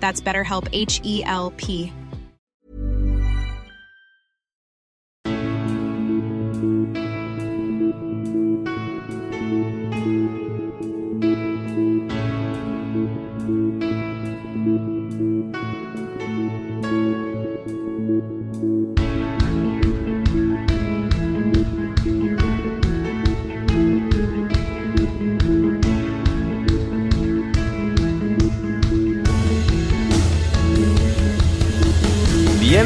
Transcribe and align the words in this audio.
That's 0.00 0.20
BetterHelp 0.20 0.68
H 0.72 1.00
E 1.04 1.22
L 1.24 1.52
P. 1.56 1.92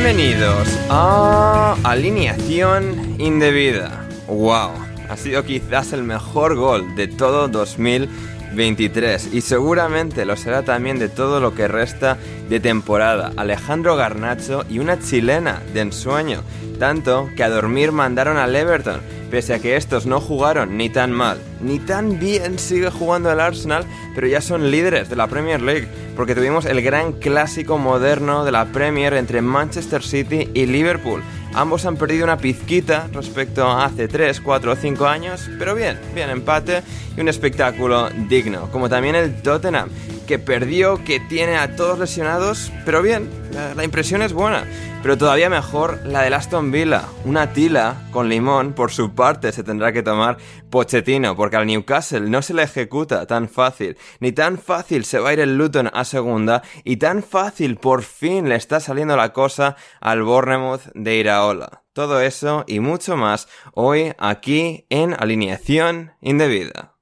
Bienvenidos 0.04 0.68
a 0.90 1.78
Alineación 1.82 3.16
Indebida. 3.18 4.06
¡Wow! 4.28 4.72
Ha 5.08 5.16
sido 5.16 5.44
quizás 5.44 5.94
el 5.94 6.02
mejor 6.02 6.56
gol 6.56 6.94
de 6.94 7.08
todo 7.08 7.48
2023 7.48 9.32
y 9.32 9.40
seguramente 9.40 10.26
lo 10.26 10.36
será 10.36 10.62
también 10.62 10.98
de 10.98 11.08
todo 11.08 11.40
lo 11.40 11.54
que 11.54 11.68
resta 11.68 12.18
de 12.50 12.60
temporada. 12.60 13.32
Alejandro 13.38 13.96
Garnacho 13.96 14.66
y 14.68 14.78
una 14.78 15.00
chilena 15.00 15.62
de 15.72 15.80
ensueño, 15.80 16.42
tanto 16.78 17.30
que 17.34 17.42
a 17.42 17.48
dormir 17.48 17.90
mandaron 17.90 18.36
al 18.36 18.54
Everton, 18.54 19.00
pese 19.34 19.52
a 19.52 19.58
que 19.58 19.74
estos 19.74 20.06
no 20.06 20.20
jugaron 20.20 20.76
ni 20.76 20.88
tan 20.88 21.10
mal, 21.10 21.38
ni 21.60 21.80
tan 21.80 22.20
bien 22.20 22.56
sigue 22.56 22.88
jugando 22.88 23.32
el 23.32 23.40
Arsenal, 23.40 23.84
pero 24.14 24.28
ya 24.28 24.40
son 24.40 24.70
líderes 24.70 25.10
de 25.10 25.16
la 25.16 25.26
Premier 25.26 25.60
League, 25.60 25.88
porque 26.14 26.36
tuvimos 26.36 26.66
el 26.66 26.80
gran 26.82 27.14
clásico 27.14 27.76
moderno 27.76 28.44
de 28.44 28.52
la 28.52 28.66
Premier 28.66 29.12
entre 29.14 29.42
Manchester 29.42 30.04
City 30.04 30.50
y 30.54 30.66
Liverpool. 30.66 31.20
Ambos 31.52 31.84
han 31.84 31.96
perdido 31.96 32.22
una 32.22 32.36
pizquita 32.36 33.08
respecto 33.12 33.66
a 33.66 33.86
hace 33.86 34.06
3, 34.06 34.40
4 34.40 34.70
o 34.70 34.76
5 34.76 35.04
años, 35.04 35.50
pero 35.58 35.74
bien, 35.74 35.98
bien 36.14 36.30
empate 36.30 36.82
y 37.16 37.20
un 37.20 37.28
espectáculo 37.28 38.10
digno, 38.28 38.70
como 38.70 38.88
también 38.88 39.16
el 39.16 39.42
Tottenham, 39.42 39.88
que 40.24 40.38
perdió, 40.38 41.02
que 41.04 41.20
tiene 41.20 41.56
a 41.56 41.76
todos 41.76 41.98
lesionados, 41.98 42.72
pero 42.84 43.02
bien, 43.02 43.30
la, 43.76 43.84
impresión 43.84 44.22
es 44.22 44.32
buena. 44.32 44.64
Pero 45.02 45.18
todavía 45.18 45.50
mejor 45.50 46.00
la 46.06 46.22
del 46.22 46.32
Aston 46.32 46.72
Villa, 46.72 47.04
una 47.24 47.52
tila 47.52 48.02
con 48.10 48.28
limón, 48.28 48.72
por 48.72 48.90
su 48.90 49.14
parte 49.14 49.52
se 49.52 49.62
tendrá 49.62 49.92
que 49.92 50.02
tomar 50.02 50.38
Pochettino, 50.70 51.36
porque 51.36 51.56
al 51.56 51.66
Newcastle 51.66 52.30
no 52.30 52.40
se 52.40 52.54
le 52.54 52.62
ejecuta 52.62 53.26
tan 53.26 53.48
fácil, 53.48 53.98
ni 54.20 54.32
tan 54.32 54.58
fácil 54.58 55.04
se 55.04 55.18
va 55.18 55.28
a 55.28 55.32
ir 55.34 55.40
el 55.40 55.58
Luton 55.58 55.90
a 55.92 56.04
segunda, 56.04 56.62
y 56.84 56.96
tan 56.96 57.22
fácil 57.22 57.76
por 57.76 58.02
fin 58.02 58.48
le 58.48 58.56
está 58.56 58.80
saliendo 58.80 59.16
la 59.16 59.32
cosa 59.32 59.76
al 60.00 60.22
Bournemouth 60.22 60.90
de 60.94 61.16
Iraola. 61.16 61.84
Todo 61.92 62.20
eso 62.20 62.64
y 62.66 62.80
mucho 62.80 63.16
más 63.16 63.46
hoy 63.72 64.14
aquí 64.18 64.86
en 64.88 65.14
Alineación 65.14 66.12
Indebida. 66.20 66.93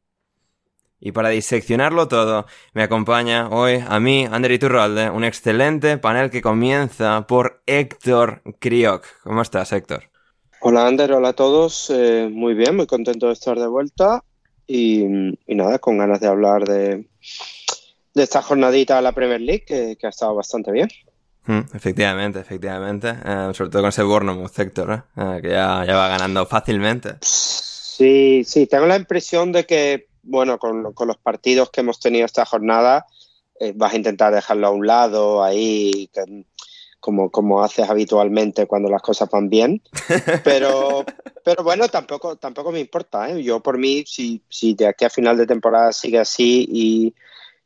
Y 1.05 1.11
para 1.11 1.31
diseccionarlo 1.31 2.07
todo, 2.07 2.47
me 2.75 2.85
acompaña 2.85 3.49
hoy 3.49 3.83
a 3.85 3.99
mí, 3.99 4.25
Ander 4.31 4.53
Iturralde, 4.53 5.11
un 5.11 5.25
excelente 5.25 5.99
panel 5.99 6.31
que 6.31 6.41
comienza 6.41 7.27
por 7.27 7.61
Héctor 7.67 8.41
Crioc. 8.61 9.05
¿Cómo 9.25 9.43
estás, 9.43 9.73
Héctor? 9.73 10.05
Hola, 10.61 10.87
Ander, 10.87 11.13
hola 11.13 11.31
a 11.31 11.33
todos. 11.33 11.91
Eh, 11.91 12.29
muy 12.31 12.55
bien, 12.55 12.77
muy 12.77 12.87
contento 12.87 13.27
de 13.27 13.33
estar 13.33 13.59
de 13.59 13.67
vuelta. 13.67 14.23
Y, 14.69 15.03
y 15.45 15.55
nada, 15.57 15.81
con 15.81 15.99
ganas 15.99 16.21
de 16.21 16.29
hablar 16.29 16.69
de, 16.69 17.09
de, 18.15 18.23
esta 18.23 18.41
jornadita 18.41 18.95
de 18.95 19.03
la 19.03 19.11
Premier 19.11 19.41
League, 19.41 19.65
que, 19.67 19.97
que 19.99 20.07
ha 20.07 20.11
estado 20.11 20.37
bastante 20.37 20.71
bien. 20.71 20.89
Mm, 21.47 21.63
efectivamente, 21.75 22.39
efectivamente. 22.39 23.09
Eh, 23.09 23.51
sobre 23.55 23.71
todo 23.71 23.83
con 23.83 23.89
ese 23.89 24.05
Bournemouth, 24.05 24.57
Héctor, 24.57 25.05
eh, 25.17 25.41
que 25.43 25.49
ya, 25.49 25.84
ya 25.84 25.97
va 25.97 26.07
ganando 26.07 26.47
fácilmente. 26.47 27.17
Sí, 27.23 28.45
sí, 28.45 28.69
tengo 28.69 28.87
la 28.87 28.95
impresión 28.95 29.51
de 29.51 29.67
que 29.67 30.12
bueno, 30.22 30.59
con, 30.59 30.93
con, 30.93 31.09
los 31.09 31.19
partidos 31.19 31.71
que 31.71 31.81
hemos 31.81 32.00
tenido 32.00 32.27
esta 32.27 32.44
jornada, 32.44 33.06
eh, 33.60 33.72
vas 33.75 33.93
a 33.93 33.97
intentar 33.97 34.34
dejarlo 34.34 34.66
a 34.66 34.71
un 34.71 34.87
lado 34.87 35.43
ahí, 35.43 36.09
que, 36.12 36.44
como, 37.03 37.31
como 37.31 37.65
haces 37.65 37.91
habitualmente 37.91 38.66
cuando 38.66 38.88
las 38.88 39.03
cosas 39.03 39.28
van 39.28 39.49
bien. 39.49 39.83
Pero, 40.44 41.05
pero 41.44 41.65
bueno, 41.65 41.88
tampoco, 41.88 42.37
tampoco 42.37 42.71
me 42.71 42.78
importa. 42.78 43.28
¿eh? 43.28 43.43
Yo 43.43 43.59
por 43.60 43.77
mí, 43.77 44.05
si, 44.06 44.44
si 44.49 44.75
de 44.75 44.87
aquí 44.87 45.05
a 45.05 45.10
final 45.10 45.37
de 45.37 45.47
temporada 45.47 45.93
sigue 45.93 46.21
así 46.21 46.65
y, 46.71 47.15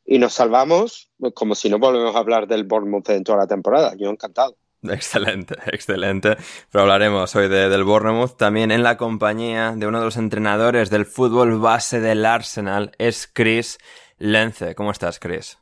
y 0.07 0.19
nos 0.19 0.33
salvamos, 0.33 1.11
pues 1.19 1.35
como 1.35 1.55
si 1.55 1.69
no 1.69 1.79
volvemos 1.79 2.17
a 2.17 2.19
hablar 2.19 2.47
del 2.47 2.65
Bournemouth 2.65 3.11
en 3.11 3.25
toda 3.25 3.39
la 3.39 3.47
temporada. 3.47 3.95
Yo 3.97 4.09
encantado. 4.09 4.57
Excelente, 4.95 5.57
excelente. 5.67 6.37
Pero 6.71 6.83
hablaremos 6.83 7.35
hoy 7.37 7.49
de, 7.49 7.69
del 7.69 7.85
Bournemouth 7.85 8.37
también 8.37 8.71
en 8.71 8.83
la 8.83 8.97
compañía 8.97 9.73
de 9.77 9.87
uno 9.87 9.99
de 9.99 10.05
los 10.05 10.17
entrenadores 10.17 10.91
del 10.91 11.07
fútbol 11.07 11.59
base 11.59 12.01
del 12.01 12.25
Arsenal, 12.25 12.93
es 12.99 13.29
Chris 13.33 13.79
Lence. 14.19 14.75
¿Cómo 14.75 14.91
estás, 14.91 15.19
Chris? 15.19 15.59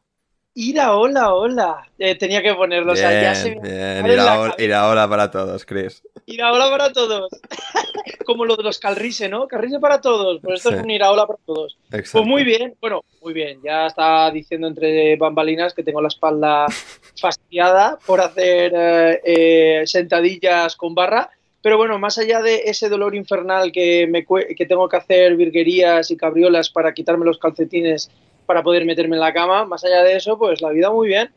Ira, 0.57 0.97
hola, 0.97 1.35
hola. 1.35 1.89
Eh, 1.99 2.15
tenía 2.15 2.41
que 2.41 2.55
ponerlo. 2.55 2.93
Bien, 2.93 3.07
o 3.07 3.09
sea, 3.09 3.23
ya 3.23 3.35
se 3.35 3.51
bien. 3.51 4.07
Ira, 4.07 4.41
hola, 4.41 4.55
ira, 4.57 4.89
hola 4.89 5.09
para 5.09 5.29
todos, 5.29 5.67
Chris. 5.67 6.01
Ira, 6.27 6.53
hola 6.53 6.71
para 6.71 6.93
todos. 6.93 7.29
Como 8.25 8.45
lo 8.45 8.55
de 8.55 8.63
los 8.63 8.79
Calrise, 8.79 9.29
¿no? 9.29 9.49
Calrise 9.49 9.81
para 9.81 10.01
todos. 10.01 10.41
Pues 10.41 10.61
esto 10.61 10.71
sí. 10.71 10.77
es 10.77 10.83
un 10.83 10.91
ira, 10.91 11.11
hola 11.11 11.27
para 11.27 11.41
todos. 11.45 11.77
Exacto. 11.87 12.19
Pues 12.19 12.27
muy 12.27 12.45
bien, 12.45 12.77
bueno, 12.81 13.03
muy 13.21 13.35
bien. 13.35 13.59
Ya 13.65 13.87
está 13.87 14.31
diciendo 14.31 14.69
entre 14.69 15.17
bambalinas 15.17 15.75
que 15.75 15.83
tengo 15.83 16.01
la 16.01 16.09
espalda 16.09 16.67
fastidiada 17.21 17.99
por 18.07 18.21
hacer 18.21 18.73
eh, 18.77 19.21
eh, 19.25 19.83
sentadillas 19.87 20.77
con 20.77 20.95
barra. 20.95 21.31
Pero 21.63 21.79
bueno, 21.79 21.99
más 21.99 22.17
allá 22.19 22.41
de 22.43 22.63
ese 22.67 22.89
dolor 22.89 23.17
infernal 23.17 23.73
que, 23.73 24.07
me, 24.07 24.25
que 24.25 24.67
tengo 24.67 24.89
que 24.89 24.99
hacer 24.99 25.35
virguerías 25.35 26.13
y 26.13 26.17
cabriolas 26.17 26.71
para 26.71 26.95
quitarme 26.95 27.25
los 27.25 27.39
calcetines 27.39 28.11
para 28.47 28.63
poder 28.63 28.85
meterme 28.85 29.17
en 29.17 29.21
la 29.21 29.33
cama. 29.33 29.65
Más 29.65 29.85
allá 29.85 30.03
de 30.03 30.17
eso, 30.17 30.39
pues 30.39 30.61
la 30.61 30.71
vida 30.71 30.91
muy 30.91 31.09
bien. 31.09 31.31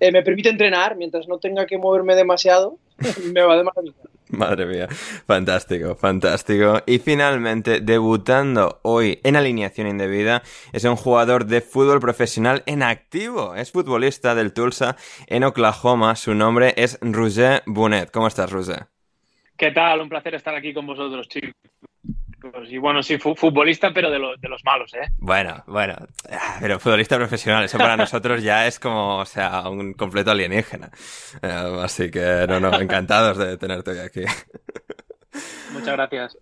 Eh, 0.00 0.12
me 0.12 0.22
permite 0.22 0.48
entrenar 0.48 0.96
mientras 0.96 1.28
no 1.28 1.38
tenga 1.38 1.66
que 1.66 1.78
moverme 1.78 2.14
demasiado. 2.14 2.78
me 3.32 3.42
va 3.42 3.56
de 3.56 3.64
maravilla. 3.64 3.94
Madre 4.28 4.66
mía, 4.66 4.88
fantástico, 5.26 5.94
fantástico. 5.96 6.80
Y 6.86 6.98
finalmente, 6.98 7.80
debutando 7.80 8.80
hoy 8.82 9.20
en 9.22 9.36
alineación 9.36 9.86
indebida, 9.86 10.42
es 10.72 10.84
un 10.84 10.96
jugador 10.96 11.46
de 11.46 11.60
fútbol 11.60 12.00
profesional 12.00 12.62
en 12.66 12.82
activo. 12.82 13.54
Es 13.54 13.70
futbolista 13.70 14.34
del 14.34 14.52
Tulsa 14.52 14.96
en 15.26 15.44
Oklahoma. 15.44 16.16
Su 16.16 16.34
nombre 16.34 16.72
es 16.76 16.98
Roger 17.00 17.62
Bunet. 17.66 18.10
¿Cómo 18.10 18.26
estás, 18.26 18.50
Roger? 18.50 18.86
¿Qué 19.56 19.70
tal? 19.70 20.00
Un 20.00 20.08
placer 20.08 20.34
estar 20.34 20.54
aquí 20.54 20.72
con 20.74 20.86
vosotros, 20.86 21.28
chicos. 21.28 21.52
Y 22.68 22.78
bueno, 22.78 23.02
sí, 23.02 23.18
futbolista, 23.18 23.92
pero 23.92 24.10
de, 24.10 24.18
de, 24.18 24.48
los 24.48 24.64
malos, 24.64 24.92
¿eh? 24.94 25.08
Bueno, 25.18 25.62
bueno, 25.66 25.94
pero 26.60 26.78
futbolista 26.78 27.16
profesional, 27.16 27.64
eso 27.64 27.78
para 27.78 27.96
nosotros 27.96 28.42
ya 28.42 28.66
es 28.66 28.78
como, 28.78 29.18
o 29.18 29.24
sea, 29.24 29.68
un 29.68 29.94
completo 29.94 30.30
alienígena. 30.30 30.90
Eh, 31.42 31.78
así 31.82 32.10
que, 32.10 32.46
no, 32.48 32.60
no, 32.60 32.78
encantados 32.80 33.38
de 33.38 33.56
tenerte 33.56 33.92
hoy 33.92 33.98
aquí. 33.98 34.24
Muchas 35.72 35.96
gracias. 35.96 36.38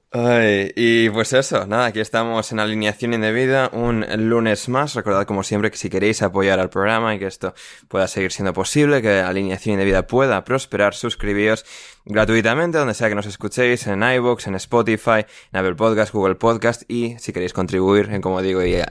y 0.77 1.09
pues 1.11 1.33
eso, 1.33 1.67
nada, 1.67 1.87
aquí 1.87 2.01
estamos 2.01 2.53
en 2.53 2.61
alineación 2.61 3.15
indebida, 3.15 3.71
un 3.73 4.05
lunes 4.29 4.69
más. 4.69 4.95
Recordad 4.95 5.25
como 5.25 5.43
siempre 5.43 5.71
que 5.71 5.79
si 5.79 5.89
queréis 5.89 6.23
apoyar 6.23 6.61
al 6.61 6.69
programa 6.69 7.15
y 7.15 7.19
que 7.19 7.27
esto 7.27 7.55
pueda 7.89 8.09
seguir 8.09 8.31
siendo 8.31 8.53
posible, 8.53 9.01
que 9.01 9.21
alineación 9.21 9.75
indebida 9.75 10.07
pueda 10.07 10.45
prosperar, 10.45 10.95
suscribíos 10.95 11.65
gratuitamente 12.05 12.79
donde 12.79 12.95
sea 12.95 13.09
que 13.09 13.15
nos 13.15 13.27
escuchéis, 13.27 13.87
en 13.87 14.03
iVoox, 14.03 14.47
en 14.47 14.55
Spotify, 14.57 15.25
en 15.53 15.61
Apple 15.61 15.75
Podcast, 15.75 16.13
Google 16.13 16.35
Podcast 16.35 16.83
y 16.89 17.17
si 17.19 17.33
queréis 17.33 17.53
contribuir, 17.53 18.21
como 18.21 18.43
digo, 18.43 18.63
y 18.63 18.75
eh, 18.75 18.85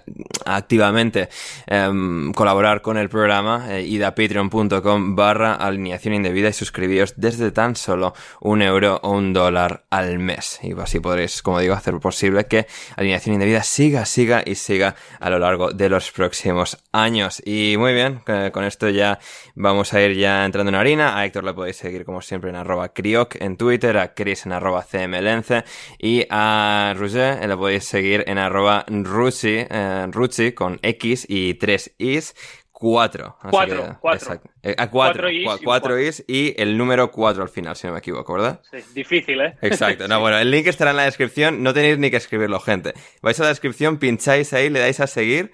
activamente 0.46 1.30
em, 1.68 2.31
colaborar 2.34 2.81
con 2.81 2.98
el 2.98 3.10
programa, 3.10 3.66
eh, 3.69 3.81
id 3.84 4.04
a 4.04 4.16
patreon.com 4.16 5.16
barra 5.16 5.54
alineación 5.56 6.13
indebida 6.13 6.50
y 6.50 6.54
suscribíos 6.54 7.13
desde 7.18 7.52
tan 7.52 7.75
solo 7.75 8.13
un 8.40 8.62
euro 8.62 9.00
o 9.04 9.12
un 9.12 9.34
dólar 9.34 9.86
al 9.90 10.19
mes. 10.19 10.60
Y 10.64 10.80
así 10.80 11.00
podréis, 11.00 11.42
como 11.42 11.60
digo, 11.60 11.74
hacer 11.74 12.00
posible 12.00 12.46
que 12.46 12.68
alineación 12.96 13.34
indebida 13.34 13.64
siga, 13.64 14.06
siga 14.06 14.44
y 14.46 14.56
siga 14.56 14.96
a 15.19 15.30
lo 15.30 15.40
largo 15.40 15.72
de 15.72 15.90
los 15.90 16.12
próximos 16.12 16.78
años. 16.92 17.42
Y 17.46 17.75
muy 17.78 17.94
bien, 17.94 18.22
con 18.52 18.64
esto 18.64 18.90
ya 18.90 19.19
vamos 19.56 19.94
a 19.94 20.02
ir 20.02 20.18
ya 20.18 20.46
entrando 20.46 20.69
en 20.69 20.75
harina. 20.75 21.18
A 21.18 21.25
Héctor 21.25 21.44
le 21.44 21.54
podéis 21.54 21.78
seguir 21.78 22.06
como 22.06 22.22
siempre 22.22 22.50
en 22.50 22.56
arroba 22.56 22.90
Crioc 23.01 23.36
en 23.42 23.57
Twitter, 23.57 23.98
a 23.98 24.13
Chris 24.13 24.45
en 24.45 24.51
arroba 24.51 24.86
cmlence 24.89 25.63
y 25.98 26.25
a 26.30 26.94
Roger 26.95 27.48
le 27.48 27.57
podéis 27.57 27.86
seguir 27.86 28.24
en 28.27 28.38
arroba 28.38 28.86
Ruchi, 28.88 29.65
eh, 29.69 30.53
con 30.56 30.80
X 30.83 31.25
y 31.27 31.56
3 31.56 31.95
is. 31.98 32.36
4. 32.71 33.38
4, 33.51 33.98
4. 34.01 34.42
Eh, 34.63 34.75
a 34.75 34.89
4, 34.89 35.27
4 35.63 36.00
is, 36.00 36.25
y 36.27 36.59
el 36.59 36.75
número 36.80 37.12
4 37.12 37.44
al 37.44 37.50
final, 37.50 37.75
si 37.75 37.86
no 37.86 37.94
me 37.94 38.00
equivoco, 38.00 38.33
¿verdad? 38.33 38.59
Sí, 38.71 38.77
difícil, 38.95 39.39
¿eh? 39.39 39.56
Exacto. 39.62 40.07
No, 40.12 40.19
bueno, 40.19 40.39
el 40.39 40.50
link 40.50 40.65
estará 40.65 40.89
en 40.89 40.97
la 40.97 41.04
descripción, 41.04 41.62
no 41.62 41.75
tenéis 41.75 42.00
ni 42.00 42.09
que 42.09 42.18
escribirlo, 42.18 42.59
gente. 42.59 42.94
Vais 43.21 43.39
a 43.39 43.44
la 43.44 43.50
descripción, 43.50 43.97
pincháis 43.97 44.51
ahí, 44.54 44.71
le 44.71 44.80
dais 44.80 45.00
a 45.00 45.06
seguir 45.06 45.51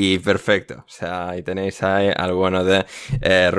y 0.00 0.18
perfecto. 0.18 0.76
O 0.78 0.88
sea, 0.88 1.28
ahí 1.28 1.42
tenéis 1.42 1.82
ahí 1.82 2.10
al 2.16 2.32
bueno 2.32 2.64
de 2.64 2.86
eh, 3.20 3.50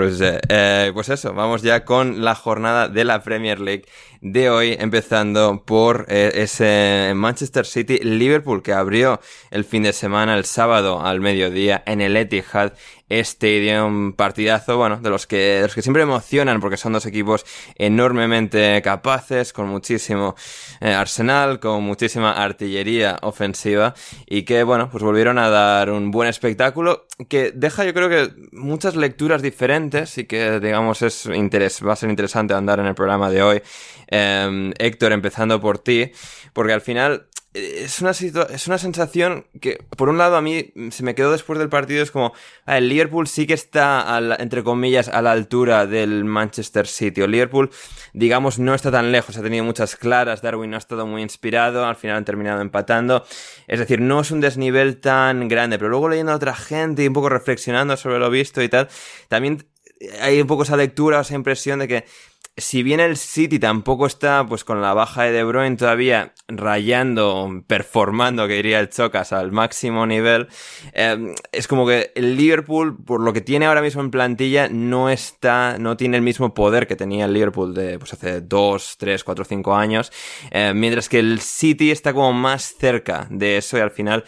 eh, 0.49 0.91
pues 0.91 1.09
eso, 1.09 1.33
vamos 1.33 1.61
ya 1.61 1.85
con 1.85 2.25
la 2.25 2.33
jornada 2.33 2.87
de 2.87 3.03
la 3.05 3.21
Premier 3.21 3.59
League 3.59 3.85
de 4.21 4.49
hoy, 4.49 4.75
empezando 4.79 5.63
por 5.63 6.07
eh, 6.09 6.31
ese 6.33 7.13
Manchester 7.15 7.67
City 7.67 7.99
Liverpool 7.99 8.63
que 8.63 8.73
abrió 8.73 9.19
el 9.51 9.65
fin 9.65 9.83
de 9.83 9.93
semana, 9.93 10.35
el 10.35 10.45
sábado 10.45 11.05
al 11.05 11.19
mediodía 11.19 11.83
en 11.85 12.01
el 12.01 12.17
Etihad 12.17 12.73
Stadium, 13.19 14.13
partidazo, 14.13 14.77
bueno, 14.77 14.97
de 14.97 15.09
los 15.09 15.27
que, 15.27 15.59
los 15.61 15.75
que 15.75 15.81
siempre 15.81 16.03
emocionan 16.03 16.59
porque 16.59 16.77
son 16.77 16.93
dos 16.93 17.05
equipos 17.05 17.45
enormemente 17.75 18.81
capaces, 18.81 19.53
con 19.53 19.67
muchísimo 19.67 20.35
eh, 20.79 20.93
arsenal, 20.93 21.59
con 21.59 21.83
muchísima 21.83 22.31
artillería 22.31 23.19
ofensiva 23.21 23.93
y 24.25 24.43
que, 24.43 24.63
bueno, 24.63 24.89
pues 24.89 25.03
volvieron 25.03 25.37
a 25.37 25.49
dar 25.49 25.91
un 25.91 26.11
buen 26.11 26.29
espectáculo 26.29 27.05
que 27.29 27.51
deja 27.51 27.83
yo 27.83 27.93
creo 27.93 28.09
que 28.09 28.31
muchas 28.51 28.95
lecturas 28.95 29.41
diferentes 29.41 30.17
y 30.17 30.25
que, 30.25 30.59
digamos, 30.59 31.01
es 31.01 31.25
interés, 31.25 31.85
va 31.85 31.93
a 31.93 31.95
ser 31.95 32.09
interesante 32.09 32.53
andar 32.53 32.79
en 32.79 32.87
el 32.87 32.95
programa 32.95 33.29
de 33.29 33.43
hoy. 33.43 33.61
Eh, 34.07 34.73
Héctor, 34.77 35.11
empezando 35.11 35.59
por 35.59 35.79
ti, 35.79 36.11
porque 36.53 36.73
al 36.73 36.81
final 36.81 37.27
es 37.53 37.99
una, 37.99 38.11
es 38.11 38.67
una 38.67 38.77
sensación 38.77 39.45
que, 39.59 39.83
por 39.97 40.07
un 40.07 40.17
lado, 40.17 40.37
a 40.37 40.41
mí 40.41 40.73
se 40.91 41.03
me 41.03 41.15
quedó 41.15 41.31
después 41.31 41.59
del 41.59 41.67
partido, 41.67 42.01
es 42.01 42.09
como, 42.09 42.33
ah, 42.65 42.77
el 42.77 42.87
Liverpool 42.87 43.27
sí 43.27 43.45
que 43.45 43.53
está, 43.53 44.19
entre 44.39 44.63
comillas, 44.63 45.09
a 45.09 45.21
la 45.21 45.33
altura 45.33 45.85
del 45.85 46.23
Manchester 46.23 46.87
City. 46.87 47.21
O 47.21 47.27
Liverpool, 47.27 47.69
digamos, 48.13 48.57
no 48.57 48.73
está 48.73 48.89
tan 48.89 49.11
lejos, 49.11 49.37
ha 49.37 49.41
tenido 49.41 49.65
muchas 49.65 49.97
claras, 49.97 50.41
Darwin 50.41 50.69
no 50.69 50.77
ha 50.77 50.79
estado 50.79 51.05
muy 51.05 51.21
inspirado, 51.21 51.85
al 51.85 51.97
final 51.97 52.17
han 52.17 52.25
terminado 52.25 52.61
empatando. 52.61 53.25
Es 53.67 53.79
decir, 53.79 53.99
no 53.99 54.21
es 54.21 54.31
un 54.31 54.39
desnivel 54.39 55.01
tan 55.01 55.49
grande, 55.49 55.77
pero 55.77 55.89
luego 55.89 56.07
leyendo 56.07 56.31
a 56.31 56.35
otra 56.35 56.55
gente 56.55 57.03
y 57.03 57.07
un 57.07 57.13
poco 57.13 57.27
reflexionando 57.27 57.97
sobre 57.97 58.19
lo 58.19 58.29
visto 58.29 58.61
y 58.61 58.69
tal, 58.69 58.87
también 59.27 59.65
hay 60.21 60.41
un 60.41 60.47
poco 60.47 60.63
esa 60.63 60.77
lectura, 60.77 61.19
esa 61.19 61.35
impresión 61.35 61.79
de 61.79 61.87
que 61.87 62.05
si 62.57 62.83
bien 62.83 62.99
el 62.99 63.17
City 63.17 63.59
tampoco 63.59 64.05
está 64.05 64.45
pues 64.45 64.63
con 64.63 64.81
la 64.81 64.93
baja 64.93 65.23
de 65.23 65.31
De 65.31 65.43
Bruyne 65.43 65.77
todavía 65.77 66.33
rayando, 66.47 67.63
performando, 67.65 68.47
que 68.47 68.55
diría 68.55 68.79
el 68.79 68.89
Chocas, 68.89 69.31
al 69.31 69.51
máximo 69.51 70.05
nivel, 70.05 70.47
eh, 70.93 71.33
es 71.51 71.67
como 71.67 71.87
que 71.87 72.11
el 72.15 72.35
Liverpool, 72.35 72.97
por 73.03 73.21
lo 73.21 73.31
que 73.31 73.41
tiene 73.41 73.67
ahora 73.67 73.81
mismo 73.81 74.01
en 74.01 74.11
plantilla, 74.11 74.67
no 74.69 75.09
está, 75.09 75.77
no 75.79 75.95
tiene 75.95 76.17
el 76.17 76.23
mismo 76.23 76.53
poder 76.53 76.87
que 76.87 76.95
tenía 76.95 77.25
el 77.25 77.33
Liverpool 77.33 77.73
de 77.73 77.97
pues 77.97 78.13
hace 78.13 78.41
2, 78.41 78.95
3, 78.97 79.23
4, 79.23 79.45
5 79.45 79.75
años, 79.75 80.11
eh, 80.51 80.73
mientras 80.75 81.07
que 81.07 81.19
el 81.19 81.39
City 81.39 81.91
está 81.91 82.13
como 82.13 82.33
más 82.33 82.75
cerca 82.77 83.27
de 83.29 83.57
eso 83.57 83.77
y 83.77 83.81
al 83.81 83.91
final 83.91 84.25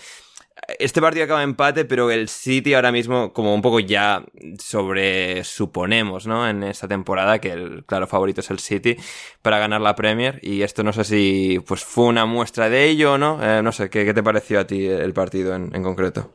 este 0.79 1.01
partido 1.01 1.25
acaba 1.25 1.43
empate, 1.43 1.85
pero 1.85 2.11
el 2.11 2.29
City 2.29 2.73
ahora 2.73 2.91
mismo, 2.91 3.33
como 3.33 3.53
un 3.53 3.61
poco 3.61 3.79
ya 3.79 4.23
sobre 4.59 5.43
suponemos, 5.43 6.27
¿no? 6.27 6.47
En 6.47 6.63
esta 6.63 6.87
temporada, 6.87 7.39
que 7.39 7.51
el 7.51 7.85
claro 7.85 8.07
favorito 8.07 8.41
es 8.41 8.49
el 8.49 8.59
City 8.59 8.97
para 9.41 9.59
ganar 9.59 9.81
la 9.81 9.95
Premier. 9.95 10.39
Y 10.41 10.61
esto 10.61 10.83
no 10.83 10.93
sé 10.93 11.03
si 11.03 11.59
pues 11.65 11.83
fue 11.83 12.05
una 12.05 12.25
muestra 12.25 12.69
de 12.69 12.89
ello 12.89 13.13
o 13.13 13.17
no. 13.17 13.39
Eh, 13.43 13.61
no 13.61 13.71
sé, 13.71 13.89
¿qué, 13.89 14.13
te 14.13 14.23
pareció 14.23 14.59
a 14.59 14.67
ti 14.67 14.85
el 14.85 15.13
partido 15.13 15.55
en, 15.55 15.83
concreto? 15.83 16.31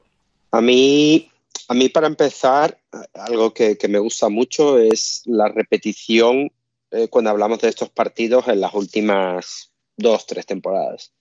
A 0.50 0.60
mí, 0.60 1.30
a 1.68 1.74
mí, 1.74 1.88
para 1.88 2.06
empezar, 2.06 2.78
algo 3.14 3.52
que, 3.52 3.76
me 3.88 3.98
gusta 3.98 4.28
mucho 4.28 4.78
es 4.78 5.22
la 5.26 5.48
repetición 5.48 6.50
eh, 6.90 7.08
cuando 7.08 7.30
hablamos 7.30 7.60
de 7.60 7.68
estos 7.68 7.90
partidos 7.90 8.48
en 8.48 8.60
las 8.60 8.74
últimas 8.74 9.72
dos, 9.96 10.26
tres 10.26 10.46
temporadas. 10.46 11.12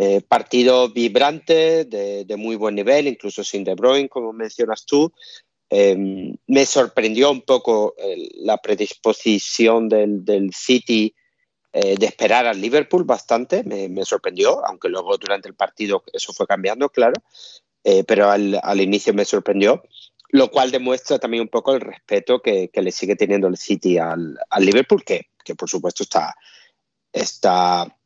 Eh, 0.00 0.20
partido 0.20 0.90
vibrante, 0.90 1.84
de, 1.84 2.36
muy 2.36 2.54
buen 2.54 2.76
nivel, 2.76 3.08
incluso 3.08 3.42
sin 3.42 3.64
De 3.64 3.74
Bruyne, 3.74 4.08
como 4.08 4.32
mencionas 4.32 4.86
tú. 4.86 5.12
Em, 5.68 6.36
me 6.46 6.64
sorprendió 6.66 7.32
un 7.32 7.42
poco 7.42 7.96
la 8.36 8.58
predisposición 8.58 9.88
del, 9.88 10.50
City 10.54 11.12
eh, 11.72 11.96
de 11.98 12.06
esperar 12.06 12.46
al 12.46 12.60
Liverpool 12.60 13.02
bastante, 13.02 13.64
me, 13.64 14.04
sorprendió, 14.04 14.64
aunque 14.64 14.88
luego 14.88 15.18
durante 15.18 15.48
el 15.48 15.54
partido 15.54 16.04
eso 16.12 16.32
fue 16.32 16.46
cambiando, 16.46 16.88
claro, 16.90 17.20
eh, 17.82 18.04
pero 18.04 18.30
al, 18.30 18.80
inicio 18.80 19.12
me 19.12 19.24
sorprendió, 19.24 19.82
lo 20.30 20.48
cual 20.48 20.70
demuestra 20.70 21.18
también 21.18 21.42
un 21.42 21.48
poco 21.48 21.74
el 21.74 21.80
respeto 21.80 22.40
que, 22.40 22.70
le 22.72 22.92
sigue 22.92 23.16
teniendo 23.16 23.48
el 23.48 23.56
City 23.56 23.98
al, 23.98 24.38
Liverpool, 24.60 25.02
que, 25.04 25.26
por 25.56 25.68
supuesto 25.68 26.04
está 27.12 27.96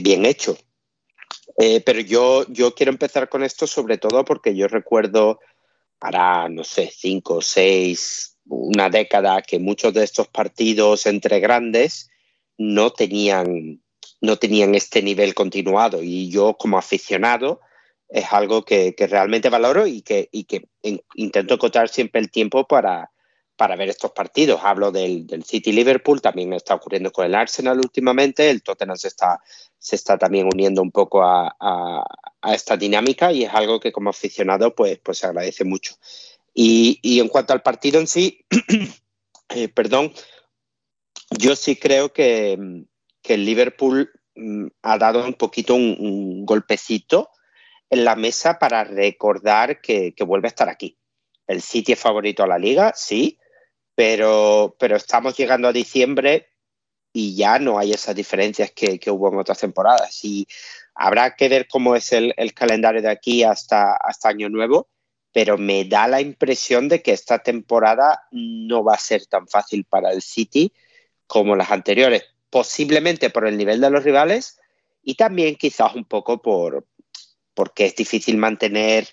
bien 0.00 0.24
hecho. 0.24 0.56
Eh, 1.58 1.80
pero 1.80 2.00
yo, 2.00 2.46
yo 2.48 2.74
quiero 2.74 2.90
empezar 2.92 3.28
con 3.28 3.42
esto 3.42 3.66
sobre 3.66 3.98
todo 3.98 4.24
porque 4.24 4.54
yo 4.54 4.68
recuerdo, 4.68 5.40
para, 5.98 6.48
no 6.48 6.64
sé, 6.64 6.90
cinco, 6.94 7.40
seis, 7.42 8.36
una 8.46 8.90
década, 8.90 9.42
que 9.42 9.58
muchos 9.58 9.94
de 9.94 10.04
estos 10.04 10.28
partidos 10.28 11.06
entre 11.06 11.40
grandes 11.40 12.10
no 12.58 12.90
tenían, 12.90 13.82
no 14.20 14.36
tenían 14.36 14.74
este 14.74 15.02
nivel 15.02 15.34
continuado. 15.34 16.02
Y 16.02 16.30
yo 16.30 16.56
como 16.58 16.78
aficionado 16.78 17.60
es 18.08 18.32
algo 18.32 18.64
que, 18.64 18.94
que 18.94 19.06
realmente 19.06 19.48
valoro 19.48 19.86
y 19.86 20.02
que, 20.02 20.28
y 20.30 20.44
que 20.44 20.68
intento 21.14 21.54
encontrar 21.54 21.88
siempre 21.88 22.20
el 22.20 22.30
tiempo 22.30 22.66
para, 22.66 23.10
para 23.56 23.76
ver 23.76 23.88
estos 23.88 24.12
partidos. 24.12 24.60
Hablo 24.62 24.92
del, 24.92 25.26
del, 25.26 25.44
City 25.44 25.72
Liverpool, 25.72 26.20
también 26.20 26.52
está 26.52 26.74
ocurriendo 26.74 27.12
con 27.12 27.24
el 27.24 27.34
Arsenal 27.34 27.78
últimamente, 27.78 28.50
el 28.50 28.62
Tottenham 28.62 28.96
se 28.96 29.08
está, 29.08 29.40
se 29.84 29.96
está 29.96 30.16
también 30.16 30.46
uniendo 30.50 30.80
un 30.80 30.90
poco 30.90 31.22
a, 31.22 31.54
a, 31.60 32.54
esta 32.54 32.74
dinámica 32.74 33.30
y 33.32 33.44
es 33.44 33.52
algo 33.52 33.80
que 33.80 33.92
como 33.92 34.08
aficionado 34.08 34.74
pues, 34.74 34.98
pues 35.02 35.18
se 35.18 35.26
agradece 35.26 35.62
mucho. 35.64 35.94
Y, 36.54 37.00
y 37.02 37.20
en 37.20 37.28
cuanto 37.28 37.52
al 37.52 37.60
partido 37.60 38.00
en 38.00 38.06
sí, 38.06 38.46
eh, 39.50 39.68
perdón, 39.68 40.14
yo 41.38 41.54
sí 41.54 41.76
creo 41.76 42.14
que, 42.14 42.86
que 43.20 43.34
el 43.34 43.44
Liverpool 43.44 44.10
mm, 44.34 44.68
ha 44.80 44.96
dado 44.96 45.22
un 45.22 45.34
poquito 45.34 45.74
un, 45.74 45.96
un, 45.98 46.46
golpecito 46.46 47.28
en 47.90 48.06
la 48.06 48.16
mesa 48.16 48.58
para 48.58 48.84
recordar 48.84 49.82
que, 49.82 50.14
que 50.14 50.24
vuelve 50.24 50.46
a 50.46 50.54
estar 50.54 50.70
aquí. 50.70 50.96
El 51.46 51.60
City 51.60 51.92
es 51.92 52.00
favorito 52.00 52.42
a 52.42 52.46
la 52.46 52.58
liga, 52.58 52.94
sí, 52.96 53.38
pero, 53.94 54.76
pero 54.78 54.96
estamos 54.96 55.36
llegando 55.36 55.68
a 55.68 55.74
diciembre 55.74 56.53
y 57.16 57.36
ya 57.36 57.60
no 57.60 57.78
hay 57.78 57.92
esas 57.92 58.16
diferencias 58.16 58.72
que, 58.72 58.98
hubo 59.08 59.32
en 59.32 59.38
otras 59.38 59.58
temporadas. 59.58 60.24
Y 60.24 60.48
habrá 60.96 61.36
que 61.36 61.48
ver 61.48 61.68
cómo 61.68 61.94
es 61.94 62.12
el, 62.12 62.34
calendario 62.54 63.00
de 63.00 63.10
aquí 63.10 63.44
hasta, 63.44 63.94
hasta 63.94 64.28
Año 64.28 64.50
Nuevo, 64.50 64.88
pero 65.32 65.56
me 65.56 65.84
da 65.84 66.08
la 66.08 66.20
impresión 66.20 66.88
de 66.88 67.02
que 67.02 67.12
esta 67.12 67.38
temporada 67.38 68.26
no 68.32 68.82
va 68.82 68.94
a 68.94 68.98
ser 68.98 69.26
tan 69.26 69.46
fácil 69.46 69.84
para 69.84 70.10
el 70.10 70.22
City 70.22 70.72
como 71.28 71.54
las 71.54 71.70
anteriores, 71.70 72.24
posiblemente 72.50 73.30
por 73.30 73.46
el 73.46 73.56
nivel 73.56 73.80
de 73.80 73.90
los 73.90 74.02
rivales 74.02 74.58
y 75.04 75.14
también 75.14 75.54
quizás 75.54 75.94
un 75.94 76.04
poco 76.04 76.42
por 76.42 76.84
porque 77.54 77.86
es 77.86 77.94
difícil 77.94 78.36
mantener 78.36 79.06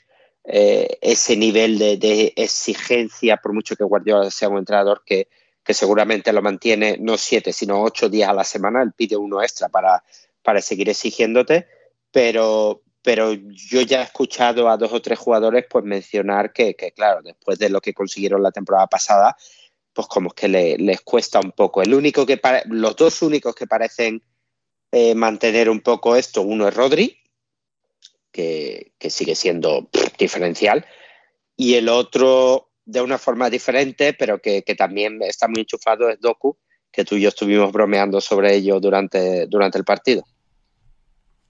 eh, 0.43 0.97
ese 1.01 1.37
nivel 1.37 1.77
de, 1.77 2.33
exigencia, 2.35 3.37
por 3.37 3.53
mucho 3.53 3.75
que 3.75 3.83
Guardiola 3.83 4.31
sea 4.31 4.49
un 4.49 4.57
entrenador 4.57 5.03
que, 5.05 5.27
que 5.63 5.73
seguramente 5.73 6.33
lo 6.33 6.41
mantiene 6.41 6.97
no 6.99 7.17
siete, 7.17 7.53
sino 7.53 7.81
ocho 7.81 8.09
días 8.09 8.29
a 8.29 8.33
la 8.33 8.43
semana, 8.43 8.81
él 8.81 8.93
pide 8.93 9.15
uno 9.15 9.41
extra 9.41 9.69
para, 9.69 10.03
para 10.41 10.61
seguir 10.61 10.89
exigiéndote, 10.89 11.67
pero, 12.11 12.81
pero 13.01 13.33
yo 13.33 13.81
ya 13.81 14.01
he 14.01 14.03
escuchado 14.03 14.69
a 14.69 14.77
dos 14.77 14.91
o 14.91 15.01
tres 15.01 15.19
jugadores 15.19 15.65
pues 15.69 15.85
mencionar 15.85 16.51
que, 16.51 16.75
claro, 16.95 17.21
después 17.21 17.59
de 17.59 17.69
lo 17.69 17.79
que 17.79 17.93
consiguieron 17.93 18.41
la 18.41 18.51
temporada 18.51 18.87
pasada, 18.87 19.37
pues 19.93 20.07
como 20.07 20.31
que 20.31 20.47
les 20.47 21.01
cuesta 21.01 21.39
un 21.39 21.51
poco. 21.51 21.81
El 21.81 21.93
único 21.93 22.25
que 22.25 22.39
los 22.65 22.95
dos 22.95 23.21
únicos 23.21 23.53
que 23.53 23.67
parecen 23.67 24.23
eh, 24.91 25.15
mantener 25.15 25.69
un 25.69 25.81
poco 25.81 26.15
esto, 26.15 26.41
uno 26.41 26.67
es 26.67 26.73
Rodri, 26.73 27.17
que, 28.31 28.93
que 28.97 29.09
sigue 29.09 29.35
siendo 29.35 29.89
diferencial, 30.17 30.85
y 31.55 31.75
el 31.75 31.89
otro 31.89 32.70
de 32.91 33.01
una 33.01 33.17
forma 33.17 33.49
diferente, 33.49 34.13
pero 34.13 34.39
que, 34.39 34.63
también 34.77 35.19
está 35.21 35.47
muy 35.47 35.61
enchufado, 35.61 36.09
es 36.09 36.19
Doku, 36.19 36.57
que 36.91 37.05
tú 37.05 37.15
y 37.15 37.21
yo 37.21 37.29
estuvimos 37.29 37.71
bromeando 37.71 38.19
sobre 38.19 38.53
ello 38.55 38.79
durante, 38.79 39.47
durante 39.47 39.77
el 39.77 39.85
partido. 39.85 40.23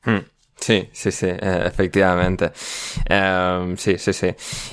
Hmm. 0.03 0.19
Sí, 0.55 0.89
sí, 0.91 1.11
sí, 1.11 1.25
eh, 1.25 1.63
efectivamente. 1.65 2.51
Em, 3.09 3.75
sí, 3.77 3.97
sí, 3.97 4.13
sí. 4.13 4.27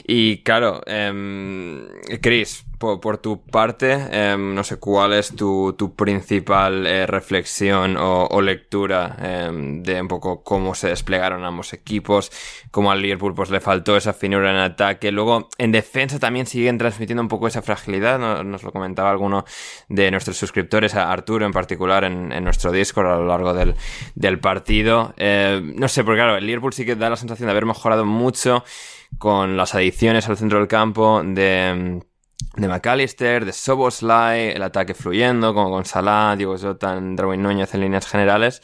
Y 0.06 0.42
claro, 0.42 0.82
eh, 0.86 1.88
Chris, 2.20 2.62
por, 2.78 3.18
tu 3.18 3.42
parte, 3.42 3.98
em, 4.12 4.54
no 4.54 4.62
sé 4.62 4.76
cuál 4.76 5.12
es 5.12 5.34
tu, 5.34 5.74
principal 5.96 6.86
eh, 6.86 7.06
reflexión 7.06 7.96
o, 7.98 8.40
lectura 8.40 9.16
em, 9.20 9.82
de 9.82 10.00
un 10.00 10.06
poco 10.06 10.44
cómo 10.44 10.74
se 10.74 10.88
desplegaron 10.88 11.44
ambos 11.44 11.72
equipos, 11.72 12.30
cómo 12.70 12.92
al 12.92 13.02
Liverpool 13.02 13.34
pues, 13.34 13.50
le 13.50 13.60
faltó 13.60 13.96
esa 13.96 14.12
finura 14.12 14.50
en 14.50 14.58
ataque. 14.58 15.10
Luego, 15.10 15.48
en 15.58 15.72
defensa 15.72 16.18
también 16.20 16.46
siguen 16.46 16.78
transmitiendo 16.78 17.20
un 17.22 17.28
poco 17.28 17.48
esa 17.48 17.62
fragilidad, 17.62 18.44
nos 18.44 18.62
lo 18.62 18.72
comentaba 18.72 19.10
alguno 19.10 19.44
de 19.88 20.10
nuestros 20.10 20.36
suscriptores, 20.36 20.94
a 20.94 21.10
Arturo 21.10 21.46
en 21.46 21.52
particular, 21.52 22.04
en, 22.04 22.28
nuestro 22.44 22.70
Discord 22.70 23.06
a 23.06 23.16
lo 23.16 23.26
largo 23.26 23.54
del, 23.54 23.74
del 24.14 24.38
partido. 24.38 25.14
Eh, 25.16 25.60
no 25.62 25.88
sé, 25.88 26.04
porque 26.04 26.18
claro, 26.18 26.36
el 26.36 26.46
Liverpool 26.46 26.72
sí 26.72 26.86
que 26.86 26.94
da 26.94 27.10
la 27.10 27.16
sensación 27.16 27.48
de 27.48 27.50
haber 27.50 27.66
mejorado 27.66 28.04
mucho 28.04 28.64
con 29.18 29.56
las 29.56 29.74
adiciones 29.74 30.28
al 30.28 30.36
centro 30.36 30.58
del 30.58 30.68
campo 30.68 31.22
de 31.24 32.00
de 32.56 32.68
McAllister, 32.68 33.44
de 33.44 33.52
Soboslai, 33.52 34.50
el 34.50 34.62
ataque 34.62 34.94
fluyendo, 34.94 35.54
como 35.54 35.70
con 35.70 35.84
Salah, 35.84 36.34
Diego 36.36 36.56
Jota, 36.58 36.98
Darwin 37.00 37.42
Núñez 37.42 37.74
en 37.74 37.80
líneas 37.80 38.06
generales. 38.06 38.62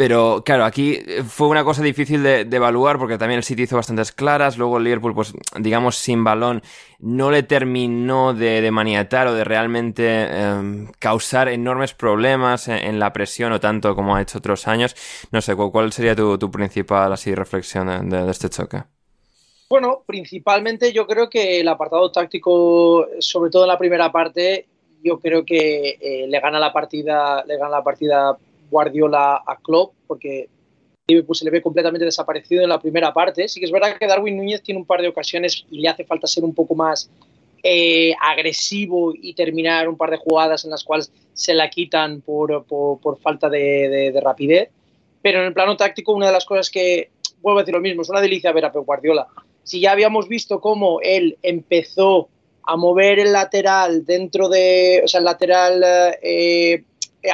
Pero 0.00 0.42
claro, 0.46 0.64
aquí 0.64 0.98
fue 1.28 1.48
una 1.48 1.62
cosa 1.62 1.82
difícil 1.82 2.22
de, 2.22 2.40
evaluar 2.50 2.98
porque 2.98 3.18
también 3.18 3.36
el 3.36 3.44
City 3.44 3.64
hizo 3.64 3.76
bastantes 3.76 4.12
claras. 4.12 4.56
Luego 4.56 4.78
el 4.78 4.84
Liverpool, 4.84 5.14
pues 5.14 5.34
digamos, 5.58 5.96
sin 5.96 6.24
balón, 6.24 6.62
no 7.00 7.30
le 7.30 7.42
terminó 7.42 8.32
de, 8.32 8.66
maniatar 8.70 9.26
o 9.26 9.34
de 9.34 9.44
realmente 9.44 10.42
em, 10.42 10.90
causar 10.98 11.50
enormes 11.50 11.92
problemas 11.92 12.68
en, 12.68 12.98
la 12.98 13.12
presión 13.12 13.52
o 13.52 13.60
tanto 13.60 13.94
como 13.94 14.16
ha 14.16 14.22
hecho 14.22 14.38
otros 14.38 14.66
años. 14.68 14.96
No 15.32 15.42
sé, 15.42 15.54
¿cuál, 15.54 15.92
sería 15.92 16.16
tu, 16.16 16.50
principal 16.50 17.12
así 17.12 17.34
reflexión 17.34 18.08
de 18.08 18.30
este 18.30 18.48
choque? 18.48 18.84
Bueno, 19.70 20.02
principalmente 20.04 20.92
yo 20.92 21.06
creo 21.06 21.30
que 21.30 21.60
el 21.60 21.68
apartado 21.68 22.10
táctico, 22.10 23.06
sobre 23.20 23.52
todo 23.52 23.62
en 23.62 23.68
la 23.68 23.78
primera 23.78 24.10
parte, 24.10 24.66
yo 25.00 25.20
creo 25.20 25.44
que 25.44 25.96
eh, 26.00 26.26
le 26.26 26.40
gana 26.40 26.58
la 26.58 26.72
partida, 26.72 27.44
le 27.44 27.56
gana 27.56 27.76
la 27.76 27.84
partida 27.84 28.36
Guardiola 28.68 29.44
a 29.46 29.56
Klopp, 29.62 29.92
porque 30.08 30.48
Liverpool 31.06 31.36
se 31.36 31.44
le 31.44 31.52
ve 31.52 31.62
completamente 31.62 32.04
desaparecido 32.04 32.64
en 32.64 32.68
la 32.68 32.80
primera 32.80 33.14
parte. 33.14 33.46
Sí 33.46 33.60
que 33.60 33.66
es 33.66 33.70
verdad 33.70 33.96
que 33.96 34.08
Darwin 34.08 34.36
Núñez 34.36 34.60
tiene 34.60 34.80
un 34.80 34.86
par 34.86 35.02
de 35.02 35.06
ocasiones 35.06 35.64
y 35.70 35.78
le 35.78 35.88
hace 35.88 36.04
falta 36.04 36.26
ser 36.26 36.42
un 36.42 36.52
poco 36.52 36.74
más 36.74 37.08
eh, 37.62 38.12
agresivo 38.20 39.12
y 39.14 39.34
terminar 39.34 39.88
un 39.88 39.96
par 39.96 40.10
de 40.10 40.16
jugadas 40.16 40.64
en 40.64 40.72
las 40.72 40.82
cuales 40.82 41.12
se 41.32 41.54
la 41.54 41.70
quitan 41.70 42.22
por, 42.22 42.66
falta 43.22 43.48
de, 43.48 44.10
de, 44.12 44.20
rapidez. 44.20 44.70
Pero 45.22 45.38
en 45.38 45.46
el 45.46 45.54
plano 45.54 45.76
táctico, 45.76 46.12
una 46.12 46.26
de 46.26 46.32
las 46.32 46.44
cosas 46.44 46.70
que, 46.70 47.10
vuelvo 47.40 47.60
a 47.60 47.62
decir 47.62 47.74
lo 47.74 47.80
mismo, 47.80 48.02
es 48.02 48.10
una 48.10 48.20
delicia 48.20 48.50
ver 48.50 48.64
a 48.64 48.72
Pep 48.72 48.84
Guardiola 48.84 49.28
si 49.70 49.78
ya 49.78 49.92
habíamos 49.92 50.26
visto 50.26 50.60
cómo 50.60 51.00
él 51.00 51.38
empezó 51.44 52.28
a 52.64 52.76
mover 52.76 53.20
el 53.20 53.32
lateral 53.32 54.04
dentro 54.04 54.48
de, 54.48 55.00
o 55.04 55.06
sea, 55.06 55.20
lateral 55.20 55.80
eh, 56.24 56.82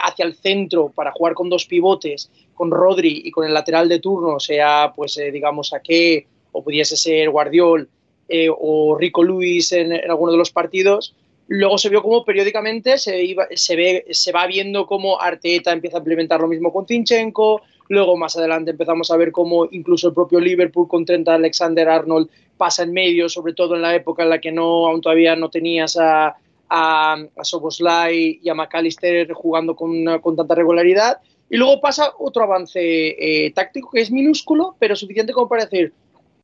hacia 0.05 0.27
el 0.27 0.35
centro 0.35 0.93
para 0.95 1.13
jugar 1.13 1.33
con 1.33 1.49
dos 1.49 1.65
pivotes, 1.65 2.31
con 2.53 2.71
Rodri 2.71 3.23
y 3.25 3.31
con 3.31 3.47
el 3.47 3.55
lateral 3.55 3.89
de 3.89 4.01
turno, 4.01 4.39
sea 4.39 4.93
pues 4.95 5.17
eh, 5.17 5.31
digamos 5.31 5.73
a 5.73 5.81
qué, 5.81 6.27
o 6.53 6.63
pudiese 6.63 6.99
ser 6.99 7.31
Guardiol 7.31 7.89
eh, 8.29 8.51
o 8.51 8.99
Rico 8.99 9.23
Luis 9.23 9.73
en, 9.73 9.95
alguno 9.95 10.33
de 10.33 10.39
los 10.39 10.51
partidos, 10.51 11.15
luego 11.49 11.79
se 11.79 11.89
vio 11.89 12.03
como 12.03 12.23
periódicamente 12.23 12.99
se, 12.99 13.25
iba, 13.25 13.47
se, 13.55 13.77
ve, 13.77 14.05
se 14.11 14.31
va 14.31 14.47
viendo 14.47 14.85
cómo 14.85 15.19
Arteta 15.19 15.73
empieza 15.73 15.97
a 15.97 16.01
implementar 16.01 16.39
lo 16.43 16.49
mismo 16.49 16.71
con 16.71 16.87
Zinchenko, 16.87 17.63
Luego 17.89 18.17
más 18.17 18.37
adelante 18.37 18.73
empezamos 18.73 19.11
a 19.11 19.17
ver 19.17 19.33
cómo 19.33 19.69
incluso 19.71 20.09
el 20.09 20.15
propio 20.15 20.41
Liverpool 20.41 20.89
con 20.89 21.05
30 21.05 21.35
Alexander 21.35 21.89
Arnold 21.89 22.29
pasa 22.57 22.83
en 22.83 22.93
medio, 22.93 23.29
sobre 23.29 23.53
todo 23.53 23.75
en 23.77 23.83
la 23.83 23.95
época 23.95 24.23
en 24.23 24.31
la 24.31 24.41
que 24.41 24.53
no 24.53 24.87
aún 24.87 25.01
todavía 25.01 25.37
no 25.37 25.51
tenías 25.51 25.97
a, 25.97 26.37
a, 26.69 27.17
a 27.37 27.45
Soboslai 27.45 28.41
y 28.43 28.49
a 28.49 28.55
McAllister 28.55 29.33
jugando 29.33 29.77
con, 29.77 30.21
con 30.21 30.37
tanta 30.37 30.55
regularidad. 30.55 31.19
Y 31.49 31.57
luego 31.57 31.81
pasa 31.81 32.13
otro 32.19 32.43
avance 32.43 32.81
eh, 32.81 33.53
táctico 33.53 33.91
que 33.93 34.01
es 34.01 34.11
minúsculo, 34.11 34.75
pero 34.79 34.97
suficiente 34.97 35.33
como 35.33 35.49
para 35.49 35.65
decir, 35.65 35.93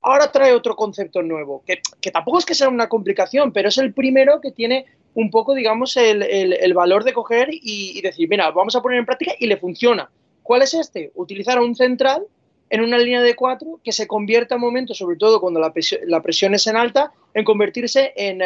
ahora 0.03 0.31
trae 0.31 0.55
otro 0.55 0.77
concepto 0.77 1.23
nuevo, 1.23 1.63
que, 1.67 1.81
que, 2.01 2.11
tampoco 2.11 2.39
es 2.39 2.47
que 2.47 2.55
sea 2.55 2.69
una 2.69 2.89
complicación, 2.89 3.53
pero 3.53 3.69
es 3.69 3.79
el 3.79 3.93
primero 3.93 4.41
que 4.41 4.53
tiene 4.53 4.87
un 5.15 5.31
poco, 5.31 5.55
digamos, 5.55 5.97
el, 5.97 6.23
el, 6.23 6.53
el 6.53 6.75
valor 6.75 7.05
de 7.05 7.13
coger 7.13 7.49
y, 7.53 7.99
y, 7.99 8.01
decir, 8.01 8.29
mira, 8.29 8.51
vamos 8.51 8.77
a 8.77 8.83
poner 8.83 8.99
en 8.99 9.07
práctica 9.07 9.33
y 9.39 9.47
le 9.47 9.57
funciona. 9.57 10.09
¿Cuál 10.53 10.61
es 10.61 10.75
este? 10.75 11.13
Utilizar 11.15 11.57
a 11.57 11.63
un 11.63 11.75
central 11.75 12.27
en 12.69 12.83
una 12.83 12.99
línea 12.99 13.23
de 13.23 13.35
cuatro 13.35 13.81
que 13.83 13.91
se 13.91 14.07
convierta 14.07 14.57
en 14.57 14.61
momento, 14.61 14.93
sobre 14.93 15.17
todo 15.17 15.41
cuando 15.41 15.59
la 15.59 15.73
presión, 15.73 16.53
es 16.53 16.67
en 16.67 16.77
alta, 16.77 17.11
en 17.33 17.43
convertirse 17.43 18.13
en 18.15 18.41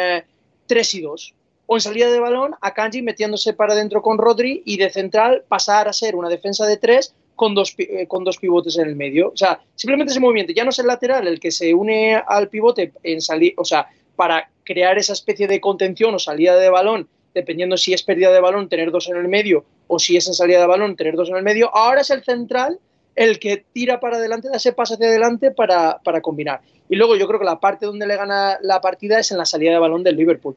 3 0.67 0.93
eh, 0.93 0.97
y 0.97 1.01
2. 1.01 1.33
O 1.65 1.75
en 1.75 1.81
salida 1.81 2.09
de 2.09 2.21
balón, 2.21 2.55
a 2.61 2.73
Kanji 2.73 3.01
metiéndose 3.01 3.51
para 3.51 3.73
adentro 3.73 4.01
con 4.01 4.17
Rodri 4.17 4.63
y 4.63 4.77
de 4.77 4.89
central 4.89 5.43
pasar 5.49 5.89
a 5.89 5.91
ser 5.91 6.15
una 6.15 6.29
defensa 6.29 6.65
de 6.65 6.77
3 6.77 7.13
con 7.35 7.53
dos, 7.53 7.75
eh, 7.77 8.07
con 8.07 8.23
dos 8.23 8.37
pivotes 8.37 8.77
en 8.77 8.87
el 8.87 8.95
medio. 8.95 9.31
O 9.33 9.35
sea, 9.35 9.59
simplemente 9.75 10.11
ese 10.11 10.21
movimiento, 10.21 10.53
ya 10.53 10.63
no 10.63 10.69
es 10.69 10.79
el 10.79 10.87
lateral 10.87 11.27
el 11.27 11.41
que 11.41 11.51
se 11.51 11.73
une 11.73 12.15
al 12.15 12.47
pivote 12.47 12.93
en 13.03 13.19
salir, 13.19 13.53
o 13.57 13.65
sea, 13.65 13.89
para 14.15 14.49
crear 14.63 14.97
esa 14.97 15.11
especie 15.11 15.45
de 15.45 15.59
contención 15.59 16.15
o 16.15 16.19
salida 16.19 16.55
de 16.55 16.69
balón 16.69 17.09
dependiendo 17.37 17.77
si 17.77 17.93
es 17.93 18.01
pérdida 18.01 18.31
de 18.31 18.41
balón, 18.41 18.67
tener 18.67 18.89
dos 18.89 19.07
en 19.09 19.15
el 19.15 19.27
medio, 19.27 19.63
o 19.85 19.99
si 19.99 20.17
es 20.17 20.27
en 20.27 20.33
salida 20.33 20.59
de 20.59 20.65
balón, 20.65 20.95
tener 20.95 21.15
dos 21.15 21.29
en 21.29 21.37
el 21.37 21.43
medio. 21.43 21.73
Ahora 21.73 22.01
es 22.01 22.09
el 22.09 22.23
central 22.23 22.79
el 23.15 23.39
que 23.39 23.65
tira 23.73 23.99
para 23.99 24.17
adelante, 24.17 24.47
da 24.47 24.57
ese 24.57 24.73
paso 24.73 24.93
hacia 24.93 25.07
adelante 25.07 25.49
para, 25.51 25.99
combinar. 26.21 26.61
Y 26.87 26.95
luego 26.95 27.15
yo 27.15 27.27
creo 27.27 27.39
que 27.39 27.45
la 27.45 27.59
parte 27.59 27.85
donde 27.85 28.05
le 28.05 28.15
gana 28.15 28.59
la 28.61 28.79
partida 28.79 29.19
es 29.19 29.31
en 29.31 29.39
la 29.39 29.45
salida 29.45 29.71
de 29.71 29.79
balón 29.79 30.03
del 30.03 30.15
Liverpool. 30.15 30.55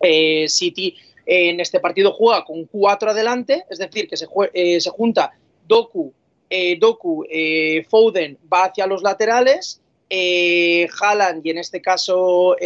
Eh, 0.00 0.48
City 0.48 0.96
en 1.26 1.60
este 1.60 1.80
partido 1.80 2.12
juega 2.12 2.44
con 2.44 2.66
cuatro 2.66 3.10
adelante, 3.10 3.64
es 3.68 3.78
decir, 3.78 4.08
que 4.08 4.16
se, 4.16 4.26
eh, 4.54 4.80
se 4.80 4.90
junta 4.90 5.32
Doku, 5.66 6.12
eh, 6.50 6.76
Doku 6.78 7.24
Foden 7.88 8.38
va 8.52 8.64
hacia 8.64 8.86
los 8.86 9.02
laterales, 9.02 9.80
Haaland 10.08 11.44
y 11.44 11.50
en 11.50 11.58
este 11.58 11.80
caso 11.80 12.56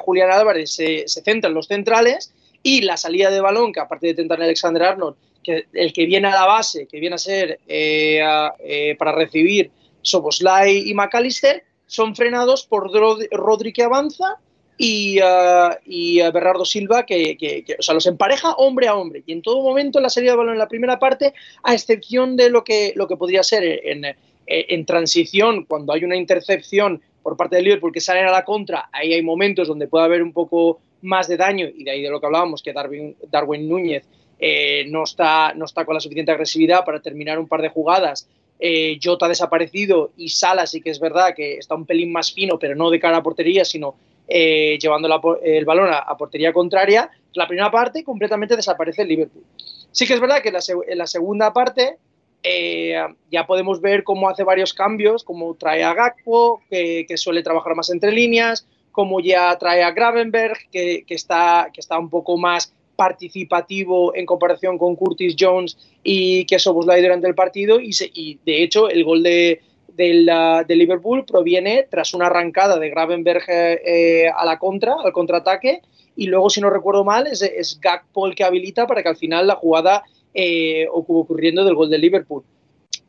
Julián 0.00 0.30
Álvarez 0.32 0.72
se, 0.72 1.06
se 1.06 1.22
centran 1.22 1.54
los 1.54 1.66
centrales 1.66 2.34
y 2.62 2.82
la 2.82 2.96
salida 2.96 3.30
de 3.30 3.40
balón, 3.40 3.72
que 3.72 3.80
aparte 3.80 4.08
de 4.08 4.14
tentar 4.14 4.40
Alexander 4.42 4.82
Arnold, 4.82 5.16
que 5.42 5.66
el 5.72 5.92
que 5.92 6.06
viene 6.06 6.28
a 6.28 6.32
la 6.32 6.46
base, 6.46 6.86
que 6.86 7.00
viene 7.00 7.14
a 7.14 7.18
ser 7.18 7.60
eh, 7.66 8.22
eh, 8.60 8.96
para 8.98 9.12
recibir 9.12 9.70
Soboslai 10.02 10.88
y 10.88 10.94
McAllister, 10.94 11.64
son 11.86 12.14
frenados 12.14 12.64
por 12.66 12.90
Rodri 13.32 13.72
que 13.72 13.82
avanza 13.82 14.38
y, 14.78 15.20
uh, 15.20 15.74
y 15.84 16.20
Bernardo 16.20 16.64
Silva 16.64 17.04
que, 17.04 17.36
que, 17.36 17.64
o 17.78 17.82
sea, 17.82 17.94
los 17.94 18.06
empareja 18.06 18.52
hombre 18.52 18.86
a 18.86 18.94
hombre. 18.94 19.22
Y 19.26 19.32
en 19.32 19.42
todo 19.42 19.62
momento 19.62 20.00
la 20.00 20.08
salida 20.08 20.32
de 20.32 20.36
balón 20.38 20.52
en 20.54 20.58
la 20.58 20.68
primera 20.68 20.98
parte, 20.98 21.34
a 21.62 21.74
excepción 21.74 22.36
de 22.36 22.48
lo 22.48 22.62
que, 22.62 22.92
lo 22.94 23.08
que 23.08 23.16
podría 23.16 23.42
ser 23.42 23.64
en, 23.64 24.04
en 24.46 24.86
transición, 24.86 25.64
cuando 25.64 25.92
hay 25.92 26.04
una 26.04 26.16
intercepción 26.16 27.02
por 27.22 27.36
parte 27.36 27.56
del 27.56 27.66
Liverpool 27.66 27.92
que 27.92 28.00
salen 28.00 28.26
a 28.26 28.30
la 28.30 28.44
contra, 28.44 28.88
ahí 28.92 29.12
hay 29.12 29.22
momentos 29.22 29.68
donde 29.68 29.88
puede 29.88 30.04
haber 30.04 30.22
un 30.22 30.32
poco 30.32 30.80
más 31.02 31.28
de 31.28 31.36
daño, 31.36 31.66
y 31.74 31.84
de 31.84 31.90
ahí 31.90 32.02
de 32.02 32.10
lo 32.10 32.20
que 32.20 32.26
hablábamos, 32.26 32.62
que 32.62 32.72
Darwin, 32.72 33.16
Darwin 33.30 33.68
Núñez 33.68 34.04
eh, 34.38 34.84
no, 34.88 35.04
está, 35.04 35.52
no 35.54 35.64
está 35.64 35.84
con 35.84 35.94
la 35.94 36.00
suficiente 36.00 36.32
agresividad 36.32 36.84
para 36.84 37.00
terminar 37.00 37.38
un 37.38 37.48
par 37.48 37.62
de 37.62 37.68
jugadas. 37.68 38.28
Eh, 38.58 38.98
Jota 39.02 39.24
ha 39.24 39.28
desaparecido 39.30 40.10
y 40.18 40.28
Sala 40.28 40.66
sí 40.66 40.82
que 40.82 40.90
es 40.90 41.00
verdad 41.00 41.34
que 41.34 41.56
está 41.56 41.74
un 41.74 41.86
pelín 41.86 42.12
más 42.12 42.32
fino, 42.32 42.58
pero 42.58 42.74
no 42.74 42.90
de 42.90 43.00
cara 43.00 43.16
a 43.16 43.22
portería, 43.22 43.64
sino 43.64 43.94
eh, 44.28 44.78
llevando 44.80 45.08
el 45.42 45.64
balón 45.64 45.88
a, 45.92 46.16
portería 46.16 46.52
contraria. 46.52 47.10
La 47.32 47.48
primera 47.48 47.70
parte 47.70 48.04
completamente 48.04 48.54
desaparece 48.54 49.02
el 49.02 49.08
Liverpool. 49.08 49.44
Sí 49.90 50.06
que 50.06 50.14
es 50.14 50.20
verdad 50.20 50.40
que 50.40 50.50
en 50.50 50.98
la, 50.98 51.06
segunda 51.06 51.52
parte 51.52 51.96
eh, 52.42 53.02
ya 53.30 53.46
podemos 53.46 53.80
ver 53.80 54.04
cómo 54.04 54.28
hace 54.28 54.44
varios 54.44 54.72
cambios, 54.72 55.24
como 55.24 55.54
trae 55.54 55.82
a 55.82 55.94
Gakpo, 55.94 56.62
que, 56.70 57.06
suele 57.16 57.42
trabajar 57.42 57.74
más 57.74 57.90
entre 57.90 58.12
líneas, 58.12 58.68
como 58.92 59.20
ya 59.20 59.56
trae 59.58 59.82
a 59.82 59.92
Gravenberg, 59.92 60.58
que, 60.70 61.04
está, 61.08 61.70
que 61.72 61.80
está 61.80 61.98
un 61.98 62.10
poco 62.10 62.36
más 62.36 62.74
participativo 62.96 64.14
en 64.14 64.26
comparación 64.26 64.76
con 64.76 64.94
Curtis 64.94 65.34
Jones 65.38 65.78
y 66.02 66.44
que 66.44 66.58
Soboslai 66.58 67.00
durante 67.00 67.28
el 67.28 67.34
partido 67.34 67.78
y, 67.80 68.38
de 68.44 68.62
hecho 68.62 68.90
el 68.90 69.04
gol 69.04 69.22
de, 69.22 69.62
del, 69.88 70.26
Liverpool 70.68 71.24
proviene 71.24 71.86
tras 71.90 72.12
una 72.12 72.26
arrancada 72.26 72.78
de 72.78 72.90
Gravenberg 72.90 73.44
eh, 73.48 74.28
a 74.34 74.44
la 74.44 74.58
contra, 74.58 74.96
al 75.02 75.12
contraataque, 75.12 75.80
y 76.16 76.26
luego, 76.26 76.50
si 76.50 76.60
no 76.60 76.68
recuerdo 76.68 77.04
mal, 77.04 77.26
es, 77.26 77.40
es 77.40 77.80
Gakpo 77.80 78.26
el 78.26 78.34
que 78.34 78.44
habilita 78.44 78.86
para 78.86 79.02
que 79.02 79.08
al 79.08 79.16
final 79.16 79.46
la 79.46 79.54
jugada 79.54 80.04
eh, 80.34 80.86
ocurriendo 80.92 81.64
del 81.64 81.74
gol 81.74 81.88
del 81.90 82.02
Liverpool. 82.02 82.44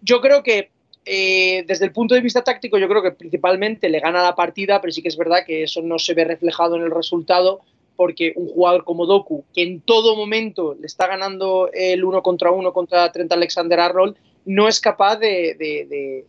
Yo 0.02 0.22
creo 0.22 0.44
que 0.44 0.70
eh, 1.06 1.64
desde 1.68 1.86
el 1.86 1.92
punto 1.92 2.16
de 2.16 2.22
vista 2.22 2.44
táctico, 2.44 2.78
yo 2.78 2.88
creo 2.88 3.02
que 3.02 3.12
principalmente 3.12 3.90
le 3.90 4.00
gana 4.00 4.22
la 4.22 4.36
partida, 4.36 4.80
pero 4.82 4.92
sí 4.92 5.02
que 5.02 5.08
es 5.08 5.18
verdad 5.18 5.46
que 5.46 5.64
eso 5.64 5.82
no 5.82 5.98
se 5.98 6.14
ve 6.14 6.26
reflejado 6.26 6.76
en 6.76 6.84
el 6.84 6.92
resultado, 6.92 7.62
porque 7.96 8.34
un 8.36 8.48
jugador 8.48 8.84
como 8.84 9.06
Doku, 9.06 9.44
que 9.54 9.64
en 9.64 9.82
todo 9.82 10.16
momento 10.16 10.76
le 10.80 10.86
está 10.86 11.08
ganando 11.08 11.70
el 11.74 12.04
uno 12.04 12.22
contra 12.22 12.52
uno 12.52 12.74
contra 12.74 13.12
Trent 13.12 13.32
Alexander 13.32 13.80
Arnold, 13.80 14.16
no 14.46 14.68
es 14.68 14.80
capaz 14.80 15.18
de, 15.18 16.26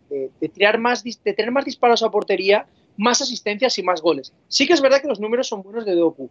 tirar 0.52 0.78
más, 0.78 1.02
de 1.02 1.32
tener 1.32 1.50
más 1.50 1.64
disparos 1.64 2.02
a 2.02 2.10
portería, 2.10 2.66
más 2.96 3.22
asistencias 3.22 3.78
y 3.78 3.82
más 3.82 4.02
goles. 4.02 4.32
Sí 4.48 4.66
que 4.66 4.74
es 4.74 4.82
verdad 4.82 5.00
que 5.00 5.08
los 5.08 5.20
números 5.20 5.48
son 5.48 5.62
buenos 5.62 5.84
de 5.84 5.94
Doku, 5.94 6.30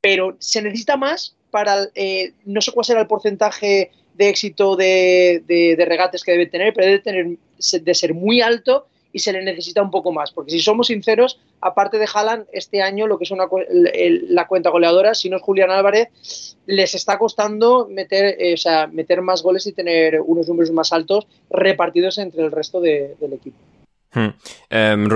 pero 0.00 0.36
se 0.38 0.60
necesita 0.60 0.96
más 0.96 1.36
para, 1.50 1.88
eh, 1.94 2.32
no 2.44 2.60
sé 2.60 2.72
cuál 2.72 2.84
será 2.84 3.00
el 3.00 3.06
porcentaje 3.06 3.90
de 4.14 4.28
éxito 4.28 4.76
de, 4.76 5.42
regates 5.86 6.22
que 6.22 6.32
debe 6.32 6.46
tener, 6.46 6.72
pero 6.74 6.86
debe 6.86 6.98
tener 7.00 7.36
de 7.72 7.94
ser 7.94 8.14
muy 8.14 8.40
alto 8.40 8.86
y 9.14 9.20
se 9.20 9.32
le 9.32 9.42
necesita 9.42 9.80
un 9.80 9.90
poco 9.90 10.12
más. 10.12 10.32
Porque 10.32 10.50
si 10.50 10.60
somos 10.60 10.88
sinceros, 10.88 11.40
aparte 11.60 11.98
de 11.98 12.08
Haaland, 12.12 12.46
este 12.52 12.82
año 12.82 13.06
lo 13.06 13.16
que 13.16 13.24
es 13.24 13.30
una, 13.30 13.46
la 13.70 14.46
cuenta 14.48 14.70
goleadora, 14.70 15.14
si 15.14 15.30
no 15.30 15.36
es 15.36 15.42
Julián 15.42 15.70
Álvarez, 15.70 16.56
les 16.66 16.94
está 16.94 17.16
costando 17.16 17.86
meter, 17.88 18.36
eh, 18.38 18.56
meter 18.90 19.22
más 19.22 19.42
goles 19.42 19.66
y 19.66 19.72
tener 19.72 20.20
unos 20.20 20.48
números 20.48 20.72
más 20.72 20.92
altos 20.92 21.28
repartidos 21.48 22.18
entre 22.18 22.42
el 22.42 22.50
resto 22.50 22.80
del 22.80 23.32
equipo. 23.32 23.56
Hmm. 24.14 24.28
Em, 24.70 25.08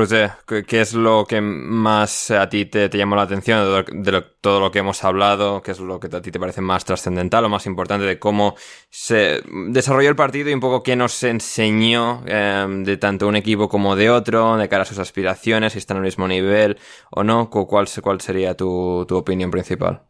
¿qué 0.67 0.81
es 0.81 0.93
lo 0.93 1.25
que 1.25 1.40
más 1.40 2.33
a 2.33 2.49
ti 2.49 2.67
te, 2.67 2.88
llamó 2.88 3.14
la 3.14 3.23
atención 3.23 3.85
de, 3.88 4.25
todo 4.40 4.59
lo 4.59 4.73
que 4.73 4.81
hemos 4.81 5.05
hablado? 5.05 5.62
¿Qué 5.62 5.71
es 5.71 5.78
lo 5.78 6.00
que 6.00 6.09
a 6.14 6.21
ti 6.21 6.33
te 6.33 6.40
parece 6.40 6.61
más 6.61 6.85
trascendental 6.85 7.45
o 7.45 7.49
más 7.49 7.67
importante 7.67 8.07
de 8.07 8.19
cómo 8.19 8.57
se 8.90 9.40
desarrolló 9.69 10.09
el 10.09 10.17
partido 10.17 10.50
y 10.50 10.55
un 10.55 10.61
poco 10.61 10.83
qué 10.83 10.97
nos 10.97 11.23
enseñó 11.23 12.25
em, 12.26 12.83
de 12.83 12.97
tanto 12.97 13.28
un 13.28 13.37
equipo 13.37 13.69
como 13.69 13.95
de 13.95 14.11
otro, 14.11 14.57
de 14.57 14.69
cara 14.69 14.83
a 14.83 14.87
sus 14.87 14.99
aspiraciones, 14.99 15.75
si 15.75 15.78
están 15.78 15.99
al 15.99 16.02
mismo 16.02 16.26
nivel 16.26 16.78
o 17.11 17.23
no? 17.23 17.50
¿Cuál, 17.50 17.87
cuál 18.02 18.21
sería 18.21 18.57
tu 18.57 19.07
opinión 19.11 19.50
principal? 19.52 20.02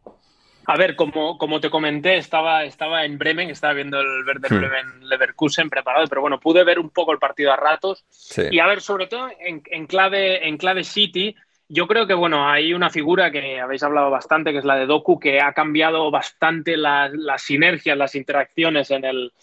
A 0.69 0.77
ver, 0.77 0.95
como, 0.95 1.39
como 1.39 1.59
te 1.59 1.71
comenté, 1.71 2.17
estaba, 2.17 2.63
estaba 2.63 3.03
en 3.03 3.17
Bremen, 3.17 3.49
estaba 3.49 3.73
viendo 3.73 3.99
el 3.99 4.23
Werder 4.23 4.53
hmm. 4.53 4.57
Bremen 4.59 5.09
Leverkusen 5.09 5.67
preparado, 5.67 6.05
pero 6.07 6.21
bueno, 6.21 6.39
pude 6.39 6.63
ver 6.63 6.77
un 6.77 6.91
poco 6.91 7.11
el 7.11 7.17
partido 7.17 7.51
a 7.51 7.55
ratos. 7.55 8.05
Y 8.51 8.59
a 8.59 8.67
ver, 8.67 8.79
sobre 8.79 9.07
todo 9.07 9.29
en, 9.39 9.63
en, 9.65 9.87
clave, 9.87 10.47
en 10.47 10.57
clave 10.57 10.83
City, 10.83 11.35
yo 11.67 11.87
creo 11.87 12.05
que 12.05 12.13
bueno, 12.13 12.47
hay 12.47 12.75
una 12.75 12.91
figura 12.91 13.31
que 13.31 13.59
habéis 13.59 13.81
hablado 13.81 14.11
bastante, 14.11 14.51
que 14.51 14.59
es 14.59 14.65
la 14.65 14.75
de 14.75 14.85
Doku, 14.85 15.19
que 15.19 15.41
ha 15.41 15.53
cambiado 15.53 16.11
bastante 16.11 16.77
las 16.77 17.41
sinergias, 17.41 17.97
las 17.97 18.13
interacciones 18.13 18.91
en 18.91 19.05
el, 19.05 19.33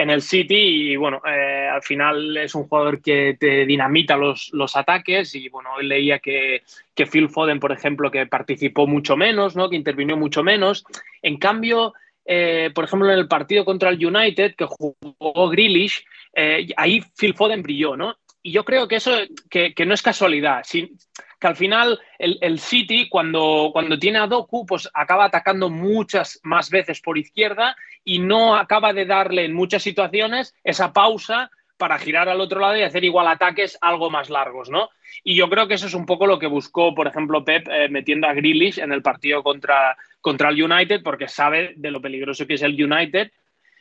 en 0.00 0.10
el 0.10 0.22
City 0.22 0.92
y 0.92 0.96
bueno, 0.96 1.20
eh, 1.26 1.68
al 1.70 1.82
final 1.82 2.36
es 2.38 2.54
un 2.54 2.66
jugador 2.66 3.02
que 3.02 3.36
te 3.38 3.66
dinamita 3.66 4.16
los, 4.16 4.50
los 4.52 4.74
ataques 4.74 5.34
y 5.34 5.48
bueno, 5.48 5.70
hoy 5.76 5.86
leía 5.86 6.18
que, 6.18 6.62
que, 6.94 7.06
Phil 7.06 7.28
Foden, 7.28 7.60
por 7.60 7.70
ejemplo, 7.70 8.10
que 8.10 8.26
participó 8.26 8.86
mucho 8.86 9.16
menos, 9.16 9.56
¿no? 9.56 9.68
que 9.68 9.76
intervino 9.76 10.16
mucho 10.16 10.42
menos. 10.42 10.84
En 11.20 11.36
cambio, 11.36 11.92
eh, 12.24 12.70
por 12.74 12.84
ejemplo, 12.84 13.12
en 13.12 13.18
el 13.18 13.28
partido 13.28 13.64
contra 13.64 13.90
el 13.90 14.04
United, 14.04 14.54
que 14.56 14.64
jugó 14.64 15.48
Grealish, 15.50 16.04
eh, 16.34 16.68
ahí 16.76 17.02
Phil 17.18 17.34
Foden 17.34 17.62
brilló, 17.62 17.96
¿no? 17.96 18.16
Y 18.42 18.52
yo 18.52 18.64
creo 18.64 18.88
que 18.88 18.96
eso 18.96 19.12
que, 19.50 19.74
que 19.74 19.84
no 19.84 19.92
es 19.92 20.00
casualidad. 20.00 20.62
Si, 20.64 20.96
que 21.40 21.46
al 21.46 21.56
final 21.56 21.98
el, 22.18 22.58
City, 22.60 23.08
cuando, 23.08 23.70
cuando 23.72 23.98
tiene 23.98 24.18
a 24.18 24.26
Doku, 24.26 24.66
pues 24.66 24.88
acaba 24.92 25.24
atacando 25.24 25.70
muchas 25.70 26.38
más 26.42 26.68
veces 26.68 27.00
por 27.00 27.16
izquierda 27.16 27.74
y 28.04 28.18
no 28.18 28.54
acaba 28.54 28.92
de 28.92 29.06
darle 29.06 29.46
en 29.46 29.54
muchas 29.54 29.82
situaciones 29.82 30.54
esa 30.62 30.92
pausa 30.92 31.50
para 31.78 31.98
girar 31.98 32.28
al 32.28 32.42
otro 32.42 32.60
lado 32.60 32.76
y 32.76 32.82
hacer 32.82 33.04
igual 33.04 33.26
ataques 33.26 33.78
algo 33.80 34.10
más 34.10 34.28
largos, 34.28 34.68
¿no? 34.68 34.90
Y 35.24 35.34
yo 35.34 35.48
creo 35.48 35.66
que 35.66 35.74
eso 35.74 35.86
es 35.86 35.94
un 35.94 36.04
poco 36.04 36.26
lo 36.26 36.38
que 36.38 36.46
buscó, 36.46 36.94
por 36.94 37.06
ejemplo, 37.06 37.42
Pep 37.42 37.66
eh, 37.70 37.88
metiendo 37.88 38.28
a 38.28 38.34
Grealish 38.34 38.78
en 38.78 38.92
el 38.92 39.00
partido 39.00 39.42
contra, 39.42 39.96
contra 40.20 40.50
el 40.50 40.62
United, 40.62 41.02
porque 41.02 41.26
sabe 41.26 41.72
de 41.76 41.90
lo 41.90 42.02
peligroso 42.02 42.46
que 42.46 42.54
es 42.54 42.62
el 42.62 42.72
United 42.84 43.32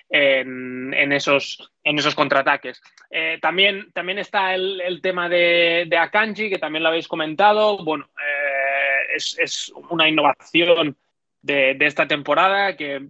en, 0.09 1.11
esos, 1.11 1.71
en 1.83 1.99
esos 1.99 2.15
contraataques. 2.15 2.81
Eh, 3.09 3.37
también, 3.41 3.91
también 3.93 4.19
está 4.19 4.55
el, 4.55 4.99
tema 5.01 5.29
de, 5.29 5.85
de, 5.87 5.97
Akanji, 5.97 6.49
que 6.49 6.57
también 6.57 6.83
lo 6.83 6.89
habéis 6.89 7.07
comentado. 7.07 7.83
Bueno, 7.83 8.09
eh, 8.17 9.15
es, 9.15 9.71
una 9.89 10.07
innovación 10.07 10.97
de, 11.41 11.77
esta 11.79 12.07
temporada 12.07 12.75
que, 12.75 13.07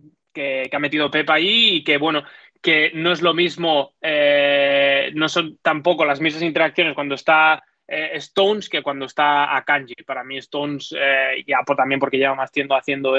ha 0.71 0.79
metido 0.79 1.11
Pepa 1.11 1.35
ahí 1.35 1.77
y 1.77 1.83
que, 1.83 1.97
bueno, 1.97 2.23
que 2.61 2.91
no 2.93 3.11
es 3.11 3.21
lo 3.21 3.33
mismo, 3.33 3.93
eh, 4.01 5.11
no 5.13 5.29
son 5.29 5.57
tampoco 5.61 6.05
las 6.05 6.19
mismas 6.21 6.43
interacciones 6.43 6.93
cuando 6.93 7.15
está 7.15 7.63
Stones 7.87 8.69
que 8.69 8.83
cuando 8.83 9.05
está 9.05 9.57
Akanji. 9.57 9.95
Para 10.05 10.23
mí 10.23 10.37
Stones, 10.37 10.91
ya 11.47 11.57
también 11.75 11.99
porque 11.99 12.19
lleva 12.19 12.35
más 12.35 12.51
tiempo 12.51 12.75
haciendo 12.75 13.17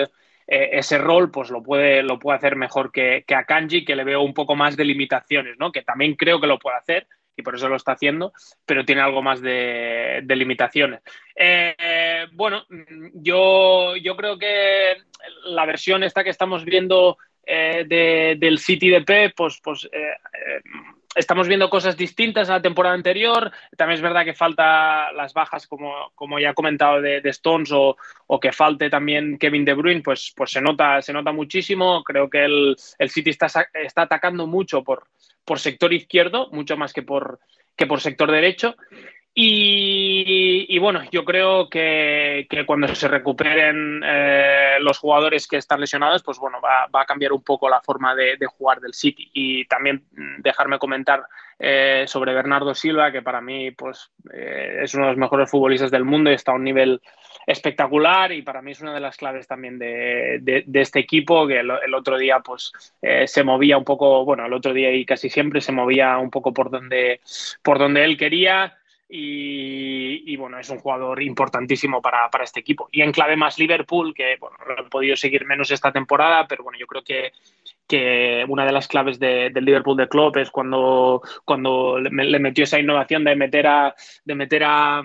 eh, 0.52 0.70
ese 0.72 0.98
rol 0.98 1.30
pues 1.30 1.48
lo 1.50 1.62
puede, 1.62 2.02
lo 2.02 2.18
puede 2.18 2.38
hacer 2.38 2.56
mejor 2.56 2.90
que, 2.90 3.22
que 3.24 3.36
a 3.36 3.44
Kanji, 3.44 3.84
que 3.84 3.94
le 3.94 4.02
veo 4.02 4.20
un 4.22 4.34
poco 4.34 4.56
más 4.56 4.76
de 4.76 4.84
limitaciones, 4.84 5.56
¿no? 5.60 5.70
que 5.70 5.82
también 5.82 6.16
creo 6.16 6.40
que 6.40 6.48
lo 6.48 6.58
puede 6.58 6.76
hacer 6.76 7.06
y 7.36 7.42
por 7.42 7.54
eso 7.54 7.68
lo 7.68 7.76
está 7.76 7.92
haciendo, 7.92 8.32
pero 8.66 8.84
tiene 8.84 9.00
algo 9.00 9.22
más 9.22 9.40
de, 9.40 10.22
limitaciones. 10.26 11.00
Eh, 11.36 12.26
bueno, 12.32 12.64
yo, 13.14 13.96
yo 13.96 14.16
creo 14.16 14.36
que 14.36 14.96
la 15.44 15.64
versión 15.66 16.02
esta 16.02 16.24
que 16.24 16.30
estamos 16.30 16.64
viendo 16.64 17.16
eh, 17.46 18.36
del 18.36 18.58
City 18.58 18.90
de 18.90 19.32
pues, 19.34 19.60
pues 19.62 19.88
estamos 21.14 21.48
viendo 21.48 21.70
cosas 21.70 21.96
distintas 21.96 22.48
a 22.48 22.54
la 22.54 22.62
temporada 22.62 22.94
anterior. 22.94 23.50
También 23.76 23.96
es 23.96 24.02
verdad 24.02 24.24
que 24.24 24.34
falta 24.34 25.12
las 25.12 25.32
bajas, 25.32 25.66
como, 25.66 26.12
como 26.14 26.38
ya 26.38 26.50
he 26.50 26.54
comentado, 26.54 27.00
de, 27.00 27.20
Stones 27.30 27.70
o, 27.72 27.96
que 28.40 28.52
falte 28.52 28.90
también 28.90 29.38
Kevin 29.38 29.64
De 29.64 29.74
Bruyne, 29.74 30.02
pues, 30.02 30.32
pues 30.36 30.50
se, 30.52 30.60
nota, 30.60 31.02
se 31.02 31.12
nota 31.12 31.32
muchísimo. 31.32 32.02
Creo 32.04 32.30
que 32.30 32.44
el, 32.44 32.76
el 32.98 33.10
City 33.10 33.30
está, 33.30 33.46
está 33.74 34.02
atacando 34.02 34.46
mucho 34.46 34.82
por, 34.82 35.08
por 35.44 35.58
sector 35.58 35.92
izquierdo, 35.92 36.48
mucho 36.52 36.76
más 36.76 36.92
que 36.92 37.02
por, 37.02 37.40
que 37.76 37.86
por 37.86 38.00
sector 38.00 38.30
derecho. 38.30 38.76
Y, 39.32 40.78
bueno, 40.80 41.02
yo 41.12 41.24
creo 41.24 41.68
que, 41.70 42.48
cuando 42.66 42.92
se 42.94 43.06
recuperen 43.06 44.02
eh, 44.04 44.78
los 44.80 44.98
jugadores 44.98 45.46
que 45.46 45.56
están 45.56 45.80
lesionados, 45.80 46.22
pues 46.22 46.38
bueno, 46.38 46.60
va, 46.60 46.88
a 46.92 47.04
cambiar 47.04 47.32
un 47.32 47.42
poco 47.42 47.68
la 47.68 47.80
forma 47.80 48.14
de, 48.14 48.36
jugar 48.46 48.80
del 48.80 48.92
City. 48.92 49.30
Y 49.32 49.64
también 49.66 50.04
mm, 50.12 50.42
dejarme 50.42 50.78
comentar 50.78 51.22
eh, 51.58 52.04
sobre 52.08 52.34
Bernardo 52.34 52.74
Silva, 52.74 53.12
que 53.12 53.22
para 53.22 53.40
mí 53.40 53.70
pues, 53.70 54.10
eh, 54.32 54.80
es 54.82 54.94
uno 54.94 55.04
de 55.04 55.12
los 55.12 55.18
mejores 55.18 55.48
futbolistas 55.48 55.92
del 55.92 56.04
mundo 56.04 56.30
y 56.30 56.34
está 56.34 56.52
a 56.52 56.56
un 56.56 56.64
nivel 56.64 57.00
espectacular 57.46 58.32
y 58.32 58.42
para 58.42 58.62
mí 58.62 58.72
es 58.72 58.80
una 58.80 58.94
de 58.94 59.00
las 59.00 59.16
claves 59.16 59.46
también 59.46 59.78
de, 59.78 60.64
este 60.74 60.98
equipo, 60.98 61.46
que 61.46 61.60
el, 61.60 61.94
otro 61.94 62.18
día 62.18 62.40
pues 62.40 62.72
se 63.26 63.44
movía 63.44 63.76
un 63.76 63.84
poco, 63.84 64.24
bueno, 64.24 64.46
el 64.46 64.52
otro 64.52 64.72
día 64.72 64.92
y 64.92 65.04
casi 65.04 65.30
siempre 65.30 65.60
se 65.60 65.72
movía 65.72 66.18
un 66.18 66.30
poco 66.30 66.52
por 66.52 66.70
donde, 66.70 67.20
por 67.62 67.78
donde 67.78 68.04
él 68.04 68.16
quería 68.16 68.79
y, 69.12 70.36
bueno, 70.36 70.58
es 70.58 70.70
un 70.70 70.78
jugador 70.78 71.20
importantísimo 71.20 72.00
para, 72.00 72.28
este 72.42 72.60
equipo. 72.60 72.88
Y 72.92 73.02
en 73.02 73.10
clave 73.10 73.36
más 73.36 73.58
Liverpool, 73.58 74.14
que 74.14 74.36
bueno, 74.38 74.56
lo 74.66 74.86
he 74.86 74.88
podido 74.88 75.16
seguir 75.16 75.44
menos 75.44 75.70
esta 75.70 75.90
temporada, 75.90 76.46
pero 76.46 76.62
bueno, 76.62 76.78
yo 76.78 76.86
creo 76.86 77.02
que, 77.02 77.32
que 77.88 78.44
una 78.48 78.64
de 78.64 78.72
las 78.72 78.86
claves 78.86 79.18
del 79.18 79.52
Liverpool 79.52 79.96
de 79.96 80.08
Klopp 80.08 80.36
es 80.36 80.50
cuando, 80.50 81.22
cuando 81.44 81.98
le, 81.98 82.38
metió 82.38 82.64
esa 82.64 82.78
innovación 82.78 83.24
de 83.24 83.34
meter 83.34 83.66
a, 83.66 83.94
de 84.24 84.34
meter 84.36 84.62
a 84.64 85.02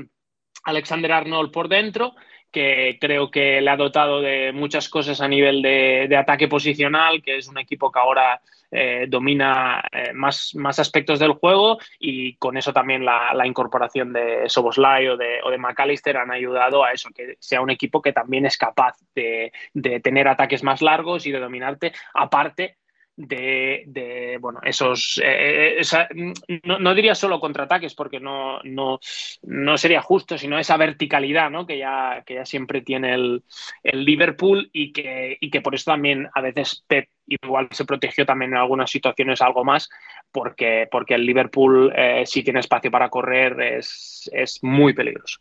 Alexander 0.63 1.11
Arnold 1.11 1.51
por 1.51 1.67
dentro 1.67 2.13
que 2.55 2.97
creo 3.01 3.29
que 3.29 3.59
le 3.59 3.69
ha 3.69 3.75
dotado 3.75 4.21
de 4.21 4.53
muchas 4.53 4.87
cosas 4.87 5.19
a 5.19 5.27
nivel 5.27 5.61
de, 5.61 6.15
ataque 6.17 6.47
posicional, 6.47 7.21
que 7.21 7.35
es 7.35 7.49
un 7.49 7.57
equipo 7.57 7.91
que 7.91 7.99
ahora 7.99 8.39
eh, 8.71 9.07
domina 9.09 9.83
eh, 9.91 10.13
más, 10.13 10.55
más, 10.55 10.79
aspectos 10.79 11.19
del 11.19 11.33
juego 11.33 11.79
y 11.99 12.37
con 12.37 12.55
eso 12.55 12.71
también 12.71 13.03
la, 13.03 13.45
incorporación 13.45 14.13
de 14.13 14.47
Soboslai 14.47 15.05
o 15.09 15.17
de, 15.17 15.41
o 15.43 15.51
de, 15.51 15.57
McAllister 15.57 16.15
han 16.15 16.31
ayudado 16.31 16.85
a 16.85 16.93
eso, 16.93 17.09
que 17.13 17.35
sea 17.39 17.59
un 17.59 17.71
equipo 17.71 18.01
que 18.01 18.13
también 18.13 18.45
es 18.45 18.57
capaz 18.57 18.95
de 19.13 19.51
tener 20.01 20.29
ataques 20.29 20.63
más 20.63 20.81
largos 20.81 21.27
y 21.27 21.31
de 21.31 21.41
dominarte, 21.41 21.91
aparte 22.13 22.77
de, 23.17 24.37
bueno, 24.41 24.59
esos, 24.63 25.21
eh, 25.23 25.79
eh, 25.79 26.33
no, 26.63 26.93
diría 26.93 27.15
solo 27.15 27.39
contraataques 27.39 27.95
porque 27.95 28.19
no, 28.19 28.59
no, 28.63 28.99
no, 29.43 29.77
sería 29.77 30.01
justo, 30.01 30.37
sino 30.37 30.59
esa 30.59 30.75
verticalidad 30.77 31.49
¿no? 31.49 31.65
que, 31.65 31.77
ya, 31.77 32.23
que 32.25 32.35
ya 32.35 32.45
siempre 32.45 32.81
tiene 32.81 33.13
el, 33.13 33.43
Liverpool 33.83 34.69
y 34.73 34.91
que, 34.91 35.37
y 35.39 35.49
que 35.49 35.61
por 35.61 35.75
eso 35.75 35.91
también 35.91 36.27
a 36.33 36.41
veces 36.41 36.83
Pep 36.87 37.09
igual 37.27 37.67
se 37.71 37.85
protegió 37.85 38.25
también 38.25 38.51
en 38.51 38.57
algunas 38.57 38.91
situaciones 38.91 39.41
algo 39.41 39.63
más 39.63 39.89
porque, 40.31 40.87
porque 40.91 41.15
el 41.15 41.25
Liverpool 41.25 41.93
eh, 41.95 42.23
si 42.25 42.43
tiene 42.43 42.59
espacio 42.59 42.91
para 42.91 43.09
correr 43.09 43.59
es, 43.61 44.29
es 44.33 44.59
muy 44.61 44.93
peligroso. 44.93 45.39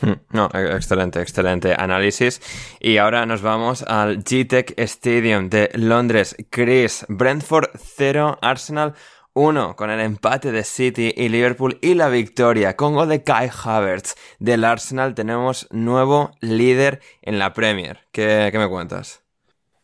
Hmm, 0.00 0.12
no, 0.30 0.48
e-, 0.54 0.76
excelente, 0.76 1.20
excelente 1.20 1.74
análisis. 1.76 2.40
Y 2.80 2.98
ahora 2.98 3.26
nos 3.26 3.42
vamos 3.42 3.82
al 3.82 4.18
GTEC 4.18 4.74
Stadium 4.78 5.48
de 5.48 5.70
Londres. 5.74 6.36
Chris, 6.50 7.04
Brentford 7.08 7.70
0, 7.76 8.38
Arsenal 8.40 8.94
1, 9.34 9.76
con 9.76 9.90
el 9.90 10.00
empate 10.00 10.50
de 10.50 10.64
City 10.64 11.14
y 11.16 11.28
Liverpool 11.28 11.78
y 11.80 11.94
la 11.94 12.08
victoria 12.08 12.74
con 12.74 12.94
gol 12.94 13.08
de 13.08 13.22
Kai 13.22 13.48
Havertz 13.64 14.16
del 14.40 14.64
Arsenal. 14.64 15.14
Tenemos 15.14 15.68
nuevo 15.70 16.32
líder 16.40 17.00
en 17.22 17.38
la 17.38 17.52
Premier. 17.52 18.00
¿Qué, 18.10 18.50
me 18.52 18.68
cuentas? 18.68 19.22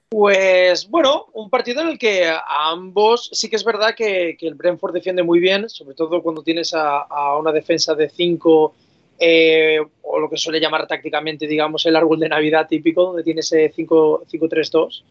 Pues 0.09 0.89
bueno, 0.91 1.27
un 1.35 1.51
partido 1.51 1.83
en 1.83 1.89
el 1.89 1.99
que 1.99 2.33
ambos 2.49 3.31
sí 3.33 3.49
que 3.49 3.55
es 3.55 3.65
verdad 3.65 3.95
que, 3.97 4.37
el 4.41 4.55
Brentford 4.55 4.93
defiende 4.93 5.23
muy 5.23 5.39
bien, 5.39 5.69
sobre 5.69 5.95
todo 5.95 6.21
cuando 6.21 6.43
tienes 6.43 6.75
a, 6.75 7.37
una 7.39 7.53
defensa 7.53 7.95
de 7.95 8.11
5 8.11 8.75
eh, 9.19 9.79
o 10.03 10.19
lo 10.19 10.29
que 10.29 10.37
suele 10.37 10.61
llamar 10.61 10.87
tácticamente, 10.87 11.47
digamos, 11.47 11.87
el 11.87 11.97
árbol 11.97 12.21
de 12.21 12.29
Navidad 12.29 12.67
típico, 12.69 13.05
donde 13.05 13.23
tiene 13.23 13.41
ese 13.41 13.73
5-3-2. 13.73 15.03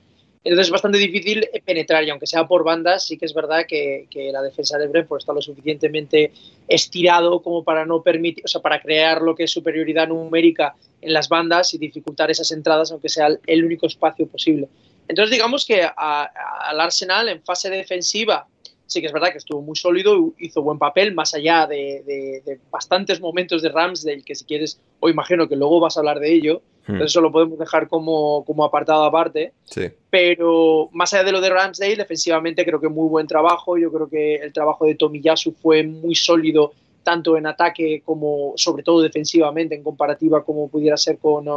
Entonces 0.45 0.67
es 0.67 0.71
bastante 0.71 0.97
difícil 0.97 1.47
penetrar 1.63 2.03
y 2.03 2.09
aunque 2.09 2.27
sea 2.27 2.45
por 2.45 2.65
bandas, 2.65 3.05
sí 3.07 3.17
que 3.17 3.25
es 3.25 3.33
verdad 3.33 3.65
que, 3.65 4.07
la 4.33 4.41
defensa 4.41 4.77
de 4.77 4.87
Brentford 4.87 5.19
está 5.19 5.31
lo 5.31 5.41
suficientemente 5.41 6.33
estirado 6.67 7.41
como 7.41 7.63
para 7.63 7.85
no 7.85 8.01
permitir, 8.01 8.43
o 8.43 8.47
sea, 8.49 8.61
para 8.61 8.81
crear 8.81 9.21
lo 9.21 9.35
que 9.35 9.43
es 9.43 9.51
superioridad 9.51 10.09
numérica 10.09 10.75
en 11.01 11.13
las 11.13 11.29
bandas 11.29 11.73
y 11.73 11.77
dificultar 11.77 12.29
esas 12.29 12.51
entradas, 12.51 12.91
aunque 12.91 13.07
sea 13.07 13.29
el 13.47 13.63
único 13.63 13.87
espacio 13.87 14.27
posible. 14.27 14.67
Entonces 15.07 15.31
digamos 15.31 15.65
que 15.65 15.83
al 15.83 16.79
Arsenal 16.79 17.29
en 17.29 17.41
fase 17.41 17.69
defensiva 17.69 18.47
sí 18.85 19.01
que 19.01 19.07
es 19.07 19.13
verdad 19.13 19.31
que 19.31 19.37
estuvo 19.37 19.61
muy 19.61 19.75
sólido, 19.75 20.33
hizo 20.37 20.61
buen 20.61 20.77
papel, 20.77 21.13
más 21.13 21.33
allá 21.33 21.67
de, 21.67 22.59
bastantes 22.71 23.19
momentos 23.19 23.61
de 23.61 23.69
Ramsdale, 23.69 24.23
que 24.23 24.35
si 24.35 24.45
quieres, 24.45 24.79
o 24.99 25.09
imagino 25.09 25.47
que 25.47 25.55
luego 25.55 25.79
vas 25.79 25.97
a 25.97 26.01
hablar 26.01 26.19
de 26.19 26.31
ello, 26.31 26.61
hmm. 26.87 27.01
eso 27.01 27.21
lo 27.21 27.31
podemos 27.31 27.57
dejar 27.57 27.87
como, 27.87 28.43
como 28.45 28.63
apartado 28.63 29.03
aparte. 29.03 29.53
Sí. 29.63 29.89
Pero 30.09 30.89
más 30.91 31.13
allá 31.13 31.23
de 31.23 31.31
lo 31.31 31.41
de 31.41 31.49
Ramsdale, 31.49 31.95
defensivamente 31.95 32.65
creo 32.65 32.79
que 32.79 32.89
muy 32.89 33.07
buen 33.07 33.27
trabajo, 33.27 33.77
yo 33.77 33.91
creo 33.91 34.07
que 34.07 34.35
el 34.35 34.53
trabajo 34.53 34.85
de 34.85 34.95
Tomiyasu 34.95 35.53
fue 35.53 35.83
muy 35.83 36.15
sólido, 36.15 36.73
tanto 37.03 37.35
en 37.35 37.47
ataque 37.47 38.01
como 38.05 38.53
sobre 38.55 38.83
todo 38.83 39.01
defensivamente, 39.01 39.75
en 39.75 39.83
comparativa 39.83 40.43
como 40.43 40.69
pudiera 40.69 40.97
ser 40.97 41.17
con 41.17 41.47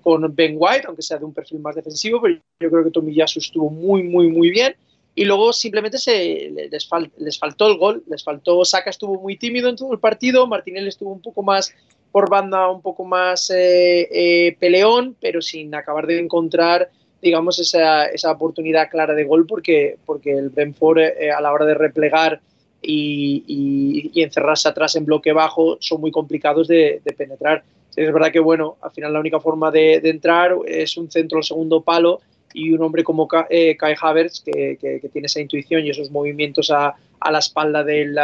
con 0.00 0.34
Ben 0.34 0.56
White, 0.58 0.82
aunque 0.86 1.00
sea 1.00 1.16
de 1.16 1.24
un 1.24 1.32
perfil 1.32 1.60
más 1.60 1.74
defensivo, 1.74 2.20
pero 2.20 2.34
yo 2.60 2.70
creo 2.70 2.84
que 2.84 2.90
Tomiyasu 2.90 3.38
estuvo 3.38 3.70
muy, 3.70 4.02
muy, 4.02 4.28
muy 4.28 4.50
bien 4.50 4.76
y 5.14 5.24
luego 5.24 5.52
simplemente 5.52 5.98
se, 5.98 6.50
les, 6.50 6.88
les, 7.18 7.38
faltó 7.38 7.68
el 7.68 7.78
gol, 7.78 8.02
les 8.08 8.24
faltó, 8.24 8.64
Saka 8.64 8.90
estuvo 8.90 9.20
muy 9.20 9.36
tímido 9.36 9.68
en 9.68 9.76
todo 9.76 9.92
el 9.92 10.00
partido, 10.00 10.46
Martinelli 10.46 10.88
estuvo 10.88 11.12
un 11.12 11.22
poco 11.22 11.42
más 11.42 11.72
por 12.10 12.28
banda, 12.28 12.70
un 12.70 12.80
poco 12.80 13.04
más 13.04 13.50
eh, 13.50 14.08
eh, 14.12 14.56
peleón, 14.58 15.16
pero 15.20 15.40
sin 15.42 15.74
acabar 15.74 16.06
de 16.06 16.20
encontrar, 16.20 16.90
digamos, 17.20 17.58
esa, 17.58 18.06
esa 18.06 18.30
oportunidad 18.32 18.88
clara 18.88 19.14
de 19.14 19.24
gol, 19.24 19.46
porque, 19.46 19.98
porque 20.04 20.32
el 20.32 20.50
Brentford 20.50 20.98
eh, 20.98 21.30
a 21.30 21.40
la 21.40 21.52
hora 21.52 21.64
de 21.64 21.74
replegar 21.74 22.40
y, 22.82 24.12
y, 24.14 24.22
encerrarse 24.22 24.68
atrás 24.68 24.94
en 24.94 25.06
bloque 25.06 25.32
bajo 25.32 25.76
son 25.80 26.00
muy 26.00 26.10
complicados 26.10 26.68
de, 26.68 27.02
penetrar. 27.16 27.64
Es 27.96 28.12
verdad 28.12 28.30
que, 28.30 28.40
bueno, 28.40 28.76
al 28.80 28.90
final 28.90 29.12
la 29.12 29.20
única 29.20 29.40
forma 29.40 29.70
de, 29.70 30.00
de 30.00 30.10
entrar 30.10 30.54
es 30.66 30.96
un 30.96 31.10
centro 31.10 31.38
al 31.38 31.44
segundo 31.44 31.80
palo 31.80 32.20
y 32.54 32.72
un 32.72 32.82
hombre 32.82 33.04
como 33.04 33.28
eh, 33.50 33.76
Kai 33.76 33.94
Havertz 34.00 34.40
que, 34.40 34.78
tiene 35.12 35.26
esa 35.26 35.40
intuición 35.40 35.84
y 35.84 35.90
esos 35.90 36.10
movimientos 36.10 36.70
a, 36.70 36.94
la 37.30 37.38
espalda 37.38 37.82
del, 37.82 38.16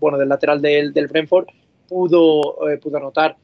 bueno, 0.00 0.16
del 0.16 0.28
lateral 0.28 0.60
del, 0.62 0.92
del 0.92 1.06
Brentford 1.06 1.46
pudo, 1.88 2.68
eh, 2.68 2.78
pudo 2.78 2.96
anotar. 2.96 3.36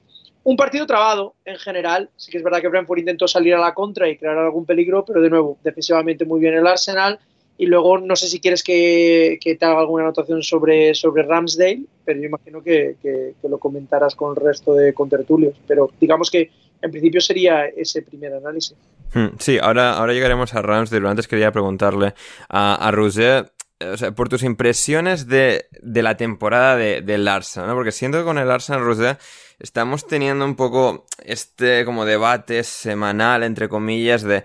Un 0.44 0.56
partido 0.56 0.86
trabado 0.86 1.34
en 1.44 1.56
general, 1.56 2.10
sí 2.16 2.32
que 2.32 2.38
es 2.38 2.44
verdad 2.44 2.60
que 2.60 2.68
Brentford 2.68 2.98
intentó 2.98 3.28
salir 3.28 3.54
a 3.54 3.60
la 3.60 3.74
contra 3.74 4.08
y 4.08 4.16
crear 4.16 4.36
algún 4.38 4.64
peligro, 4.64 5.04
pero 5.04 5.20
de 5.20 5.30
nuevo, 5.30 5.58
defensivamente 5.62 6.24
muy 6.24 6.40
bien 6.40 6.54
el 6.54 6.66
Arsenal. 6.66 7.20
Y 7.58 7.66
luego 7.66 7.98
no 7.98 8.16
sé 8.16 8.28
si 8.28 8.40
quieres 8.40 8.62
que, 8.62 9.38
te 9.42 9.64
haga 9.64 9.80
alguna 9.80 10.04
anotación 10.04 10.42
sobre, 10.42 10.94
sobre 10.94 11.22
Ramsdale, 11.22 11.82
pero 12.04 12.20
yo 12.20 12.26
imagino 12.26 12.62
que, 12.62 12.96
que, 13.00 13.34
lo 13.48 13.58
comentarás 13.58 14.14
con 14.16 14.30
el 14.30 14.42
resto 14.42 14.74
de 14.74 14.92
contertulios. 14.94 15.54
Pero 15.66 15.90
digamos 16.00 16.30
que 16.30 16.50
en 16.80 16.90
principio 16.90 17.20
sería 17.20 17.66
ese 17.66 18.02
primer 18.02 18.34
análisis. 18.34 18.76
Hmm, 19.14 19.36
sí, 19.38 19.58
ahora, 19.60 19.92
ahora 19.92 20.12
llegaremos 20.12 20.54
a 20.54 20.62
Rams, 20.62 20.90
pero 20.90 21.08
antes 21.08 21.28
quería 21.28 21.52
preguntarle 21.52 22.14
a, 22.48 22.74
a 22.74 22.90
Roger, 22.90 23.52
o 23.80 23.96
sea, 23.96 24.12
por 24.12 24.28
tus 24.28 24.42
impresiones 24.42 25.28
de, 25.28 25.66
de 25.80 26.02
la 26.02 26.16
temporada 26.16 26.76
de, 26.76 27.02
del 27.02 27.28
Arsenal, 27.28 27.68
¿no? 27.68 27.74
Porque 27.74 27.92
siento 27.92 28.18
que 28.18 28.24
con 28.24 28.38
el 28.38 28.50
Arsenal, 28.50 28.84
Roger, 28.84 29.18
estamos 29.60 30.06
teniendo 30.06 30.44
un 30.44 30.56
poco 30.56 31.06
este 31.24 31.84
como 31.84 32.04
debate 32.04 32.64
semanal, 32.64 33.42
entre 33.42 33.68
comillas, 33.68 34.22
de 34.22 34.44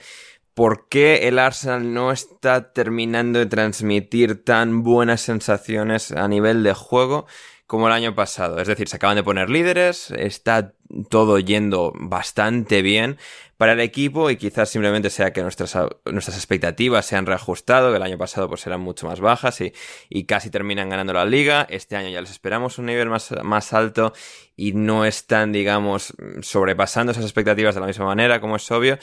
por 0.57 0.89
qué 0.89 1.27
el 1.27 1.37
Arsenal 1.37 1.93
no 1.93 2.11
está 2.11 2.73
terminando 2.73 3.37
de 3.37 3.45
transmitir 3.45 4.43
tan 4.43 4.81
buenas 4.81 5.21
sensaciones 5.21 6.11
a 6.11 6.27
nivel 6.27 6.63
de 6.63 6.73
juego 6.73 7.27
como 7.67 7.85
el 7.85 7.93
año 7.93 8.15
pasado. 8.15 8.59
Es 8.59 8.67
decir, 8.67 8.87
se 8.87 8.95
acaban 8.95 9.17
de 9.17 9.23
poner 9.23 9.51
líderes, 9.51 10.09
está 10.09 10.73
todo 11.11 11.37
yendo 11.37 11.93
bastante 11.93 12.81
bien 12.81 13.19
para 13.57 13.73
el 13.73 13.81
equipo 13.81 14.31
y 14.31 14.37
quizás 14.37 14.69
simplemente 14.69 15.11
sea 15.11 15.31
que 15.31 15.43
nuestras, 15.43 15.77
nuestras 16.05 16.35
expectativas 16.37 17.05
se 17.05 17.17
han 17.17 17.27
reajustado, 17.27 17.91
que 17.91 17.97
el 17.97 18.03
año 18.03 18.17
pasado 18.17 18.49
pues 18.49 18.65
eran 18.65 18.81
mucho 18.81 19.05
más 19.05 19.19
bajas 19.19 19.61
y, 19.61 19.73
y 20.09 20.25
casi 20.25 20.49
terminan 20.49 20.89
ganando 20.89 21.13
la 21.13 21.25
liga. 21.25 21.67
Este 21.69 21.95
año 21.97 22.09
ya 22.09 22.21
les 22.21 22.31
esperamos 22.31 22.79
un 22.79 22.87
nivel 22.87 23.09
más, 23.09 23.31
más 23.43 23.73
alto 23.73 24.11
y 24.55 24.71
no 24.73 25.05
están, 25.05 25.51
digamos, 25.51 26.15
sobrepasando 26.41 27.11
esas 27.11 27.25
expectativas 27.25 27.75
de 27.75 27.81
la 27.81 27.87
misma 27.87 28.05
manera, 28.05 28.41
como 28.41 28.55
es 28.55 28.71
obvio. 28.71 28.97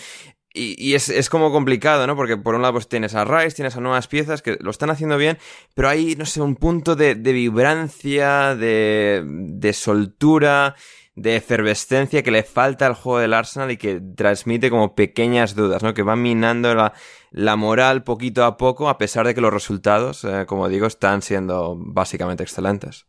Y, 0.56 0.94
es, 0.94 1.28
como 1.30 1.50
complicado, 1.50 2.06
¿no? 2.06 2.14
Porque 2.14 2.36
por 2.36 2.54
un 2.54 2.62
lado 2.62 2.74
pues 2.74 2.86
tienes 2.86 3.16
a 3.16 3.24
Rice, 3.24 3.56
tienes 3.56 3.76
a 3.76 3.80
nuevas 3.80 4.06
piezas 4.06 4.40
que 4.40 4.56
lo 4.60 4.70
están 4.70 4.88
haciendo 4.88 5.16
bien, 5.16 5.36
pero 5.74 5.88
hay, 5.88 6.14
no 6.14 6.26
sé, 6.26 6.40
un 6.40 6.54
punto 6.54 6.94
de, 6.94 7.14
vibrancia, 7.14 8.54
de, 8.54 9.24
de 9.26 9.72
soltura, 9.72 10.76
de 11.16 11.34
efervescencia 11.34 12.22
que 12.22 12.30
le 12.30 12.44
falta 12.44 12.86
al 12.86 12.94
juego 12.94 13.18
del 13.18 13.34
Arsenal 13.34 13.72
y 13.72 13.76
que 13.76 14.00
transmite 14.00 14.70
como 14.70 14.94
pequeñas 14.94 15.56
dudas, 15.56 15.82
¿no? 15.82 15.92
Que 15.92 16.02
va 16.02 16.14
minando 16.14 16.72
la, 16.74 16.92
la 17.32 17.56
moral 17.56 18.04
poquito 18.04 18.44
a 18.44 18.56
poco, 18.56 18.88
a 18.88 18.96
pesar 18.96 19.26
de 19.26 19.34
que 19.34 19.40
los 19.40 19.52
resultados, 19.52 20.22
eh, 20.22 20.44
como 20.46 20.68
digo, 20.68 20.86
están 20.86 21.20
siendo 21.20 21.74
básicamente 21.76 22.44
excelentes. 22.44 23.06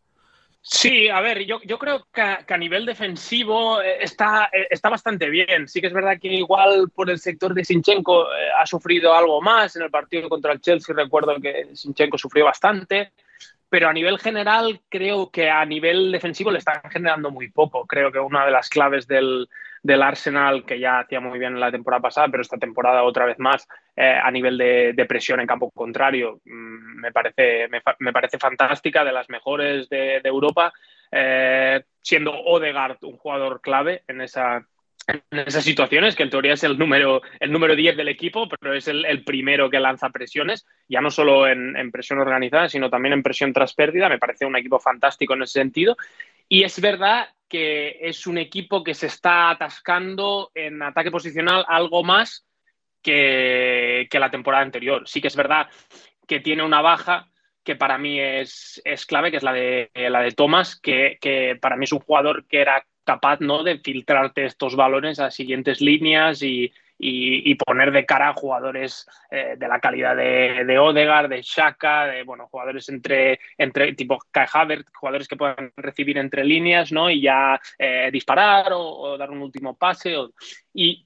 Sí, 0.68 1.10
a 1.10 1.22
ver, 1.22 1.46
yo, 1.46 1.62
yo 1.64 1.78
creo 1.78 2.08
que 2.12 2.22
a, 2.22 2.58
nivel 2.58 2.88
defensivo 2.88 3.80
eh, 3.84 3.98
está, 4.02 4.50
eh, 4.52 4.68
está 4.72 4.90
bastante 4.90 5.30
bien. 5.30 5.68
Sí 5.68 5.80
que 5.80 5.86
es 5.88 5.94
verdad 5.94 6.18
que 6.20 6.28
igual 6.28 6.90
por 6.90 7.12
el 7.12 7.20
sector 7.20 7.54
de 7.54 7.64
Sinchenko 7.64 8.24
eh, 8.24 8.50
ha 8.60 8.66
sufrido 8.66 9.14
algo 9.14 9.40
más. 9.42 9.76
En 9.76 9.84
el 9.84 9.92
partido 9.92 10.28
contra 10.28 10.54
el 10.54 10.62
Chelsea 10.62 10.96
recuerdo 10.96 11.40
que 11.40 11.76
Sinchenko 11.76 12.18
sufrió 12.18 12.46
bastante 12.46 13.14
pero 13.68 13.90
a 13.90 13.94
nivel 13.94 14.20
general 14.20 14.80
creo 14.90 15.30
que 15.30 15.50
a 15.50 15.66
nivel 15.66 16.12
defensivo 16.12 16.50
le 16.50 16.60
están 16.60 16.82
generando 16.90 17.30
muy 17.30 17.52
poco. 17.52 17.86
Creo 17.86 18.12
que 18.12 18.20
una 18.20 18.46
de 18.46 18.52
las 18.52 18.70
claves 18.70 19.06
del, 19.08 19.50
del 19.86 20.02
Arsenal, 20.02 20.66
que 20.66 20.80
ya 20.80 20.98
hacía 20.98 21.20
muy 21.20 21.38
bien 21.38 21.54
en 21.54 21.60
la 21.60 21.72
temporada 21.72 22.02
pasada, 22.02 22.28
pero 22.28 22.42
esta 22.42 22.58
temporada 22.58 23.04
otra 23.04 23.26
vez 23.26 23.38
más, 23.38 23.68
eh, 23.96 24.20
a 24.20 24.32
nivel 24.32 24.58
de, 24.58 25.06
presión 25.08 25.40
en 25.40 25.46
campo 25.46 25.70
contrario, 25.70 26.42
mm, 26.44 27.02
me, 27.02 27.12
parece, 27.12 27.68
me, 28.00 28.12
parece 28.12 28.40
fantástica, 28.40 29.04
de 29.04 29.12
las 29.12 29.30
mejores 29.30 29.88
de, 29.88 30.22
Europa, 30.24 30.74
eh, 31.12 31.84
siendo 32.02 32.32
Odegaard 32.32 32.98
un 33.04 33.18
jugador 33.18 33.62
clave 33.62 34.02
en 34.08 34.22
esa, 34.22 34.66
en 35.08 35.22
esas 35.32 35.64
situaciones, 35.64 36.16
que 36.16 36.24
en 36.24 36.32
teoría 36.32 36.54
es 36.54 36.64
el 36.64 36.80
número, 36.80 37.22
el 37.40 37.52
número 37.52 37.76
10 37.76 37.96
del 37.96 38.08
equipo, 38.08 38.50
pero 38.50 38.74
es 38.74 38.88
el, 38.88 39.24
primero 39.24 39.70
que 39.70 39.80
lanza 39.80 40.10
presiones, 40.10 40.66
ya 40.90 41.00
no 41.00 41.12
solo 41.12 41.48
en, 41.48 41.78
en, 41.78 41.92
presión 41.92 42.18
organizada, 42.18 42.70
sino 42.70 42.90
también 42.90 43.14
en 43.14 43.22
presión 43.22 43.54
tras 43.54 43.76
pérdida. 43.76 44.10
Me 44.10 44.18
parece 44.18 44.48
un 44.48 44.56
equipo 44.56 44.80
fantástico 44.80 45.36
en 45.36 45.44
ese 45.44 45.60
sentido. 45.60 45.96
Y 46.50 46.64
es 46.64 46.82
verdad 46.82 47.28
que 47.48 47.98
es 48.02 48.28
un 48.28 48.38
equipo 48.38 48.84
que 48.84 48.94
se 48.94 49.08
está 49.08 49.50
atascando 49.50 50.52
en 50.54 50.82
ataque 50.82 51.12
posicional 51.12 51.66
algo 51.68 52.04
más 52.04 52.46
que, 53.02 54.08
la 54.12 54.32
temporada 54.32 54.64
anterior. 54.64 55.08
Sí 55.08 55.22
que 55.22 55.28
es 55.28 55.36
verdad 55.36 55.68
que 56.28 56.40
tiene 56.40 56.64
una 56.64 56.82
baja 56.82 57.30
que 57.64 57.76
para 57.76 57.98
mí 57.98 58.20
es, 58.20 58.82
clave, 59.08 59.32
que 59.32 59.38
es 59.38 59.44
la 59.44 59.54
de, 59.54 59.90
la 59.96 60.22
de 60.22 60.32
Thomas, 60.32 60.80
que, 60.80 61.18
que, 61.20 61.58
para 61.60 61.76
mí 61.76 61.86
es 61.86 61.94
un 61.94 62.00
jugador 62.00 62.46
que 62.48 62.62
era 62.62 62.86
capaz 63.04 63.40
¿no? 63.40 63.64
de 63.64 63.80
filtrarte 63.80 64.46
estos 64.46 64.76
balones 64.76 65.20
a 65.20 65.32
siguientes 65.32 65.82
líneas 65.82 66.42
y, 66.42 66.72
y, 66.98 67.56
poner 67.56 67.92
de 67.92 68.06
cara 68.06 68.30
a 68.30 68.34
jugadores 68.34 69.06
eh, 69.30 69.56
de 69.58 69.68
la 69.68 69.80
calidad 69.80 70.16
de, 70.16 70.64
de 70.66 70.80
Odegaard, 70.80 71.30
de 71.30 71.42
Shaka, 71.42 72.08
de 72.08 72.24
bueno, 72.24 72.48
jugadores 72.48 72.88
entre, 72.90 73.40
entre 73.58 73.94
tipo 73.94 74.20
Kai 74.32 74.48
Havertz, 74.52 74.92
jugadores 74.94 75.28
que 75.28 75.36
puedan 75.36 75.72
recibir 75.76 76.18
entre 76.18 76.44
líneas 76.44 76.92
¿no? 76.92 77.10
y 77.10 77.22
ya 77.22 77.60
eh, 77.78 78.10
disparar 78.12 78.72
o, 78.72 79.18
dar 79.18 79.32
un 79.32 79.42
último 79.42 79.78
pase. 79.78 80.16
y 80.74 81.06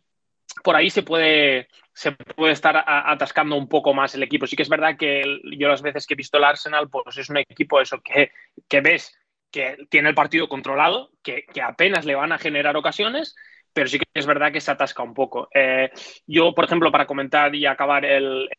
por 0.63 0.75
ahí 0.75 0.89
se 0.89 1.03
puede, 1.03 1.69
se 1.93 2.11
puede 2.11 2.53
estar 2.53 2.83
atascando 2.85 3.55
un 3.55 3.67
poco 3.67 3.93
más 3.93 4.13
el 4.15 4.23
equipo. 4.23 4.47
Sí 4.47 4.55
que 4.55 4.63
es 4.63 4.69
verdad 4.69 4.97
que 4.97 5.39
yo 5.57 5.67
las 5.67 5.81
veces 5.81 6.05
que 6.05 6.15
he 6.15 6.17
visto 6.17 6.37
el 6.37 6.43
Arsenal, 6.43 6.89
pues 6.89 7.17
es 7.17 7.29
un 7.29 7.37
equipo 7.37 7.79
eso 7.79 8.01
que, 8.01 8.31
que 8.67 8.81
ves 8.81 9.15
que 9.51 9.77
tiene 9.89 10.09
el 10.09 10.15
partido 10.15 10.47
controlado, 10.47 11.11
que, 11.23 11.45
que, 11.45 11.61
apenas 11.61 12.05
le 12.05 12.15
van 12.15 12.31
a 12.31 12.37
generar 12.37 12.77
ocasiones, 12.77 13.35
pero 13.73 13.87
sí 13.87 13.99
que 13.99 14.05
es 14.13 14.25
verdad 14.25 14.51
que 14.51 14.61
se 14.61 14.71
atasca 14.71 15.03
un 15.03 15.13
poco. 15.13 15.47
Eh, 15.53 15.89
yo, 16.27 16.53
por 16.53 16.65
ejemplo, 16.65 16.91
para 16.91 17.05
comentar 17.05 17.53
y 17.55 17.65
acabar 17.65 18.05
el, 18.05 18.49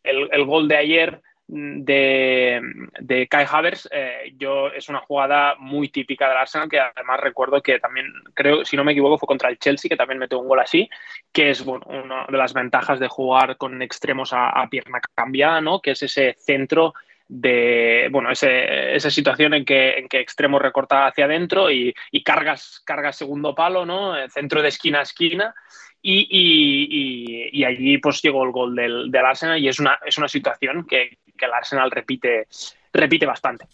gol 0.47 0.69
de 0.69 0.77
ayer 0.77 1.21
mm, 1.49 1.83
de, 1.83 3.27
Kai 3.29 3.47
Havers, 3.51 3.89
eh, 3.93 4.33
yo 4.37 4.69
es 4.69 4.89
una 4.89 5.01
jugada 5.01 5.57
muy 5.59 5.89
típica 5.89 6.29
del 6.29 6.39
Arsenal 6.39 6.69
que 6.69 6.81
además 6.81 7.21
recuerdo 7.21 7.63
que 7.63 7.79
también 7.79 8.07
creo, 8.35 8.65
si 8.65 8.77
no 8.77 8.85
me 8.85 8.93
equivoco, 8.93 9.19
fue 9.19 9.27
contra 9.27 9.49
el 9.49 9.59
Chelsea 9.59 9.89
que 9.89 9.97
también 9.97 10.19
metió 10.19 10.39
un 10.39 10.49
gol 10.49 10.61
así, 10.61 10.89
que 11.33 11.51
es 11.51 11.61
una 11.61 12.27
de 12.29 12.39
las 12.39 12.55
ventajas 12.55 13.01
de 13.01 13.09
jugar 13.09 13.57
con 13.57 13.83
extremos 13.83 14.33
a, 14.33 14.49
a 14.51 14.69
pierna 14.69 15.01
cambiada, 15.15 15.61
¿no? 15.61 15.81
Que 15.81 15.93
es 15.93 16.03
ese 16.03 16.37
centro 16.39 16.95
de 17.33 18.09
bueno, 18.11 18.31
esa 18.33 19.11
situación 19.11 19.55
en 19.55 19.65
que, 19.65 19.99
en 19.99 20.09
que 20.09 20.19
extremo 20.19 20.59
recorta 20.59 21.07
hacia 21.07 21.27
adentro 21.27 21.71
y, 21.71 21.95
cargas, 22.25 22.83
cargas 22.85 23.17
segundo 23.17 23.55
palo, 23.55 23.87
¿no? 23.87 24.15
Centro 24.29 24.61
de 24.61 24.69
esquina 24.69 24.99
a 24.99 25.03
esquina. 25.03 25.55
Y, 26.03 27.65
allí 27.65 27.99
pues 27.99 28.21
llegó 28.21 28.43
el 28.43 28.51
gol 28.51 28.75
del, 28.75 29.11
del, 29.13 29.25
Arsenal 29.25 29.61
y 29.61 29.69
es 29.69 29.79
una, 29.79 29.99
es 30.05 30.19
una 30.19 30.27
situación 30.27 30.85
que, 30.87 31.19
que 31.39 31.45
el 31.45 31.53
Arsenal 31.53 31.91
repite, 31.93 32.49
repite 32.93 33.27
bastante. 33.27 33.67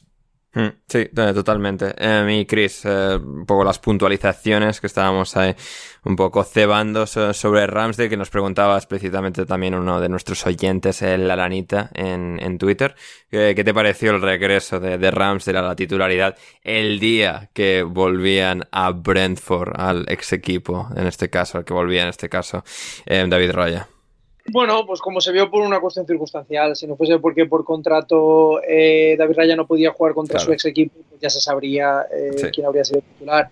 Mm, 0.57 0.69
sí, 0.89 1.05
totalmente. 1.13 1.95
Eh, 1.99 2.39
y 2.41 2.47
Chris, 2.47 2.87
eh, 2.87 3.17
un 3.23 3.45
poco 3.45 3.63
las 3.63 3.79
puntualizaciones 3.79 4.81
que 4.81 4.87
estábamos 4.87 5.37
ahí 5.37 5.55
un 6.05 6.17
poco 6.17 6.45
cebando 6.45 7.07
sobre 7.07 7.67
Ramsdale, 7.67 8.09
que 8.09 8.17
nos 8.17 8.31
preguntaba 8.31 8.79
explícitamente 8.79 9.45
también 9.45 9.75
uno 9.75 10.01
de 10.01 10.09
nuestros 10.09 10.47
oyentes, 10.47 11.03
el 11.03 11.31
Alanita, 11.31 11.91
en, 11.93 12.39
en 12.41 12.57
Twitter. 12.57 12.95
¿Qué, 13.31 13.55
te 13.55 13.75
pareció 13.75 14.13
el 14.13 14.23
regreso 14.23 14.81
de, 14.81 14.97
de 14.97 15.11
Ramsdale 15.11 15.59
a 15.59 15.63
la 15.63 15.77
titularidad 15.77 16.39
el 16.63 17.01
día 17.01 17.51
que 17.53 17.83
volvían 17.83 18.67
a 18.71 18.93
Brentford, 18.93 19.79
al 19.79 20.07
ex 20.09 20.33
equipo, 20.33 20.89
en 20.97 21.07
este 21.07 21.29
caso, 21.29 21.59
al 21.59 21.67
que 21.67 21.75
volvía 21.75 22.05
en 22.05 22.09
este 22.09 22.31
caso, 22.31 22.65
eh, 23.05 23.27
David 23.29 23.51
Raya? 23.51 23.89
Bueno, 24.53 24.87
pues 24.87 25.01
como 25.01 25.21
se 25.21 25.33
vio 25.33 25.51
por 25.51 25.63
una 25.63 25.81
cuestión 25.81 26.07
circunstancial, 26.07 26.77
si 26.77 26.87
no 26.87 26.97
fuese 26.97 27.19
porque 27.19 27.47
por 27.47 27.65
contrato 27.65 28.63
eh, 28.63 29.17
David 29.19 29.37
Raya 29.37 29.57
no 29.57 29.67
podía 29.67 29.91
jugar 29.91 30.15
contra 30.15 30.39
su 30.39 30.53
ex 30.53 30.65
equipo, 30.67 31.01
pues 31.09 31.21
ya 31.21 31.31
se 31.31 31.41
sabría 31.41 32.07
eh, 32.13 32.51
quién 32.53 32.67
habría 32.67 32.85
sido 32.85 33.01
titular. 33.01 33.49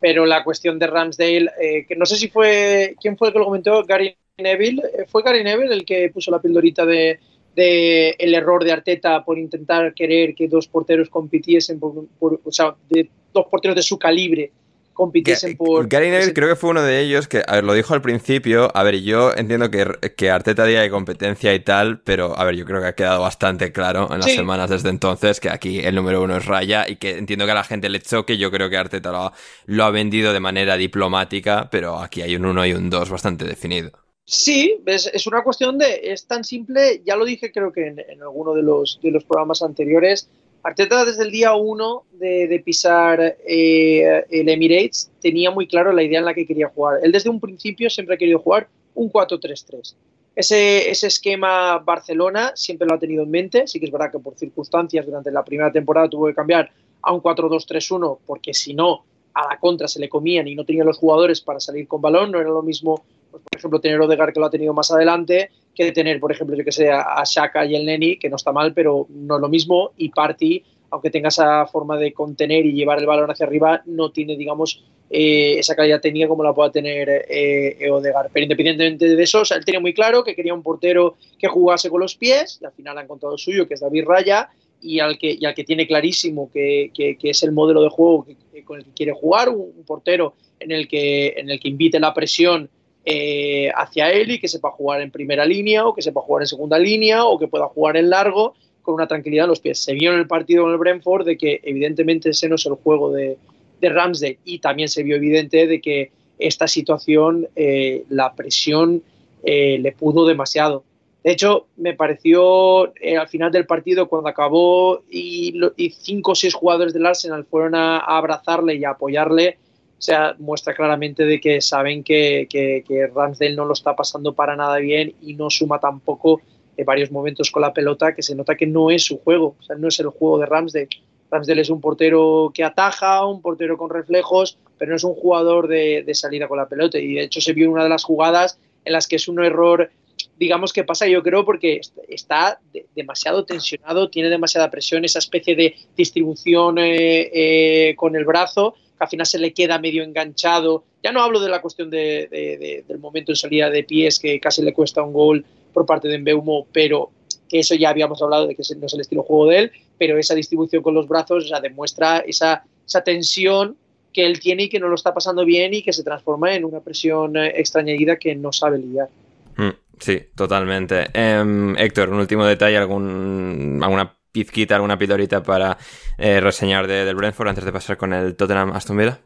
Pero 0.00 0.26
la 0.26 0.42
cuestión 0.42 0.78
de 0.78 0.88
Ramsdale, 0.88 1.50
eh, 1.60 1.86
que 1.86 1.94
no 1.94 2.06
sé 2.06 2.16
si 2.16 2.28
fue, 2.28 2.96
¿quién 3.00 3.16
fue 3.16 3.28
el 3.28 3.32
que 3.32 3.38
lo 3.38 3.44
comentó? 3.44 3.84
Gary 3.84 4.16
Neville. 4.36 4.82
¿Fue 5.06 5.22
Gary 5.22 5.44
Neville 5.44 5.72
el 5.72 5.84
que 5.84 6.10
puso 6.10 6.32
la 6.32 6.40
pildorita 6.40 6.84
de, 6.84 7.20
el 7.54 8.34
error 8.34 8.64
de 8.64 8.72
Arteta 8.72 9.24
por 9.24 9.38
intentar 9.38 9.94
querer 9.94 10.34
que 10.34 10.48
dos 10.48 10.66
porteros 10.66 11.08
compitiesen, 11.08 11.78
o 11.80 12.50
sea, 12.50 12.74
de 12.88 13.08
dos 13.32 13.46
porteros 13.48 13.76
de 13.76 13.82
su 13.82 13.96
calibre 13.96 14.50
compitiesen 14.92 15.56
por... 15.56 15.88
Gary 15.88 16.10
Neville 16.10 16.34
creo 16.34 16.48
que 16.48 16.56
fue 16.56 16.70
uno 16.70 16.82
de 16.82 17.00
ellos 17.00 17.28
que, 17.28 17.42
a 17.46 17.56
ver, 17.56 17.64
lo 17.64 17.74
dijo 17.74 17.94
al 17.94 18.02
principio, 18.02 18.70
a 18.74 18.82
ver, 18.82 19.00
yo 19.00 19.32
entiendo 19.34 19.70
que, 19.70 19.86
que 20.16 20.30
Arteta 20.30 20.64
día 20.64 20.80
de 20.80 20.90
competencia 20.90 21.54
y 21.54 21.60
tal, 21.60 22.00
pero 22.00 22.38
a 22.38 22.44
ver, 22.44 22.56
yo 22.56 22.64
creo 22.64 22.80
que 22.80 22.88
ha 22.88 22.94
quedado 22.94 23.22
bastante 23.22 23.72
claro 23.72 24.08
en 24.12 24.20
las 24.20 24.32
semanas 24.32 24.70
desde 24.70 24.88
entonces 24.90 25.40
que 25.40 25.50
aquí 25.50 25.80
el 25.80 25.94
número 25.94 26.22
uno 26.22 26.36
es 26.36 26.46
Raya 26.46 26.86
y 26.88 26.96
que 26.96 27.18
entiendo 27.18 27.44
que 27.44 27.52
a 27.52 27.56
la 27.56 27.64
gente 27.64 27.88
le 27.88 28.00
choque, 28.00 28.38
yo 28.38 28.50
creo 28.50 28.70
que 28.70 28.76
Arteta 28.76 29.10
lo 29.10 29.18
ha, 29.18 29.32
lo 29.66 29.84
ha 29.84 29.90
vendido 29.90 30.32
de 30.32 30.40
manera 30.40 30.76
diplomática, 30.76 31.68
pero 31.70 31.98
aquí 31.98 32.22
hay 32.22 32.36
un 32.36 32.46
uno 32.46 32.64
y 32.66 32.72
un 32.72 32.90
dos 32.90 33.10
bastante 33.10 33.44
definido. 33.44 33.90
Sí, 34.24 34.80
es, 34.86 35.10
es, 35.12 35.26
una 35.26 35.42
cuestión 35.42 35.78
de, 35.78 36.00
es 36.04 36.26
tan 36.26 36.44
simple, 36.44 37.02
ya 37.04 37.16
lo 37.16 37.24
dije 37.24 37.50
creo 37.50 37.72
que 37.72 37.88
en, 37.88 37.98
en 37.98 38.22
alguno 38.22 38.54
de 38.54 38.62
los, 38.62 39.00
de 39.02 39.10
los 39.10 39.24
programas 39.24 39.62
anteriores, 39.62 40.30
Arteta 40.62 41.04
desde 41.04 41.24
el 41.24 41.32
día 41.32 41.54
uno 41.54 42.04
de, 42.12 42.62
pisar 42.64 43.36
eh, 43.46 44.24
el 44.30 44.48
Emirates 44.48 45.10
tenía 45.20 45.50
muy 45.50 45.66
claro 45.66 45.92
la 45.92 46.04
idea 46.04 46.20
en 46.20 46.24
la 46.24 46.34
que 46.34 46.46
quería 46.46 46.68
jugar. 46.68 47.00
Él 47.02 47.10
desde 47.10 47.30
un 47.30 47.40
principio 47.40 47.90
siempre 47.90 48.14
ha 48.14 48.18
querido 48.18 48.38
jugar 48.38 48.68
un 48.94 49.10
4-3-3. 49.10 49.94
Ese, 50.36 50.90
ese, 50.90 51.08
esquema 51.08 51.78
Barcelona 51.78 52.52
siempre 52.54 52.86
lo 52.86 52.94
ha 52.94 52.98
tenido 52.98 53.24
en 53.24 53.30
mente. 53.30 53.66
Sí 53.66 53.80
que 53.80 53.86
es 53.86 53.92
verdad 53.92 54.12
que 54.12 54.20
por 54.20 54.36
circunstancias 54.36 55.04
durante 55.04 55.32
la 55.32 55.44
primera 55.44 55.72
temporada 55.72 56.08
tuvo 56.08 56.26
que 56.26 56.34
cambiar 56.34 56.70
a 57.02 57.12
un 57.12 57.20
4-2-3-1 57.20 58.18
porque 58.24 58.54
si 58.54 58.72
no 58.72 59.04
a 59.34 59.48
la 59.48 59.58
contra 59.58 59.88
se 59.88 59.98
le 59.98 60.08
comían 60.08 60.46
y 60.46 60.54
no 60.54 60.64
tenía 60.64 60.84
los 60.84 60.98
jugadores 60.98 61.40
para 61.40 61.58
salir 61.58 61.88
con 61.88 62.00
balón. 62.00 62.30
No 62.30 62.40
era 62.40 62.50
lo 62.50 62.62
mismo, 62.62 63.02
pues, 63.32 63.42
por 63.42 63.58
ejemplo, 63.58 63.80
tener 63.80 64.00
Odegar 64.00 64.32
que 64.32 64.38
lo 64.38 64.46
ha 64.46 64.50
tenido 64.50 64.72
más 64.72 64.92
adelante 64.92 65.50
que 65.74 65.92
tener, 65.92 66.20
por 66.20 66.32
ejemplo, 66.32 66.56
yo 66.56 66.64
que 66.64 66.72
sé, 66.72 66.90
a 66.90 67.22
Shaka 67.24 67.64
y 67.64 67.74
el 67.74 67.86
Neni, 67.86 68.16
que 68.16 68.28
no 68.28 68.36
está 68.36 68.52
mal, 68.52 68.74
pero 68.74 69.06
no 69.08 69.36
es 69.36 69.40
lo 69.40 69.48
mismo, 69.48 69.92
y 69.96 70.10
Party, 70.10 70.62
aunque 70.90 71.10
tenga 71.10 71.28
esa 71.28 71.66
forma 71.66 71.96
de 71.96 72.12
contener 72.12 72.66
y 72.66 72.72
llevar 72.72 72.98
el 72.98 73.06
balón 73.06 73.30
hacia 73.30 73.46
arriba, 73.46 73.82
no 73.86 74.10
tiene, 74.12 74.36
digamos, 74.36 74.84
eh, 75.08 75.58
esa 75.58 75.74
calidad 75.74 76.00
técnica 76.00 76.28
como 76.28 76.44
la 76.44 76.52
pueda 76.52 76.70
tener 76.70 77.26
eh, 77.28 77.90
Odegar. 77.90 78.28
Pero 78.32 78.44
independientemente 78.44 79.16
de 79.16 79.22
eso, 79.22 79.42
él 79.54 79.64
tenía 79.64 79.80
muy 79.80 79.94
claro 79.94 80.22
que 80.22 80.34
quería 80.34 80.52
un 80.52 80.62
portero 80.62 81.16
que 81.38 81.48
jugase 81.48 81.88
con 81.88 82.00
los 82.00 82.14
pies, 82.14 82.58
y 82.60 82.66
al 82.66 82.72
final 82.72 82.98
ha 82.98 83.02
encontrado 83.02 83.34
el 83.34 83.38
suyo, 83.38 83.66
que 83.66 83.74
es 83.74 83.80
David 83.80 84.04
Raya, 84.06 84.50
y 84.82 85.00
al 85.00 85.16
que, 85.16 85.36
y 85.38 85.46
al 85.46 85.54
que 85.54 85.64
tiene 85.64 85.86
clarísimo 85.86 86.50
que, 86.52 86.90
que, 86.92 87.16
es 87.22 87.42
el 87.42 87.52
modelo 87.52 87.82
de 87.82 87.88
juego 87.88 88.26
con 88.64 88.78
el 88.78 88.84
que 88.84 88.92
quiere 88.92 89.12
jugar, 89.12 89.48
un, 89.48 89.72
un 89.76 89.84
portero 89.84 90.34
en 90.60 90.72
el 90.72 90.88
que, 90.88 91.34
en 91.36 91.50
el 91.50 91.58
que 91.58 91.68
invite 91.68 92.00
la 92.00 92.12
presión 92.12 92.68
eh, 93.04 93.70
hacia 93.74 94.12
él 94.12 94.30
y 94.30 94.38
que 94.38 94.46
sepa 94.46 94.70
jugar 94.70 95.00
en 95.00 95.10
primera 95.10 95.44
línea 95.44 95.84
o 95.86 95.94
que 95.94 96.02
sepa 96.02 96.20
jugar 96.20 96.42
en 96.42 96.46
segunda 96.46 96.78
línea 96.78 97.24
o 97.24 97.38
que 97.38 97.48
pueda 97.48 97.66
jugar 97.66 97.96
en 97.96 98.10
largo 98.10 98.54
con 98.82 98.94
una 98.94 99.08
tranquilidad 99.08 99.44
en 99.44 99.50
los 99.50 99.60
pies. 99.60 99.82
Se 99.82 99.94
vio 99.94 100.12
en 100.12 100.20
el 100.20 100.26
partido 100.26 100.62
con 100.62 100.72
el 100.72 100.78
Brentford 100.78 101.26
de 101.26 101.36
que 101.36 101.60
evidentemente 101.64 102.30
ese 102.30 102.48
no 102.48 102.54
es 102.54 102.66
el 102.66 102.74
juego 102.74 103.10
de, 103.10 103.38
de 103.80 104.38
y 104.44 104.58
también 104.60 104.88
se 104.88 105.02
vio 105.02 105.16
evidente 105.16 105.66
de 105.66 105.80
que 105.80 106.12
esta 106.38 106.68
situación, 106.68 107.48
eh, 107.56 108.04
la 108.08 108.34
presión 108.34 109.02
eh, 109.42 109.78
le 109.80 109.92
pudo 109.92 110.26
demasiado. 110.26 110.84
De 111.24 111.32
hecho, 111.32 111.66
me 111.76 111.94
pareció 111.94 112.84
al 112.84 113.28
final 113.28 113.52
del 113.52 113.66
partido, 113.66 114.08
cuando 114.08 114.28
acabó 114.28 115.02
y, 115.08 115.54
cinco 116.00 116.32
o 116.32 116.34
seis 116.34 116.54
jugadores 116.54 116.92
del 116.92 117.06
Arsenal 117.06 117.44
fueron 117.44 117.76
a 117.76 117.98
abrazarle 117.98 118.74
y 118.74 118.84
a 118.84 118.90
apoyarle, 118.90 119.58
sea, 120.04 120.34
muestra 120.38 120.74
claramente 120.74 121.24
de 121.24 121.40
que 121.40 121.60
saben 121.60 122.02
que, 122.02 122.48
que, 122.50 123.06
Ramsdale 123.14 123.54
no 123.54 123.64
lo 123.64 123.72
está 123.72 123.94
pasando 123.94 124.34
para 124.34 124.56
nada 124.56 124.78
bien 124.78 125.14
y 125.22 125.34
no 125.34 125.48
suma 125.48 125.78
tampoco 125.78 126.40
en 126.76 126.84
varios 126.84 127.12
momentos 127.12 127.52
con 127.52 127.62
la 127.62 127.72
pelota, 127.72 128.12
que 128.12 128.22
se 128.22 128.34
nota 128.34 128.56
que 128.56 128.66
no 128.66 128.90
es 128.90 129.04
su 129.04 129.18
juego, 129.18 129.54
o 129.60 129.62
sea, 129.62 129.76
no 129.76 129.86
es 129.86 130.00
el 130.00 130.08
juego 130.08 130.38
de 130.38 130.46
Ramsdale. 130.46 130.88
Ramsdale 131.30 131.62
es 131.62 131.70
un 131.70 131.80
portero 131.80 132.50
que 132.52 132.64
ataja, 132.64 133.24
un 133.24 133.40
portero 133.40 133.78
con 133.78 133.90
reflejos, 133.90 134.58
pero 134.76 134.90
no 134.90 134.96
es 134.96 135.04
un 135.04 135.14
jugador 135.14 135.68
de, 135.68 136.02
de 136.02 136.14
salida 136.14 136.48
con 136.48 136.58
la 136.58 136.68
pelota. 136.68 136.98
Y 136.98 137.14
de 137.14 137.22
hecho 137.22 137.40
se 137.40 137.52
vio 137.52 137.66
en 137.66 137.72
una 137.72 137.84
de 137.84 137.88
las 137.88 138.02
jugadas 138.02 138.58
en 138.84 138.92
las 138.92 139.06
que 139.06 139.16
es 139.16 139.28
un 139.28 139.42
error, 139.42 139.90
digamos 140.36 140.72
que 140.72 140.82
pasa, 140.82 141.06
yo 141.06 141.22
creo, 141.22 141.44
porque 141.44 141.80
está 142.08 142.60
demasiado 142.96 143.44
tensionado, 143.44 144.10
tiene 144.10 144.28
demasiada 144.28 144.68
presión, 144.68 145.04
esa 145.04 145.20
especie 145.20 145.54
de 145.54 145.76
distribución 145.96 146.78
eh, 146.78 147.30
eh, 147.32 147.94
con 147.94 148.16
el 148.16 148.24
brazo 148.24 148.74
al 149.02 149.08
final 149.08 149.26
se 149.26 149.40
le 149.40 149.52
queda 149.52 149.80
medio 149.80 150.04
enganchado. 150.04 150.84
Ya 151.02 151.10
no 151.10 151.20
hablo 151.20 151.40
de 151.40 151.50
la 151.50 151.60
cuestión 151.60 151.90
de, 151.90 152.84
del 152.86 152.98
momento 153.00 153.32
en 153.32 153.36
salida 153.36 153.68
de 153.68 153.82
pies, 153.82 154.20
que 154.20 154.38
casi 154.38 154.62
le 154.62 154.72
cuesta 154.72 155.02
un 155.02 155.12
gol 155.12 155.44
por 155.72 155.84
parte 155.84 156.06
de 156.06 156.18
Mbeumo, 156.18 156.68
pero 156.72 157.10
que 157.48 157.58
eso 157.58 157.74
ya 157.74 157.90
habíamos 157.90 158.22
hablado 158.22 158.46
de 158.46 158.54
que 158.54 158.62
no 158.76 158.86
es 158.86 158.94
el 158.94 159.00
estilo 159.00 159.22
de 159.22 159.26
juego 159.26 159.46
de 159.48 159.58
él, 159.58 159.72
pero 159.98 160.16
esa 160.18 160.36
distribución 160.36 160.84
con 160.84 160.94
los 160.94 161.08
brazos 161.08 161.48
ya 161.48 161.60
demuestra 161.60 162.18
esa, 162.18 162.62
tensión 163.04 163.76
que 164.12 164.24
él 164.24 164.38
tiene 164.38 164.64
y 164.64 164.68
que 164.68 164.78
no 164.78 164.86
lo 164.86 164.94
está 164.94 165.12
pasando 165.12 165.44
bien 165.44 165.74
y 165.74 165.82
que 165.82 165.92
se 165.92 166.04
transforma 166.04 166.54
en 166.54 166.64
una 166.64 166.78
presión 166.78 167.36
eh, 167.36 167.54
extrañida 167.56 168.16
que 168.18 168.36
no 168.36 168.52
sabe 168.52 168.78
lidiar. 168.78 169.08
Mm, 169.56 169.70
sí, 169.98 170.20
totalmente. 170.36 171.06
Em, 171.12 171.76
Héctor, 171.76 172.10
un 172.10 172.20
último 172.20 172.46
detalle, 172.46 172.76
algún, 172.76 173.80
alguna 173.82 174.14
pizquita, 174.32 174.74
alguna 174.74 174.98
pildorita 174.98 175.42
para 175.42 175.76
eh, 176.18 176.40
reseñar 176.40 176.86
de, 176.86 177.04
del 177.04 177.14
Brentford 177.14 177.48
antes 177.48 177.64
de 177.64 177.72
pasar 177.72 177.96
con 177.96 178.12
el 178.12 178.34
Tottenham 178.34 178.72
Aston 178.72 178.96
Villa? 178.96 179.20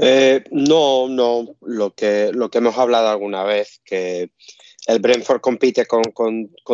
Eh, 0.00 0.44
no, 0.50 1.08
no. 1.08 1.56
Lo 1.62 1.94
que, 1.94 2.30
lo 2.32 2.50
que 2.50 2.58
hemos 2.58 2.76
hablado 2.78 3.08
alguna 3.08 3.44
vez, 3.44 3.80
que 3.84 4.30
el 4.86 4.98
Brentford 4.98 5.40
compite 5.40 5.86
con, 5.86 6.02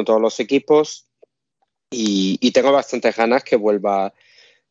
todos 0.04 0.20
los 0.20 0.40
equipos 0.40 1.06
y, 1.90 2.50
tengo 2.52 2.72
bastantes 2.72 3.16
ganas 3.16 3.44
que 3.44 3.56
vuelva, 3.56 4.12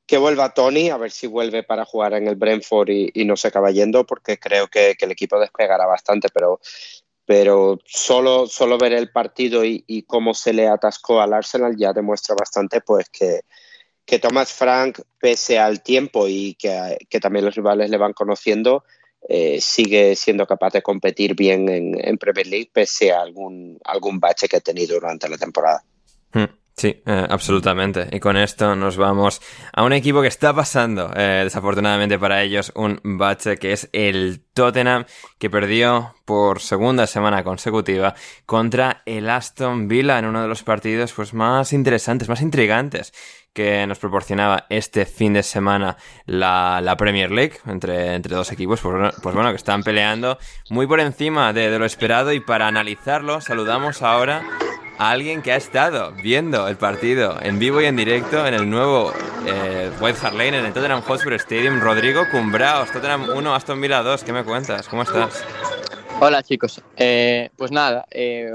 que 0.06 0.18
vuelva 0.18 0.54
Tony, 0.54 0.90
a 0.90 0.98
ver 0.98 1.12
si 1.12 1.28
vuelve 1.28 1.64
para 1.64 1.86
jugar 1.86 2.14
en 2.14 2.28
el 2.28 2.36
Brentford 2.36 2.90
y, 2.90 3.26
no 3.26 3.36
se 3.36 3.50
acaba 3.50 3.72
yendo, 3.72 4.06
porque 4.06 4.40
creo 4.40 4.68
que, 4.68 4.96
el 5.00 5.12
equipo 5.12 5.40
despegará 5.40 5.86
bastante, 5.86 6.30
pero, 6.34 6.60
pero 7.30 7.78
solo, 7.86 8.48
solo 8.48 8.80
ver 8.80 8.92
el 8.92 9.12
partido 9.12 9.64
y, 9.64 10.04
cómo 10.08 10.34
se 10.34 10.52
le 10.52 10.68
atascó 10.68 11.22
al 11.22 11.34
Arsenal 11.34 11.78
ya 11.78 11.94
demuestra 11.94 12.34
bastante 12.34 12.82
pues 12.82 13.08
que, 13.12 13.42
que 14.04 14.18
Thomas 14.18 14.52
Frank, 14.52 15.00
pese 15.20 15.60
al 15.60 15.84
tiempo 15.84 16.28
y 16.28 16.56
que, 16.56 16.98
también 17.22 17.46
los 17.46 17.54
rivales 17.54 17.92
le 17.92 17.98
van 17.98 18.14
conociendo, 18.14 18.84
eh, 19.28 19.62
sigue 19.62 20.16
siendo 20.16 20.48
capaz 20.48 20.74
de 20.74 20.82
competir 20.82 21.36
bien 21.36 21.70
en, 21.70 22.18
Premier 22.18 22.48
League 22.48 22.72
pese 22.74 23.12
a 23.12 23.22
algún, 23.22 23.78
algún 23.86 24.20
bache 24.20 24.48
que 24.48 24.58
ha 24.58 24.62
tenido 24.62 24.96
durante 24.96 25.30
la 25.30 25.38
temporada. 25.38 25.84
Hmm. 26.34 26.46
Sí, 26.80 27.04
eh, 27.06 27.28
absolutamente. 27.30 28.08
Y 28.10 28.22
con 28.22 28.38
esto 28.38 28.74
nos 28.74 28.96
vamos 28.96 29.42
a 29.74 29.84
un 29.84 29.92
equipo 29.92 30.22
que 30.22 30.30
está 30.30 30.54
pasando, 30.54 31.12
eh, 31.14 31.42
desafortunadamente 31.44 32.18
para 32.18 32.42
ellos, 32.42 32.72
un 32.74 33.02
bache 33.04 33.58
que 33.58 33.74
es 33.74 33.90
el 33.92 34.46
Tottenham, 34.54 35.04
que 35.38 35.50
perdió 35.50 36.16
por 36.24 36.62
segunda 36.62 37.06
semana 37.06 37.44
consecutiva 37.44 38.16
contra 38.46 39.02
el 39.06 39.30
Aston 39.30 39.90
Villa 39.90 40.20
en 40.20 40.26
uno 40.28 40.42
de 40.42 40.48
los 40.48 40.64
partidos 40.64 41.12
pues, 41.12 41.34
más 41.34 41.74
interesantes, 41.74 42.30
más 42.30 42.42
intrigantes 42.42 43.12
que 43.52 43.86
nos 43.86 44.00
proporcionaba 44.00 44.66
este 44.70 45.06
fin 45.06 45.34
de 45.34 45.44
semana 45.44 45.98
la, 46.28 46.96
Premier 46.98 47.30
League 47.30 47.58
entre, 47.66 48.16
entre 48.16 48.38
dos 48.38 48.54
equipos, 48.54 48.80
pues, 48.80 49.16
pues, 49.22 49.36
bueno, 49.36 49.50
que 49.50 49.58
están 49.58 49.84
peleando 49.84 50.38
muy 50.70 50.88
por 50.88 51.02
encima 51.02 51.52
de 51.52 51.78
lo 51.78 51.84
esperado 51.84 52.32
y 52.32 52.40
para 52.40 52.68
analizarlo 52.68 53.42
saludamos 53.42 54.02
ahora 54.02 54.44
alguien 55.00 55.42
que 55.42 55.54
ha 55.54 55.56
estado 55.56 56.12
viendo 56.12 56.68
el 56.68 56.76
partido 56.76 57.38
en 57.42 57.58
vivo 57.58 57.82
y 57.82 57.86
en 57.86 57.96
directo 57.96 58.46
en 58.46 58.54
el 58.54 58.70
nuevo 58.70 59.14
eh, 59.48 59.90
White 60.02 60.20
Hart 60.22 60.36
Lane 60.36 60.60
en 60.60 60.66
el 60.66 60.74
Tottenham 60.74 61.02
Hotspur 61.02 61.34
Stadium. 61.36 61.80
Rodrigo 61.80 62.24
Cumbraos, 62.30 62.92
Tottenham 62.92 63.30
1, 63.30 63.56
Aston 63.56 63.80
Villa 63.80 64.04
2. 64.04 64.24
¿Qué 64.26 64.34
me 64.34 64.44
cuentas? 64.44 64.90
¿Cómo 64.90 65.04
estás? 65.04 65.46
Hola 66.20 66.44
chicos. 66.44 66.82
Eh, 66.98 67.50
pues 67.56 67.72
nada, 67.72 68.06
eh, 68.12 68.52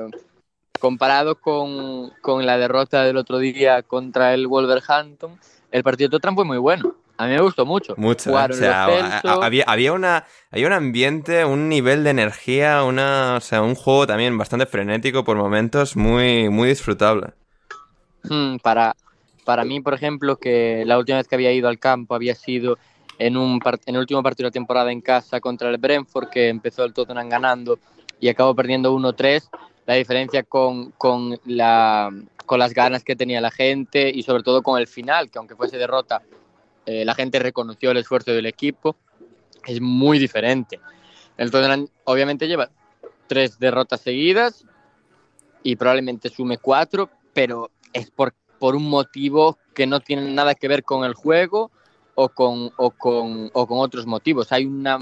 comparado 0.79 1.37
con, 1.37 2.11
con, 2.21 2.45
la 2.45 2.59
derrota 2.59 3.05
del 3.05 3.17
otro 3.17 3.39
día 3.39 3.83
contra 3.83 4.35
el 4.35 4.47
Wolverhampton, 4.47 5.41
el 5.73 5.83
partido 5.83 6.09
de 6.09 6.11
Tottenham 6.11 6.35
fue 6.35 6.45
muy 6.45 6.59
bueno. 6.59 6.95
A 7.17 7.27
mí 7.27 7.33
me 7.33 7.41
gustó 7.41 7.65
mucho. 7.65 7.95
Mucho. 7.97 8.33
O 8.35 8.53
sea, 8.53 8.85
había, 9.41 9.65
había, 9.67 9.93
una, 9.93 10.25
había 10.51 10.67
un 10.67 10.73
ambiente, 10.73 11.45
un 11.45 11.69
nivel 11.69 12.03
de 12.03 12.11
energía, 12.11 12.83
una, 12.83 13.37
o 13.37 13.41
sea, 13.41 13.63
un 13.63 13.77
juego 13.77 14.07
también 14.07 14.37
bastante 14.37 14.67
frenético 14.67 15.23
por 15.23 15.37
momentos, 15.37 15.97
muy, 15.97 16.49
muy 16.49 16.69
disfrutable. 16.69 17.29
Hmm, 18.25 18.57
para, 18.57 18.97
para 19.45 19.65
mí, 19.65 19.81
por 19.81 19.95
ejemplo, 19.95 20.37
que 20.37 20.83
la 20.87 20.99
última 20.99 21.19
vez 21.19 21.29
que 21.29 21.37
había 21.37 21.53
ido 21.53 21.69
al 21.69 21.79
campo 21.79 22.15
había 22.15 22.35
sido 22.35 22.79
en, 23.19 23.37
un 23.37 23.61
en 23.87 23.95
el 23.95 24.01
último 24.01 24.23
partido 24.23 24.47
de 24.47 24.51
la 24.51 24.55
temporada 24.55 24.91
en 24.91 25.01
casa 25.01 25.41
contra 25.41 25.71
el 25.71 25.79
Brentford, 25.79 26.31
que 26.31 26.49
empezó 26.49 26.85
el 26.85 26.93
Tottenham 26.93 27.29
ganando 27.29 27.79
y 28.19 28.29
acabó 28.29 28.55
perdiendo 28.55 28.93
1-3. 28.97 29.49
La 29.87 29.95
diferencia 29.95 30.43
con, 30.43 30.93
con, 30.93 31.39
la, 31.45 32.11
con 32.47 32.59
las 32.59 32.73
ganas 32.73 33.05
que 33.05 33.15
tenía 33.15 33.41
la 33.41 33.51
gente 33.51 34.11
y 34.13 34.23
sobre 34.23 34.43
todo 34.43 34.63
con 34.63 34.81
el 34.81 34.87
final, 34.87 35.31
que 35.31 35.39
aunque 35.39 35.55
fuese 35.55 35.77
derrota, 35.77 36.23
eh, 36.87 37.05
la 37.05 37.15
gente 37.15 37.39
reconoció 37.39 37.91
el 37.91 37.99
esfuerzo 37.99 38.33
del 38.33 38.47
equipo, 38.47 38.97
es 39.67 39.81
muy 39.81 40.19
diferente. 40.19 40.81
El 41.37 41.51
Tottenham 41.51 41.89
obviamente 42.05 42.47
lleva 42.47 42.71
tres 43.27 43.59
derrotas 43.59 44.01
seguidas 44.01 44.65
y 45.63 45.77
probablemente 45.77 46.29
sume 46.29 46.59
cuatro, 46.59 47.11
pero 47.33 47.71
es 47.93 48.11
por, 48.11 48.35
por 48.59 48.77
un 48.77 48.89
motivo 48.89 49.59
que 49.75 49.87
no 49.87 50.01
tiene 50.01 50.31
nada 50.33 50.55
que 50.55 50.69
ver 50.69 50.85
con 50.85 51.05
el 51.05 51.15
juego 51.15 51.71
o 52.15 52.29
con, 52.29 52.71
o 52.77 52.91
con, 52.91 53.51
o 53.53 53.67
con 53.67 53.79
otros 53.79 54.07
motivos. 54.07 54.53
Hay 54.53 54.67
una, 54.67 54.99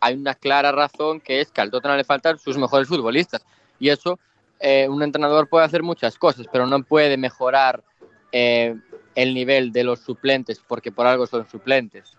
hay 0.00 0.14
una 0.14 0.34
clara 0.34 0.70
razón 0.70 1.20
que 1.20 1.40
es 1.40 1.50
que 1.50 1.60
al 1.60 1.70
Tottenham 1.70 1.96
le 1.96 2.04
faltan 2.04 2.38
sus 2.38 2.56
mejores 2.58 2.88
futbolistas 2.88 3.44
y 3.80 3.88
eso 3.88 4.18
eh, 4.60 4.88
un 4.88 5.02
entrenador 5.02 5.48
puede 5.48 5.64
hacer 5.64 5.82
muchas 5.82 6.16
cosas, 6.18 6.46
pero 6.52 6.66
no 6.66 6.82
puede 6.84 7.16
mejorar 7.16 7.82
eh, 8.30 8.76
el 9.14 9.34
nivel 9.34 9.72
de 9.72 9.84
los 9.84 10.00
suplentes, 10.00 10.60
porque 10.66 10.92
por 10.92 11.06
algo 11.06 11.26
son 11.26 11.48
suplentes. 11.48 12.16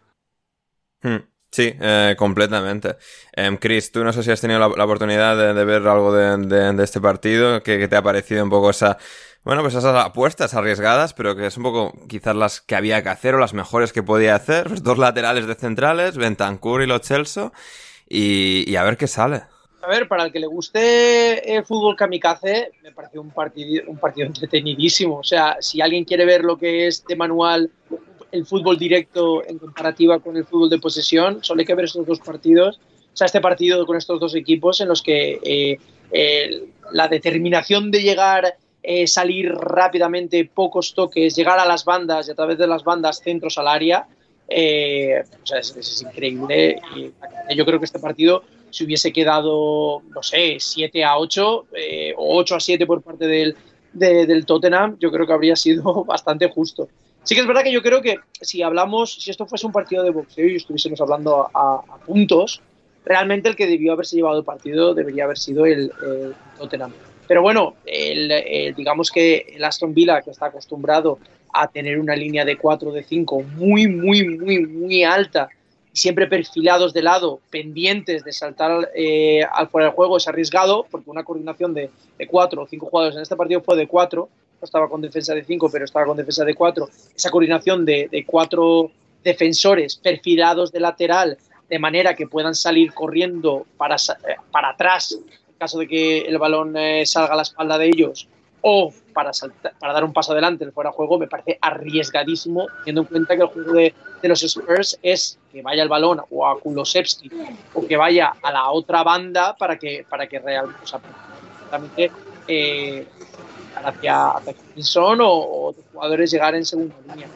Hmm, 1.02 1.18
sí, 1.52 1.74
eh, 1.80 2.16
completamente. 2.18 2.96
Em, 3.34 3.58
Chris, 3.58 3.92
tú 3.92 4.04
no 4.04 4.14
sé 4.14 4.24
si 4.24 4.32
has 4.32 4.42
tenido 4.42 4.60
la, 4.60 4.84
oportunidad 4.84 5.38
de, 5.54 5.66
ver 5.66 5.88
algo 5.88 6.14
de, 6.14 6.84
este 6.84 7.02
partido, 7.02 7.62
que, 7.64 7.88
te 7.88 7.96
ha 7.96 8.02
parecido 8.02 8.44
un 8.44 8.50
poco 8.50 8.70
esa, 8.70 8.98
bueno, 9.44 9.62
pues 9.62 9.76
esas 9.76 9.96
apuestas 9.96 10.54
arriesgadas, 10.54 11.14
pero 11.14 11.36
que 11.36 11.48
es 11.48 11.58
un 11.58 11.64
poco 11.64 11.94
quizás 12.08 12.36
las 12.36 12.62
que 12.62 12.76
había 12.76 13.04
que 13.04 13.10
hacer 13.10 13.36
o 13.36 13.40
las 13.40 13.54
mejores 13.54 13.94
que 13.94 14.04
podía 14.04 14.36
hacer. 14.36 14.82
Dos 14.84 14.98
laterales 14.98 15.48
de 15.48 15.56
centrales, 15.56 16.18
Bentancur 16.18 16.82
y 16.82 16.88
Lo 16.88 17.00
Celso, 17.00 17.54
y 18.08 18.76
a 18.76 18.84
ver 18.84 18.98
qué 18.98 19.08
sale 19.08 19.44
a 19.84 19.88
ver, 19.88 20.08
para 20.08 20.24
el 20.24 20.32
que 20.32 20.39
le 20.39 20.48
guste 20.48 21.56
el 21.56 21.65
fútbol 21.65 21.98
kamikaze, 21.98 22.72
me 22.82 22.93
pareció 22.93 23.22
un 23.22 23.32
partido, 23.32 23.84
un 23.88 23.98
partido 23.98 24.28
entretenidísimo. 24.28 25.17
O 25.17 25.24
sea, 25.24 25.58
si 25.60 25.82
alguien 25.82 26.06
quiere 26.06 26.26
ver 26.26 26.43
lo 26.43 26.58
que 26.58 26.88
es 26.88 27.04
de 27.06 27.15
manual 27.17 27.69
el 28.32 28.46
fútbol 28.46 28.78
directo 28.80 29.46
en 29.46 29.60
comparativa 29.60 30.19
con 30.19 30.38
el 30.38 30.46
fútbol 30.46 30.69
de 30.69 30.80
posesión, 30.80 31.43
solo 31.43 31.60
hay 31.60 31.65
que 31.65 31.76
ver 31.76 31.86
estos 31.86 32.06
dos 32.06 32.19
partidos. 32.19 32.80
O 33.13 33.15
sea, 33.15 33.26
este 33.26 33.41
partido 33.41 33.86
con 33.86 33.98
estos 33.98 34.19
dos 34.19 34.34
equipos 34.36 34.80
en 34.80 34.88
los 34.88 35.02
que 35.02 35.78
eh, 36.12 36.63
la 36.93 37.10
determinación 37.10 37.91
de 37.91 38.02
llegar, 38.02 38.56
eh, 38.82 39.06
salir 39.06 39.52
rápidamente, 39.52 40.50
pocos 40.52 40.93
toques, 40.93 41.36
llegar 41.36 41.60
a 41.60 41.65
las 41.65 41.84
bandas 41.84 42.28
y 42.28 42.32
a 42.32 42.36
través 42.36 42.58
de 42.58 42.67
las 42.67 42.86
bandas 42.86 43.19
centros 43.19 43.58
al 43.58 43.67
área, 43.67 44.08
eh, 44.48 45.24
o 45.41 45.46
sea, 45.46 45.60
es, 45.60 45.76
es, 45.76 46.02
increíble. 46.02 46.82
Y 46.96 47.56
yo 47.56 47.65
creo 47.65 47.80
que 47.80 47.86
este 47.86 48.00
partido 48.00 48.43
si 48.74 48.84
hubiese 48.84 49.14
quedado, 49.14 50.02
no 50.10 50.24
sé, 50.24 50.58
7 50.60 51.04
a 51.04 51.20
8 51.20 51.66
eh, 51.76 52.14
o 52.18 52.40
8 52.40 52.56
a 52.56 52.60
7 52.60 52.88
por 52.88 53.04
parte 53.04 53.28
del, 53.28 53.56
del 53.94 54.46
Tottenham, 54.48 54.98
yo 55.00 55.12
creo 55.12 55.28
que 55.28 55.34
habría 55.34 55.56
sido 55.56 56.04
bastante 56.06 56.50
justo. 56.50 56.90
Sí 57.22 57.36
que 57.36 57.42
es 57.42 57.48
verdad 57.48 57.62
que 57.62 57.72
yo 57.72 57.84
creo 57.84 58.02
que 58.02 58.18
si 58.42 58.64
hablamos, 58.64 59.14
si 59.14 59.30
esto 59.30 59.46
fuese 59.46 59.68
un 59.68 59.72
partido 59.72 60.04
de 60.04 60.10
boxeo 60.10 60.48
y 60.48 60.56
estuviésemos 60.56 61.00
hablando 61.02 61.50
a, 61.54 61.84
puntos, 62.06 62.62
realmente 63.06 63.48
el 63.48 63.56
que 63.56 63.68
debió 63.68 63.94
haberse 63.94 64.16
llevado 64.16 64.40
el 64.40 64.44
partido 64.44 64.96
debería 64.96 65.26
haber 65.26 65.38
sido 65.38 65.68
el, 65.68 65.92
Tottenham. 66.58 66.92
Pero 67.28 67.44
bueno, 67.44 67.76
el, 67.86 68.74
digamos 68.76 69.12
que 69.12 69.54
el 69.56 69.64
Aston 69.64 69.94
Villa, 69.94 70.22
que 70.24 70.32
está 70.32 70.48
acostumbrado 70.48 71.20
a 71.54 71.68
tener 71.68 72.00
una 72.00 72.16
línea 72.16 72.44
de 72.44 72.58
4 72.58 72.92
de 72.92 73.04
5 73.04 73.44
muy, 73.56 73.88
muy, 73.88 74.28
muy, 74.28 74.66
muy 74.66 75.04
alta 75.04 75.48
siempre 75.94 76.28
perfilados 76.28 76.92
de 76.94 77.04
lado, 77.04 77.40
pendientes 77.52 78.24
de 78.24 78.34
saltar 78.34 78.90
eh, 78.96 79.42
al 79.52 79.70
fuera 79.70 79.88
del 79.88 79.96
juego, 79.96 80.18
es 80.18 80.28
arriesgado, 80.28 80.88
porque 80.90 81.10
una 81.10 81.24
coordinación 81.24 81.74
de, 81.74 81.90
cuatro 82.28 82.64
o 82.64 82.68
cinco 82.68 82.88
jugadores 82.88 83.16
en 83.16 83.22
este 83.22 83.36
partido 83.36 83.62
fue 83.62 83.78
de 83.78 83.88
cuatro, 83.88 84.30
no 84.60 84.66
estaba 84.66 84.90
con 84.90 85.02
defensa 85.02 85.36
de 85.36 85.44
cinco, 85.44 85.70
pero 85.72 85.86
estaba 85.86 86.06
con 86.06 86.18
defensa 86.18 86.44
de 86.44 86.56
cuatro. 86.56 86.90
Esa 87.16 87.30
coordinación 87.30 87.86
de, 87.86 88.26
cuatro 88.26 88.92
defensores 89.24 89.96
perfilados 89.96 90.72
de 90.72 90.80
lateral, 90.80 91.38
de 91.70 91.80
manera 91.80 92.16
que 92.16 92.28
puedan 92.28 92.56
salir 92.56 92.94
corriendo 92.94 93.66
para, 93.78 93.96
eh, 93.96 94.36
para 94.52 94.70
atrás, 94.70 95.12
en 95.14 95.58
caso 95.58 95.78
de 95.80 95.88
que 95.88 96.22
el 96.22 96.38
balón 96.40 96.76
eh, 96.76 97.06
salga 97.06 97.34
a 97.34 97.38
la 97.38 97.44
espalda 97.44 97.78
de 97.78 97.88
ellos, 97.88 98.28
o 98.62 98.92
para, 99.13 99.32
para 99.80 99.93
dar 99.93 100.04
un 100.04 100.12
paso 100.12 100.34
adelante 100.34 100.65
el 100.65 100.71
fuera 100.71 100.89
de 100.89 100.95
juego 100.95 101.17
me 101.17 101.28
parece 101.28 101.58
arriesgadísimo, 101.62 102.67
teniendo 102.80 103.02
en 103.02 103.08
cuenta 103.08 103.36
que 103.36 103.43
el 103.43 103.47
juego 103.47 103.73
de, 103.73 103.93
los 104.23 104.43
Spurs 104.43 104.99
es 105.02 105.38
que 105.52 105.62
vaya 105.62 105.84
el 105.84 105.89
balón 105.89 106.21
o 106.30 106.47
a 106.47 106.60
Kulosevski 106.60 107.30
o 107.73 107.86
que 107.86 107.97
vaya 107.97 108.34
a 108.41 108.52
la 108.52 108.71
otra 108.71 109.04
banda 109.04 109.56
para 109.56 109.78
que, 109.78 110.06
para 110.10 110.28
que 110.28 110.39
realmente, 110.39 112.12
eh, 112.47 113.06
hacia, 113.76 114.30
hacia 114.32 114.54
o, 115.02 115.69
o 115.69 115.76
jugadores 115.91 116.32
llegar 116.32 116.56
en 116.56 116.65
segunda 116.65 116.95
línea. 117.08 117.28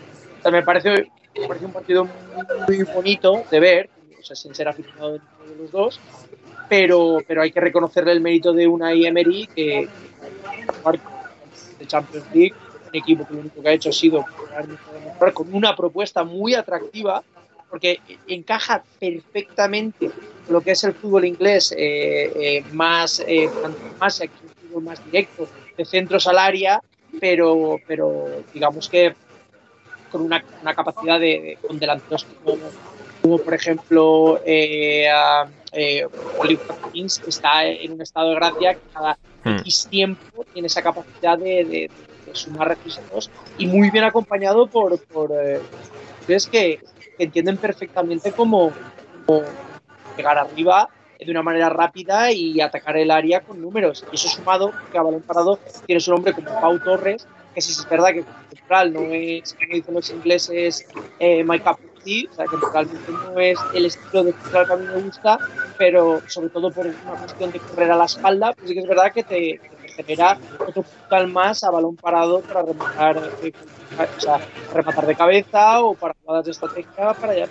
me, 0.52 0.64
parece, 0.64 1.08
me 1.40 1.48
parece 1.48 1.66
un 1.66 1.74
partido 1.74 2.08
muy, 2.68 2.84
bonito 2.84 3.44
de 3.52 3.60
ver, 3.60 3.90
o 4.20 4.24
sea, 4.24 4.36
sin 4.36 4.56
ser 4.56 4.68
aficionado 4.68 5.14
de 5.14 5.20
los 5.60 5.72
dos, 5.72 6.00
pero, 6.70 7.20
pero 7.28 7.42
hay 7.42 7.52
que 7.52 7.60
reconocerle 7.60 8.12
el 8.12 8.22
mérito 8.22 8.54
de 8.54 8.68
una 8.68 8.92
Emery 8.92 9.48
que, 9.48 9.88
que 9.88 11.17
de 11.78 11.88
Champions 11.88 12.26
League, 12.34 12.54
un 12.86 12.96
equipo 12.96 13.28
que 13.28 13.34
lo 13.34 13.40
único 13.42 13.62
que 13.62 13.70
ha 13.70 13.74
hecho 13.74 13.90
ha 13.90 13.94
sido 13.94 14.26
con 15.34 15.54
una 15.54 15.76
propuesta 15.76 16.24
muy 16.24 16.54
atractiva, 16.54 17.24
porque 17.70 18.00
encaja 18.28 18.84
perfectamente 19.00 20.10
lo 20.50 20.62
que 20.62 20.72
es 20.72 20.84
el 20.84 20.94
fútbol 20.94 21.26
inglés 21.26 21.74
eh, 21.78 22.32
eh, 22.36 22.64
más, 22.72 23.20
eh, 23.28 23.50
más, 24.00 24.22
más 24.82 25.06
directo, 25.06 25.50
de 25.76 25.86
centro 25.86 26.20
salaria, 26.20 26.82
pero, 27.20 27.78
pero 27.86 28.44
digamos 28.54 28.88
que 28.88 29.14
con 30.12 30.22
una, 30.22 30.44
una 30.62 30.74
capacidad 30.74 31.20
de, 31.20 31.58
con 31.68 31.78
delanteros 31.78 32.26
como 32.44 32.58
como 33.28 33.40
por 33.40 33.54
ejemplo 33.54 34.42
eh, 34.46 35.08
eh, 35.72 36.06
Oliver 36.40 36.68
Kings 36.92 37.22
está 37.28 37.66
en 37.66 37.94
un 37.94 38.02
estado 38.02 38.30
de 38.30 38.36
gracia 38.36 38.74
que 38.76 38.82
cada 38.94 39.18
hmm. 39.44 39.58
X 39.60 39.88
tiempo 39.90 40.46
tiene 40.54 40.68
esa 40.68 40.82
capacidad 40.82 41.38
de, 41.38 41.90
sumar 42.34 42.68
registros 42.68 43.32
y 43.58 43.68
muy 43.68 43.90
bien 43.90 44.04
acompañado 44.04 44.68
por, 44.68 45.00
por 45.06 45.32
eh, 45.34 45.62
que, 46.52 46.80
entienden 47.18 47.58
perfectamente 47.58 48.32
cómo, 48.32 48.72
llegar 50.16 50.38
arriba 50.38 50.90
de 51.20 51.32
una 51.32 51.42
manera 51.42 51.70
rápida 51.70 52.32
y 52.32 52.62
atacar 52.62 52.98
el 52.98 53.10
área 53.10 53.42
con 53.42 53.62
números. 53.62 54.06
Y 54.12 54.16
eso 54.16 54.28
sumado, 54.28 54.72
que 54.92 54.98
a 54.98 55.02
balón 55.02 55.22
parado 55.22 55.58
tiene 55.86 56.00
su 56.00 56.12
nombre 56.12 56.34
como 56.34 56.48
Pau 56.62 56.80
Torres, 56.80 57.28
que 57.56 57.62
si 57.62 57.72
es 57.72 57.90
verdad 57.90 58.10
que 58.10 58.24
no 58.70 59.02
es, 59.12 59.54
como 59.54 59.74
dicen 59.74 59.94
los 59.94 60.10
ingleses, 60.10 60.86
eh, 61.20 61.44
My 61.44 61.60
Cup 62.08 62.32
o 62.32 62.36
sea, 62.36 62.46
que 62.46 62.58
realmente 62.72 63.12
no 63.12 63.40
es 63.40 63.60
el 63.74 63.86
estilo 63.86 64.24
de 64.24 64.34
central 64.34 64.68
que 64.68 64.74
a 64.74 64.78
mí 64.78 64.86
me 64.86 65.02
gusta, 65.02 65.40
pero 65.78 66.22
sobre 66.28 66.50
todo 66.50 66.72
por 66.72 66.86
una 66.86 67.20
cuestión 67.20 67.52
de 67.52 67.60
correr 67.60 67.92
a 67.92 67.96
la 67.96 68.06
espalda, 68.06 68.54
pues 68.54 68.70
sí 68.70 68.74
que 68.74 68.82
es 68.82 68.88
verdad 68.88 69.12
que 69.14 69.24
te, 69.24 69.60
genera 69.98 70.38
otro 70.60 70.84
puntal 70.84 71.28
más 71.28 71.64
a 71.64 71.72
balón 71.72 71.96
parado 71.96 72.42
para 72.42 72.62
rematar, 72.62 73.32
eh, 73.42 73.52
o 74.18 74.20
sea, 74.20 74.40
rematar 74.74 75.06
de 75.06 75.16
cabeza 75.16 75.82
o 75.82 75.96
para 75.96 76.16
jugadas 76.24 76.46
de 76.46 76.52
estrategia 76.52 77.14
para 77.14 77.34
allá. 77.34 77.48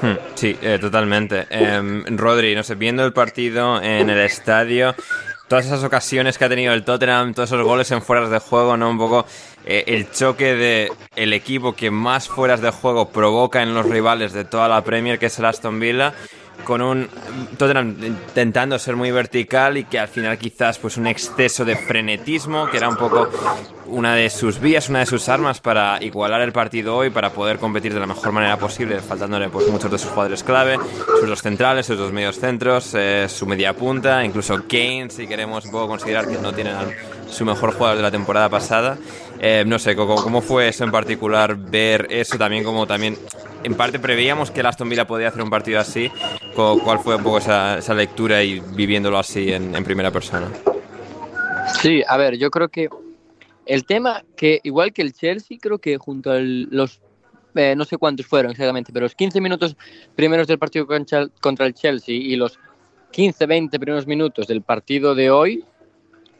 Hmm, 0.00 0.16
sí, 0.34 0.56
eh, 0.60 0.78
totalmente. 0.80 1.46
Em, 1.50 2.04
Rodri, 2.16 2.54
no 2.54 2.62
sé, 2.62 2.74
viendo 2.74 3.04
el 3.04 3.12
partido 3.12 3.80
en 3.82 4.10
el 4.10 4.20
estadio, 4.20 4.94
todas 5.48 5.66
esas 5.66 5.82
ocasiones 5.84 6.38
que 6.38 6.44
ha 6.44 6.48
tenido 6.48 6.72
el 6.72 6.84
Tottenham, 6.84 7.34
todos 7.34 7.50
esos 7.50 7.64
goles 7.64 7.90
en 7.92 8.02
fueras 8.02 8.30
de 8.30 8.38
juego, 8.38 8.76
¿no? 8.76 8.90
Un 8.90 8.98
poco 8.98 9.26
eh, 9.66 9.84
el 9.88 10.10
choque 10.10 10.54
de 10.54 10.92
el 11.16 11.32
equipo 11.32 11.74
que 11.74 11.90
más 11.90 12.28
fueras 12.28 12.60
de 12.60 12.70
juego 12.70 13.08
provoca 13.10 13.62
en 13.62 13.74
los 13.74 13.86
rivales 13.86 14.32
de 14.32 14.44
toda 14.44 14.68
la 14.68 14.82
Premier, 14.82 15.18
que 15.18 15.26
es 15.26 15.38
el 15.38 15.44
Aston 15.44 15.80
Villa 15.80 16.14
con 16.64 16.82
un 16.82 17.08
Tottenham 17.58 17.96
intentando 18.02 18.78
ser 18.78 18.96
muy 18.96 19.10
vertical 19.10 19.76
y 19.76 19.84
que 19.84 19.98
al 19.98 20.08
final 20.08 20.38
quizás 20.38 20.78
pues 20.78 20.96
un 20.96 21.06
exceso 21.06 21.64
de 21.64 21.76
frenetismo 21.76 22.68
que 22.70 22.76
era 22.78 22.88
un 22.88 22.96
poco 22.96 23.28
una 23.86 24.14
de 24.14 24.30
sus 24.30 24.58
vías, 24.58 24.88
una 24.88 25.00
de 25.00 25.06
sus 25.06 25.28
armas 25.28 25.60
para 25.60 26.02
igualar 26.02 26.40
el 26.40 26.52
partido 26.52 26.96
hoy, 26.96 27.10
para 27.10 27.30
poder 27.30 27.58
competir 27.58 27.94
de 27.94 28.00
la 28.00 28.06
mejor 28.06 28.32
manera 28.32 28.56
posible, 28.56 28.98
faltándole 29.00 29.48
pues 29.48 29.68
muchos 29.68 29.90
de 29.90 29.98
sus 29.98 30.10
jugadores 30.10 30.42
clave, 30.42 30.76
sus 31.20 31.28
dos 31.28 31.42
centrales, 31.42 31.86
sus 31.86 31.98
dos 31.98 32.12
medios 32.12 32.38
centros, 32.38 32.94
eh, 32.94 33.26
su 33.28 33.46
media 33.46 33.74
punta, 33.74 34.24
incluso 34.24 34.64
Kane, 34.68 35.08
si 35.10 35.26
queremos 35.26 35.64
un 35.66 35.70
considerar 35.70 36.26
que 36.26 36.38
no 36.38 36.52
tiene 36.52 36.72
su 37.28 37.44
mejor 37.44 37.74
jugador 37.74 37.96
de 37.96 38.02
la 38.02 38.10
temporada 38.10 38.48
pasada. 38.48 38.98
Eh, 39.40 39.64
no 39.66 39.78
sé, 39.78 39.94
¿cómo, 39.94 40.16
¿cómo 40.16 40.40
fue 40.40 40.68
eso 40.68 40.84
en 40.84 40.90
particular? 40.90 41.56
Ver 41.56 42.06
eso 42.10 42.38
también 42.38 42.64
como 42.64 42.86
también 42.86 43.16
en 43.66 43.74
parte 43.74 43.98
preveíamos 43.98 44.52
que 44.52 44.60
el 44.60 44.66
Aston 44.66 44.88
Villa 44.88 45.08
podía 45.08 45.26
hacer 45.26 45.42
un 45.42 45.50
partido 45.50 45.80
así. 45.80 46.08
¿Cuál 46.54 47.00
fue 47.00 47.16
un 47.16 47.22
poco 47.24 47.38
esa, 47.38 47.94
lectura 47.94 48.42
y 48.42 48.60
viviéndolo 48.60 49.18
así 49.18 49.52
en, 49.52 49.72
primera 49.84 50.12
persona? 50.12 50.46
Sí, 51.82 52.02
a 52.06 52.16
ver, 52.16 52.36
yo 52.38 52.48
creo 52.50 52.68
que 52.68 52.88
el 53.66 53.84
tema 53.84 54.22
que, 54.36 54.60
igual 54.62 54.92
que 54.92 55.02
el 55.02 55.12
Chelsea, 55.12 55.58
creo 55.60 55.78
que 55.78 55.98
junto 55.98 56.30
a 56.30 56.38
los, 56.38 57.00
eh, 57.56 57.74
no 57.76 57.84
sé 57.84 57.98
cuántos 57.98 58.26
fueron 58.26 58.52
exactamente, 58.52 58.92
pero 58.92 59.04
los 59.04 59.16
15 59.16 59.40
minutos 59.40 59.76
primeros 60.14 60.46
del 60.46 60.60
partido 60.60 60.86
contra 60.86 61.66
el 61.66 61.74
Chelsea 61.74 62.14
y 62.14 62.36
los 62.36 62.60
15, 63.10 63.46
20 63.46 63.80
primeros 63.80 64.06
minutos 64.06 64.46
del 64.46 64.62
partido 64.62 65.16
de 65.16 65.30
hoy, 65.30 65.64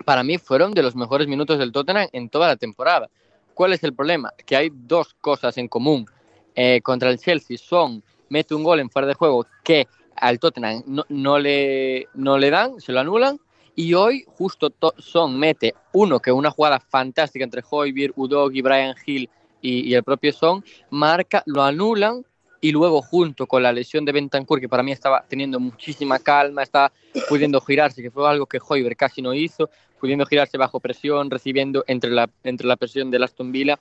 para 0.07 0.23
mí 0.23 0.39
fueron 0.39 0.73
de 0.73 0.85
los 0.85 0.95
mejores 0.95 1.27
minutos 1.27 1.59
del 1.59 1.73
Tottenham 1.73 2.07
en 2.13 2.29
toda 2.29 2.47
la 2.47 2.55
temporada. 2.55 3.11
¿Cuál 3.55 3.73
es 3.73 3.83
el 3.83 3.93
problema? 3.93 4.33
Que 4.47 4.55
hay 4.55 4.71
dos 4.73 5.17
cosas 5.21 5.59
en 5.59 5.67
común. 5.67 6.07
Eh, 6.55 6.81
contra 6.81 7.11
el 7.11 7.19
Chelsea, 7.19 7.59
Son 7.59 8.05
mete 8.29 8.55
un 8.55 8.63
gol 8.63 8.79
en 8.79 8.89
fuera 8.89 9.09
de 9.09 9.15
juego 9.15 9.45
que 9.65 9.89
al 10.15 10.39
Tottenham 10.39 10.85
no, 11.09 11.39
le, 11.41 12.07
no 12.15 12.39
le 12.39 12.51
dan, 12.51 12.81
se 12.81 12.93
lo 12.93 13.01
anulan. 13.01 13.41
Y 13.75 13.95
hoy 13.95 14.25
justo 14.29 14.73
Son 14.99 15.37
mete 15.37 15.75
uno 15.93 16.21
que 16.21 16.31
una 16.31 16.53
jugada 16.53 16.79
fantástica 16.79 17.45
entre 17.45 17.65
Hoybier, 17.69 18.13
Udogi, 18.15 18.63
Brian 18.63 18.95
Hill 19.05 19.29
y, 19.61 19.93
el 19.93 20.05
propio 20.05 20.33
Son, 20.33 20.65
marca, 20.89 21.43
lo 21.47 21.65
anulan 21.65 22.25
y 22.61 22.73
luego 22.73 23.03
junto 23.03 23.47
con 23.47 23.63
la 23.63 23.73
lesión 23.73 24.05
de 24.05 24.13
Bentancur, 24.13 24.61
que 24.61 24.69
para 24.69 24.83
mí 24.83 24.93
estaba 24.93 25.25
teniendo 25.29 25.61
muchísima 25.61 26.19
calma, 26.19 26.63
estaba 26.63 26.93
pudiendo 27.29 27.61
girarse, 27.61 28.03
que 28.03 28.11
fue 28.11 28.29
algo 28.29 28.47
que 28.47 28.59
Hoiberg 28.67 28.97
casi 28.97 29.23
no 29.23 29.35
hizo, 29.35 29.71
pudiendo 30.01 30.27
girarse 30.27 30.59
bajo 30.59 30.81
presión, 30.81 31.31
recibiendo 31.31 31.85
entre 31.87 32.11
la, 32.11 32.29
entre 32.45 32.67
la 32.67 32.77
presión 32.77 33.11
de 33.11 33.23
Aston 33.23 33.53
Villa, 33.53 33.79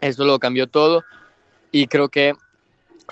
eso 0.00 0.24
lo 0.24 0.38
cambió 0.38 0.66
todo. 0.66 1.04
Y 1.72 1.86
creo 1.86 2.08
que 2.08 2.34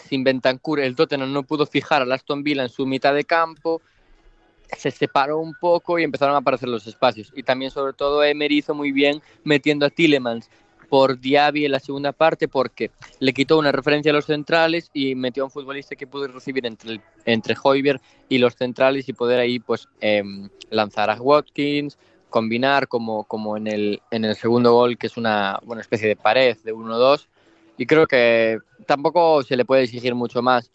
sin 0.05 0.25
Bentancur 0.25 0.81
el 0.81 0.97
Tottenham 0.97 1.33
no 1.33 1.43
pudo 1.43 1.67
fijar 1.67 2.03
a 2.03 2.15
Aston 2.15 2.43
Villa 2.43 2.63
en 2.63 2.69
su 2.69 2.87
mitad 2.87 3.15
de 3.15 3.25
campo, 3.25 3.83
se 4.77 4.91
separó 4.91 5.39
un 5.39 5.55
poco 5.55 5.99
y 5.99 6.05
empezaron 6.05 6.35
a 6.35 6.39
aparecer 6.39 6.69
los 6.69 6.87
espacios. 6.87 7.33
Y 7.35 7.43
también, 7.43 7.71
sobre 7.71 7.95
todo, 7.95 8.23
Emery 8.23 8.59
hizo 8.59 8.75
muy 8.75 8.93
bien 8.93 9.23
metiendo 9.45 9.87
a 9.87 9.91
Tillemans 9.91 10.51
por 10.89 11.21
Diaby 11.21 11.67
en 11.67 11.73
la 11.73 11.81
segunda 11.81 12.13
parte 12.13 12.49
porque 12.49 12.91
le 13.21 13.33
quitó 13.33 13.59
una 13.59 13.73
referencia 13.73 14.11
a 14.11 14.15
los 14.15 14.27
centrales 14.27 14.91
y 14.93 15.15
metió 15.15 15.43
a 15.43 15.47
un 15.47 15.51
futbolista 15.51 15.97
que 15.97 16.07
pudo 16.07 16.27
recibir 16.29 16.67
entre, 16.67 17.01
entre 17.25 17.57
Hoiberg 17.63 18.01
y 18.29 18.39
los 18.39 18.55
centrales 18.55 19.09
y 19.09 19.13
poder 19.13 19.41
ahí 19.41 19.59
pues 19.59 19.89
em, 20.01 20.49
lanzar 20.71 21.11
a 21.11 21.21
Watkins, 21.21 21.99
combinar 22.31 22.89
como, 22.89 23.25
como 23.25 23.57
en, 23.57 23.67
el, 23.67 24.03
en 24.11 24.25
el 24.25 24.35
segundo 24.35 24.73
gol 24.73 24.97
que 24.99 25.07
es 25.07 25.17
una, 25.17 25.59
una 25.67 25.81
especie 25.81 26.09
de 26.09 26.17
pared 26.17 26.57
de 26.65 26.75
1-2 26.75 27.27
y 27.77 27.87
creo 27.87 28.07
que 28.07 28.59
tampoco 28.87 29.43
se 29.43 29.57
le 29.57 29.65
puede 29.65 29.85
exigir 29.85 30.15
mucho 30.15 30.43
más 30.43 30.71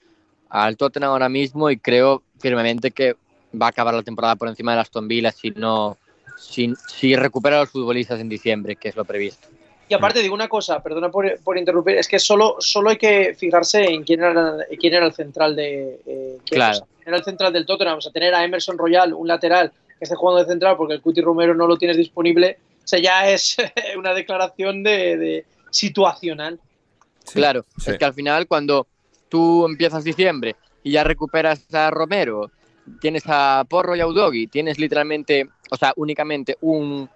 al 0.50 0.78
Tottenham 0.78 1.12
ahora 1.12 1.30
mismo 1.30 1.70
y 1.70 1.78
creo 1.78 2.24
firmemente 2.40 2.92
que 2.92 3.16
va 3.60 3.68
a 3.68 3.70
acabar 3.70 3.94
la 3.94 4.04
temporada 4.04 4.36
por 4.36 4.48
encima 4.48 4.74
de 4.74 4.82
Aston 4.82 5.08
Villa 5.08 5.32
si 5.32 5.52
no 5.52 5.98
si, 6.38 6.74
si 6.88 7.16
recupera 7.16 7.58
a 7.58 7.60
los 7.62 7.70
futbolistas 7.70 8.20
en 8.20 8.30
diciembre, 8.30 8.76
que 8.76 8.90
es 8.90 8.96
lo 8.96 9.06
previsto. 9.06 9.48
Y 9.94 9.96
aparte 9.96 10.24
digo 10.24 10.34
una 10.34 10.48
cosa, 10.48 10.82
perdona 10.82 11.12
por, 11.12 11.40
por, 11.44 11.56
interrumpir, 11.56 11.98
es 11.98 12.08
que 12.08 12.18
solo, 12.18 12.56
solo 12.58 12.90
hay 12.90 12.98
que 12.98 13.36
fijarse 13.36 13.86
en 13.86 14.04
quién 14.04 14.24
era, 14.24 14.58
quién 14.80 14.94
era 14.96 15.06
el 15.06 15.14
central 15.14 15.56
de 15.56 16.00
eh, 16.08 16.38
claro. 16.50 16.88
era 17.06 17.18
el 17.18 17.24
central 17.24 17.54
del 17.54 17.68
Tottenham, 17.68 18.00
o 18.00 18.02
sea, 18.02 18.12
tener 18.12 18.34
a 18.34 18.44
Emerson 18.44 18.76
Royal, 18.76 19.14
un 19.14 19.28
lateral 19.28 19.72
que 20.00 20.06
esté 20.06 20.16
jugando 20.16 20.44
de 20.44 20.50
central 20.50 20.78
porque 20.78 20.96
el 20.96 21.02
Cuti 21.02 21.22
Romero 21.22 21.54
no 21.54 21.68
lo 21.68 21.78
tienes 21.78 21.96
disponible, 21.96 22.58
o 22.84 22.88
sea, 22.88 22.98
ya 22.98 23.30
es 23.30 23.56
una 23.98 24.16
declaración 24.16 24.82
de, 24.82 25.18
de 25.18 25.46
situacional. 25.70 26.60
Claro, 27.32 27.66
es 27.86 27.98
que 27.98 28.06
al 28.06 28.16
final 28.16 28.48
cuando 28.48 28.88
tú 29.30 29.66
empiezas 29.68 30.04
diciembre 30.04 30.56
y 30.82 30.92
ya 30.92 31.04
recuperas 31.04 31.72
a 31.72 31.92
Romero, 31.92 32.50
tienes 33.00 33.24
a 33.28 33.66
Porro 33.70 33.96
y 33.96 34.00
a 34.00 34.08
Udogi, 34.08 34.48
tienes 34.48 34.80
literalmente, 34.80 35.48
o 35.70 35.78
sea, 35.78 35.94
únicamente 35.96 36.58
un, 36.62 37.10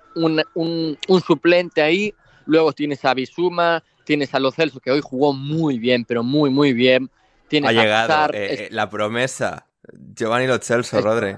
suplente 1.25 1.81
ahí, 1.81 2.13
luego 2.47 2.73
tienes 2.73 3.05
a 3.05 3.13
Bisuma, 3.13 3.83
tienes 4.03 4.33
a 4.33 4.39
Lo 4.39 4.51
Celso, 4.51 4.79
que 4.79 4.91
hoy 4.91 5.01
jugó 5.01 5.33
muy 5.33 5.77
bien, 5.77 6.05
pero 6.05 6.23
muy, 6.23 6.49
muy 6.49 6.73
bien. 6.73 7.09
Tienes 7.47 7.69
ha 7.69 7.73
llegado 7.73 8.33
eh, 8.33 8.53
eh, 8.53 8.67
la 8.71 8.89
promesa, 8.89 9.67
Giovanni 10.15 10.47
Lo 10.47 10.57
Celso, 10.57 10.99
Rodri. 11.01 11.35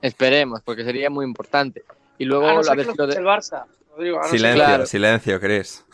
esperemos, 0.00 0.62
porque 0.62 0.84
sería 0.84 1.10
muy 1.10 1.24
importante. 1.24 1.84
Y 2.18 2.24
luego 2.24 2.48
ah, 2.48 2.62
la 2.62 2.74
versión 2.74 2.96
de... 3.08 3.20
Barça. 3.20 3.64
silencio, 4.30 4.86
silencio, 4.86 5.40
Chris. 5.40 5.84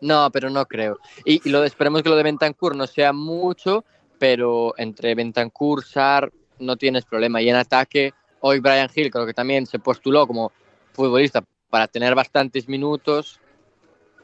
No, 0.00 0.30
pero 0.30 0.50
no 0.50 0.64
creo. 0.66 0.98
Y, 1.24 1.48
lo 1.48 1.64
esperemos 1.64 2.02
que 2.02 2.08
lo 2.08 2.16
de 2.16 2.22
Bentancur 2.22 2.76
no 2.76 2.86
sea 2.86 3.12
mucho, 3.12 3.84
pero 4.18 4.74
entre 4.76 5.14
Bentancur, 5.14 5.84
Sar, 5.84 6.30
no 6.58 6.76
tienes 6.76 7.04
problema. 7.04 7.42
Y 7.42 7.48
en 7.48 7.56
ataque, 7.56 8.14
hoy 8.40 8.60
Brian 8.60 8.90
Hill 8.94 9.10
creo 9.10 9.26
que 9.26 9.34
también 9.34 9.66
se 9.66 9.78
postuló 9.78 10.26
como 10.26 10.52
futbolista 10.92 11.42
para 11.70 11.88
tener 11.88 12.14
bastantes 12.14 12.68
minutos. 12.68 13.40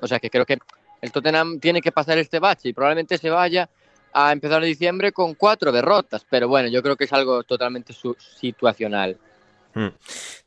O 0.00 0.06
sea 0.06 0.18
que 0.18 0.30
creo 0.30 0.46
que 0.46 0.58
el 1.00 1.12
Tottenham 1.12 1.60
tiene 1.60 1.80
que 1.80 1.92
pasar 1.92 2.18
este 2.18 2.38
bache 2.38 2.68
y 2.68 2.72
probablemente 2.72 3.18
se 3.18 3.30
vaya 3.30 3.68
a 4.12 4.32
empezar 4.32 4.62
en 4.62 4.68
diciembre 4.68 5.12
con 5.12 5.34
cuatro 5.34 5.72
derrotas. 5.72 6.26
Pero 6.28 6.48
bueno, 6.48 6.68
yo 6.68 6.82
creo 6.82 6.96
que 6.96 7.04
es 7.04 7.12
algo 7.12 7.42
totalmente 7.44 7.94
situacional. 8.18 9.18
Hmm. 9.74 9.88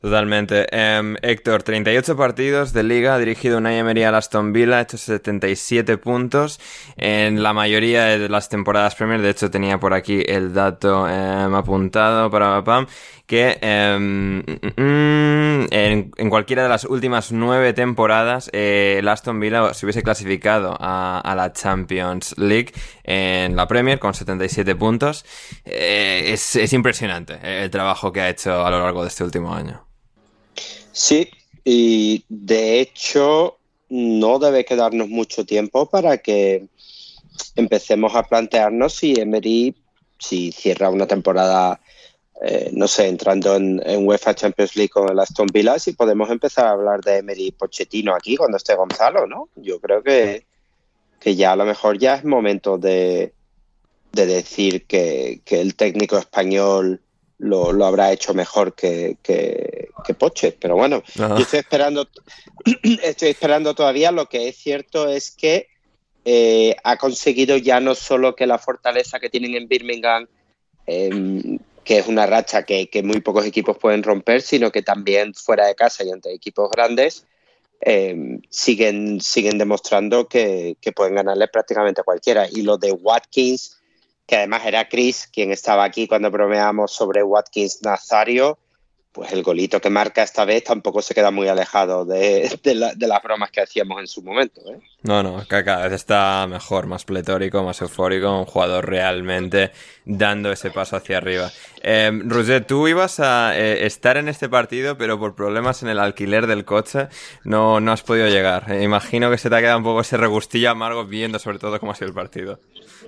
Totalmente. 0.00 0.66
Em, 0.70 1.16
Héctor, 1.22 1.62
38 1.62 2.16
partidos 2.16 2.72
de 2.72 2.82
liga, 2.82 3.14
ha 3.14 3.18
dirigido 3.18 3.58
una 3.58 3.76
Emery 3.76 4.04
al 4.04 4.14
Aston 4.14 4.52
Villa, 4.52 4.78
ha 4.78 4.80
hecho 4.82 4.96
77 4.96 5.98
puntos 5.98 6.60
en 6.96 7.42
la 7.42 7.52
mayoría 7.52 8.04
de 8.04 8.28
las 8.28 8.48
temporadas 8.48 8.94
Premier. 8.94 9.20
De 9.20 9.30
hecho, 9.30 9.50
tenía 9.50 9.78
por 9.78 9.92
aquí 9.92 10.22
el 10.26 10.54
dato 10.54 11.08
em, 11.08 11.54
apuntado 11.54 12.30
para 12.30 12.64
Pam 12.64 12.86
que 13.28 13.58
em, 13.60 14.38
mm, 14.38 14.82
mm, 14.82 15.66
en, 15.70 16.30
cualquiera 16.30 16.62
de 16.62 16.70
las 16.70 16.84
últimas 16.84 17.30
nueve 17.30 17.74
temporadas 17.74 18.48
eh, 18.54 18.96
el 18.98 19.06
Aston 19.06 19.38
Villa 19.38 19.74
se 19.74 19.84
hubiese 19.84 20.02
clasificado 20.02 20.74
a, 20.80 21.34
la 21.36 21.52
Champions 21.52 22.34
League 22.38 22.72
en 23.04 23.54
la 23.54 23.68
Premier 23.68 23.98
con 23.98 24.14
77 24.14 24.74
puntos. 24.76 25.26
Eh, 25.66 26.30
es, 26.32 26.56
es, 26.56 26.72
impresionante 26.72 27.38
el 27.42 27.70
trabajo 27.70 28.12
que 28.12 28.22
ha 28.22 28.30
hecho 28.30 28.64
a 28.64 28.70
lo 28.70 28.80
largo 28.80 29.02
de 29.02 29.08
este 29.08 29.17
último 29.24 29.54
año. 29.54 29.84
Sí, 30.92 31.28
y 31.64 32.24
de 32.28 32.80
hecho 32.80 33.58
no 33.88 34.38
debe 34.38 34.64
quedarnos 34.64 35.08
mucho 35.08 35.44
tiempo 35.44 35.86
para 35.86 36.18
que 36.18 36.66
empecemos 37.56 38.14
a 38.14 38.22
plantearnos 38.22 38.94
si 38.94 39.14
Emery, 39.18 39.74
si 40.18 40.52
cierra 40.52 40.90
una 40.90 41.06
temporada, 41.06 41.80
eh, 42.42 42.70
no 42.72 42.88
sé, 42.88 43.08
entrando 43.08 43.56
en, 43.56 43.80
UEFA 44.06 44.34
Champions 44.34 44.76
League 44.76 44.90
con 44.90 45.10
el 45.10 45.18
Aston 45.18 45.48
Villa, 45.52 45.78
si 45.78 45.92
podemos 45.92 46.30
empezar 46.30 46.66
a 46.66 46.72
hablar 46.72 47.00
de 47.00 47.18
Emery 47.18 47.52
Pochettino 47.52 48.14
aquí 48.14 48.36
cuando 48.36 48.56
esté 48.56 48.74
Gonzalo, 48.74 49.26
¿no? 49.26 49.48
Yo 49.56 49.80
creo 49.80 50.02
que, 50.02 50.46
que 51.20 51.36
ya 51.36 51.52
a 51.52 51.56
lo 51.56 51.64
mejor 51.64 51.98
ya 51.98 52.16
es 52.16 52.24
momento 52.24 52.78
de, 52.78 53.32
de 54.12 54.26
decir 54.26 54.86
que, 54.86 55.40
que 55.44 55.60
el 55.60 55.74
técnico 55.74 56.18
español 56.18 57.00
lo, 57.38 57.72
lo, 57.72 57.86
habrá 57.86 58.12
hecho 58.12 58.34
mejor 58.34 58.74
que, 58.74 59.16
que, 59.22 59.88
Poche. 60.18 60.56
Pero 60.58 60.74
bueno, 60.76 61.02
yo 61.14 61.36
estoy 61.36 61.60
esperando, 61.60 62.08
estoy 63.02 63.28
esperando 63.28 63.74
todavía. 63.74 64.10
Lo 64.10 64.26
que 64.26 64.48
es 64.48 64.56
cierto 64.56 65.08
es 65.08 65.30
que 65.30 65.68
eh, 66.24 66.76
ha 66.82 66.96
conseguido 66.96 67.56
ya 67.56 67.80
no 67.80 67.94
solo 67.94 68.34
que 68.34 68.46
la 68.46 68.58
fortaleza 68.58 69.20
que 69.20 69.30
tienen 69.30 69.54
en 69.54 69.68
Birmingham, 69.68 70.26
em, 70.86 71.58
que 71.84 71.98
es 71.98 72.08
una 72.08 72.26
racha 72.26 72.64
que, 72.64 72.88
que, 72.88 73.02
muy 73.02 73.20
pocos 73.20 73.46
equipos 73.46 73.78
pueden 73.78 74.02
romper, 74.02 74.42
sino 74.42 74.70
que 74.70 74.82
también 74.82 75.34
fuera 75.34 75.66
de 75.66 75.74
casa 75.74 76.04
y 76.04 76.10
ante 76.10 76.32
equipos 76.32 76.70
grandes, 76.70 77.24
em, 77.80 78.42
siguen, 78.50 79.20
siguen 79.20 79.58
demostrando 79.58 80.28
que, 80.28 80.76
que 80.80 80.92
pueden 80.92 81.14
ganarle 81.14 81.48
prácticamente 81.48 82.00
a 82.00 82.04
cualquiera. 82.04 82.46
Y 82.50 82.62
lo 82.62 82.76
de 82.76 82.92
Watkins 82.92 83.77
que 84.28 84.36
además 84.36 84.66
era 84.66 84.86
Chris 84.90 85.26
quien 85.26 85.50
estaba 85.50 85.84
aquí 85.84 86.06
cuando 86.06 86.30
bromeamos 86.30 86.92
sobre 86.92 87.22
Watkins 87.22 87.80
Nazario, 87.82 88.58
pues 89.10 89.32
el 89.32 89.42
golito 89.42 89.80
que 89.80 89.88
marca 89.88 90.22
esta 90.22 90.44
vez 90.44 90.64
tampoco 90.64 91.00
se 91.00 91.14
queda 91.14 91.30
muy 91.30 91.48
alejado 91.48 92.04
de, 92.04 92.46
las 92.98 93.22
bromas 93.22 93.50
que 93.50 93.62
hacíamos 93.62 93.98
en 94.00 94.06
su 94.06 94.22
momento. 94.22 94.60
¿eh? 94.70 94.80
No, 95.04 95.22
no, 95.22 95.44
cada 95.46 95.84
vez 95.84 95.92
está 95.92 96.44
mejor, 96.48 96.86
más 96.86 97.04
pletórico, 97.04 97.62
más 97.62 97.80
eufórico, 97.80 98.36
un 98.36 98.46
jugador 98.46 98.88
realmente 98.88 99.70
dando 100.04 100.50
ese 100.50 100.72
paso 100.72 100.96
hacia 100.96 101.18
arriba. 101.18 101.52
Eh, 101.84 102.10
Roger, 102.24 102.64
tú 102.64 102.88
ibas 102.88 103.20
a 103.20 103.56
eh, 103.56 103.86
estar 103.86 104.16
en 104.16 104.28
este 104.28 104.48
partido, 104.48 104.98
pero 104.98 105.16
por 105.16 105.36
problemas 105.36 105.84
en 105.84 105.88
el 105.90 106.00
alquiler 106.00 106.48
del 106.48 106.64
coche 106.64 107.06
no, 107.44 107.78
no 107.78 107.92
has 107.92 108.02
podido 108.02 108.26
llegar. 108.26 108.72
Eh, 108.72 108.82
imagino 108.82 109.30
que 109.30 109.38
se 109.38 109.48
te 109.48 109.54
ha 109.54 109.60
quedado 109.60 109.78
un 109.78 109.84
poco 109.84 110.00
ese 110.00 110.16
regustillo 110.16 110.70
amargo 110.70 111.04
viendo 111.04 111.38
sobre 111.38 111.60
todo 111.60 111.78
cómo 111.78 111.92
ha 111.92 111.94
sido 111.94 112.08
el 112.08 112.14
partido 112.14 112.58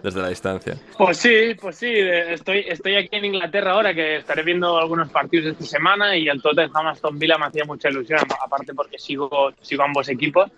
desde 0.03 0.21
la 0.21 0.29
distancia. 0.29 0.77
Pues 0.97 1.19
sí, 1.19 1.57
pues 1.61 1.77
sí, 1.77 1.93
estoy, 1.93 2.65
estoy 2.69 2.97
aquí 2.97 3.17
en 3.17 3.25
Inglaterra 3.25 3.73
ahora 3.73 3.95
que 3.95 4.17
estaré 4.17 4.43
viendo 4.43 4.79
algunos 4.79 5.11
partidos 5.11 5.53
esta 5.53 5.65
semana 5.65 6.17
y 6.17 6.29
el 6.29 6.41
Tottenham 6.41 6.87
Aston 6.87 7.19
Villa 7.19 7.37
me 7.37 7.47
hacía 7.47 7.65
mucha 7.65 7.89
ilusión, 7.89 8.21
aparte 8.45 8.75
porque 8.75 8.99
sigo, 8.99 9.53
sigo 9.61 9.83
ambos 9.83 10.09
equipos, 10.09 10.51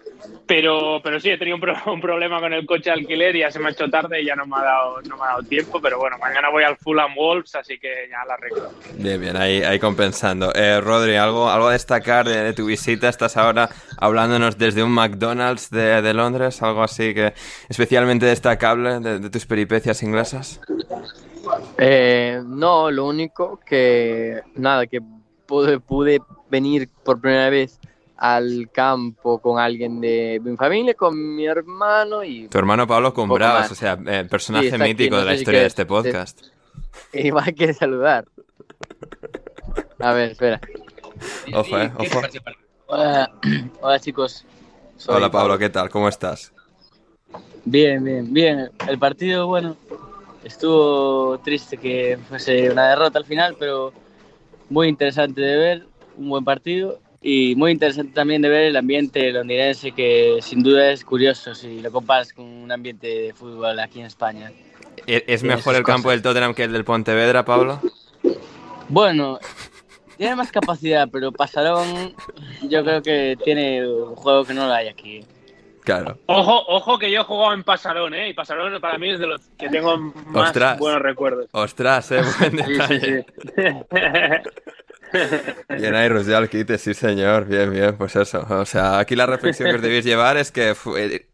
pero, 0.47 1.01
pero 1.03 1.19
sí, 1.23 1.31
he 1.31 1.39
tenido 1.39 1.57
un, 1.87 2.01
problema 2.01 2.41
con 2.41 2.53
el 2.53 2.67
coche 2.67 2.91
de 2.91 2.93
alquiler 2.93 3.37
y 3.37 3.41
ya 3.41 3.51
se 3.51 3.59
me 3.59 3.69
ha 3.69 3.71
hecho 3.71 3.89
tarde 3.89 4.21
y 4.21 4.27
ya 4.27 4.35
no 4.35 4.47
me 4.47 4.57
ha 4.57 4.63
dado, 4.63 5.01
no 5.03 5.17
me 5.17 5.23
ha 5.23 5.27
dado 5.29 5.43
tiempo, 5.45 5.81
pero 5.81 5.99
bueno, 5.99 6.19
mañana 6.19 6.51
voy 6.51 6.65
al 6.65 6.77
Fulham 6.77 7.15
Wolves, 7.15 7.55
así 7.55 7.79
que 7.79 8.09
ya 8.11 8.25
la 8.27 8.35
arreglo. 8.35 8.71
Bien, 8.99 9.21
bien, 9.21 9.37
ahí, 9.37 9.63
ahí 9.63 9.79
compensando. 9.79 10.53
Eh, 10.55 10.81
Rodri, 10.81 11.15
¿algo, 11.15 11.49
¿algo 11.49 11.69
a 11.69 11.73
destacar 11.73 12.29
de, 12.29 12.53
tu 12.53 12.67
visita? 12.67 13.09
Estás 13.09 13.37
ahora 13.37 13.69
hablándonos 13.99 14.59
desde 14.59 14.83
un 14.83 14.91
McDonald's 14.91 15.71
de, 15.71 16.03
de 16.03 16.15
Londres, 16.15 16.61
algo 16.63 16.83
así 16.83 17.15
que 17.15 17.33
especialmente 17.69 18.27
destacable 18.27 19.01
de 19.01 19.31
tus 19.31 19.47
peripecias 19.47 20.03
inglesas? 20.03 20.61
Eh, 21.79 22.41
no, 22.45 22.91
lo 22.91 23.07
único 23.07 23.61
que 23.65 24.43
nada, 24.55 24.87
que 24.87 25.01
pude, 25.47 25.81
pude 25.81 26.21
venir 26.51 26.89
por 27.05 27.21
primera 27.21 27.51
vez 27.51 27.79
al 28.23 28.71
campo 28.71 29.41
con 29.41 29.59
alguien 29.59 30.01
de 30.01 30.41
mi 30.45 30.57
familia, 30.57 30.95
con 30.95 31.35
mi 31.35 31.45
hermano 31.45 32.23
y... 32.23 32.47
Tu 32.47 32.57
hermano 32.57 32.87
Pablo 32.87 33.13
Cumbravas, 33.13 33.73
o 33.73 33.75
sea, 33.75 33.99
eh, 34.07 34.25
personaje 34.31 34.79
mítico 34.79 35.17
de 35.17 35.25
la 35.25 35.35
historia 35.35 35.63
de 35.63 35.67
este 35.67 35.85
podcast. 35.87 36.41
Y 37.13 37.31
a 37.37 37.43
querer 37.53 37.75
saludar. 37.75 38.29
A 39.99 40.13
ver, 40.13 40.31
espera. 40.31 40.61
Ojo, 41.53 41.77
eh, 41.77 41.93
ojo. 41.99 42.23
Hola, 42.87 43.99
chicos. 44.01 44.45
Hola 45.09 45.29
Pablo, 45.29 45.59
¿qué 45.59 45.69
tal? 45.69 45.91
¿Cómo 45.91 46.09
estás? 46.09 46.53
Bien, 47.65 48.05
bien, 48.05 48.33
bien. 48.33 48.71
El 48.87 49.01
partido, 49.01 49.49
bueno, 49.49 49.77
estuvo 50.45 51.41
triste 51.41 51.77
que 51.77 52.21
fuese 52.29 52.71
una 52.71 52.91
derrota 52.91 53.19
al 53.19 53.25
final, 53.25 53.57
pero 53.59 53.93
muy 54.71 54.87
interesante 54.87 55.41
de 55.41 55.57
ver, 55.57 55.87
un 56.17 56.29
buen 56.29 56.45
partido 56.45 57.02
y 57.23 57.55
muy 57.55 57.71
interesante 57.71 58.13
también 58.13 58.43
de 58.43 58.49
ver 58.49 58.65
el 58.65 58.77
ambiente 58.77 59.31
londinense 59.31 59.93
que 59.93 60.39
sin 60.43 60.63
duda 60.63 60.91
es 60.91 61.05
curioso 61.05 61.55
si 61.55 61.81
lo 61.81 61.93
comparas 61.93 62.33
con 62.33 62.45
un 62.45 62.73
ambiente 62.73 63.07
de 63.07 63.33
fútbol 63.33 63.79
aquí 63.79 64.01
en 64.01 64.07
España. 64.07 64.51
¿E-, 65.07 65.25
¿Es 65.29 65.43
mejor 65.43 65.77
el 65.77 65.85
campo 65.85 66.11
del 66.11 66.21
Tottenham 66.21 66.55
que 66.55 66.65
el 66.65 66.73
del 66.73 66.85
Pontevedra, 66.85 67.45
Pablo? 67.45 67.81
Bueno, 68.89 69.39
tiene 70.17 70.37
más 70.37 70.51
capacidad, 70.51 71.09
pero 71.11 71.33
Pasarón 71.33 72.15
yo 72.63 72.85
creo 72.85 73.03
que 73.03 73.39
tiene 73.45 73.87
un 73.87 74.17
juego 74.17 74.45
que 74.45 74.55
no 74.55 74.67
lo 74.67 74.73
hay 74.73 74.89
aquí. 74.89 75.25
Claro. 75.85 76.19
Ojo, 76.27 76.65
ojo 76.69 76.99
que 76.99 77.11
yo 77.11 77.23
he 77.23 77.25
jugado 77.25 77.55
en 77.55 77.65
Pasarón, 77.65 78.15
¿eh? 78.15 78.29
Y 78.29 78.35
Pasarón 78.35 78.81
para 78.81 78.99
mí 78.99 79.11
es 79.11 79.19
de 79.19 79.27
los 79.27 79.41
que 79.59 79.69
tengo 79.69 79.97
más 80.27 80.79
buenos 80.79 81.03
recuerdos. 81.03 81.49
Ostras, 81.53 82.13
¿eh? 82.13 82.23
Buen 82.39 82.57
detalle. 82.57 83.27
Bien 85.69 85.95
ahí, 85.95 86.09
Rosal 86.09 86.49
Quite, 86.49 86.79
sí 86.79 86.95
señor, 86.95 87.47
bien, 87.47 87.71
bien, 87.71 87.97
pues 87.97 88.17
eso. 88.17 88.47
O 88.49 88.65
sea, 88.65 88.99
aquí 88.99 89.17
la 89.17 89.27
reflexión 89.27 89.69
que 89.71 89.77
os 89.77 89.83
debéis 89.83 90.05
llevar 90.05 90.37
es 90.37 90.53
que 90.53 90.75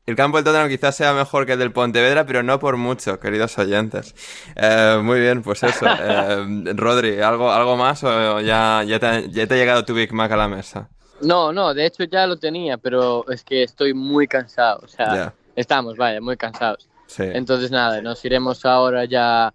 el 0.07 0.17
campo 0.17 0.39
del 0.39 0.45
Tottenham 0.45 0.69
quizás 0.69 0.97
sea 0.97 1.13
mejor 1.13 1.47
que 1.47 1.53
el 1.53 1.59
del 1.59 1.73
Pontevedra, 1.73 2.27
pero 2.27 2.43
no 2.43 2.59
por 2.59 2.77
mucho, 2.77 3.21
queridos 3.21 3.59
oyentes. 3.59 4.15
Eh, 4.57 5.01
muy 5.03 5.21
bien, 5.21 5.43
pues 5.43 5.63
eso. 5.63 5.87
Eh, 5.87 6.73
Rodri, 6.75 7.21
¿algo, 7.21 7.51
¿algo 7.51 7.77
más 7.77 8.03
o 8.05 8.41
ya, 8.41 8.83
ya, 8.87 8.99
te, 8.99 9.29
ya 9.31 9.47
te 9.47 9.55
ha 9.55 9.57
llegado 9.57 9.85
tu 9.85 9.95
Big 9.95 10.13
Mac 10.13 10.31
a 10.33 10.37
la 10.37 10.49
mesa? 10.49 10.89
No, 11.21 11.53
no, 11.53 11.75
de 11.75 11.87
hecho 11.87 12.05
ya 12.05 12.27
lo 12.27 12.37
tenía, 12.37 12.79
pero 12.79 13.29
es 13.31 13.43
que 13.43 13.63
estoy 13.63 13.95
muy 13.95 14.27
cansado. 14.27 14.81
O 14.85 14.89
sea, 14.89 15.35
estamos, 15.57 15.97
vaya, 15.97 16.21
muy 16.21 16.37
cansados. 16.37 16.89
Entonces, 17.19 17.71
nada, 17.71 18.01
nos 18.03 18.25
iremos 18.25 18.65
ahora 18.65 19.05
ya 19.05 19.53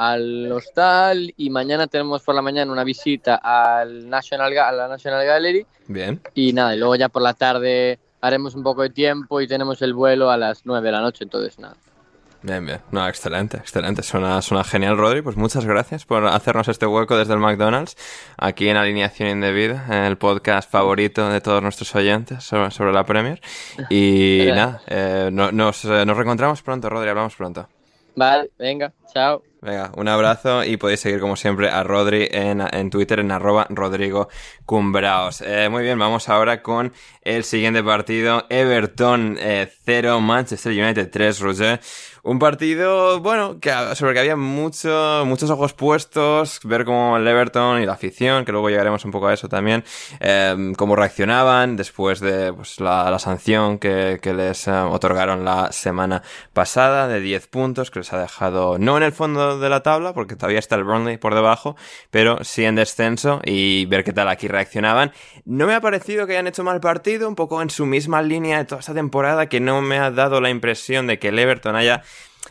al 0.00 0.50
hostal 0.50 1.34
y 1.36 1.50
mañana 1.50 1.86
tenemos 1.86 2.22
por 2.22 2.34
la 2.34 2.40
mañana 2.40 2.72
una 2.72 2.84
visita 2.84 3.34
al 3.34 4.08
National, 4.08 4.56
a 4.56 4.72
la 4.72 4.88
National 4.88 5.26
Gallery. 5.26 5.66
Bien. 5.88 6.22
Y 6.34 6.54
nada, 6.54 6.74
y 6.74 6.78
luego 6.78 6.96
ya 6.96 7.10
por 7.10 7.20
la 7.20 7.34
tarde 7.34 7.98
haremos 8.22 8.54
un 8.54 8.62
poco 8.62 8.80
de 8.80 8.88
tiempo 8.88 9.42
y 9.42 9.46
tenemos 9.46 9.82
el 9.82 9.92
vuelo 9.92 10.30
a 10.30 10.38
las 10.38 10.64
9 10.64 10.86
de 10.86 10.92
la 10.92 11.02
noche, 11.02 11.24
entonces 11.24 11.58
nada. 11.58 11.76
Bien, 12.40 12.64
bien. 12.64 12.80
No, 12.90 13.06
excelente, 13.06 13.58
excelente. 13.58 14.02
Suena, 14.02 14.40
suena 14.40 14.64
genial, 14.64 14.96
Rodri. 14.96 15.20
Pues 15.20 15.36
muchas 15.36 15.66
gracias 15.66 16.06
por 16.06 16.26
hacernos 16.26 16.68
este 16.68 16.86
hueco 16.86 17.18
desde 17.18 17.34
el 17.34 17.38
McDonald's, 17.38 17.98
aquí 18.38 18.70
en 18.70 18.78
Alineación 18.78 19.28
Indebida, 19.28 20.06
el 20.06 20.16
podcast 20.16 20.70
favorito 20.70 21.28
de 21.28 21.42
todos 21.42 21.62
nuestros 21.62 21.94
oyentes 21.94 22.42
sobre, 22.42 22.92
la 22.94 23.04
Premier. 23.04 23.42
Y 23.90 24.46
nada, 24.46 24.80
eh, 24.86 25.28
nos, 25.30 25.84
eh, 25.84 26.06
nos 26.06 26.16
reencontramos 26.16 26.62
pronto, 26.62 26.88
Rodri, 26.88 27.10
hablamos 27.10 27.36
pronto. 27.36 27.68
Vale, 28.16 28.50
venga, 28.58 28.94
chao. 29.12 29.42
Venga, 29.62 29.92
un 29.94 30.08
abrazo 30.08 30.64
y 30.64 30.78
podéis 30.78 31.00
seguir 31.00 31.20
como 31.20 31.36
siempre 31.36 31.68
a 31.68 31.82
Rodri 31.82 32.26
en, 32.30 32.62
en 32.72 32.88
Twitter 32.88 33.20
en 33.20 33.30
arroba 33.30 33.66
Rodrigo 33.68 34.30
Cumbraos. 34.64 35.42
Eh, 35.42 35.68
muy 35.68 35.82
bien, 35.82 35.98
vamos 35.98 36.30
ahora 36.30 36.62
con 36.62 36.94
el 37.20 37.44
siguiente 37.44 37.82
partido. 37.84 38.46
Everton 38.48 39.38
0, 39.84 40.20
Manchester 40.22 40.72
United 40.72 41.10
3, 41.10 41.40
Roger. 41.40 41.80
Un 42.22 42.38
partido, 42.38 43.20
bueno, 43.20 43.60
que, 43.60 43.70
sobre 43.94 44.10
el 44.10 44.14
que 44.14 44.20
había 44.20 44.36
mucho, 44.36 45.24
muchos 45.26 45.48
ojos 45.48 45.72
puestos, 45.72 46.60
ver 46.64 46.84
cómo 46.84 47.16
el 47.16 47.26
Everton 47.26 47.82
y 47.82 47.86
la 47.86 47.94
afición, 47.94 48.44
que 48.44 48.52
luego 48.52 48.68
llegaremos 48.68 49.04
un 49.06 49.10
poco 49.10 49.28
a 49.28 49.34
eso 49.34 49.48
también, 49.48 49.84
eh, 50.20 50.72
cómo 50.76 50.96
reaccionaban 50.96 51.76
después 51.76 52.20
de 52.20 52.52
pues, 52.52 52.78
la, 52.78 53.18
sanción 53.18 53.78
que, 53.78 54.18
que 54.22 54.34
les 54.34 54.68
eh, 54.68 54.72
otorgaron 54.72 55.44
la 55.44 55.72
semana 55.72 56.22
pasada 56.52 57.08
de 57.08 57.20
10 57.20 57.46
puntos, 57.46 57.90
que 57.90 58.00
les 58.00 58.12
ha 58.12 58.20
dejado 58.20 58.78
no 58.78 58.96
en 58.96 59.02
el 59.02 59.12
fondo 59.12 59.58
de 59.58 59.68
la 59.68 59.82
tabla, 59.82 60.12
porque 60.12 60.36
todavía 60.36 60.58
está 60.58 60.76
el 60.76 60.84
Burnley 60.84 61.16
por 61.16 61.34
debajo, 61.34 61.76
pero 62.10 62.44
sí 62.44 62.64
en 62.64 62.74
descenso 62.74 63.40
y 63.44 63.86
ver 63.86 64.04
qué 64.04 64.12
tal 64.12 64.28
aquí 64.28 64.46
reaccionaban. 64.46 65.12
No 65.44 65.66
me 65.66 65.74
ha 65.74 65.80
parecido 65.80 66.26
que 66.26 66.32
hayan 66.32 66.46
hecho 66.46 66.64
mal 66.64 66.80
partido, 66.80 67.28
un 67.28 67.34
poco 67.34 67.62
en 67.62 67.70
su 67.70 67.86
misma 67.86 68.22
línea 68.22 68.58
de 68.58 68.64
toda 68.64 68.80
esta 68.80 68.94
temporada, 68.94 69.46
que 69.46 69.60
no 69.60 69.80
me 69.80 69.98
ha 69.98 70.10
dado 70.10 70.40
la 70.40 70.50
impresión 70.50 71.06
de 71.06 71.18
que 71.18 71.28
el 71.28 71.38
Everton 71.38 71.76
haya 71.76 72.02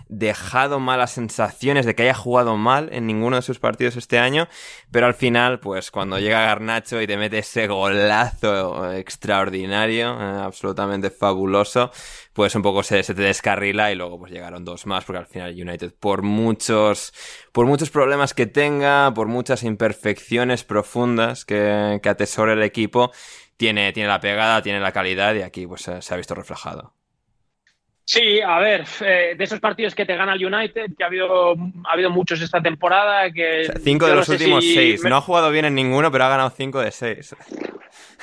dejado 0.08 0.80
malas 0.80 1.12
sensaciones 1.12 1.86
de 1.86 1.96
que 1.96 2.04
haya 2.04 2.14
jugado 2.14 2.58
mal 2.58 2.90
en 2.92 3.08
ninguno 3.08 3.36
de 3.36 3.42
sus 3.42 3.60
partidos 3.60 3.96
este 3.96 4.20
año, 4.20 4.48
pero 4.92 5.06
al 5.06 5.14
final, 5.14 5.60
pues 5.60 5.92
cuando 5.92 6.20
llega 6.20 6.42
Garnacho 6.42 7.02
y 7.02 7.08
te 7.08 7.18
mete 7.18 7.40
ese 7.40 7.68
golazo 7.68 8.92
extraordinario, 8.92 10.20
eh, 10.20 10.42
absolutamente 10.44 11.10
fabuloso, 11.10 11.92
pues 12.34 12.56
un 12.56 12.62
poco 12.62 12.84
se, 12.84 13.04
te 13.04 13.14
descarrila 13.14 13.92
y 13.92 13.96
luego 13.96 14.20
pues 14.20 14.32
llegaron 14.32 14.66
dos 14.66 14.86
más, 14.86 15.06
porque 15.06 15.20
al 15.20 15.28
final 15.28 15.52
United, 15.52 15.94
por 16.00 16.22
muchos, 16.22 17.14
por 17.52 17.66
muchos 17.66 17.90
problemas 17.90 18.34
que 18.34 18.46
tenga, 18.46 19.14
por 19.14 19.28
muchas 19.28 19.64
imperfecciones 19.64 20.64
profundas 20.64 21.46
que, 21.46 22.00
que 22.02 22.10
atesora 22.10 22.54
el 22.54 22.64
equipo, 22.64 23.12
tiene, 23.58 23.92
tiene 23.94 24.08
la 24.10 24.22
pegada, 24.22 24.62
tiene 24.62 24.80
la 24.80 24.92
calidad 24.92 25.36
y 25.36 25.42
aquí 25.42 25.68
pues 25.68 25.82
se 25.82 26.14
ha 26.14 26.18
visto 26.18 26.34
reflejado. 26.34 26.99
Sí, 28.12 28.42
a 28.42 28.58
ver, 28.58 28.86
eh, 29.06 29.36
de 29.38 29.44
esos 29.44 29.60
partidos 29.60 29.94
que 29.94 30.04
te 30.04 30.16
gana 30.16 30.34
el 30.34 30.44
United, 30.44 30.96
que 30.98 31.04
ha 31.04 31.06
habido, 31.06 31.52
ha 31.86 31.94
habido 31.94 32.10
muchos 32.10 32.42
esta 32.42 32.60
temporada, 32.60 33.32
que... 33.32 33.72
cinco 33.84 34.08
de 34.08 34.16
los 34.16 34.28
últimos 34.28 34.66
seis. 34.66 35.04
No 35.04 35.18
ha 35.18 35.22
jugado 35.22 35.52
bien 35.52 35.66
en 35.66 35.76
ninguno, 35.76 36.12
pero 36.12 36.24
ha 36.24 36.30
ganado 36.30 36.50
cinco 36.50 36.80
de 36.80 36.90
seis. 36.90 37.36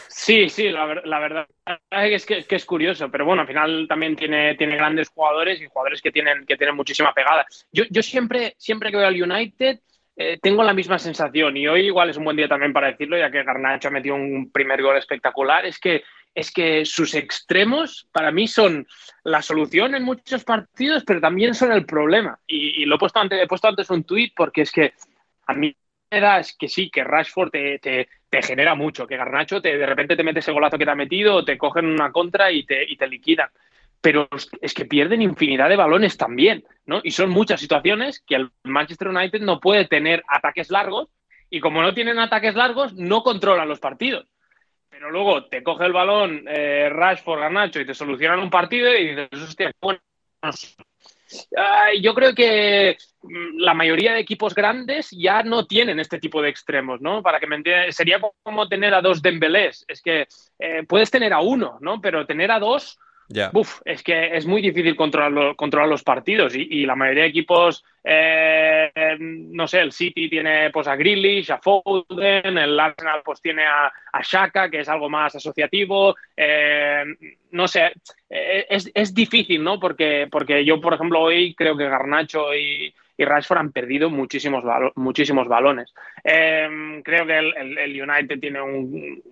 Sí, 0.09 0.49
sí, 0.49 0.71
la, 0.71 0.87
verdad 1.21 1.47
es 1.93 2.27
que, 2.27 2.45
es 2.49 2.65
curioso, 2.65 3.09
pero 3.13 3.25
bueno, 3.25 3.43
al 3.43 3.47
final 3.47 3.87
también 3.89 4.17
tiene, 4.17 4.57
tiene 4.57 4.75
grandes 4.75 5.09
jugadores 5.09 5.61
y 5.61 5.69
jugadores 5.69 6.03
que 6.03 6.11
tienen, 6.11 6.45
que 6.45 6.57
tienen 6.57 6.75
muchísima 6.75 7.15
pegada. 7.15 7.47
Yo, 7.71 7.85
yo 7.89 8.03
siempre, 8.03 8.57
siempre 8.59 8.91
que 8.91 8.97
veo 8.97 9.07
al 9.07 9.23
United 9.23 9.79
eh, 10.17 10.39
tengo 10.43 10.65
la 10.65 10.73
misma 10.73 10.99
sensación 10.99 11.59
y 11.59 11.69
hoy 11.69 11.83
igual 11.83 12.11
es 12.11 12.17
un 12.17 12.25
buen 12.25 12.37
día 12.37 12.49
también 12.49 12.73
para 12.73 12.89
decirlo, 12.89 13.19
ya 13.19 13.31
que 13.31 13.45
Garnacho 13.45 13.87
ha 13.87 13.93
metido 13.93 14.15
un 14.15 14.51
primer 14.51 14.83
gol 14.83 14.97
espectacular, 14.97 15.67
es 15.67 15.79
que 15.79 16.03
es 16.37 16.53
que 16.53 16.85
sus 16.85 17.15
extremos 17.15 18.07
para 18.13 18.31
mí 18.31 18.47
son 18.47 18.87
la 19.25 19.41
solución 19.41 19.95
en 19.95 20.03
muchos 20.03 20.45
partidos, 20.45 21.03
pero 21.07 21.19
también 21.19 21.55
son 21.55 21.73
el 21.73 21.87
problema. 21.87 22.39
Y, 22.47 22.85
lo 22.85 22.97
he 22.97 22.99
puesto, 22.99 23.19
antes, 23.19 23.43
he 23.43 23.47
puesto 23.47 23.69
antes 23.69 23.89
un 23.89 24.05
tuit 24.05 24.35
porque 24.37 24.61
es 24.61 24.71
que 24.71 24.93
a 25.47 25.55
mí 25.55 25.75
me 26.11 26.21
da 26.21 26.39
es 26.39 26.55
que 26.55 26.69
sí, 26.69 26.91
que 26.91 27.05
Rashford 27.05 27.51
te, 27.51 27.79
te, 27.79 28.43
genera 28.43 28.75
mucho, 28.75 29.07
que 29.07 29.17
Garnacho 29.17 29.63
te, 29.63 29.79
de 29.79 29.87
repente 29.87 30.15
te 30.15 30.23
mete 30.23 30.41
ese 30.41 30.53
golazo 30.53 30.77
que 30.77 30.85
te 30.85 30.91
ha 30.91 30.95
metido, 30.95 31.43
te 31.43 31.57
cogen 31.57 31.87
una 31.87 32.13
contra 32.13 32.53
y 32.53 32.67
te, 32.67 32.85
y 32.85 32.99
te 32.99 33.09
liquidan. 33.09 33.49
Pero 34.03 34.29
es 34.61 34.75
que 34.75 34.85
pierden 34.85 35.23
infinidad 35.23 35.71
de 35.71 35.77
balones 35.77 36.19
también, 36.19 36.65
¿no? 36.85 37.01
Y 37.03 37.13
son 37.13 37.31
muchas 37.31 37.61
situaciones 37.61 38.21
que 38.21 38.35
el 38.35 38.51
Manchester 38.63 39.09
United 39.09 39.41
no 39.41 39.59
puede 39.59 39.87
tener 39.87 40.23
ataques 40.29 40.71
largos 40.71 41.09
y 41.49 41.61
como 41.61 41.81
no 41.81 41.95
tienen 41.95 42.19
ataques 42.19 42.55
largos, 42.55 42.93
no 42.93 43.23
controlan 43.23 43.69
los 43.69 43.81
partidos 43.81 44.29
pero 44.99 45.11
luego 45.11 45.45
te 45.45 45.63
coge 45.63 45.85
el 45.85 45.93
balón 45.93 46.45
eh, 46.49 46.89
Rashford, 46.89 47.41
Garnacho 47.41 47.81
y 47.81 47.85
te 47.85 47.93
solucionan 47.93 48.39
un 48.39 48.49
partido 48.49 48.95
y 48.95 49.09
dices, 49.09 49.29
hostia, 49.43 49.71
bueno. 49.79 50.01
yo 52.01 52.15
creo 52.15 52.35
que 52.35 52.97
mm, 53.23 53.59
la 53.59 53.75
mayoría 53.75 54.15
de 54.15 54.21
equipos 54.21 54.55
grandes 54.55 55.11
ya 55.11 55.43
no 55.43 55.67
tienen 55.67 56.01
este 56.01 56.19
tipo 56.19 56.41
de 56.41 56.49
extremos, 56.49 57.03
¿no? 57.03 57.23
Para 57.23 57.39
que 57.39 57.47
me 57.47 57.57
entiendan, 57.57 57.93
sería 57.93 58.19
como 58.43 58.69
tener 58.69 58.95
a 58.95 59.03
dos 59.03 59.21
Dembélés. 59.21 59.85
Es 59.87 60.01
que 60.01 60.29
eh, 60.59 60.85
puedes 60.89 61.11
tener 61.11 61.35
a 61.35 61.41
uno, 61.41 61.77
¿no? 61.83 62.01
Pero 62.01 62.25
tener 62.25 62.51
a 62.51 62.59
dos 62.59 62.99
es 63.85 64.03
que 64.03 64.37
es 64.37 64.47
muy 64.47 64.63
difícil 64.63 64.95
controlar, 64.95 65.57
controlar 65.57 65.89
los 65.89 66.05
partidos 66.05 66.55
y, 66.55 66.87
la 66.87 66.95
mayoría 66.95 67.25
de 67.25 67.31
equipos, 67.31 67.85
eh, 68.05 69.17
no 69.19 69.67
sé, 69.67 69.81
el 69.81 69.93
City 69.93 70.29
tiene 70.31 70.71
pues, 70.71 70.87
a 70.87 70.95
Grealish, 70.95 71.51
a 71.51 71.59
Foden, 71.59 72.57
el 72.57 72.79
Arsenal 72.79 73.23
pues 73.25 73.41
tiene 73.41 73.65
a, 73.65 73.91
Shaka, 74.23 74.71
que 74.71 74.81
es 74.81 74.89
algo 74.89 75.09
más 75.09 75.35
asociativo, 75.35 76.15
eh, 76.37 77.05
no 77.51 77.67
sé, 77.67 77.93
eh, 78.31 78.67
es, 78.69 79.15
difícil, 79.15 79.63
¿no? 79.63 79.81
Porque, 79.81 80.29
porque 80.31 80.65
yo, 80.65 80.81
por 80.81 80.95
ejemplo, 80.95 81.21
hoy 81.21 81.55
creo 81.55 81.77
que 81.77 81.89
Garnacho 81.89 82.55
y, 82.55 82.95
Rashford 83.19 83.59
han 83.59 83.73
perdido 83.73 84.11
muchísimos, 84.11 84.63
muchísimos 84.95 85.49
balones. 85.49 85.95
creo 86.23 87.27
que 87.27 87.39
el, 87.39 88.03
United 88.03 88.39
tiene 88.39 88.61
un, 88.61 89.23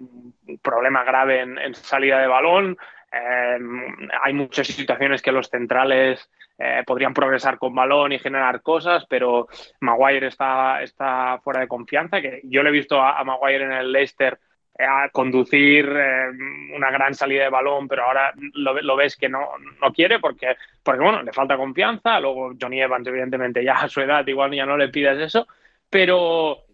problema 0.63 1.05
grave 1.05 1.41
en 1.41 1.75
salida 1.75 2.19
de 2.19 2.27
balón. 2.27 2.79
Em, 3.15 4.09
hay 4.23 4.33
muchas 4.33 4.67
situaciones 4.67 5.23
que 5.23 5.31
los 5.31 5.49
centrales 5.49 6.29
eh, 6.59 6.83
podrían 6.85 7.15
progresar 7.15 7.59
con 7.59 7.75
balón 7.75 8.13
y 8.13 8.19
generar 8.19 8.61
cosas, 8.61 9.07
pero 9.09 9.47
Maguire 9.81 10.27
está, 10.27 10.83
está 10.83 11.39
fuera 11.43 11.61
de 11.61 11.69
confianza. 11.69 12.21
Que 12.21 12.41
yo 12.45 12.63
le 12.63 12.71
he 12.71 12.73
visto 12.73 13.01
a, 13.01 13.23
Maguire 13.23 13.65
en 13.65 13.73
el 13.73 13.93
Leicester 13.93 14.39
eh, 14.77 14.85
a 14.85 15.09
conducir 15.11 15.87
em, 15.87 16.73
una 16.75 16.91
gran 16.91 17.15
salida 17.15 17.45
de 17.45 17.51
balón, 17.51 17.87
pero 17.87 18.05
ahora 18.05 18.33
lo, 18.55 18.97
ves 18.97 19.17
que 19.17 19.29
no, 19.29 19.49
no, 19.81 19.93
quiere 19.93 20.19
porque, 20.19 20.57
porque, 20.83 21.03
bueno, 21.03 21.23
le 21.23 21.33
falta 21.33 21.57
confianza. 21.57 22.19
Luego 22.19 22.55
Johnny 22.61 22.81
Evans, 22.81 23.07
evidentemente, 23.07 23.63
ya 23.63 23.75
a 23.75 23.89
su 23.89 24.01
edad 24.01 24.27
igual 24.27 24.53
ya 24.53 24.67
no 24.67 24.77
le 24.77 24.89
pides 24.89 25.21
eso, 25.21 25.47
pero 25.89 26.65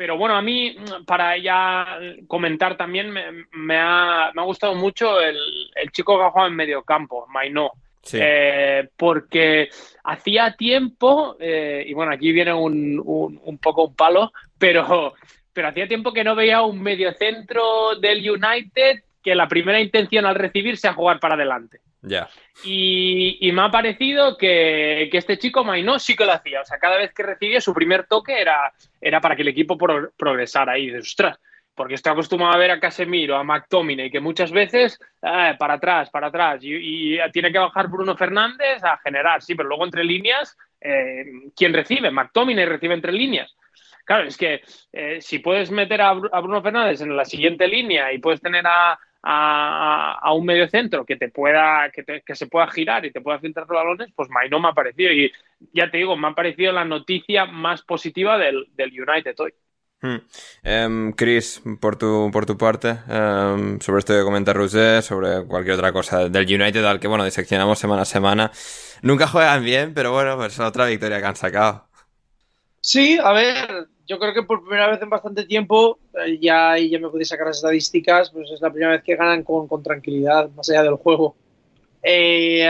pero 0.00 0.16
bueno, 0.16 0.34
a 0.34 0.40
mí, 0.40 0.74
para 1.04 1.36
ya 1.36 1.98
comentar 2.26 2.74
también, 2.74 3.12
me, 3.52 3.76
ha, 3.76 4.32
gustado 4.46 4.74
mucho 4.74 5.20
el, 5.20 5.36
chico 5.92 6.16
que 6.16 6.24
ha 6.24 6.30
jugado 6.30 6.48
en 6.48 6.56
medio 6.56 6.82
campo, 6.84 7.26
Mainó. 7.26 7.72
Eh, 8.14 8.88
porque 8.96 9.68
hacía 10.04 10.56
tiempo, 10.56 11.36
eh, 11.38 11.84
y 11.86 11.92
bueno, 11.92 12.12
aquí 12.12 12.32
viene 12.32 12.54
un, 12.54 13.58
poco 13.60 13.88
un 13.88 13.94
palo, 13.94 14.32
pero, 14.58 15.12
pero 15.52 15.68
hacía 15.68 15.86
tiempo 15.86 16.14
que 16.14 16.24
no 16.24 16.34
veía 16.34 16.62
un 16.62 16.80
mediocentro 16.80 17.94
del 18.00 18.20
United 18.20 19.02
que 19.22 19.34
la 19.34 19.48
primera 19.48 19.82
intención 19.82 20.24
al 20.24 20.34
recibir 20.34 20.78
sea 20.78 20.94
jugar 20.94 21.20
para 21.20 21.34
adelante. 21.34 21.80
Y, 22.64 23.50
me 23.52 23.62
ha 23.62 23.70
parecido 23.70 24.36
que, 24.36 25.08
este 25.12 25.38
chico 25.38 25.64
Mainó 25.64 25.98
sí 25.98 26.16
que 26.16 26.24
lo 26.24 26.32
hacía. 26.32 26.62
O 26.62 26.64
sea, 26.64 26.78
cada 26.78 26.96
vez 26.96 27.12
que 27.12 27.22
recibía 27.22 27.60
su 27.60 27.74
primer 27.74 28.06
toque 28.06 28.40
era, 28.40 28.72
era 29.00 29.20
para 29.20 29.36
que 29.36 29.42
el 29.42 29.48
equipo 29.48 29.76
progresara. 29.76 30.78
Y 30.78 30.86
dices, 30.86 31.08
ostras, 31.08 31.38
porque 31.74 31.94
estoy 31.94 32.12
acostumbrado 32.12 32.54
a 32.54 32.58
ver 32.58 32.70
a 32.70 32.80
Casemiro, 32.80 33.36
a 33.36 33.44
McTominay, 33.44 34.10
que 34.10 34.20
muchas 34.20 34.52
veces 34.52 34.98
eh, 35.22 35.54
para 35.58 35.74
atrás, 35.74 36.10
para 36.10 36.28
atrás. 36.28 36.60
Y, 36.62 37.18
tiene 37.32 37.52
que 37.52 37.58
bajar 37.58 37.88
Bruno 37.88 38.16
Fernández 38.16 38.82
a 38.82 38.98
generar, 38.98 39.42
sí, 39.42 39.54
pero 39.54 39.68
luego 39.68 39.84
entre 39.84 40.04
líneas, 40.04 40.56
eh, 40.80 41.24
¿quién 41.56 41.72
recibe? 41.72 42.10
McTominay 42.10 42.66
recibe 42.66 42.94
entre 42.94 43.12
líneas. 43.12 43.56
Claro, 44.04 44.26
es 44.26 44.36
que 44.36 44.60
eh, 44.92 45.20
si 45.20 45.38
puedes 45.38 45.70
meter 45.70 46.02
a, 46.02 46.12
Bruno 46.12 46.62
Fernández 46.62 47.00
en 47.00 47.16
la 47.16 47.24
siguiente 47.24 47.68
línea 47.68 48.12
y 48.12 48.18
puedes 48.18 48.40
tener 48.40 48.66
a, 48.66 48.98
a, 49.22 50.32
un 50.34 50.46
medio 50.46 50.68
centro 50.68 51.04
que 51.04 51.16
te 51.16 51.28
pueda, 51.28 51.90
que, 51.90 52.34
se 52.34 52.46
pueda 52.46 52.68
girar 52.68 53.04
y 53.04 53.12
te 53.12 53.20
pueda 53.20 53.38
filtrar 53.38 53.66
los 53.68 53.76
balones, 53.76 54.08
pues 54.14 54.28
no 54.50 54.60
me 54.60 54.68
ha 54.68 54.72
parecido. 54.72 55.12
Y 55.12 55.30
ya 55.72 55.90
te 55.90 55.98
digo, 55.98 56.16
me 56.16 56.28
ha 56.28 56.34
parecido 56.34 56.72
la 56.72 56.84
noticia 56.84 57.46
más 57.46 57.82
positiva 57.82 58.38
del, 58.38 58.66
United 58.78 59.34
hoy. 59.38 59.52
Hmm. 60.02 60.16
Em, 60.62 61.12
Chris, 61.12 61.62
por 61.78 61.96
tu, 61.96 62.30
por 62.32 62.46
tu 62.46 62.56
parte, 62.56 62.96
em, 63.06 63.78
sobre 63.80 63.98
esto 63.98 64.14
que 64.14 64.22
comenta 64.22 64.54
Roger, 64.54 65.02
sobre 65.02 65.44
cualquier 65.46 65.74
otra 65.74 65.92
cosa 65.92 66.30
del 66.30 66.46
United 66.46 66.82
al 66.84 66.98
que, 66.98 67.06
bueno, 67.06 67.24
diseccionamos 67.24 67.78
semana 67.78 68.02
a 68.02 68.06
semana. 68.06 68.50
Nunca 69.02 69.26
juegan 69.26 69.62
bien, 69.62 69.92
pero 69.92 70.12
bueno, 70.12 70.36
pues 70.38 70.58
otra 70.58 70.86
victoria 70.86 71.20
que 71.20 71.26
han 71.26 71.36
sacado. 71.36 71.90
Sí, 72.80 73.18
a 73.22 73.32
ver, 73.32 73.88
yo 74.10 74.18
creo 74.18 74.34
que 74.34 74.42
por 74.42 74.64
primera 74.64 74.90
vez 74.90 75.00
en 75.00 75.08
bastante 75.08 75.44
tiempo, 75.44 76.00
eh, 76.26 76.36
ya, 76.40 76.76
ya 76.76 76.98
me 76.98 77.08
podéis 77.08 77.28
sacar 77.28 77.46
las 77.46 77.58
estadísticas, 77.58 78.30
pues 78.30 78.50
es 78.50 78.60
la 78.60 78.72
primera 78.72 78.90
vez 78.90 79.04
que 79.04 79.14
ganan 79.14 79.44
con, 79.44 79.68
tranquilidad, 79.84 80.50
más 80.50 80.68
allá 80.68 80.82
del 80.82 80.96
juego. 80.96 81.36
Eh, 82.02 82.68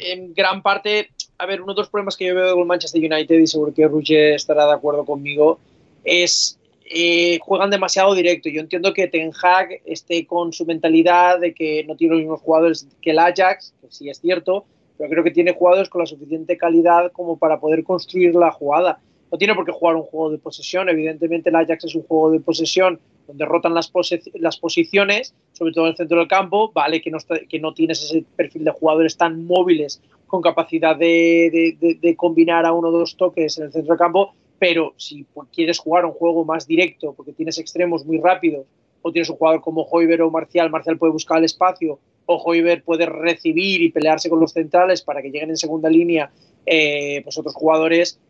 en 0.00 0.34
gran 0.34 0.60
parte, 0.60 1.08
a 1.38 1.46
ver, 1.46 1.62
uno 1.62 1.72
de 1.72 1.80
los 1.80 1.88
problemas 1.88 2.18
que 2.18 2.26
yo 2.26 2.34
veo 2.34 2.54
con 2.54 2.66
Manchester 2.66 3.00
United, 3.00 3.38
y 3.38 3.46
seguro 3.46 3.72
que 3.72 3.88
Ruge 3.88 4.34
estará 4.34 4.66
de 4.66 4.74
acuerdo 4.74 5.06
conmigo, 5.06 5.58
es 6.04 6.58
eh, 6.84 7.38
juegan 7.40 7.70
demasiado 7.70 8.14
directo. 8.14 8.50
Yo 8.50 8.60
entiendo 8.60 8.92
que 8.92 9.08
Ten 9.08 9.32
Hag 9.42 9.80
esté 9.86 10.26
con 10.26 10.52
su 10.52 10.66
mentalidad 10.66 11.40
de 11.40 11.54
que 11.54 11.82
no 11.84 11.96
tiene 11.96 12.12
los 12.12 12.20
mismos 12.20 12.42
jugadores 12.42 12.86
que 13.00 13.12
el 13.12 13.18
Ajax, 13.18 13.72
que 13.80 13.86
sí 13.88 14.10
es 14.10 14.20
cierto, 14.20 14.66
pero 14.98 15.08
creo 15.08 15.24
que 15.24 15.30
tiene 15.30 15.54
jugadores 15.54 15.88
con 15.88 16.00
la 16.00 16.06
suficiente 16.06 16.58
calidad 16.58 17.10
como 17.12 17.38
para 17.38 17.58
poder 17.58 17.84
construir 17.84 18.34
la 18.34 18.50
jugada 18.50 19.00
no 19.30 19.38
tiene 19.38 19.54
por 19.54 19.64
qué 19.64 19.72
jugar 19.72 19.96
un 19.96 20.02
juego 20.02 20.30
de 20.30 20.38
posesión. 20.38 20.88
Evidentemente, 20.88 21.50
el 21.50 21.56
Ajax 21.56 21.84
es 21.84 21.94
un 21.94 22.02
juego 22.02 22.30
de 22.30 22.40
posesión 22.40 22.98
donde 23.26 23.44
rotan 23.44 23.74
las, 23.74 23.92
las 24.34 24.56
posiciones, 24.56 25.34
sobre 25.52 25.72
todo 25.72 25.84
en 25.84 25.90
el 25.90 25.96
centro 25.96 26.18
del 26.18 26.28
campo. 26.28 26.72
Vale 26.72 27.00
que 27.00 27.10
no, 27.10 27.18
que 27.48 27.60
no 27.60 27.74
tienes 27.74 28.02
ese 28.02 28.24
perfil 28.36 28.64
de 28.64 28.70
jugadores 28.70 29.16
tan 29.16 29.44
móviles 29.44 30.00
con 30.26 30.42
capacidad 30.42 30.96
de, 30.96 31.76
de, 32.00 32.16
combinar 32.16 32.66
a 32.66 32.72
uno 32.72 32.88
o 32.88 32.92
dos 32.92 33.16
toques 33.16 33.58
en 33.58 33.64
el 33.64 33.72
centro 33.72 33.94
del 33.94 33.98
campo, 33.98 34.34
pero 34.58 34.92
si 34.96 35.26
quieres 35.52 35.78
jugar 35.78 36.04
un 36.04 36.12
juego 36.12 36.44
más 36.44 36.66
directo 36.66 37.14
porque 37.14 37.32
tienes 37.32 37.58
extremos 37.58 38.04
muy 38.04 38.18
rápidos 38.18 38.66
o 39.00 39.10
tienes 39.10 39.30
un 39.30 39.36
jugador 39.36 39.62
como 39.62 39.82
Hoiber 39.82 40.20
o 40.22 40.30
Marcial, 40.30 40.70
Marcial 40.70 40.98
puede 40.98 41.12
buscar 41.12 41.38
el 41.38 41.44
espacio 41.44 41.98
o 42.26 42.36
Hoiber 42.36 42.82
puede 42.82 43.06
recibir 43.06 43.80
y 43.80 43.90
pelearse 43.90 44.28
con 44.28 44.38
los 44.38 44.52
centrales 44.52 45.00
para 45.00 45.22
que 45.22 45.30
lleguen 45.30 45.48
en 45.48 45.56
segunda 45.56 45.88
línea 45.88 46.30
eh, 46.66 47.22
pues 47.24 47.38
otros 47.38 47.54
jugadores, 47.54 48.20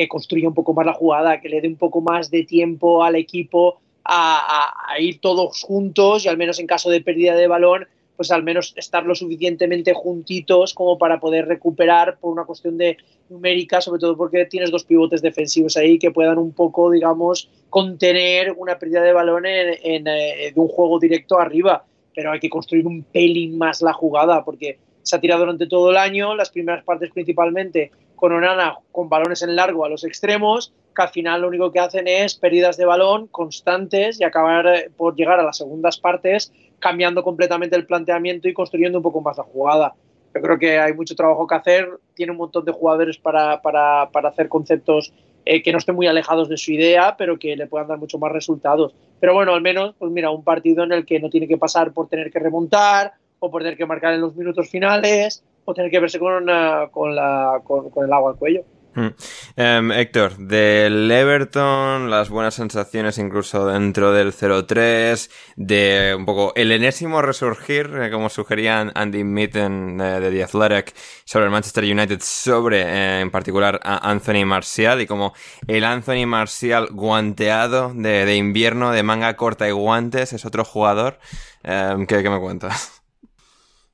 que 0.00 0.08
construya 0.08 0.48
un 0.48 0.54
poco 0.54 0.72
más 0.72 0.86
la 0.86 0.94
jugada, 0.94 1.42
que 1.42 1.50
le 1.50 1.60
dé 1.60 1.68
un 1.68 1.76
poco 1.76 2.00
más 2.00 2.30
de 2.30 2.44
tiempo 2.44 3.04
al 3.04 3.16
equipo 3.16 3.82
a, 4.02 4.72
ir 4.98 5.20
todos 5.20 5.62
juntos 5.62 6.24
y 6.24 6.28
al 6.28 6.38
menos 6.38 6.58
en 6.58 6.66
caso 6.66 6.88
de 6.88 7.02
pérdida 7.02 7.34
de 7.34 7.46
balón, 7.46 7.86
pues 8.16 8.30
al 8.30 8.42
menos 8.42 8.72
estar 8.78 9.04
lo 9.04 9.14
suficientemente 9.14 9.92
juntitos 9.92 10.72
como 10.72 10.96
para 10.96 11.20
poder 11.20 11.48
recuperar 11.48 12.16
por 12.18 12.32
una 12.32 12.46
cuestión 12.46 12.78
de 12.78 12.96
numérica, 13.28 13.82
sobre 13.82 14.00
todo 14.00 14.16
porque 14.16 14.46
tienes 14.46 14.70
dos 14.70 14.84
pivotes 14.84 15.20
defensivos 15.20 15.76
ahí 15.76 15.98
que 15.98 16.10
puedan 16.10 16.38
un 16.38 16.52
poco, 16.54 16.90
digamos, 16.90 17.50
contener 17.68 18.54
una 18.56 18.78
pérdida 18.78 19.02
de 19.02 19.12
balón 19.12 19.44
en, 19.44 20.06
eh, 20.08 20.50
de 20.54 20.60
un 20.60 20.68
juego 20.68 20.98
directo 20.98 21.38
arriba. 21.38 21.84
Pero 22.14 22.32
hay 22.32 22.40
que 22.40 22.48
construir 22.48 22.86
un 22.86 23.02
pelín 23.02 23.58
más 23.58 23.82
la 23.82 23.92
jugada 23.92 24.46
porque 24.46 24.78
se 25.02 25.14
ha 25.14 25.20
tirado 25.20 25.40
durante 25.40 25.66
todo 25.66 25.90
el 25.90 25.98
año, 25.98 26.34
las 26.34 26.48
primeras 26.48 26.84
partes 26.84 27.10
principalmente 27.12 27.90
con 28.20 28.32
Onana 28.32 28.78
con 28.92 29.08
balones 29.08 29.42
en 29.42 29.56
largo 29.56 29.84
a 29.84 29.88
los 29.88 30.04
extremos, 30.04 30.72
que 30.94 31.02
al 31.02 31.08
final 31.08 31.40
lo 31.40 31.48
único 31.48 31.72
que 31.72 31.80
hacen 31.80 32.06
es 32.06 32.34
pérdidas 32.34 32.76
de 32.76 32.84
balón 32.84 33.26
constantes 33.28 34.20
y 34.20 34.24
acabar 34.24 34.66
eh, 34.66 34.90
por 34.96 35.16
llegar 35.16 35.40
a 35.40 35.42
las 35.42 35.56
segundas 35.56 35.98
partes 35.98 36.52
cambiando 36.78 37.22
completamente 37.22 37.76
el 37.76 37.86
planteamiento 37.86 38.48
y 38.48 38.54
construyendo 38.54 38.98
un 38.98 39.02
poco 39.02 39.20
más 39.20 39.38
la 39.38 39.44
jugada. 39.44 39.94
yo 40.34 40.40
creo 40.40 40.58
que 40.58 40.78
hay 40.78 40.92
mucho 40.92 41.16
trabajo 41.16 41.46
que 41.46 41.54
hacer, 41.54 41.88
tiene 42.14 42.32
un 42.32 42.38
montón 42.38 42.64
de 42.64 42.72
jugadores 42.72 43.18
para, 43.18 43.60
para, 43.62 44.10
para 44.10 44.28
hacer 44.28 44.48
conceptos 44.48 45.12
eh, 45.46 45.62
que 45.62 45.72
no 45.72 45.78
estén 45.78 45.94
muy 45.94 46.06
alejados 46.06 46.48
de 46.48 46.58
su 46.58 46.72
idea, 46.72 47.16
pero 47.16 47.38
que 47.38 47.56
le 47.56 47.66
puedan 47.66 47.88
dar 47.88 47.98
mucho 47.98 48.18
más 48.18 48.30
resultados. 48.30 48.94
Pero 49.18 49.34
bueno, 49.34 49.54
al 49.54 49.62
menos, 49.62 49.94
pues 49.98 50.12
mira, 50.12 50.30
un 50.30 50.44
partido 50.44 50.84
en 50.84 50.92
el 50.92 51.06
que 51.06 51.18
no 51.18 51.30
tiene 51.30 51.48
que 51.48 51.56
pasar 51.56 51.92
por 51.92 52.08
tener 52.08 52.30
que 52.30 52.38
remontar 52.38 53.14
o 53.38 53.50
por 53.50 53.62
tener 53.62 53.78
que 53.78 53.86
marcar 53.86 54.12
en 54.12 54.20
los 54.20 54.36
minutos 54.36 54.68
finales 54.68 55.42
o 55.70 55.74
tener 55.74 55.90
que 55.90 56.00
verse 56.00 56.18
con, 56.18 56.46
con, 56.90 57.14
la, 57.14 57.60
con 57.64 58.04
el 58.04 58.12
agua 58.12 58.32
al 58.32 58.38
cuello. 58.38 58.64
Hmm. 58.92 59.10
Em, 59.54 59.92
Héctor, 59.92 60.36
del 60.36 61.08
Everton, 61.10 62.10
las 62.10 62.28
buenas 62.28 62.54
sensaciones 62.54 63.18
incluso 63.18 63.66
dentro 63.66 64.12
del 64.12 64.32
0-3, 64.32 65.30
de 65.54 66.14
un 66.18 66.26
poco 66.26 66.52
el 66.56 66.72
enésimo 66.72 67.22
resurgir, 67.22 67.88
eh, 67.94 68.10
como 68.10 68.28
sugerían 68.28 68.90
Andy 68.96 69.22
Mitten 69.22 70.00
eh, 70.00 70.18
de 70.18 70.30
The 70.32 70.42
Athletic 70.42 70.94
sobre 71.24 71.44
el 71.44 71.52
Manchester 71.52 71.84
United, 71.84 72.20
sobre 72.20 72.82
eh, 72.82 73.20
en 73.20 73.30
particular 73.30 73.78
a 73.84 74.10
Anthony 74.10 74.44
Martial 74.44 75.00
y 75.00 75.06
como 75.06 75.34
el 75.68 75.84
Anthony 75.84 76.26
Martial 76.26 76.88
guanteado 76.90 77.92
de, 77.94 78.34
invierno, 78.34 78.90
de 78.90 79.04
manga 79.04 79.36
corta 79.36 79.68
y 79.68 79.72
guantes, 79.72 80.32
es 80.32 80.44
otro 80.44 80.64
jugador. 80.64 81.20
Em, 81.62 82.06
¿qué, 82.06 82.24
¿Qué 82.24 82.30
me 82.30 82.40
cuentas? 82.40 82.99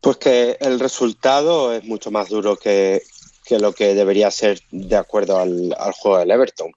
Pues 0.07 0.19
que 0.19 0.57
el 0.61 0.79
resultado 0.79 1.75
es 1.75 1.83
mucho 1.83 2.13
más 2.13 2.29
duro 2.29 2.57
que, 2.57 3.03
que 3.45 3.59
lo 3.59 3.73
que 3.73 3.93
debería 3.93 4.31
ser 4.31 4.61
de 4.71 4.95
acuerdo 4.95 5.37
al, 5.37 5.75
juego 5.95 6.19
del 6.19 6.31
Everton. 6.31 6.71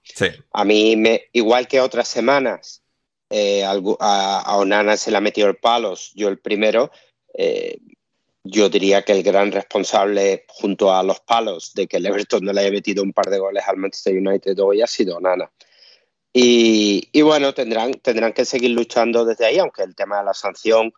A 0.52 0.64
mí, 0.64 0.96
me, 0.96 1.26
igual 1.32 1.68
que 1.68 1.80
otras 1.80 2.08
semanas, 2.08 2.82
eh, 3.30 3.62
a, 3.64 4.56
Onana 4.56 4.96
se 4.96 5.12
le 5.12 5.16
ha 5.16 5.20
metido 5.20 5.46
el 5.46 5.54
palos, 5.58 6.10
yo 6.16 6.26
el 6.26 6.40
primero, 6.40 6.90
eh, 7.34 7.78
yo 8.42 8.68
diría 8.68 9.02
que 9.02 9.12
el 9.12 9.22
gran 9.22 9.52
responsable 9.52 10.44
junto 10.48 10.92
a 10.92 11.04
los 11.04 11.20
palos 11.20 11.72
de 11.72 11.86
que 11.86 11.98
el 11.98 12.06
Everton 12.06 12.44
no 12.44 12.52
le 12.52 12.62
haya 12.62 12.72
metido 12.72 13.00
un 13.04 13.12
par 13.12 13.26
de 13.30 13.38
goles 13.38 13.62
al 13.64 13.76
Manchester 13.76 14.16
United 14.16 14.58
hoy 14.58 14.82
ha 14.82 14.88
sido 14.88 15.18
Onana. 15.18 15.48
Y, 16.32 17.08
y 17.12 17.22
bueno, 17.22 17.54
tendrán, 17.54 17.92
tendrán 17.92 18.32
que 18.32 18.44
seguir 18.44 18.72
luchando 18.72 19.24
desde 19.24 19.46
ahí, 19.46 19.60
aunque 19.60 19.84
el 19.84 19.94
tema 19.94 20.18
de 20.18 20.24
la 20.24 20.34
sanción 20.34 20.92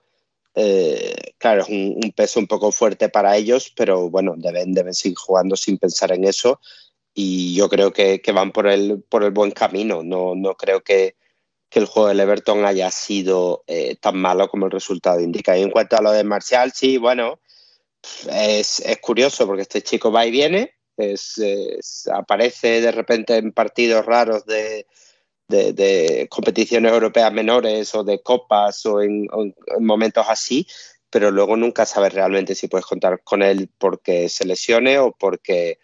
eh, 0.55 1.35
claro, 1.39 1.63
es 1.63 1.69
un, 1.69 2.13
peso 2.15 2.41
un 2.41 2.47
poco 2.47 2.73
fuerte 2.73 3.09
para 3.09 3.37
ellos, 3.37 3.73
pero 3.75 4.11
bueno, 4.11 4.35
deben, 4.37 4.73
deben 4.73 4.95
seguir 4.95 5.17
jugando 5.17 5.57
sin 5.57 5.79
pensar 5.79 6.13
en 6.13 6.25
eso 6.25 6.61
y 7.15 7.55
yo 7.55 7.69
creo 7.69 7.93
que, 7.93 8.21
van 8.33 8.53
por 8.53 8.67
el, 8.69 9.03
por 9.09 9.25
el 9.25 9.31
buen 9.31 9.51
camino. 9.51 10.03
No, 10.03 10.35
no 10.35 10.55
creo 10.55 10.83
que, 10.83 11.17
el 11.71 11.87
juego 11.87 12.09
del 12.09 12.21
Everton 12.21 12.67
haya 12.67 12.91
sido 12.91 13.65
eh, 13.67 13.97
tan 13.97 14.19
malo 14.19 14.49
como 14.49 14.67
el 14.67 14.73
resultado 14.73 15.21
indica. 15.21 15.57
Y 15.57 15.63
en 15.63 15.71
cuanto 15.71 15.97
a 15.97 16.03
lo 16.03 16.13
de 16.13 16.23
Marcial, 16.23 16.71
sí, 16.75 16.99
bueno, 16.99 17.41
es, 18.31 18.83
curioso 19.01 19.47
porque 19.47 19.63
este 19.63 19.81
chico 19.81 20.13
va 20.13 20.27
y 20.27 20.31
viene, 20.31 20.75
aparece 22.13 22.83
de 22.83 22.93
repente 22.93 23.37
en 23.37 23.53
partidos 23.53 24.05
raros 24.05 24.45
de, 24.45 24.87
de, 25.53 26.27
competiciones 26.31 26.93
europeas 26.93 27.33
menores 27.33 27.95
o 27.95 28.03
de 28.03 28.23
copas 28.23 28.85
o 28.87 29.03
en, 29.03 29.29
momentos 29.81 30.27
así, 30.29 30.67
pero 31.11 31.31
luego 31.31 31.57
nunca 31.57 31.87
sabes 31.87 32.15
realmente 32.15 32.55
si 32.55 32.69
puedes 32.69 32.87
contar 32.87 33.23
con 33.23 33.43
él 33.43 33.69
porque 33.79 34.29
se 34.29 34.47
lesione 34.47 34.99
o 34.99 35.13
porque 35.13 35.79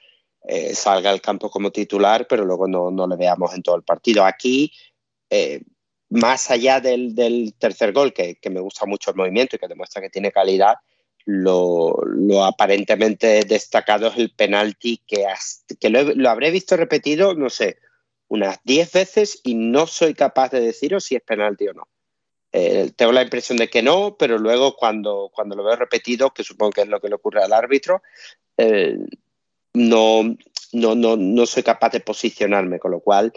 eh, 0.45 0.75
salga 0.75 1.11
al 1.11 1.21
campo 1.21 1.51
como 1.51 1.71
titular, 1.71 2.27
pero 2.29 2.45
luego 2.45 2.67
no, 2.67 2.91
no 2.91 3.07
le 3.07 3.17
veamos 3.17 3.55
en 3.55 3.63
todo 3.63 3.77
el 3.77 3.83
partido. 3.83 4.25
Aquí, 4.25 4.73
eh, 5.29 5.61
más 6.09 6.51
allá 6.51 6.81
del, 6.81 7.55
tercer 7.59 7.93
gol, 7.93 8.13
que, 8.13 8.37
que, 8.37 8.51
me 8.51 8.61
gusta 8.61 8.87
mucho 8.87 9.11
el 9.11 9.17
movimiento 9.17 9.57
y 9.57 9.59
que 9.59 9.69
demuestra 9.69 10.01
que 10.01 10.09
tiene 10.09 10.33
calidad, 10.33 10.77
lo, 11.27 11.95
aparentemente 12.43 13.43
destacado 13.45 14.07
es 14.07 14.17
el 14.17 14.31
penalti 14.31 15.03
que, 15.07 15.27
que 15.79 15.91
lo, 15.91 16.03
lo 16.15 16.31
habré 16.31 16.51
visto 16.51 16.75
repetido, 16.75 17.35
no 17.35 17.51
sé, 17.51 17.77
unas 18.29 18.59
10 18.65 18.93
veces 18.93 19.41
y 19.43 19.55
no 19.55 19.87
soy 19.87 20.15
capaz 20.15 20.51
de 20.51 20.61
deciros 20.61 21.05
si 21.05 21.17
es 21.17 21.23
penalti 21.23 21.69
o 21.69 21.75
no. 21.75 21.89
Eh, 22.53 22.93
tengo 22.97 23.13
la 23.13 23.23
impresión 23.23 23.59
de 23.59 23.69
que 23.69 23.83
no, 23.83 24.17
pero 24.19 24.39
luego 24.39 24.77
cuando, 24.77 25.31
cuando 25.35 25.57
lo 25.57 25.65
veo 25.65 25.77
repetido, 25.77 26.33
que 26.33 26.45
supongo 26.45 26.73
que 26.73 26.83
es 26.83 26.89
lo 26.89 27.01
que 27.01 27.09
le 27.09 27.17
ocurre 27.17 27.43
al 27.43 27.53
árbitro, 27.53 28.03
eh, 28.57 28.97
no, 29.75 30.23
no, 30.73 30.95
no, 30.95 31.17
no 31.17 31.47
soy 31.47 31.63
capaz 31.63 31.91
de 31.91 32.01
posicionarme, 32.01 32.79
con 32.79 32.91
lo 32.91 33.01
cual, 33.01 33.33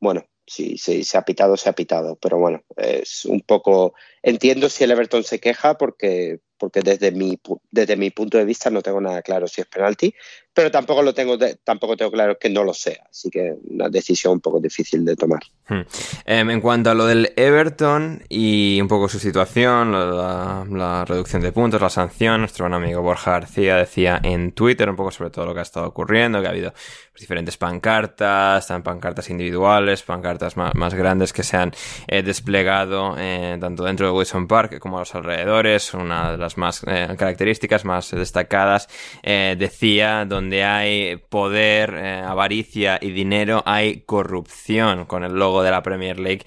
bueno, 0.00 0.26
si, 0.46 0.78
si 0.78 1.04
se 1.04 1.18
ha 1.18 1.22
pitado, 1.22 1.56
se 1.56 1.68
ha 1.68 1.74
pitado, 1.74 2.16
pero 2.16 2.38
bueno, 2.38 2.62
es 2.76 3.24
un 3.24 3.40
poco... 3.40 3.94
Entiendo 4.22 4.68
si 4.68 4.84
el 4.84 4.90
Everton 4.90 5.24
se 5.24 5.40
queja 5.40 5.76
porque, 5.76 6.40
porque 6.58 6.80
desde 6.80 7.12
mi, 7.12 7.38
desde 7.70 7.96
mi 7.96 8.10
punto 8.10 8.38
de 8.38 8.44
vista 8.44 8.70
no 8.70 8.82
tengo 8.82 9.00
nada 9.00 9.22
claro 9.22 9.46
si 9.46 9.60
es 9.60 9.66
penalti, 9.66 10.14
pero 10.56 10.70
tampoco 10.70 11.02
lo 11.02 11.12
tengo 11.12 11.36
tampoco 11.62 11.98
tengo 11.98 12.10
claro 12.10 12.38
que 12.38 12.48
no 12.48 12.64
lo 12.64 12.72
sea, 12.72 13.04
así 13.10 13.28
que 13.28 13.56
una 13.68 13.90
decisión 13.90 14.32
un 14.32 14.40
poco 14.40 14.58
difícil 14.58 15.04
de 15.04 15.14
tomar. 15.14 15.42
Hmm. 15.68 15.82
Em, 16.24 16.50
en 16.50 16.60
cuanto 16.62 16.90
a 16.90 16.94
lo 16.94 17.04
del 17.04 17.30
Everton 17.36 18.22
y 18.30 18.80
un 18.80 18.88
poco 18.88 19.06
su 19.06 19.18
situación, 19.18 19.92
la, 19.92 21.04
reducción 21.06 21.42
de 21.42 21.52
puntos, 21.52 21.82
la 21.82 21.90
sanción, 21.90 22.40
nuestro 22.40 22.64
buen 22.64 22.72
amigo 22.72 23.02
Borja 23.02 23.32
García 23.32 23.76
decía 23.76 24.18
en 24.22 24.52
Twitter 24.52 24.88
un 24.88 24.96
poco 24.96 25.10
sobre 25.10 25.28
todo 25.28 25.44
lo 25.44 25.52
que 25.52 25.60
ha 25.60 25.62
estado 25.62 25.88
ocurriendo, 25.88 26.40
que 26.40 26.46
ha 26.46 26.50
habido 26.50 26.72
pues, 26.72 27.20
diferentes 27.20 27.58
pancartas, 27.58 28.68
pancartas 28.82 29.28
individuales, 29.28 30.02
pancartas 30.04 30.56
más, 30.56 30.94
grandes 30.94 31.34
que 31.34 31.42
se 31.42 31.58
han 31.58 31.72
eh, 32.08 32.22
desplegado 32.22 33.14
eh, 33.18 33.58
tanto 33.60 33.84
dentro 33.84 34.06
de 34.06 34.12
Wilson 34.12 34.46
Park 34.46 34.78
como 34.78 34.96
a 34.96 35.00
los 35.00 35.14
alrededores, 35.14 35.92
una 35.92 36.30
de 36.30 36.38
las 36.38 36.45
más 36.56 36.82
eh, 36.86 37.08
características 37.18 37.84
más 37.84 38.12
destacadas, 38.12 38.88
eh, 39.22 39.56
decía, 39.58 40.24
donde 40.24 40.62
hay 40.64 41.16
poder, 41.16 41.94
eh, 41.94 42.22
avaricia 42.24 42.98
y 43.00 43.10
dinero, 43.10 43.62
hay 43.66 44.02
corrupción, 44.06 45.06
con 45.06 45.24
el 45.24 45.32
logo 45.32 45.62
de 45.62 45.70
la 45.70 45.82
Premier 45.82 46.18
League 46.18 46.46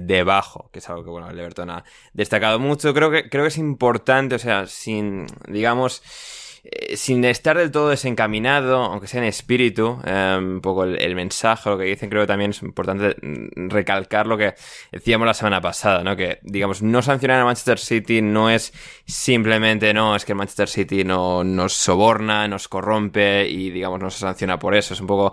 debajo, 0.00 0.70
que 0.72 0.78
es 0.78 0.88
algo 0.88 1.04
que, 1.04 1.10
bueno, 1.10 1.28
el 1.28 1.38
Everton 1.38 1.70
ha 1.70 1.84
destacado 2.12 2.58
mucho. 2.58 2.94
Creo 2.94 3.10
que, 3.10 3.28
creo 3.28 3.44
que 3.44 3.48
es 3.48 3.58
importante, 3.58 4.36
o 4.36 4.38
sea, 4.38 4.66
sin, 4.66 5.26
digamos, 5.46 6.02
eh, 6.70 6.98
sin 6.98 7.24
estar 7.24 7.56
del 7.56 7.70
todo 7.70 7.88
desencaminado, 7.88 8.82
aunque 8.82 9.06
sea 9.06 9.22
en 9.22 9.26
espíritu, 9.28 9.98
em, 10.04 10.56
un 10.56 10.60
poco 10.60 10.84
el, 10.84 11.14
mensaje, 11.14 11.70
lo 11.70 11.78
que 11.78 11.84
dicen, 11.84 12.10
creo 12.10 12.22
que 12.22 12.26
también 12.26 12.50
es 12.50 12.62
importante 12.62 13.16
mm, 13.22 13.70
recalcar 13.70 14.26
lo 14.26 14.36
que 14.36 14.54
decíamos 14.92 15.26
la 15.26 15.32
semana 15.32 15.62
pasada, 15.62 16.04
¿no? 16.04 16.14
Que, 16.14 16.40
digamos, 16.42 16.82
no 16.82 17.00
sancionar 17.00 17.40
a 17.40 17.44
Manchester 17.46 17.78
City 17.78 18.20
no 18.20 18.50
es 18.50 18.74
simplemente, 19.06 19.94
no, 19.94 20.14
es 20.14 20.26
que 20.26 20.34
Manchester 20.34 20.68
City 20.68 21.04
no 21.04 21.42
nos 21.42 21.72
soborna, 21.72 22.46
nos 22.48 22.68
corrompe 22.68 23.48
y, 23.48 23.70
digamos, 23.70 24.00
no 24.00 24.10
se 24.10 24.18
sanciona 24.18 24.58
por 24.58 24.74
eso. 24.74 24.92
Es 24.92 25.00
un 25.00 25.06
poco 25.06 25.32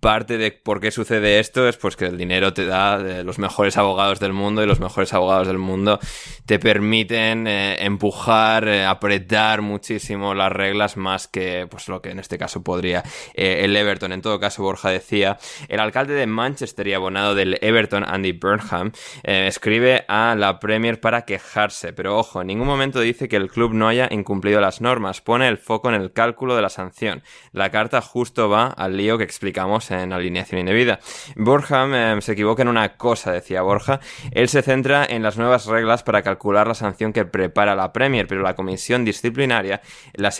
parte 0.00 0.38
de 0.38 0.50
por 0.50 0.80
qué 0.80 0.90
sucede 0.90 1.40
esto, 1.40 1.68
es 1.68 1.76
pues 1.76 1.96
que 1.96 2.06
el 2.06 2.16
dinero 2.16 2.54
te 2.54 2.64
da 2.64 2.98
de 2.98 3.22
los 3.22 3.38
mejores 3.38 3.76
abogados 3.76 4.18
del 4.18 4.32
mundo 4.32 4.62
y 4.62 4.66
los 4.66 4.80
mejores 4.80 5.12
abogados 5.12 5.46
del 5.46 5.58
mundo 5.58 5.98
te 6.46 6.58
permiten 6.58 7.46
eh, 7.46 7.84
empujar, 7.84 8.66
eh, 8.66 8.86
apretar 8.86 9.60
muchísimo 9.60 10.34
la 10.34 10.53
reglas 10.54 10.96
más 10.96 11.28
que 11.28 11.66
pues 11.70 11.88
lo 11.88 12.00
que 12.00 12.10
en 12.10 12.18
este 12.18 12.38
caso 12.38 12.62
podría 12.62 13.02
eh, 13.34 13.60
el 13.64 13.76
Everton. 13.76 14.12
En 14.12 14.22
todo 14.22 14.40
caso, 14.40 14.62
Borja 14.62 14.90
decía, 14.90 15.38
el 15.68 15.80
alcalde 15.80 16.14
de 16.14 16.26
Manchester 16.26 16.86
y 16.88 16.94
abonado 16.94 17.34
del 17.34 17.58
Everton, 17.60 18.04
Andy 18.06 18.32
Burnham, 18.32 18.92
eh, 19.22 19.46
escribe 19.46 20.04
a 20.08 20.34
la 20.36 20.60
Premier 20.60 21.00
para 21.00 21.22
quejarse, 21.22 21.92
pero 21.92 22.18
ojo, 22.18 22.40
en 22.40 22.48
ningún 22.48 22.66
momento 22.66 23.00
dice 23.00 23.28
que 23.28 23.36
el 23.36 23.50
club 23.50 23.72
no 23.74 23.88
haya 23.88 24.08
incumplido 24.10 24.60
las 24.60 24.80
normas, 24.80 25.20
pone 25.20 25.48
el 25.48 25.58
foco 25.58 25.88
en 25.88 25.94
el 25.94 26.12
cálculo 26.12 26.56
de 26.56 26.62
la 26.62 26.70
sanción. 26.70 27.22
La 27.52 27.70
carta 27.70 28.00
justo 28.00 28.48
va 28.48 28.68
al 28.68 28.96
lío 28.96 29.18
que 29.18 29.24
explicamos 29.24 29.90
en 29.90 30.12
alineación 30.12 30.60
indebida. 30.60 31.00
Burnham 31.36 31.94
eh, 31.94 32.22
se 32.22 32.32
equivoca 32.32 32.62
en 32.62 32.68
una 32.68 32.96
cosa, 32.96 33.32
decía 33.32 33.62
Borja, 33.62 34.00
él 34.30 34.48
se 34.48 34.62
centra 34.62 35.04
en 35.04 35.22
las 35.22 35.36
nuevas 35.36 35.66
reglas 35.66 36.02
para 36.02 36.22
calcular 36.22 36.66
la 36.66 36.74
sanción 36.74 37.12
que 37.12 37.24
prepara 37.24 37.74
la 37.74 37.92
Premier, 37.92 38.26
pero 38.26 38.42
la 38.42 38.54
comisión 38.54 39.04
disciplinaria 39.04 39.80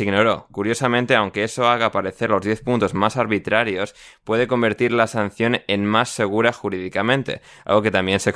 ignoró. 0.00 0.46
Curiosamente, 0.50 1.14
aunque 1.14 1.44
eso 1.44 1.68
haga 1.68 1.90
parecer 1.90 2.30
los 2.30 2.42
10 2.42 2.60
puntos 2.62 2.94
más 2.94 3.16
arbitrarios, 3.16 3.94
puede 4.24 4.46
convertir 4.46 4.92
la 4.92 5.06
sanción 5.06 5.60
en 5.66 5.84
más 5.84 6.08
segura 6.08 6.52
jurídicamente, 6.52 7.40
algo 7.64 7.82
que 7.82 7.90
también 7.90 8.20
se, 8.20 8.32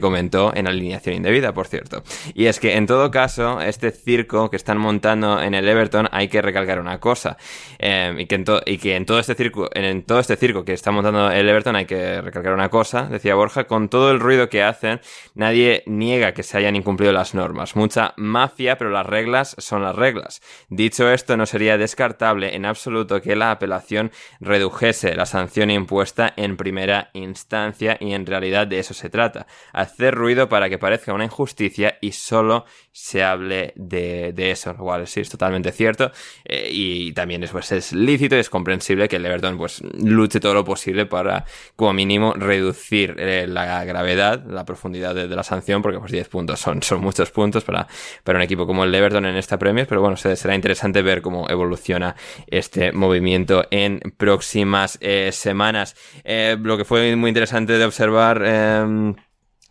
comentó 0.00 0.54
en 0.54 0.66
alineación 0.66 1.16
indebida, 1.16 1.52
por 1.52 1.66
cierto. 1.66 2.02
Y 2.34 2.46
es 2.46 2.60
que 2.60 2.76
en 2.76 2.86
todo 2.86 3.10
caso, 3.10 3.60
este 3.60 3.90
circo 3.90 4.50
que 4.50 4.56
están 4.56 4.78
montando 4.78 5.40
en 5.40 5.54
el 5.54 5.68
Everton 5.68 6.08
hay 6.12 6.28
que 6.28 6.42
recalcar 6.42 6.80
una 6.80 7.00
cosa, 7.00 7.36
em, 7.78 8.20
y, 8.20 8.26
que 8.26 8.34
en 8.36 8.44
y, 8.66 8.78
que 8.78 8.96
en 8.96 9.06
todo 9.06 9.18
este 9.18 9.34
circo, 9.34 9.68
en 9.74 10.02
todo 10.02 10.20
este 10.20 10.36
circo 10.36 10.64
que 10.64 10.72
está 10.72 10.90
montando 10.90 11.30
el 11.30 11.48
Everton 11.48 11.76
hay 11.76 11.86
que 11.86 12.20
recalcar 12.20 12.52
una 12.52 12.68
cosa, 12.68 13.04
decía 13.04 13.34
Borja, 13.34 13.64
con 13.64 13.88
todo 13.88 14.10
el 14.10 14.20
ruido 14.20 14.48
que 14.48 14.62
hacen, 14.62 15.00
nadie 15.34 15.82
niega 15.86 16.32
que 16.32 16.42
se 16.42 16.58
hayan 16.58 16.76
incumplido 16.76 17.12
las 17.12 17.34
normas. 17.34 17.76
Mucha 17.76 18.14
mafia, 18.16 18.78
pero 18.78 18.90
las 18.90 19.06
reglas 19.06 19.56
son 19.58 19.82
las 19.82 19.94
reglas 19.94 20.40
Dicho 20.76 21.10
esto, 21.10 21.38
no 21.38 21.46
sería 21.46 21.78
descartable 21.78 22.54
en 22.54 22.66
absoluto 22.66 23.22
que 23.22 23.34
la 23.34 23.50
apelación 23.50 24.12
redujese 24.40 25.14
la 25.14 25.24
sanción 25.24 25.70
impuesta 25.70 26.34
en 26.36 26.58
primera 26.58 27.08
instancia 27.14 27.96
y 27.98 28.12
en 28.12 28.26
realidad 28.26 28.66
de 28.66 28.80
eso 28.80 28.92
se 28.92 29.08
trata, 29.08 29.46
hacer 29.72 30.14
ruido 30.14 30.50
para 30.50 30.68
que 30.68 30.76
parezca 30.76 31.14
una 31.14 31.24
injusticia 31.24 31.96
y 32.02 32.12
solo 32.12 32.66
se 32.96 33.22
hable 33.22 33.74
de, 33.76 34.32
eso, 34.50 34.72
lo 34.72 34.78
cual 34.78 35.06
sí 35.06 35.20
es 35.20 35.28
totalmente 35.28 35.70
cierto 35.70 36.12
eh, 36.46 36.70
y 36.72 37.12
también 37.12 37.42
es, 37.42 37.50
pues, 37.50 37.70
es 37.72 37.92
lícito 37.92 38.36
y 38.36 38.38
es 38.38 38.48
comprensible 38.48 39.06
que 39.06 39.16
el 39.16 39.26
Everton 39.26 39.58
pues 39.58 39.82
luche 39.82 40.40
todo 40.40 40.54
lo 40.54 40.64
posible 40.64 41.04
para 41.04 41.44
como 41.76 41.92
mínimo 41.92 42.32
reducir 42.32 43.14
eh, 43.18 43.46
la 43.46 43.84
gravedad, 43.84 44.42
la 44.46 44.64
profundidad 44.64 45.14
de, 45.14 45.28
la 45.28 45.42
sanción 45.42 45.82
porque 45.82 45.98
pues 45.98 46.10
10 46.10 46.26
puntos 46.28 46.58
son, 46.58 46.82
son 46.82 47.02
muchos 47.02 47.30
puntos 47.30 47.64
para, 47.64 47.86
para 48.24 48.38
un 48.38 48.42
equipo 48.42 48.66
como 48.66 48.84
el 48.84 48.94
Everton 48.94 49.26
en 49.26 49.36
esta 49.36 49.58
Premier, 49.58 49.86
pero 49.86 50.00
bueno, 50.00 50.16
será 50.16 50.54
interesante 50.54 51.02
ver 51.02 51.20
cómo 51.20 51.50
evoluciona 51.50 52.16
este 52.46 52.92
movimiento 52.92 53.66
en 53.70 54.00
próximas 54.16 54.96
eh, 55.02 55.32
semanas. 55.32 55.94
lo 56.24 56.78
que 56.78 56.86
fue 56.86 57.14
muy 57.14 57.28
interesante 57.28 57.74
de 57.74 57.84
observar 57.84 58.42
em, 58.42 59.14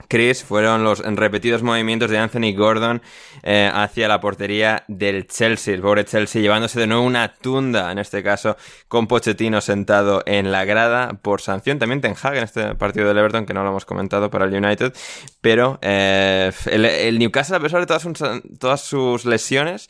Chris 0.07 0.43
fueron 0.43 0.83
los 0.83 0.99
repetidos 0.99 1.63
movimientos 1.63 2.11
de 2.11 2.17
Anthony 2.17 2.53
Gordon 2.55 3.01
eh, 3.43 3.69
hacia 3.73 4.07
la 4.07 4.19
portería 4.19 4.83
del 4.87 5.25
Chelsea, 5.27 5.73
el 5.73 5.81
pobre 5.81 6.05
Chelsea 6.05 6.41
llevándose 6.41 6.79
de 6.79 6.87
nuevo 6.87 7.03
una 7.03 7.33
tunda, 7.33 7.91
en 7.91 7.99
este 7.99 8.21
caso 8.21 8.57
con 8.87 9.07
Pochettino 9.07 9.61
sentado 9.61 10.21
en 10.25 10.51
la 10.51 10.65
grada 10.65 11.13
por 11.21 11.41
sanción, 11.41 11.79
también 11.79 12.01
Ten 12.01 12.15
Hag 12.21 12.35
en 12.35 12.43
este 12.43 12.75
partido 12.75 13.07
del 13.07 13.17
Everton 13.17 13.45
que 13.45 13.53
no 13.53 13.63
lo 13.63 13.69
hemos 13.69 13.85
comentado 13.85 14.29
para 14.29 14.45
el 14.45 14.53
United, 14.53 14.93
pero 15.41 15.79
eh, 15.81 16.51
el, 16.65 17.17
Newcastle 17.17 17.55
a 17.55 17.59
pesar 17.61 17.79
de 17.79 17.87
todas, 17.87 18.05
todas 18.59 18.81
sus 18.81 19.25
lesiones 19.25 19.89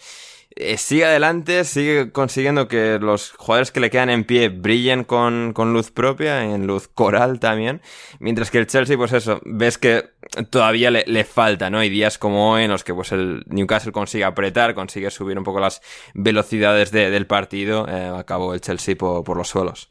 eh, 0.58 0.78
sigue 0.78 1.04
adelante, 1.04 1.66
sigue 1.66 2.14
consiguiendo 2.14 2.70
que 2.70 2.98
los 2.98 3.34
jugadores 3.34 3.72
que 3.72 3.82
le 3.82 3.90
quedan 3.90 4.10
en 4.10 4.24
pie 4.24 4.48
brillen 4.48 5.04
con, 5.04 5.54
luz 5.54 5.92
propia, 5.92 6.46
en 6.46 6.66
luz 6.66 6.88
coral 6.88 7.42
también, 7.42 7.82
mientras 8.20 8.52
que 8.52 8.60
el 8.60 8.68
Chelsea, 8.68 8.96
pues 8.96 9.12
eso, 9.12 9.42
ves 9.44 9.78
que 9.78 10.06
todavía 10.50 10.92
le, 10.92 11.24
falta, 11.26 11.70
¿no? 11.70 11.80
Hay 11.80 11.90
días 11.90 12.18
como 12.18 12.54
hoy 12.54 12.64
en 12.64 12.72
los 12.72 12.86
que 12.86 12.94
pues 12.94 13.12
el 13.12 13.44
Newcastle 13.48 13.92
consigue 13.92 14.24
apretar, 14.24 14.76
consigue 14.76 15.12
subir 15.12 15.38
un 15.38 15.44
poco 15.44 15.60
las 15.60 15.82
velocidades 16.14 16.90
del 16.92 17.28
partido, 17.28 17.86
eh, 17.90 18.14
acabó 18.16 18.54
el 18.54 18.62
Chelsea 18.62 18.96
por, 18.96 19.26
por 19.26 19.36
los 19.36 19.50
suelos. 19.50 19.90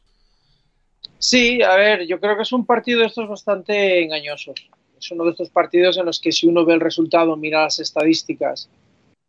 Sí, 1.19 1.61
a 1.61 1.75
ver, 1.75 2.07
yo 2.07 2.19
creo 2.19 2.35
que 2.35 2.41
es 2.41 2.51
un 2.51 2.65
partido 2.65 3.01
de 3.01 3.07
estos 3.07 3.29
bastante 3.29 4.03
engañosos. 4.03 4.67
Es 4.97 5.11
uno 5.11 5.25
de 5.25 5.31
estos 5.31 5.49
partidos 5.49 5.97
en 5.97 6.05
los 6.05 6.19
que 6.19 6.31
si 6.31 6.47
uno 6.47 6.65
ve 6.65 6.73
el 6.73 6.79
resultado, 6.79 7.35
mira 7.37 7.63
las 7.63 7.79
estadísticas 7.79 8.67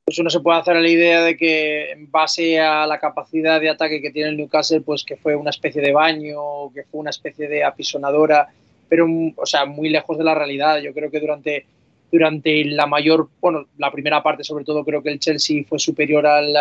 pues 0.06 0.20
uno 0.20 0.30
se 0.30 0.38
puede 0.38 0.60
hacer 0.60 0.76
la 0.76 0.88
idea 0.88 1.24
de 1.24 1.36
que 1.36 1.90
en 1.90 2.08
base 2.12 2.60
a 2.60 2.86
la 2.86 3.00
capacidad 3.00 3.60
de 3.60 3.70
ataque 3.70 4.00
que 4.00 4.12
tiene 4.12 4.28
el 4.28 4.36
Newcastle, 4.36 4.82
pues 4.82 5.02
que 5.02 5.16
fue 5.16 5.34
una 5.34 5.50
especie 5.50 5.82
de 5.82 5.92
baño, 5.92 6.70
que 6.72 6.84
fue 6.84 7.00
una 7.00 7.10
especie 7.10 7.48
de 7.48 7.64
apisonadora, 7.64 8.46
pero 8.88 9.08
o 9.34 9.46
sea, 9.46 9.66
muy 9.66 9.88
lejos 9.88 10.16
de 10.16 10.22
la 10.22 10.36
realidad. 10.36 10.78
Yo 10.78 10.94
creo 10.94 11.10
que 11.10 11.18
durante, 11.18 11.66
durante 12.12 12.64
la 12.66 12.86
mayor, 12.86 13.28
bueno, 13.40 13.66
la 13.78 13.90
primera 13.90 14.22
parte 14.22 14.44
sobre 14.44 14.64
todo, 14.64 14.84
creo 14.84 15.02
que 15.02 15.10
el 15.10 15.18
Chelsea 15.18 15.64
fue 15.68 15.80
superior 15.80 16.24
al, 16.24 16.56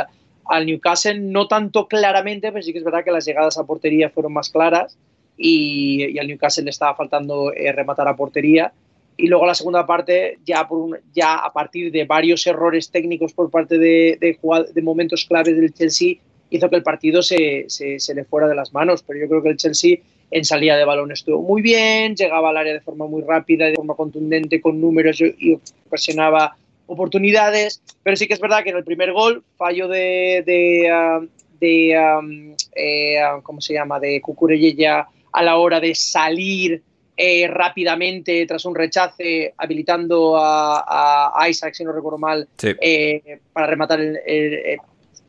al 0.46 0.66
Newcastle, 0.66 1.20
no 1.20 1.48
tanto 1.48 1.88
claramente, 1.88 2.52
pero 2.52 2.64
sí 2.64 2.72
que 2.74 2.80
es 2.80 2.84
verdad 2.84 3.04
que 3.04 3.12
las 3.12 3.26
llegadas 3.26 3.60
a 3.60 3.64
portería 3.64 4.10
fueron 4.10 4.34
más 4.34 4.50
claras 4.50 4.98
y, 5.38 6.18
al 6.18 6.26
Newcastle 6.26 6.64
le 6.64 6.72
estaba 6.72 6.96
faltando 6.96 7.54
eh, 7.54 7.72
rematar 7.72 8.08
a 8.08 8.16
portería 8.16 8.74
y 9.18 9.28
luego 9.28 9.46
la 9.46 9.56
segunda 9.56 9.86
parte, 9.86 10.40
ya, 10.46 10.68
por 10.68 11.02
ya 11.14 11.36
a 11.36 11.54
partir 11.54 11.92
de 11.92 12.04
varios 12.06 12.46
errores 12.48 12.90
técnicos 12.90 13.34
por 13.34 13.50
parte 13.50 13.78
de, 13.78 14.18
de, 14.20 14.38
de 14.74 14.82
momentos 14.82 15.26
claves 15.26 15.56
del 15.56 15.74
Chelsea, 15.74 16.16
hizo 16.50 16.70
que 16.70 16.76
el 16.76 16.84
partido 16.84 17.22
se, 17.22 17.66
se, 17.68 18.14
le 18.14 18.26
fuera 18.26 18.48
de 18.48 18.56
las 18.56 18.74
manos. 18.74 19.04
Pero 19.04 19.20
yo 19.20 19.30
creo 19.30 19.42
que 19.42 19.50
el 19.50 19.58
Chelsea 19.58 20.00
en 20.32 20.44
salida 20.44 20.76
de 20.76 20.84
balón 20.84 21.12
estuvo 21.12 21.42
muy 21.42 21.62
bien, 21.62 22.16
llegaba 22.16 22.50
al 22.50 22.58
área 22.58 22.74
de 22.74 22.82
forma 22.82 23.08
muy 23.08 23.22
rápida, 23.22 23.66
de 23.66 23.76
forma 23.76 23.96
contundente, 23.96 24.60
con 24.60 24.82
números 24.82 25.22
y, 25.22 25.58
ocasionaba 25.88 26.58
oportunidades. 26.88 27.82
Pero 28.04 28.18
sí 28.18 28.28
que 28.28 28.34
es 28.34 28.40
verdad 28.40 28.64
que 28.64 28.72
en 28.72 28.78
el 28.78 28.84
primer 28.84 29.14
gol, 29.14 29.44
fallo 29.58 29.88
de, 29.88 30.44
de, 30.46 30.92
um, 30.92 31.28
de 31.60 31.98
um, 32.20 32.56
eh, 32.76 33.18
um, 33.34 33.42
¿cómo 33.42 33.62
se 33.62 33.74
llama?, 33.74 34.00
de 34.00 34.20
Cucurella 34.20 35.08
a 35.32 35.44
la 35.44 35.58
hora 35.58 35.80
de 35.80 35.96
salir 35.96 36.82
eh, 37.18 37.48
rápidamente 37.48 38.46
tras 38.46 38.66
un 38.66 38.76
rechace, 38.76 39.54
habilitando 39.58 40.36
a, 40.38 41.48
Isaac, 41.50 41.74
si 41.74 41.86
no 41.86 41.94
recuerdo 41.94 42.18
mal, 42.18 42.48
eh, 42.62 43.40
para 43.54 43.68
rematar 43.68 44.02
eh, 44.02 44.78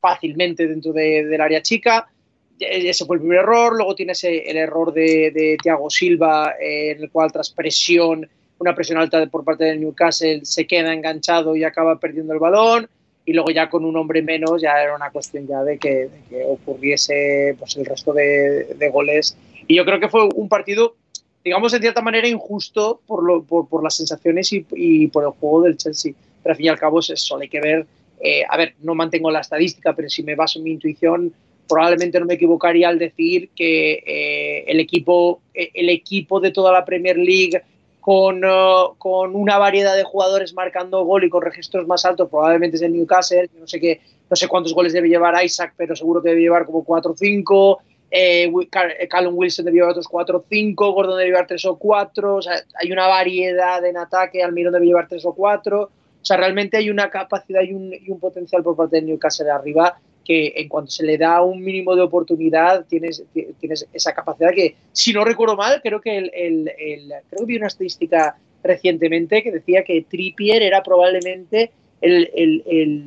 fácilmente 0.00 0.66
dentro 0.66 0.92
del 0.92 1.40
área 1.40 1.62
chica. 1.62 2.08
Ese 2.58 3.04
fue 3.04 3.16
el 3.16 3.20
primer 3.20 3.38
error. 3.38 3.76
Luego 3.76 3.94
tienes 3.94 4.24
el 4.24 4.56
error 4.56 4.92
de, 4.92 5.30
de 5.30 5.56
Thiago 5.62 5.88
Silva, 5.88 6.54
en 6.58 7.02
el 7.02 7.10
cual 7.10 7.30
tras 7.30 7.50
presión, 7.50 8.28
una 8.58 8.74
presión 8.74 8.98
alta 8.98 9.24
por 9.26 9.44
parte 9.44 9.64
del 9.64 9.80
Newcastle, 9.80 10.40
se 10.44 10.66
queda 10.66 10.92
enganchado 10.92 11.54
y 11.54 11.62
acaba 11.62 12.00
perdiendo 12.00 12.32
el 12.32 12.40
balón. 12.40 12.88
Y 13.24 13.32
luego 13.32 13.50
ya 13.50 13.68
con 13.68 13.84
un 13.84 13.96
hombre 13.96 14.22
menos 14.22 14.60
ya 14.62 14.80
era 14.80 14.94
una 14.94 15.10
cuestión 15.10 15.46
ya 15.46 15.62
de 15.62 15.78
que, 15.78 16.08
ocurriese 16.46 17.54
pues, 17.58 17.76
el 17.76 17.84
resto 17.84 18.12
de, 18.12 18.74
de 18.74 18.88
goles. 18.90 19.36
Y 19.68 19.76
yo 19.76 19.84
creo 19.84 20.00
que 20.00 20.08
fue 20.08 20.28
un 20.34 20.48
partido 20.48 20.96
digamos, 21.46 21.72
en 21.72 21.80
cierta 21.80 22.02
manera 22.02 22.26
injusto 22.26 23.00
por, 23.06 23.22
lo, 23.22 23.40
por, 23.44 23.68
por 23.68 23.80
las 23.80 23.94
sensaciones 23.94 24.52
y, 24.52 25.06
por 25.06 25.22
el 25.22 25.30
juego 25.30 25.62
del 25.62 25.76
Chelsea. 25.76 26.12
Pero 26.42 26.52
al 26.52 26.56
fin 26.56 26.66
y 26.66 26.68
al 26.68 26.78
cabo 26.78 26.98
es 26.98 27.10
eso, 27.10 27.38
hay 27.38 27.48
que 27.48 27.60
ver. 27.60 27.86
Eh, 28.18 28.42
a 28.48 28.56
ver, 28.56 28.74
no 28.80 28.96
mantengo 28.96 29.30
la 29.30 29.42
estadística, 29.42 29.94
pero 29.94 30.08
si 30.08 30.24
me 30.24 30.34
baso 30.34 30.58
en 30.58 30.64
mi 30.64 30.72
intuición, 30.72 31.32
probablemente 31.68 32.18
no 32.18 32.26
me 32.26 32.34
equivocaría 32.34 32.88
al 32.88 32.98
decir 32.98 33.50
que 33.54 33.92
eh, 34.04 34.64
el, 34.66 34.80
equipo, 34.80 35.40
eh, 35.54 35.70
el 35.74 35.88
equipo 35.88 36.40
de 36.40 36.50
toda 36.50 36.72
la 36.72 36.84
Premier 36.84 37.16
League 37.16 37.62
con, 38.00 38.44
uh, 38.44 38.96
con, 38.98 39.36
una 39.36 39.58
variedad 39.58 39.94
de 39.94 40.02
jugadores 40.02 40.52
marcando 40.52 41.04
gol 41.04 41.22
y 41.22 41.30
con 41.30 41.42
registros 41.42 41.86
más 41.86 42.04
altos, 42.04 42.28
probablemente 42.28 42.76
es 42.76 42.82
el 42.82 42.92
Newcastle. 42.92 43.48
No 43.60 43.68
sé, 43.68 43.78
qué, 43.78 44.00
no 44.28 44.34
sé 44.34 44.48
cuántos 44.48 44.74
goles 44.74 44.92
debe 44.92 45.08
llevar 45.08 45.44
Isaac, 45.44 45.74
pero 45.76 45.94
seguro 45.94 46.20
que 46.20 46.30
debe 46.30 46.40
llevar 46.40 46.66
como 46.66 46.82
4 46.82 47.12
o 47.12 47.16
5 47.16 47.82
eh, 48.10 48.44
eh, 48.44 49.08
Callum 49.08 49.34
Wilson 49.36 49.64
debe 49.64 49.76
llevar 49.76 49.90
otros 49.90 50.08
4 50.08 50.38
o 50.38 50.44
5, 50.48 50.92
Gordon 50.92 51.18
debe 51.18 51.30
llevar 51.30 51.46
3 51.46 51.64
o 51.66 51.76
4, 51.76 52.36
o 52.36 52.42
sea, 52.42 52.54
hay 52.80 52.92
una 52.92 53.06
variedad 53.08 53.84
en 53.84 53.96
ataque, 53.96 54.42
Almirón 54.42 54.72
debe 54.72 54.86
llevar 54.86 55.08
3 55.08 55.24
o 55.26 55.34
4, 55.34 55.82
o 55.82 55.90
sea, 56.22 56.36
realmente 56.36 56.76
hay 56.76 56.90
una 56.90 57.10
capacidad 57.10 57.62
y 57.62 57.72
un, 57.72 58.20
potencial 58.20 58.62
por 58.62 58.76
parte 58.76 58.96
del 58.96 59.06
Newcastle 59.06 59.46
de 59.46 59.52
arriba 59.52 59.98
que 60.24 60.54
en 60.56 60.68
cuanto 60.68 60.90
se 60.90 61.04
le 61.04 61.18
da 61.18 61.40
un 61.42 61.62
mínimo 61.62 61.94
de 61.94 62.02
oportunidad 62.02 62.84
tienes, 62.86 63.24
esa 63.92 64.12
capacidad 64.12 64.50
que, 64.52 64.74
si 64.90 65.12
no 65.12 65.24
recuerdo 65.24 65.56
mal, 65.56 65.80
creo 65.82 66.00
que, 66.00 66.18
el, 66.18 66.30
el, 66.34 66.72
el, 66.78 67.12
creo 67.30 67.40
que 67.40 67.44
vi 67.44 67.56
una 67.56 67.68
estadística 67.68 68.36
recientemente 68.64 69.42
que 69.44 69.52
decía 69.52 69.84
que 69.84 70.02
Trippier 70.02 70.62
era 70.62 70.82
probablemente 70.82 71.70
el, 72.00 72.28
el 72.66 73.06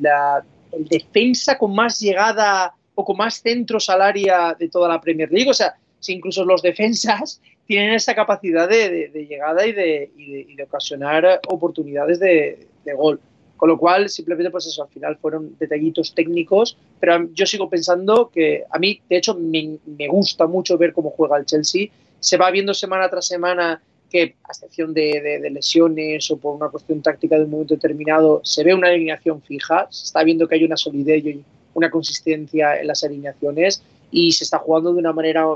defensa 0.88 1.58
con 1.58 1.74
más 1.74 2.00
llegada 2.00 2.74
poco 3.00 3.14
más 3.14 3.40
centros 3.40 3.88
al 3.88 4.02
área 4.02 4.54
de 4.58 4.68
toda 4.68 4.86
la 4.86 5.00
Premier 5.00 5.32
League. 5.32 5.50
O 5.50 5.54
sea, 5.54 5.74
si 5.98 6.12
incluso 6.12 6.44
los 6.44 6.60
defensas 6.60 7.40
tienen 7.66 7.94
esa 7.94 8.14
capacidad 8.14 8.68
de, 8.68 9.10
llegada 9.26 9.66
y 9.66 9.72
de, 9.72 10.10
de, 10.56 10.62
ocasionar 10.62 11.40
oportunidades 11.48 12.20
de, 12.20 12.66
gol. 12.94 13.18
Con 13.56 13.68
lo 13.68 13.78
cual, 13.78 14.08
simplemente, 14.08 14.50
pues 14.50 14.66
eso, 14.66 14.82
al 14.82 14.88
final 14.88 15.16
fueron 15.18 15.56
detallitos 15.58 16.14
técnicos, 16.14 16.76
pero 16.98 17.28
yo 17.32 17.46
sigo 17.46 17.68
pensando 17.70 18.30
que 18.30 18.64
a 18.70 18.78
mí, 18.78 19.00
de 19.08 19.16
hecho, 19.16 19.34
me, 19.34 19.78
me 19.86 20.08
gusta 20.08 20.46
mucho 20.46 20.76
ver 20.76 20.92
cómo 20.92 21.10
juega 21.10 21.38
el 21.38 21.46
Chelsea. 21.46 21.88
Se 22.18 22.36
va 22.36 22.50
viendo 22.50 22.74
semana 22.74 23.08
tras 23.08 23.26
semana 23.26 23.80
que, 24.10 24.34
a 24.44 24.52
excepción 24.52 24.92
de, 24.92 25.48
lesiones 25.50 26.30
o 26.30 26.36
por 26.36 26.54
una 26.54 26.68
cuestión 26.68 27.00
táctica 27.00 27.36
de 27.36 27.44
un 27.44 27.50
momento 27.50 27.74
determinado, 27.74 28.40
se 28.44 28.64
ve 28.64 28.74
una 28.74 28.88
alineación 28.88 29.40
fija, 29.40 29.86
se 29.90 30.04
está 30.06 30.24
viendo 30.24 30.48
que 30.48 30.56
hay 30.56 30.64
una 30.64 30.76
solidez 30.76 31.24
y 31.24 31.44
una 31.74 31.90
consistencia 31.90 32.80
en 32.80 32.86
las 32.86 33.04
alineaciones 33.04 33.82
y 34.10 34.32
se 34.32 34.44
está 34.44 34.58
jugando 34.58 34.92
de 34.92 34.98
una 34.98 35.12
manera 35.12 35.46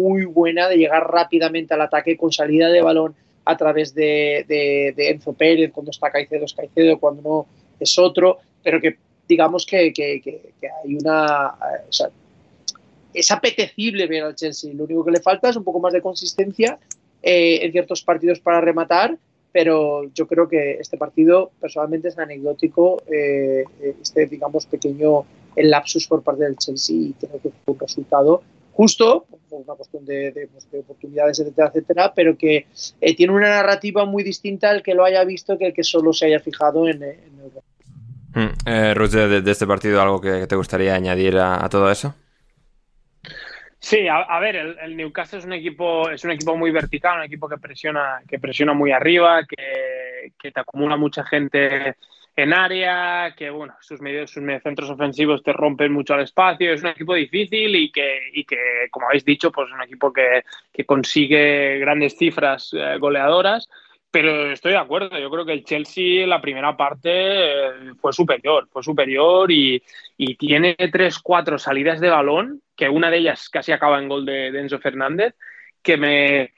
muy 0.00 0.24
buena 0.24 0.68
de 0.68 0.76
llegar 0.76 1.08
rápidamente 1.10 1.74
al 1.74 1.82
ataque 1.82 2.16
con 2.16 2.32
salida 2.32 2.68
de 2.68 2.82
balón 2.82 3.14
a 3.44 3.56
través 3.56 3.94
de, 3.94 4.44
de, 4.48 5.10
Enzo 5.10 5.32
Pérez, 5.34 5.70
cuando 5.72 5.90
está 5.90 6.10
Caicedo 6.10 6.44
es 6.44 6.54
Caicedo, 6.54 6.98
cuando 6.98 7.22
no 7.22 7.46
es 7.78 7.98
otro, 7.98 8.38
pero 8.62 8.80
que 8.80 8.96
digamos 9.28 9.66
que, 9.66 9.92
que, 9.92 10.20
que, 10.20 10.52
hay 10.62 10.94
una... 10.94 11.48
O 11.88 11.92
sea, 11.92 12.08
es 13.12 13.30
apetecible 13.30 14.06
ver 14.06 14.24
al 14.24 14.34
Chelsea, 14.34 14.72
lo 14.74 14.84
único 14.84 15.04
que 15.04 15.12
le 15.12 15.20
falta 15.20 15.48
es 15.48 15.56
un 15.56 15.64
poco 15.64 15.78
más 15.78 15.92
de 15.92 16.02
consistencia 16.02 16.78
eh, 17.22 17.60
en 17.62 17.72
ciertos 17.72 18.02
partidos 18.02 18.40
para 18.40 18.60
rematar, 18.60 19.16
pero 19.52 20.10
yo 20.12 20.26
creo 20.26 20.48
que 20.48 20.78
este 20.80 20.96
partido 20.96 21.52
personalmente 21.60 22.08
es 22.08 22.18
anecdótico, 22.18 23.02
eh, 23.06 23.64
este 24.02 24.26
digamos 24.26 24.66
pequeño 24.66 25.24
el 25.56 25.70
lapsus 25.70 26.06
por 26.06 26.22
parte 26.22 26.44
del 26.44 26.56
Chelsea 26.56 26.96
y 26.96 27.12
creo 27.12 27.40
que 27.42 27.50
fue 27.64 27.74
un 27.74 27.80
resultado 27.80 28.42
justo, 28.72 29.26
por 29.48 29.60
una 29.60 29.74
cuestión 29.74 30.04
de, 30.04 30.48
pues, 30.52 30.66
oportunidades, 30.82 31.38
etcétera, 31.38 31.68
etcétera, 31.68 32.12
pero 32.14 32.36
que 32.36 32.66
eh, 33.00 33.14
tiene 33.14 33.32
una 33.32 33.48
narrativa 33.48 34.04
muy 34.04 34.24
distinta 34.24 34.70
al 34.70 34.82
que 34.82 34.94
lo 34.94 35.04
haya 35.04 35.24
visto 35.24 35.56
que 35.56 35.68
el 35.68 35.74
que 35.74 35.84
solo 35.84 36.12
se 36.12 36.26
haya 36.26 36.40
fijado 36.40 36.88
en, 36.88 37.02
el 37.02 37.16
Mm, 38.34 38.48
eh, 38.66 39.42
de, 39.42 39.50
este 39.50 39.66
partido, 39.66 40.02
¿algo 40.02 40.20
que, 40.20 40.48
te 40.48 40.56
gustaría 40.56 40.94
añadir 40.94 41.38
a, 41.38 41.68
todo 41.68 41.90
eso? 41.90 42.14
Sí, 43.78 44.08
a, 44.08 44.40
ver, 44.40 44.56
el, 44.56 44.96
Newcastle 44.96 45.38
es 45.38 45.44
un 45.44 45.52
equipo, 45.52 46.10
es 46.10 46.24
un 46.24 46.32
equipo 46.32 46.56
muy 46.56 46.70
vertical, 46.70 47.18
un 47.18 47.24
equipo 47.24 47.48
que 47.48 47.58
presiona, 47.58 48.22
que 48.26 48.40
presiona 48.40 48.72
muy 48.72 48.90
arriba, 48.90 49.44
que, 49.46 50.32
que 50.40 50.50
te 50.50 50.60
acumula 50.60 50.96
mucha 50.96 51.22
gente 51.24 51.96
en 52.36 52.52
área, 52.52 53.34
que 53.36 53.50
bueno, 53.50 53.74
sus 53.80 54.00
medios, 54.00 54.30
sus 54.30 54.42
centros 54.62 54.90
ofensivos 54.90 55.42
te 55.42 55.52
rompen 55.52 55.92
mucho 55.92 56.14
al 56.14 56.22
espacio, 56.22 56.72
es 56.72 56.82
un 56.82 56.88
equipo 56.88 57.14
difícil 57.14 57.76
y 57.76 57.92
que, 57.92 58.30
y 58.32 58.44
que 58.44 58.88
como 58.90 59.06
habéis 59.06 59.24
dicho, 59.24 59.52
pues 59.52 59.68
es 59.68 59.74
un 59.74 59.82
equipo 59.82 60.12
que, 60.12 60.42
que 60.72 60.84
consigue 60.84 61.78
grandes 61.78 62.16
cifras 62.16 62.70
eh, 62.72 62.96
goleadoras, 62.98 63.68
pero 64.10 64.50
estoy 64.52 64.72
de 64.72 64.78
acuerdo, 64.78 65.18
yo 65.18 65.30
creo 65.30 65.44
que 65.44 65.52
el 65.52 65.64
Chelsea 65.64 66.26
la 66.26 66.40
primera 66.40 66.76
parte 66.76 67.10
eh, 67.10 67.70
fue 68.00 68.12
superior, 68.12 68.68
fue 68.70 68.82
superior 68.82 69.50
y, 69.50 69.82
y, 70.16 70.36
tiene 70.36 70.76
tres, 70.92 71.18
cuatro 71.20 71.58
salidas 71.58 72.00
de 72.00 72.10
balón, 72.10 72.62
que 72.76 72.88
una 72.88 73.10
de 73.10 73.18
ellas 73.18 73.48
casi 73.48 73.72
acaba 73.72 74.00
en 74.00 74.08
gol 74.08 74.24
de, 74.24 74.50
de 74.50 74.60
Enzo 74.60 74.78
Fernández, 74.80 75.34
que 75.82 75.96
me, 75.96 76.52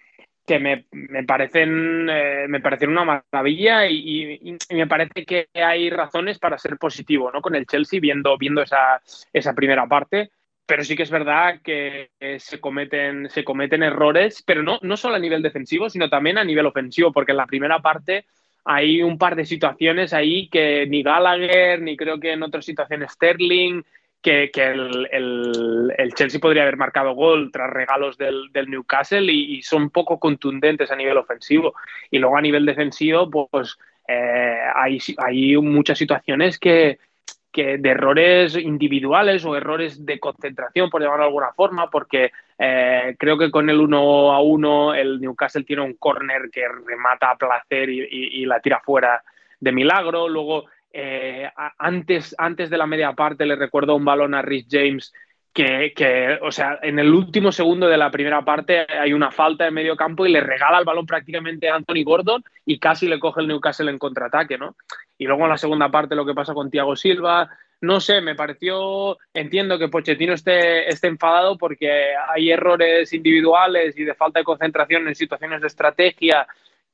que 0.46 0.58
me, 0.58 0.86
me 0.92 1.24
parecen 1.24 2.08
eh, 2.08 2.46
me 2.48 2.60
parecen 2.60 2.90
una 2.90 3.04
maravilla 3.04 3.86
y, 3.88 4.56
me 4.70 4.86
parece 4.86 5.24
que 5.24 5.48
hay 5.54 5.90
razones 5.90 6.38
para 6.38 6.58
ser 6.58 6.78
positivo 6.78 7.30
¿no? 7.32 7.40
con 7.42 7.54
el 7.54 7.66
Chelsea 7.66 8.00
viendo, 8.00 8.36
viendo 8.38 8.62
esa, 8.62 9.00
esa 9.32 9.54
primera 9.54 9.86
parte 9.86 10.30
pero 10.66 10.82
sí 10.82 10.96
que 10.96 11.04
es 11.04 11.10
verdad 11.10 11.60
que 11.62 12.10
se 12.38 12.60
cometen, 12.60 13.30
se 13.30 13.44
cometen 13.44 13.84
errores, 13.84 14.42
pero 14.44 14.64
no, 14.64 14.80
no 14.82 14.96
solo 14.96 15.14
a 15.14 15.20
nivel 15.20 15.40
defensivo, 15.40 15.88
sino 15.88 16.10
también 16.10 16.38
a 16.38 16.44
nivel 16.44 16.66
ofensivo, 16.66 17.12
porque 17.12 17.30
en 17.30 17.38
la 17.38 17.46
primera 17.46 17.78
parte 17.78 18.24
hay 18.64 19.00
un 19.00 19.16
par 19.16 19.36
de 19.36 19.46
situaciones 19.46 20.12
ahí 20.12 20.48
que 20.48 20.86
ni 20.88 21.04
Gallagher, 21.04 21.80
ni 21.80 21.96
creo 21.96 22.18
que 22.18 22.32
en 22.32 22.42
otras 22.42 22.64
situaciones 22.64 23.12
Sterling, 23.12 23.82
que, 24.26 24.50
el, 25.12 26.12
Chelsea 26.14 26.40
podría 26.40 26.62
haber 26.62 26.76
marcado 26.76 27.12
gol 27.12 27.50
tras 27.52 27.70
regalos 27.70 28.18
del, 28.18 28.50
Newcastle 28.66 29.32
y, 29.32 29.62
son 29.62 29.90
poco 29.90 30.18
contundentes 30.18 30.90
a 30.90 30.96
nivel 30.96 31.16
ofensivo. 31.16 31.74
Y 32.10 32.18
luego 32.18 32.36
a 32.36 32.40
nivel 32.40 32.66
defensivo, 32.66 33.30
pues 33.30 33.76
eh, 34.08 34.58
hay, 34.74 34.98
hay 35.18 35.56
muchas 35.58 35.98
situaciones 35.98 36.58
que, 36.58 36.98
que 37.52 37.78
de 37.78 37.88
errores 37.90 38.56
individuales 38.56 39.44
o 39.44 39.56
errores 39.56 40.04
de 40.04 40.18
concentración, 40.18 40.90
por 40.90 41.02
llamarlo 41.02 41.24
de 41.24 41.28
alguna 41.28 41.52
forma, 41.52 41.88
porque 41.88 42.32
eh, 42.58 43.14
creo 43.18 43.38
que 43.38 43.52
con 43.52 43.70
el 43.70 43.78
1 43.78 44.32
a 44.32 44.42
1 44.42 44.94
el 44.94 45.20
Newcastle 45.20 45.64
tiene 45.64 45.82
un 45.82 45.94
córner 45.94 46.50
que 46.50 46.64
remata 46.84 47.30
a 47.30 47.36
placer 47.36 47.90
y, 47.90 48.08
y, 48.10 48.44
la 48.44 48.58
tira 48.58 48.80
fuera 48.84 49.22
de 49.60 49.70
milagro. 49.70 50.28
Luego 50.28 50.64
eh, 50.98 51.50
antes, 51.76 52.34
antes 52.38 52.70
de 52.70 52.78
la 52.78 52.86
media 52.86 53.12
parte 53.12 53.44
le 53.44 53.54
recuerdo 53.54 53.94
un 53.94 54.06
balón 54.06 54.32
a 54.32 54.40
Rhys 54.40 54.66
James 54.70 55.12
que, 55.52 56.38
o 56.40 56.50
sea, 56.50 56.78
en 56.82 56.98
el 56.98 57.12
último 57.12 57.52
segundo 57.52 57.86
de 57.86 57.98
la 57.98 58.10
primera 58.10 58.42
parte 58.42 58.86
hay 58.88 59.12
una 59.12 59.30
falta 59.30 59.66
en 59.66 59.74
medio 59.74 59.94
campo 59.94 60.24
y 60.24 60.32
le 60.32 60.40
regala 60.40 60.78
el 60.78 60.86
balón 60.86 61.04
prácticamente 61.04 61.68
a 61.68 61.74
Anthony 61.74 62.02
Gordon 62.02 62.42
y 62.64 62.78
casi 62.78 63.08
le 63.08 63.18
coge 63.18 63.42
el 63.42 63.48
Newcastle 63.48 63.90
en 63.90 63.98
contraataque, 63.98 64.56
¿no? 64.56 64.74
Y 65.18 65.26
luego 65.26 65.44
en 65.44 65.50
la 65.50 65.58
segunda 65.58 65.90
parte 65.90 66.14
lo 66.14 66.24
que 66.24 66.34
pasa 66.34 66.54
con 66.54 66.70
Thiago 66.70 66.96
Silva, 66.96 67.50
no 67.82 68.00
sé, 68.00 68.22
me 68.22 68.34
pareció, 68.34 69.18
entiendo 69.34 69.78
que 69.78 69.88
Pochettino 69.88 70.32
esté, 70.32 70.88
esté 70.88 71.08
enfadado 71.08 71.58
porque 71.58 72.14
hay 72.34 72.50
errores 72.50 73.12
individuales 73.12 73.98
y 73.98 74.04
de 74.04 74.14
falta 74.14 74.40
de 74.40 74.44
concentración 74.44 75.08
en 75.08 75.14
situaciones 75.14 75.60
de 75.60 75.66
estrategia 75.66 76.46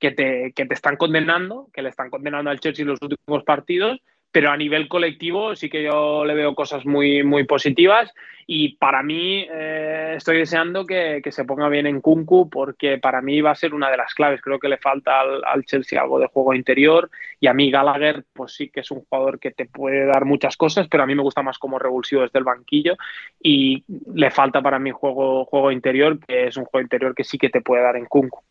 que 0.03 0.11
te, 0.11 0.53
que 0.53 0.67
te 0.67 0.75
están 0.75 0.97
condenando, 0.97 1.69
que 1.73 1.81
le 1.81 1.89
están 1.89 2.11
condenando 2.11 2.51
al 2.51 2.59
Chelsea 2.59 2.83
en 2.83 2.89
los 2.89 3.01
últimos 3.01 3.45
partidos, 3.45 4.01
pero 4.33 4.51
a 4.51 4.57
nivel 4.57 4.89
colectivo 4.89 5.55
sí 5.55 5.71
que 5.71 5.85
yo 5.85 6.25
le 6.25 6.35
veo 6.35 6.57
cosas 6.57 6.85
muy, 6.85 7.23
muy 7.23 7.45
positivas 7.45 8.13
y 8.45 8.77
para 8.79 9.05
mí 9.05 9.47
eh, 9.49 10.15
estoy 10.17 10.39
deseando 10.39 10.85
que, 10.85 11.21
que, 11.23 11.31
se 11.31 11.45
ponga 11.45 11.69
bien 11.69 11.87
en 11.87 12.01
Kunku 12.01 12.51
porque 12.51 12.99
para 12.99 13.23
mí 13.23 13.41
va 13.43 13.53
a 13.53 13.55
ser 13.55 13.75
una 13.75 13.93
de 13.93 13.97
las 13.97 14.13
claves. 14.13 14.41
Creo 14.43 14.59
que 14.59 14.69
le 14.69 14.79
falta 14.79 15.21
al, 15.21 15.45
al, 15.45 15.65
Chelsea 15.65 16.01
algo 16.01 16.19
de 16.19 16.27
juego 16.27 16.53
interior 16.53 17.09
y 17.39 17.47
a 17.47 17.55
mí 17.55 17.71
Gallagher 17.71 18.25
pues 18.33 18.55
sí 18.55 18.71
que 18.71 18.81
es 18.81 18.91
un 18.91 19.05
jugador 19.05 19.39
que 19.39 19.53
te 19.53 19.67
puede 19.67 20.05
dar 20.07 20.25
muchas 20.25 20.57
cosas, 20.57 20.89
pero 20.89 21.05
a 21.05 21.07
mí 21.07 21.15
me 21.15 21.23
gusta 21.23 21.45
más 21.45 21.59
como 21.59 21.79
revulsivo 21.79 22.23
desde 22.23 22.41
el 22.41 22.45
banquillo 22.45 22.97
y 23.41 23.85
le 24.13 24.33
falta 24.33 24.61
para 24.63 24.81
mí 24.81 24.91
juego, 24.91 25.45
juego 25.45 25.71
interior, 25.71 26.19
que 26.19 26.49
es 26.49 26.57
un 26.57 26.65
juego 26.65 26.83
interior 26.83 27.15
que 27.15 27.23
sí 27.23 27.39
que 27.39 27.51
te 27.51 27.61
puede 27.61 27.85
dar 27.85 27.97
en 27.97 28.07
Kunku. 28.07 28.43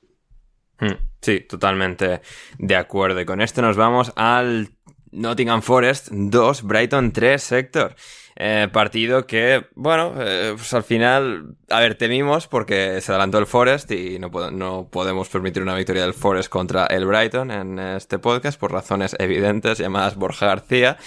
Hmm, 0.82 0.96
sí, 1.22 1.42
totalmente 1.42 2.22
de 2.58 2.76
acuerdo. 2.76 3.22
Y 3.22 3.26
con 3.26 3.40
esto 3.40 3.62
nos 3.62 3.78
vamos 3.78 4.12
al 4.16 4.70
Nottingham 5.12 5.62
Forest 5.62 6.10
2, 6.12 6.64
Brighton 6.64 7.12
3, 7.14 7.52
Héctor. 7.52 7.96
Eh, 8.44 8.70
partido 8.74 9.28
que, 9.28 9.68
bueno, 9.76 10.16
eh, 10.18 10.54
pues 10.56 10.74
al 10.74 10.82
final, 10.82 11.58
a 11.70 11.80
ver, 11.80 11.94
temimos 11.94 12.48
porque 12.48 13.00
se 13.00 13.12
adelantó 13.12 13.38
el 13.38 13.46
Forest 13.46 13.92
y 13.92 14.18
no, 14.18 14.32
no 14.50 14.88
podemos 14.90 15.30
permitir 15.30 15.62
una 15.62 15.76
victoria 15.76 16.02
del 16.02 16.16
Forest 16.16 16.50
contra 16.50 16.88
el 16.88 17.06
Brighton 17.06 17.52
en 17.52 17.78
este 17.78 18.18
podcast 18.18 18.60
por 18.60 18.72
razones 18.72 19.16
evidentes 19.20 19.78
llamadas 19.78 20.16
Borja 20.16 20.48
García. 20.48 20.98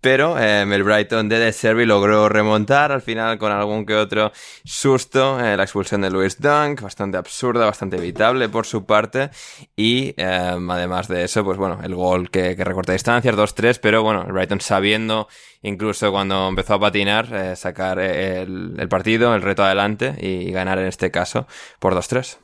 Pero 0.00 0.38
eh, 0.38 0.62
el 0.62 0.82
Brighton 0.82 1.28
de 1.28 1.38
De 1.38 1.52
Servi 1.52 1.84
logró 1.84 2.30
remontar 2.30 2.90
al 2.90 3.02
final 3.02 3.36
con 3.36 3.52
algún 3.52 3.84
que 3.84 3.94
otro 3.94 4.32
susto. 4.64 5.36
la 5.38 5.62
expulsión 5.62 6.00
de 6.00 6.10
Luis 6.10 6.40
Dunk, 6.40 6.80
bastante 6.80 7.18
absurda, 7.18 7.66
bastante 7.66 7.96
evitable 7.96 8.48
por 8.48 8.64
su 8.64 8.86
parte. 8.86 9.28
Y 9.76 10.14
además 10.22 11.08
de 11.08 11.24
eso, 11.24 11.44
pues 11.44 11.58
bueno, 11.58 11.80
el 11.82 11.94
gol 11.94 12.30
que, 12.30 12.56
que 12.56 12.64
recorta 12.64 12.94
distancias, 12.94 13.36
2-3. 13.36 13.78
Pero 13.82 14.02
bueno, 14.02 14.22
el 14.24 14.32
Brighton 14.32 14.60
sabiendo 14.62 15.28
incluso 15.62 16.10
cuando 16.10 16.48
empezó 16.48 16.74
a 16.74 16.77
patinar, 16.80 17.28
eh, 17.32 17.56
sacar 17.56 17.98
eh, 17.98 18.42
el, 18.42 18.88
partido, 18.88 19.34
el 19.34 19.42
reto 19.42 19.64
adelante 19.64 20.14
y, 20.20 20.50
ganar 20.50 20.78
en 20.78 20.86
este 20.86 21.10
caso 21.10 21.46
por 21.78 21.94
2-3. 21.94 22.38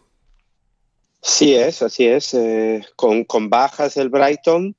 Sí 1.22 1.54
es, 1.54 1.82
así 1.82 2.06
es. 2.06 2.34
Eh, 2.34 2.84
con, 2.96 3.50
bajas 3.50 3.96
el 3.96 4.10
Brighton, 4.10 4.76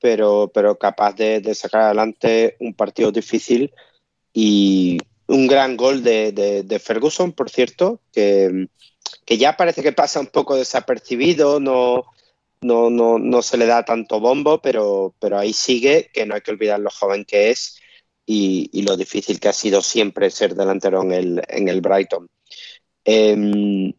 pero, 0.00 0.50
pero 0.52 0.78
capaz 0.78 1.14
de, 1.14 1.54
sacar 1.54 1.82
adelante 1.82 2.56
un 2.60 2.74
partido 2.74 3.12
difícil 3.12 3.72
y 4.32 4.98
un 5.26 5.46
gran 5.46 5.76
gol 5.76 6.02
de, 6.02 6.82
Ferguson, 6.82 7.32
por 7.32 7.50
cierto, 7.50 8.00
que, 8.12 8.68
que, 9.24 9.38
ya 9.38 9.56
parece 9.56 9.82
que 9.82 9.92
pasa 9.92 10.20
un 10.20 10.28
poco 10.28 10.56
desapercibido, 10.56 11.60
no, 11.60 12.04
no, 12.60 12.90
no, 12.90 13.18
no 13.18 13.42
se 13.42 13.56
le 13.56 13.66
da 13.66 13.84
tanto 13.84 14.20
bombo, 14.20 14.60
pero, 14.60 15.14
pero 15.20 15.38
ahí 15.38 15.52
sigue, 15.52 16.10
que 16.12 16.26
no 16.26 16.34
hay 16.34 16.40
que 16.40 16.50
olvidar 16.50 16.80
lo 16.80 16.90
joven 16.90 17.24
que 17.24 17.50
es 17.50 17.78
y, 18.26 18.82
lo 18.82 18.96
difícil 18.96 19.40
que 19.40 19.48
ha 19.48 19.52
sido 19.52 19.82
siempre 19.82 20.30
ser 20.30 20.54
delantero 20.54 21.02
en 21.02 21.12
el, 21.12 21.42
en 21.48 21.68
el 21.68 21.80
Brighton. 21.80 22.28
Em, 23.04 23.92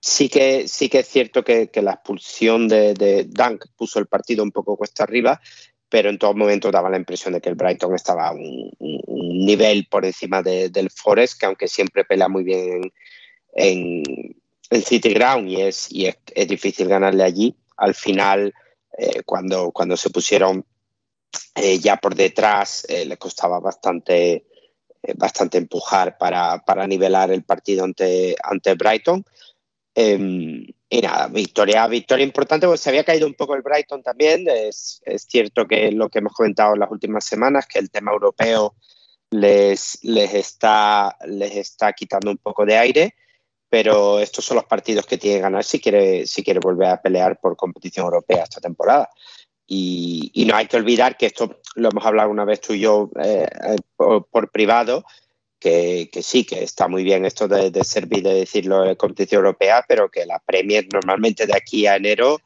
sí, 0.00 0.28
que, 0.28 0.68
sí 0.68 0.88
que 0.88 1.00
es 1.00 1.08
cierto 1.08 1.42
que, 1.42 1.68
la 1.82 1.92
expulsión 1.92 2.68
de, 2.68 2.94
de, 2.94 3.24
Dunk 3.24 3.66
puso 3.76 3.98
el 3.98 4.06
partido 4.06 4.42
un 4.42 4.52
poco 4.52 4.76
cuesta 4.76 5.04
arriba, 5.04 5.40
pero 5.88 6.10
en 6.10 6.18
todo 6.18 6.34
momento 6.34 6.70
daba 6.70 6.90
la 6.90 6.96
impresión 6.96 7.34
de 7.34 7.40
que 7.40 7.48
el 7.48 7.56
Brighton 7.56 7.94
estaba 7.94 8.28
a 8.28 8.32
un, 8.32 8.70
nivel 8.78 9.86
por 9.90 10.04
encima 10.04 10.42
del 10.42 10.90
Forest, 10.90 11.40
que 11.40 11.46
aunque 11.46 11.66
siempre 11.66 12.04
pela 12.04 12.28
muy 12.28 12.44
bien 12.44 12.92
en, 13.54 14.02
en 14.70 14.82
City 14.82 15.12
Ground 15.14 15.48
y, 15.48 15.60
es, 15.62 15.90
y 15.90 16.06
es, 16.06 16.18
es 16.34 16.46
difícil 16.46 16.88
ganarle 16.88 17.24
allí, 17.24 17.56
al 17.76 17.94
final, 17.94 18.54
eh, 18.96 19.22
cuando, 19.24 19.72
cuando 19.72 19.96
se 19.96 20.10
pusieron 20.10 20.64
eh, 21.54 21.78
ya 21.78 21.96
por 21.96 22.14
detrás, 22.14 22.86
eh, 22.88 23.04
le 23.04 23.16
costaba 23.16 23.60
bastante, 23.60 24.46
bastante 25.16 25.58
empujar 25.58 26.18
para, 26.18 26.86
nivelar 26.86 27.30
el 27.30 27.44
partido 27.44 27.84
ante, 27.84 28.36
ante 28.42 28.74
Brighton. 28.74 29.24
Em, 29.94 30.66
y 30.88 31.00
nada, 31.00 31.28
victoria, 31.28 31.86
victoria 31.86 32.24
importante, 32.24 32.66
porque 32.66 32.78
se 32.78 32.90
había 32.90 33.04
caído 33.04 33.26
un 33.26 33.34
poco 33.34 33.54
el 33.54 33.62
Brighton 33.62 34.02
también. 34.02 34.46
Es, 34.48 35.00
es, 35.04 35.22
cierto 35.22 35.66
que 35.66 35.92
lo 35.92 36.08
que 36.08 36.18
hemos 36.18 36.32
comentado 36.32 36.74
en 36.74 36.80
las 36.80 36.90
últimas 36.90 37.24
semanas, 37.24 37.66
que 37.66 37.78
el 37.78 37.90
tema 37.90 38.12
europeo 38.12 38.74
les, 39.30 39.98
les, 40.02 40.34
está, 40.34 41.16
les 41.26 41.56
está 41.56 41.92
quitando 41.92 42.30
un 42.30 42.38
poco 42.38 42.64
de 42.66 42.76
aire 42.76 43.14
pero 43.70 44.18
estos 44.18 44.44
son 44.44 44.56
los 44.56 44.64
partidos 44.64 45.06
que 45.06 45.16
tiene 45.16 45.36
que 45.36 45.42
ganar 45.42 45.64
si 45.64 45.80
quiere, 45.80 46.26
si 46.26 46.42
quiere 46.42 46.58
volver 46.58 46.88
a 46.88 47.00
pelear 47.00 47.38
por 47.38 47.56
competición 47.56 48.04
europea 48.04 48.42
esta 48.42 48.60
temporada. 48.60 49.08
Y, 49.72 50.44
no 50.46 50.56
hay 50.56 50.66
que 50.66 50.76
olvidar 50.76 51.16
que 51.16 51.26
esto 51.26 51.60
lo 51.76 51.90
hemos 51.90 52.04
hablado 52.04 52.28
una 52.28 52.44
vez 52.44 52.60
tú 52.60 52.72
y 52.72 52.80
yo 52.80 53.08
eh, 53.22 53.46
eh, 53.68 53.76
por, 53.96 54.50
privado, 54.50 55.04
que, 55.60 56.10
sí, 56.22 56.44
que 56.44 56.64
está 56.64 56.88
muy 56.88 57.04
bien 57.04 57.24
esto 57.24 57.46
de, 57.46 57.84
servir 57.84 58.24
de 58.24 58.34
decirlo 58.34 58.82
de 58.82 58.96
competición 58.96 59.40
europea, 59.40 59.84
pero 59.86 60.10
que 60.10 60.26
la 60.26 60.40
Premier 60.40 60.88
normalmente 60.92 61.46
de 61.46 61.54
aquí 61.54 61.86
a 61.86 61.96
enero 61.96 62.40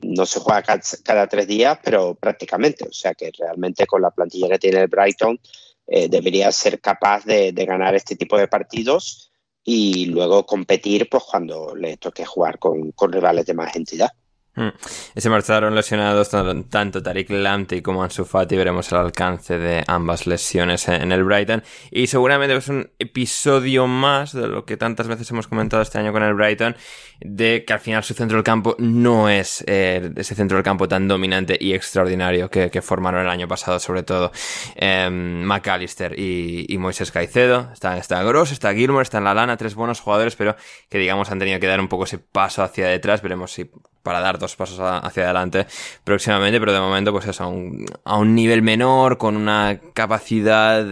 no 0.00 0.24
se 0.24 0.40
juega 0.40 0.62
cada, 1.04 1.26
tres 1.26 1.46
días, 1.46 1.78
pero 1.84 2.14
prácticamente. 2.14 2.88
O 2.88 2.92
sea 2.92 3.12
que 3.14 3.30
realmente 3.38 3.86
con 3.86 4.00
la 4.00 4.10
plantilla 4.10 4.48
que 4.48 4.58
tiene 4.58 4.80
el 4.80 4.88
Brighton 4.88 5.38
eh, 5.86 6.08
debería 6.08 6.50
ser 6.52 6.80
capaz 6.80 7.26
de 7.26 7.52
ganar 7.52 7.94
este 7.94 8.16
tipo 8.16 8.38
de 8.38 8.48
partidos 8.48 9.32
y 9.64 10.06
luego 10.06 10.44
competir 10.44 11.08
pues 11.08 11.22
cuando 11.24 11.74
le 11.74 11.96
toque 11.96 12.24
jugar 12.24 12.58
con, 12.58 12.92
rivales 13.10 13.46
de 13.46 13.54
más 13.54 13.74
entidad. 13.76 14.10
Hmm. 14.54 14.68
se 15.16 15.30
marcharon 15.30 15.74
lesionados 15.74 16.28
tanto 16.68 17.02
Tariq 17.02 17.30
Lamptey 17.30 17.80
como 17.80 18.02
Ansu 18.02 18.26
Fati. 18.26 18.54
Veremos 18.54 18.92
el 18.92 18.98
alcance 18.98 19.56
de 19.56 19.82
ambas 19.86 20.26
lesiones 20.26 20.88
en 20.88 21.10
el 21.10 21.24
Brighton. 21.24 21.62
Y 21.90 22.06
seguramente 22.06 22.54
es 22.54 22.68
un 22.68 22.90
episodio 22.98 23.86
más 23.86 24.34
de 24.34 24.48
lo 24.48 24.66
que 24.66 24.76
tantas 24.76 25.08
veces 25.08 25.30
hemos 25.30 25.48
comentado 25.48 25.82
este 25.82 25.98
año 25.98 26.12
con 26.12 26.22
el 26.22 26.34
Brighton, 26.34 26.76
de 27.20 27.64
que 27.66 27.72
al 27.72 27.80
final 27.80 28.04
su 28.04 28.12
centro 28.12 28.36
del 28.36 28.44
campo 28.44 28.76
no 28.78 29.30
es 29.30 29.64
eh, 29.66 30.12
ese 30.16 30.34
centro 30.34 30.58
del 30.58 30.64
campo 30.64 30.86
tan 30.86 31.08
dominante 31.08 31.56
y 31.58 31.72
extraordinario 31.72 32.50
que, 32.50 32.82
formaron 32.82 33.22
el 33.22 33.28
año 33.28 33.46
pasado, 33.48 33.78
sobre 33.78 34.02
todo 34.02 34.32
em, 34.74 35.44
McAllister 35.44 36.18
y, 36.18 36.66
y, 36.68 36.78
Moises 36.78 37.12
Caicedo. 37.12 37.70
Está, 37.72 37.96
está 37.96 38.22
Gross, 38.22 38.52
está 38.52 38.74
Gilmore, 38.74 39.04
está 39.04 39.18
en 39.18 39.24
la 39.24 39.34
lana, 39.34 39.56
tres 39.56 39.74
buenos 39.74 40.00
jugadores, 40.00 40.36
pero 40.36 40.56
que 40.90 40.98
digamos 40.98 41.30
han 41.30 41.38
tenido 41.38 41.60
que 41.60 41.68
dar 41.68 41.80
un 41.80 41.88
poco 41.88 42.04
ese 42.04 42.18
paso 42.18 42.62
hacia 42.62 42.88
detrás. 42.88 43.22
Veremos 43.22 43.52
si 43.52 43.70
para 44.02 44.20
dar 44.20 44.38
dos 44.38 44.56
pasos 44.56 44.78
hacia 44.80 45.24
adelante 45.24 45.66
próximamente, 46.04 46.58
pero 46.60 46.72
de 46.72 46.80
momento 46.80 47.12
pues 47.12 47.26
es 47.26 47.40
a 47.40 47.46
un, 47.46 47.86
a 48.04 48.16
un 48.16 48.34
nivel 48.34 48.62
menor, 48.62 49.18
con 49.18 49.36
una 49.36 49.78
capacidad 49.94 50.84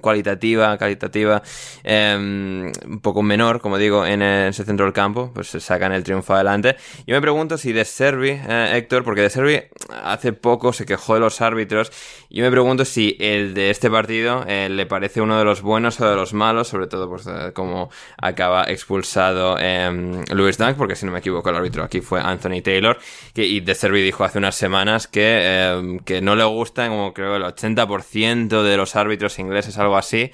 cualitativa, 0.00 0.76
calitativa 0.78 1.42
em, 1.84 2.72
un 2.86 3.00
poco 3.00 3.22
menor, 3.22 3.60
como 3.60 3.78
digo, 3.78 4.06
en 4.06 4.22
ese 4.22 4.64
centro 4.64 4.86
del 4.86 4.92
campo, 4.92 5.30
pues 5.34 5.48
se 5.48 5.60
sacan 5.60 5.92
el 5.92 6.04
triunfo 6.04 6.34
adelante. 6.34 6.76
Yo 7.06 7.14
me 7.14 7.20
pregunto 7.20 7.58
si 7.58 7.72
De 7.72 7.84
Servi, 7.84 8.30
eh, 8.30 8.72
Héctor, 8.74 9.04
porque 9.04 9.22
De 9.22 9.30
Servi 9.30 9.60
hace 10.02 10.32
poco 10.32 10.72
se 10.72 10.86
quejó 10.86 11.14
de 11.14 11.20
los 11.20 11.40
árbitros, 11.40 11.92
yo 12.30 12.44
me 12.44 12.50
pregunto 12.50 12.84
si 12.84 13.16
el 13.20 13.54
de 13.54 13.70
este 13.70 13.90
partido 13.90 14.44
eh, 14.46 14.68
le 14.70 14.86
parece 14.86 15.20
uno 15.20 15.38
de 15.38 15.44
los 15.44 15.62
buenos 15.62 16.00
o 16.00 16.08
de 16.08 16.16
los 16.16 16.32
malos, 16.32 16.68
sobre 16.68 16.86
todo 16.86 17.08
pues 17.08 17.28
como 17.54 17.90
acaba 18.16 18.64
expulsado 18.64 19.56
eh, 19.58 20.22
Luis 20.32 20.58
Dunk, 20.58 20.76
porque 20.76 20.94
si 20.94 21.06
no 21.06 21.12
me 21.12 21.18
equivoco 21.18 21.50
el 21.50 21.56
árbitro 21.56 21.82
aquí 21.82 22.00
fue 22.00 22.20
Anthony 22.30 22.62
Taylor, 22.62 22.98
que, 23.34 23.44
y 23.44 23.60
De 23.60 23.74
Servi 23.74 24.02
dijo 24.02 24.24
hace 24.24 24.38
unas 24.38 24.54
semanas 24.54 25.06
que, 25.06 25.38
eh, 25.42 25.98
que 26.04 26.20
no 26.20 26.36
le 26.36 26.44
gustan 26.44 26.90
como 26.90 27.12
creo 27.12 27.36
el 27.36 27.42
80% 27.42 28.62
de 28.62 28.76
los 28.76 28.96
árbitros 28.96 29.38
ingleses, 29.38 29.78
algo 29.78 29.96
así, 29.96 30.30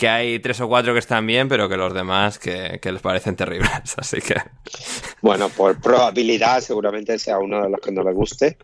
que 0.00 0.08
hay 0.08 0.38
tres 0.38 0.58
o 0.62 0.66
cuatro 0.66 0.94
que 0.94 0.98
están 0.98 1.26
bien, 1.26 1.46
pero 1.46 1.68
que 1.68 1.76
los 1.76 1.92
demás 1.92 2.38
que, 2.38 2.80
les 2.82 3.02
parecen 3.02 3.36
terribles. 3.36 3.70
Así 3.98 4.22
que. 4.22 4.34
Bueno, 5.20 5.50
por 5.50 5.78
probabilidad 5.78 6.62
seguramente 6.62 7.18
sea 7.18 7.38
uno 7.38 7.62
de 7.62 7.68
los 7.68 7.80
que 7.80 7.92
no 7.92 8.02
le 8.02 8.12
guste. 8.12 8.56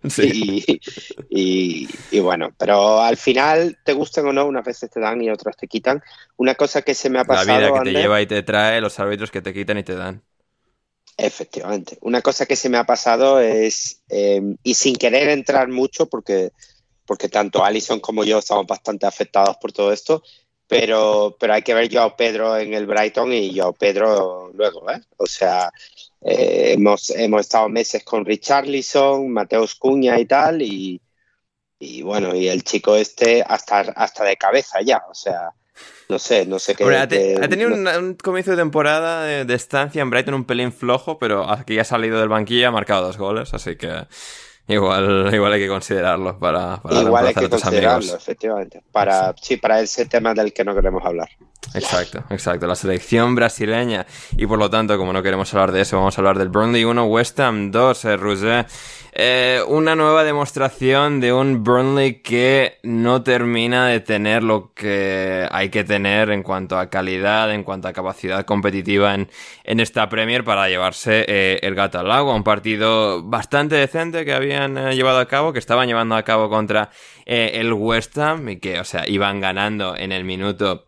Y, 1.28 2.20
bueno, 2.20 2.48
pero 2.56 3.02
al 3.02 3.18
final, 3.18 3.76
te 3.84 3.92
gusten 3.92 4.26
o 4.26 4.32
no, 4.32 4.46
unas 4.46 4.64
veces 4.64 4.90
te 4.90 4.98
dan 4.98 5.20
y 5.20 5.28
otras 5.28 5.58
te 5.58 5.68
quitan. 5.68 6.02
Una 6.38 6.54
cosa 6.54 6.80
que 6.80 6.94
se 6.94 7.10
me 7.10 7.18
ha 7.18 7.24
pasado. 7.24 7.48
La 7.48 7.68
vida 7.68 7.78
que 7.80 7.92
te 7.92 7.98
lleva 7.98 8.22
y 8.22 8.26
te 8.26 8.42
trae, 8.42 8.80
los 8.80 8.98
árbitros 8.98 9.30
que 9.30 9.42
te 9.42 9.52
quitan 9.52 9.76
y 9.76 9.82
te 9.82 9.94
dan. 9.94 10.22
Efectivamente. 11.16 11.96
Una 12.02 12.20
cosa 12.20 12.44
que 12.46 12.56
se 12.56 12.68
me 12.68 12.76
ha 12.76 12.84
pasado 12.84 13.40
es, 13.40 14.02
eh, 14.10 14.42
y 14.62 14.74
sin 14.74 14.96
querer 14.96 15.30
entrar 15.30 15.68
mucho, 15.68 16.06
porque, 16.06 16.52
porque 17.06 17.28
tanto 17.28 17.64
Alison 17.64 18.00
como 18.00 18.24
yo 18.24 18.38
estamos 18.38 18.66
bastante 18.66 19.06
afectados 19.06 19.56
por 19.56 19.72
todo 19.72 19.92
esto, 19.92 20.22
pero, 20.68 21.36
pero 21.38 21.54
hay 21.54 21.62
que 21.62 21.74
ver 21.74 21.88
yo 21.88 22.02
a 22.02 22.16
Pedro 22.16 22.56
en 22.58 22.74
el 22.74 22.86
Brighton 22.86 23.32
y 23.32 23.54
yo 23.54 23.68
a 23.68 23.72
Pedro 23.72 24.50
luego, 24.52 24.90
¿eh? 24.90 25.00
O 25.16 25.26
sea, 25.26 25.70
eh, 26.20 26.72
hemos, 26.74 27.10
hemos 27.10 27.40
estado 27.42 27.68
meses 27.68 28.04
con 28.04 28.24
Richarlison, 28.24 29.30
Mateus 29.30 29.74
Cuña 29.74 30.18
y 30.18 30.26
tal, 30.26 30.60
y, 30.60 31.00
y 31.78 32.02
bueno, 32.02 32.34
y 32.34 32.48
el 32.48 32.62
chico 32.64 32.96
este 32.96 33.42
hasta, 33.46 33.80
hasta 33.80 34.24
de 34.24 34.36
cabeza 34.36 34.80
ya, 34.82 35.02
o 35.10 35.14
sea, 35.14 35.50
no 36.08 36.18
sé, 36.18 36.46
no 36.46 36.58
sé 36.58 36.74
qué. 36.74 36.84
ha, 36.84 37.08
tenido 37.08 37.68
un, 37.72 38.14
comienzo 38.14 38.52
de 38.52 38.56
temporada 38.56 39.24
de, 39.24 39.54
estancia 39.54 40.02
en 40.02 40.10
Brighton 40.10 40.34
un 40.34 40.44
pelín 40.44 40.72
flojo, 40.72 41.18
pero 41.18 41.50
aquí 41.50 41.78
ha 41.78 41.84
salido 41.84 42.20
del 42.20 42.28
banquillo 42.28 42.60
y 42.60 42.64
ha 42.64 42.70
marcado 42.70 43.06
dos 43.06 43.18
goles, 43.18 43.52
así 43.54 43.76
que 43.76 44.06
igual, 44.68 45.34
igual 45.34 45.52
hay 45.52 45.60
que 45.60 45.68
considerarlo 45.68 46.38
para, 46.38 46.80
para 46.82 47.00
Igual 47.00 47.26
hay 47.26 47.34
que 47.34 47.48
considerarlo, 47.48 48.14
efectivamente. 48.14 48.82
Para, 48.92 49.34
sí, 49.40 49.56
para 49.56 49.80
ese 49.80 50.06
tema 50.06 50.34
del 50.34 50.52
que 50.52 50.64
no 50.64 50.74
queremos 50.74 51.04
hablar. 51.04 51.28
Exacto, 51.74 52.24
exacto. 52.30 52.66
La 52.66 52.74
selección 52.74 53.34
brasileña. 53.34 54.06
Y 54.36 54.46
por 54.46 54.58
lo 54.58 54.70
tanto, 54.70 54.96
como 54.96 55.12
no 55.12 55.22
queremos 55.22 55.52
hablar 55.54 55.72
de 55.72 55.82
eso, 55.82 55.96
vamos 55.96 56.16
a 56.16 56.20
hablar 56.20 56.38
del 56.38 56.48
Burnley 56.48 56.84
1, 56.84 57.04
West 57.06 57.38
Ham 57.40 57.70
2, 57.70 58.04
eh, 58.04 58.64
eh, 59.18 59.62
una 59.66 59.96
nueva 59.96 60.24
demostración 60.24 61.20
de 61.20 61.32
un 61.32 61.64
Burnley 61.64 62.20
que 62.20 62.78
no 62.82 63.22
termina 63.22 63.86
de 63.88 64.00
tener 64.00 64.42
lo 64.42 64.74
que 64.74 65.48
hay 65.50 65.70
que 65.70 65.84
tener 65.84 66.30
en 66.30 66.42
cuanto 66.42 66.78
a 66.78 66.90
calidad, 66.90 67.50
en 67.50 67.62
cuanto 67.62 67.88
a 67.88 67.94
capacidad 67.94 68.44
competitiva 68.44 69.14
en, 69.14 69.30
en 69.64 69.80
esta 69.80 70.08
Premier 70.10 70.44
para 70.44 70.68
llevarse 70.68 71.24
eh, 71.28 71.60
el 71.62 71.74
gato 71.74 71.98
al 71.98 72.10
agua. 72.10 72.34
Un 72.34 72.44
partido 72.44 73.22
bastante 73.22 73.76
decente 73.76 74.26
que 74.26 74.34
habían 74.34 74.76
eh, 74.76 74.94
llevado 74.94 75.18
a 75.18 75.28
cabo, 75.28 75.54
que 75.54 75.60
estaban 75.60 75.88
llevando 75.88 76.14
a 76.14 76.22
cabo 76.22 76.50
contra 76.50 76.90
el 77.24 77.72
West 77.72 78.16
Ham 78.18 78.48
y 78.50 78.56
que, 78.58 78.78
o 78.78 78.84
sea, 78.84 79.08
iban 79.08 79.40
ganando 79.40 79.96
en 79.96 80.12
el 80.12 80.24
minuto 80.24 80.86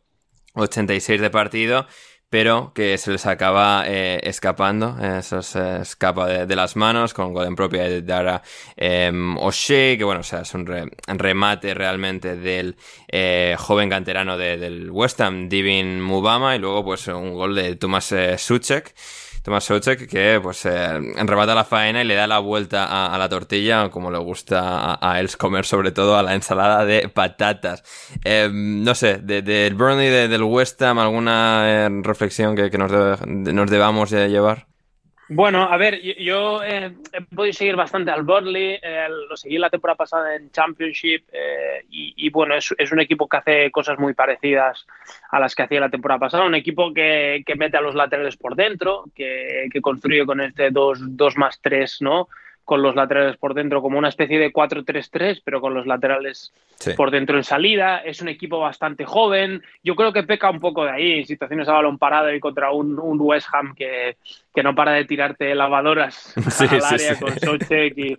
86 0.58 1.20
de 1.20 1.30
partido, 1.30 1.86
pero 2.30 2.72
que 2.74 2.98
se 2.98 3.10
les 3.10 3.24
acaba 3.26 3.84
eh, 3.86 4.20
escapando, 4.22 4.98
eso 5.00 5.40
se 5.40 5.80
escapa 5.80 6.26
de, 6.46 6.56
las 6.56 6.76
manos 6.76 7.14
con 7.14 7.32
gol 7.32 7.46
en 7.46 7.56
propia 7.56 7.84
de 7.84 8.02
Dara 8.02 8.42
eh, 8.76 9.10
O'Shea, 9.38 9.96
que 9.96 10.04
bueno, 10.04 10.20
o 10.20 10.24
sea, 10.24 10.40
es 10.40 10.52
un 10.52 10.66
remate 10.66 11.72
realmente 11.72 12.36
del 12.36 12.76
eh, 13.08 13.56
joven 13.58 13.88
canterano 13.88 14.36
del 14.36 14.90
West 14.90 15.20
Ham, 15.20 15.48
Divin 15.48 16.02
Mubama, 16.02 16.54
y 16.54 16.58
luego 16.58 16.84
pues 16.84 17.06
un 17.08 17.32
gol 17.32 17.54
de 17.54 17.76
Thomas 17.76 18.12
eh, 18.12 18.36
Suchek. 18.36 18.94
Tomás 19.48 19.64
Sochek 19.64 20.06
que 20.06 20.38
pues 20.42 20.66
eh, 20.66 21.00
la 21.24 21.64
faena 21.64 22.02
y 22.02 22.04
le 22.04 22.14
da 22.14 22.26
la 22.26 22.38
vuelta 22.38 23.14
a, 23.14 23.16
la 23.16 23.30
tortilla 23.30 23.88
como 23.88 24.10
le 24.10 24.18
gusta 24.18 24.98
a, 25.00 25.20
él 25.20 25.34
comer 25.38 25.64
sobre 25.64 25.90
todo 25.90 26.18
a 26.18 26.22
la 26.22 26.34
ensalada 26.34 26.84
de 26.84 27.08
patatas. 27.08 27.82
Em, 28.24 28.84
no 28.84 28.94
sé, 28.94 29.16
del 29.16 29.42
de, 29.42 29.72
Burnley 29.74 30.28
del 30.28 30.42
West 30.42 30.82
Ham, 30.82 30.98
¿alguna 30.98 31.86
eh, 31.86 31.88
reflexión 32.02 32.56
que, 32.56 32.76
nos, 32.76 32.92
nos 33.26 33.70
debamos 33.70 34.10
llevar? 34.10 34.67
Bueno, 35.30 35.64
a 35.64 35.76
ver, 35.76 36.00
yo, 36.00 36.62
eh, 36.62 36.90
he 37.12 37.20
podido 37.20 37.52
seguir 37.52 37.76
bastante 37.76 38.10
al 38.10 38.22
Burnley, 38.22 38.78
eh, 38.82 39.08
lo 39.28 39.36
seguí 39.36 39.58
la 39.58 39.68
temporada 39.68 39.96
pasada 39.96 40.34
en 40.34 40.50
Championship 40.50 41.24
eh, 41.30 41.84
y, 41.90 42.30
bueno, 42.30 42.54
es, 42.54 42.92
un 42.92 43.00
equipo 43.00 43.28
que 43.28 43.36
hace 43.36 43.70
cosas 43.70 43.98
muy 43.98 44.14
parecidas 44.14 44.86
a 45.30 45.38
las 45.38 45.54
que 45.54 45.64
hacía 45.64 45.80
la 45.80 45.90
temporada 45.90 46.18
pasada, 46.18 46.46
un 46.46 46.54
equipo 46.54 46.94
que, 46.94 47.44
mete 47.58 47.76
a 47.76 47.82
los 47.82 47.94
laterales 47.94 48.38
por 48.38 48.56
dentro, 48.56 49.04
que, 49.14 49.68
que 49.70 49.82
construye 49.82 50.24
con 50.24 50.40
este 50.40 50.70
2 50.70 51.36
más 51.36 51.60
3, 51.60 51.98
¿no? 52.00 52.28
Con 52.68 52.82
los 52.82 52.94
laterales 52.94 53.38
por 53.38 53.54
dentro 53.54 53.80
como 53.80 53.96
una 53.96 54.10
especie 54.10 54.38
de 54.38 54.52
4-3-3, 54.52 55.40
pero 55.42 55.62
con 55.62 55.72
los 55.72 55.86
laterales 55.86 56.52
por 56.98 57.10
dentro 57.10 57.38
en 57.38 57.42
salida. 57.42 57.96
Es 57.96 58.20
un 58.20 58.28
equipo 58.28 58.60
bastante 58.60 59.06
joven. 59.06 59.62
Yo 59.82 59.96
creo 59.96 60.12
que 60.12 60.22
peca 60.24 60.50
un 60.50 60.60
poco 60.60 60.84
de 60.84 60.90
ahí, 60.90 61.12
en 61.20 61.26
situaciones 61.26 61.66
a 61.66 61.72
balón 61.72 61.96
parado 61.96 62.30
y 62.30 62.38
contra 62.40 62.70
un, 62.70 62.98
West 63.18 63.48
Ham 63.54 63.74
que, 63.74 64.18
que, 64.54 64.62
no 64.62 64.74
para 64.74 64.92
de 64.92 65.06
tirarte 65.06 65.54
lavadoras 65.54 66.34
al 66.70 66.84
área 66.84 67.18
con 67.18 67.40
Sochek. 67.40 67.96
Y, 67.96 68.18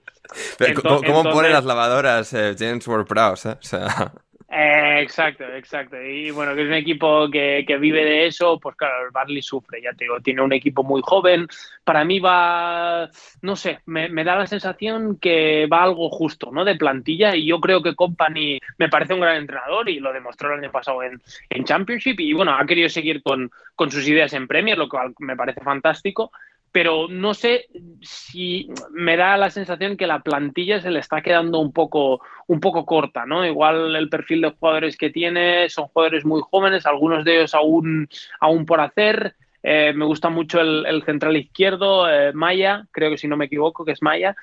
¿Cómo, 0.74 1.30
ponen 1.30 1.54
las 1.54 1.66
lavadoras 1.66 2.34
eh, 2.34 2.56
James 2.58 2.88
Ward-Prowse? 2.88 3.50
Eh? 3.50 3.52
O 3.52 3.64
sea... 3.64 4.14
Eh, 4.52 5.02
exacto, 5.02 5.44
exacto. 5.44 6.02
Y 6.02 6.32
bueno, 6.32 6.56
que 6.56 6.64
es 6.64 6.68
un 6.68 6.74
equipo 6.74 7.30
que, 7.30 7.64
vive 7.80 8.04
de 8.04 8.26
eso, 8.26 8.60
pues 8.60 8.76
claro, 8.76 9.06
el 9.06 9.12
Barley 9.12 9.44
sufre, 9.44 9.80
ya 9.80 9.94
te 9.94 10.06
digo, 10.06 10.20
tiene 10.22 10.42
un 10.42 10.54
equipo 10.54 10.84
muy 10.84 11.02
joven. 11.04 11.48
Para 11.84 12.04
mí 12.04 12.20
va, 12.20 13.08
no 13.44 13.56
sé, 13.56 13.80
me, 13.86 14.10
da 14.24 14.36
la 14.36 14.48
sensación 14.48 15.20
que 15.20 15.68
va 15.72 15.84
algo 15.84 16.10
justo, 16.10 16.50
¿no? 16.52 16.66
De 16.66 16.76
plantilla 16.76 17.36
y 17.36 17.46
yo 17.46 17.60
creo 17.60 17.84
que 17.84 17.94
Company 17.96 18.60
me 18.80 18.90
parece 18.90 19.14
un 19.14 19.20
gran 19.20 19.38
entrenador 19.38 19.88
y 19.88 20.00
lo 20.00 20.12
demostró 20.12 20.52
el 20.52 20.60
año 20.60 20.72
pasado 20.72 21.04
en, 21.04 21.22
en 21.52 21.64
Championship 21.64 22.20
y 22.20 22.34
bueno, 22.34 22.56
ha 22.56 22.66
querido 22.66 22.90
seguir 22.90 23.22
con, 23.22 23.52
con 23.76 23.92
sus 23.92 24.08
ideas 24.08 24.34
en 24.34 24.48
Premier, 24.48 24.80
lo 24.80 24.90
cual 24.90 25.14
me 25.20 25.36
parece 25.36 25.62
fantástico 25.62 26.32
pero 26.72 27.08
no 27.10 27.34
sé 27.34 27.68
si 28.02 28.70
me 28.92 29.18
da 29.18 29.38
la 29.38 29.50
sensación 29.50 29.98
que 29.98 30.08
la 30.08 30.22
plantilla 30.22 30.82
se 30.82 30.92
le 30.92 31.00
está 31.00 31.22
quedando 31.22 31.60
un 31.60 31.72
poco, 31.72 32.22
un 32.48 32.60
poco 32.60 32.86
corta, 32.86 33.26
¿no? 33.26 33.46
Igual 33.46 33.96
el 33.96 34.10
perfil 34.10 34.42
de 34.42 34.52
jugadores 34.52 34.98
que 34.98 35.10
tiene 35.10 35.70
son 35.70 35.88
jugadores 35.88 36.26
muy 36.26 36.42
jóvenes, 36.42 36.86
algunos 36.86 37.26
de 37.26 37.38
ellos 37.38 37.56
aún, 37.56 38.08
aún 38.40 38.66
por 38.66 38.82
hacer. 38.82 39.36
Eh, 39.62 39.92
me 39.94 40.06
gusta 40.06 40.30
mucho 40.30 40.62
el, 40.62 41.04
central 41.04 41.36
izquierdo, 41.36 42.10
eh, 42.10 42.32
Maya, 42.34 42.86
creo 42.92 43.10
que 43.10 43.18
si 43.18 43.28
no 43.28 43.36
me 43.36 43.46
equivoco, 43.46 43.84
que 43.84 43.92
es 43.92 44.02
Maya. 44.02 44.36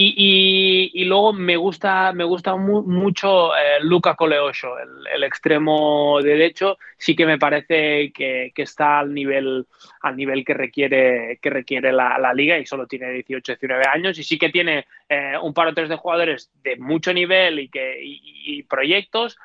Y, 0.00 1.04
luego 1.06 1.32
me 1.32 1.56
gusta, 1.56 2.12
me 2.12 2.22
gusta 2.22 2.54
mucho 2.54 3.56
eh, 3.56 3.80
Luca 3.80 4.14
Coleoso, 4.14 4.76
el, 4.78 5.24
extremo 5.24 6.20
derecho, 6.22 6.78
sí 6.96 7.16
que 7.16 7.26
me 7.26 7.36
parece 7.36 8.12
que, 8.12 8.52
está 8.54 9.00
al 9.00 9.12
nivel, 9.12 9.66
al 10.02 10.16
nivel 10.16 10.44
que 10.44 10.54
requiere, 10.54 11.40
que 11.42 11.50
requiere 11.50 11.90
la, 11.92 12.32
liga 12.32 12.58
y 12.58 12.66
solo 12.66 12.86
tiene 12.86 13.10
18, 13.10 13.52
19 13.52 13.84
años. 13.92 14.18
Y 14.18 14.22
sí 14.22 14.38
que 14.38 14.50
tiene 14.50 14.86
un 15.42 15.52
par 15.52 15.66
o 15.66 15.74
tres 15.74 15.88
de 15.88 15.96
jugadores 15.96 16.52
de 16.62 16.76
mucho 16.76 17.12
nivel 17.12 17.58
y, 17.58 17.68
que, 17.68 17.98
y 18.00 18.62
proyectos, 18.64 19.36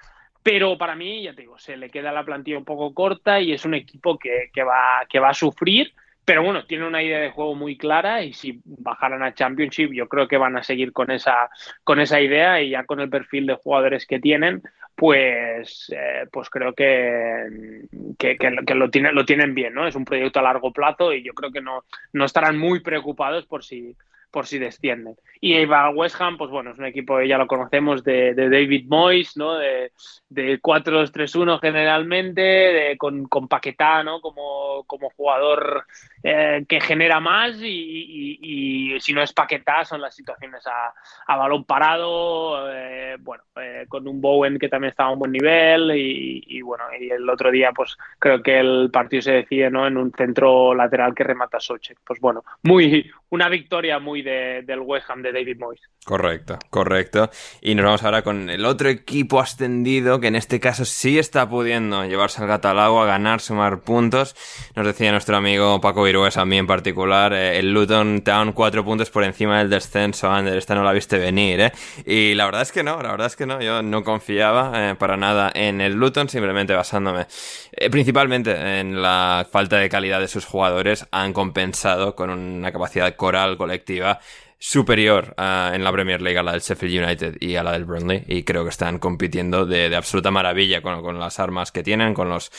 pero 0.44 0.78
para 0.78 0.96
mí, 0.96 1.24
ya 1.24 1.34
te 1.34 1.44
digo, 1.44 1.58
se 1.58 1.78
le 1.78 1.90
queda 1.90 2.12
la 2.12 2.26
plantilla 2.26 2.58
un 2.58 2.66
poco 2.66 2.94
corta 2.94 3.40
y 3.40 3.54
es 3.54 3.64
un 3.64 3.74
equipo 3.74 4.20
que, 4.20 4.52
va, 4.64 5.06
que 5.10 5.20
va 5.20 5.30
a 5.30 5.34
sufrir, 5.34 5.94
pero 6.26 6.44
bueno, 6.44 6.66
tiene 6.66 6.86
una 6.86 7.02
idea 7.02 7.20
de 7.20 7.32
juego 7.32 7.56
muy 7.56 7.78
clara 7.78 8.24
y 8.24 8.34
si 8.34 8.62
bajaran 8.66 9.24
a 9.24 9.34
Championship 9.34 9.92
yo 9.94 10.08
creo 10.08 10.28
que 10.28 10.38
van 10.38 10.58
a 10.58 10.64
seguir 10.64 10.92
con 10.92 11.12
esa, 11.12 11.50
con 11.84 12.00
esa 12.00 12.20
idea 12.20 12.62
y 12.62 12.72
ya 12.72 12.86
con 12.86 13.00
el 13.00 13.10
perfil 13.10 13.46
de 13.48 13.56
jugadores 13.56 14.06
que 14.06 14.20
tienen, 14.20 14.62
pues, 14.96 15.92
eh, 15.96 16.28
pues 16.32 16.50
creo 16.50 16.74
que, 16.74 17.86
que, 18.18 18.38
lo, 18.76 18.90
tiene, 18.90 19.12
lo 19.12 19.26
tienen 19.26 19.56
bien, 19.56 19.74
¿no? 19.74 19.88
Es 19.88 19.96
un 19.96 20.06
proyecto 20.06 20.40
a 20.40 20.44
largo 20.44 20.72
plazo 20.72 21.14
y 21.14 21.24
yo 21.24 21.34
creo 21.34 21.52
que 21.52 21.62
no, 21.62 21.84
no 22.12 22.26
estarán 22.26 22.58
muy 22.58 22.82
preocupados 22.82 23.46
por 23.46 23.64
si, 23.64 23.96
por 24.34 24.48
si 24.48 24.58
descienden. 24.58 25.16
Y 25.40 25.64
va 25.66 25.92
West 25.92 26.20
Ham, 26.20 26.38
pues 26.38 26.50
bueno, 26.50 26.72
es 26.72 26.80
un 26.80 26.86
equipo, 26.86 27.22
ya 27.22 27.38
lo 27.38 27.46
conocemos, 27.46 28.04
de, 28.04 28.34
David 28.34 28.88
Moyes, 28.90 29.38
¿no? 29.38 29.54
De, 29.54 29.92
de 30.28 30.60
4-2-3-1 30.60 31.60
generalmente, 31.62 32.98
con, 32.98 33.26
con 33.26 33.48
Paquetá, 33.48 34.04
¿no? 34.04 34.20
Como, 34.22 34.84
como 34.88 35.12
jugador 35.12 35.86
eh, 36.26 36.64
que 36.70 36.80
genera 36.80 37.20
más 37.20 37.58
y, 37.62 38.96
si 39.00 39.12
no 39.12 39.22
es 39.22 39.34
Paquetá 39.34 39.84
son 39.84 40.00
las 40.00 40.16
situaciones 40.16 40.64
a, 40.66 41.36
balón 41.36 41.66
parado, 41.66 42.72
eh, 42.72 43.18
bueno, 43.20 43.44
eh, 43.58 43.86
con 43.90 44.08
un 44.08 44.22
Bowen 44.22 44.58
que 44.58 44.70
también 44.70 44.92
estaba 44.92 45.10
a 45.10 45.14
un 45.14 45.20
buen 45.20 45.32
nivel 45.34 45.92
y, 45.94 46.62
bueno, 46.62 46.86
y 46.98 47.10
el 47.10 47.30
otro 47.30 47.52
día 47.52 47.72
pues 47.76 47.98
creo 48.20 48.42
que 48.42 48.60
el 48.60 48.90
partido 48.92 49.22
se 49.22 49.32
decide, 49.32 49.70
¿no? 49.70 49.86
En 49.86 49.98
un 49.98 50.14
centro 50.14 50.74
lateral 50.74 51.14
que 51.14 51.26
remata 51.26 51.60
Soche. 51.60 51.96
Pues 52.06 52.22
bueno, 52.22 52.44
muy, 52.62 53.12
una 53.30 53.50
victoria 53.50 54.00
muy 54.00 54.22
del 54.22 54.80
West 54.80 55.10
Ham 55.10 55.24
de 55.24 55.34
David 55.34 55.58
Moyes. 55.60 55.90
Correcto, 56.06 56.58
correcto. 56.70 57.30
Y 57.62 57.76
nos 57.76 57.86
vamos 57.86 58.04
ahora 58.04 58.22
con 58.22 58.50
el 58.50 58.66
otro 58.66 58.90
equipo 58.90 59.40
ascendido 59.40 60.20
que 60.20 60.28
en 60.28 60.36
este 60.36 60.60
caso 60.60 60.86
sí 60.86 61.18
está 61.18 61.50
pudiendo 61.50 62.06
llevarse 62.06 62.42
al 62.42 62.48
gato 62.48 62.70
al 62.70 62.80
agua, 62.80 63.06
ganar, 63.06 63.42
sumar 63.42 63.82
puntos. 63.82 64.36
Nos 64.76 64.86
decía 64.86 65.12
nuestro 65.12 65.36
amigo 65.36 65.82
Paco 65.82 66.04
Viruesa 66.14 66.42
a 66.42 66.46
mí 66.46 66.60
en 66.60 66.68
particular, 66.68 67.34
eh, 67.34 67.58
el 67.58 67.74
Luton 67.74 68.22
Town 68.22 68.54
cuatro 68.54 68.86
puntos 68.86 69.10
por 69.10 69.24
encima 69.24 69.58
del 69.58 69.72
descenso, 69.72 70.30
Ander, 70.30 70.56
esta 70.56 70.76
no 70.76 70.84
la 70.84 70.92
viste 70.92 71.18
venir, 71.18 71.60
¿eh? 71.60 71.72
Y 72.06 72.36
la 72.36 72.46
verdad 72.46 72.62
es 72.62 72.72
que 72.72 72.84
no, 72.84 73.02
la 73.02 73.10
verdad 73.10 73.26
es 73.26 73.36
que 73.36 73.48
no, 73.48 73.60
yo 73.60 73.82
no 73.82 74.04
confiaba 74.04 74.92
eh, 74.92 74.94
para 74.94 75.18
nada 75.18 75.52
en 75.56 75.82
el 75.82 75.94
Luton, 75.94 76.30
simplemente 76.30 76.76
basándome 76.76 77.26
eh, 77.72 77.90
principalmente 77.90 78.80
en 78.80 79.02
la 79.02 79.48
falta 79.52 79.78
de 79.78 79.90
calidad 79.90 80.20
de 80.20 80.28
sus 80.28 80.46
jugadores, 80.46 81.08
han 81.10 81.34
compensado 81.34 82.16
con 82.16 82.30
una 82.30 82.72
capacidad 82.72 83.16
coral 83.16 83.58
colectiva 83.58 84.20
superior 84.66 85.36
en 85.38 85.84
la 85.84 85.92
Premier 85.92 86.22
League 86.22 86.40
a 86.40 86.42
la 86.42 86.54
del 86.54 86.62
Sheffield 86.62 87.04
United 87.04 87.36
y 87.42 87.58
a 87.58 87.64
la 87.64 87.74
del 87.74 87.84
Burnley 87.84 88.24
y 88.28 88.44
creo 88.44 88.64
que 88.64 88.70
están 88.70 88.98
compitiendo 88.98 89.66
de, 89.66 89.94
absoluta 89.94 90.32
maravilla 90.32 90.82
con, 90.82 91.02
con, 91.02 91.20
las 91.20 91.38
armas 91.42 91.74
que 91.74 91.84
tienen, 91.84 92.14
con 92.14 92.30
los, 92.30 92.50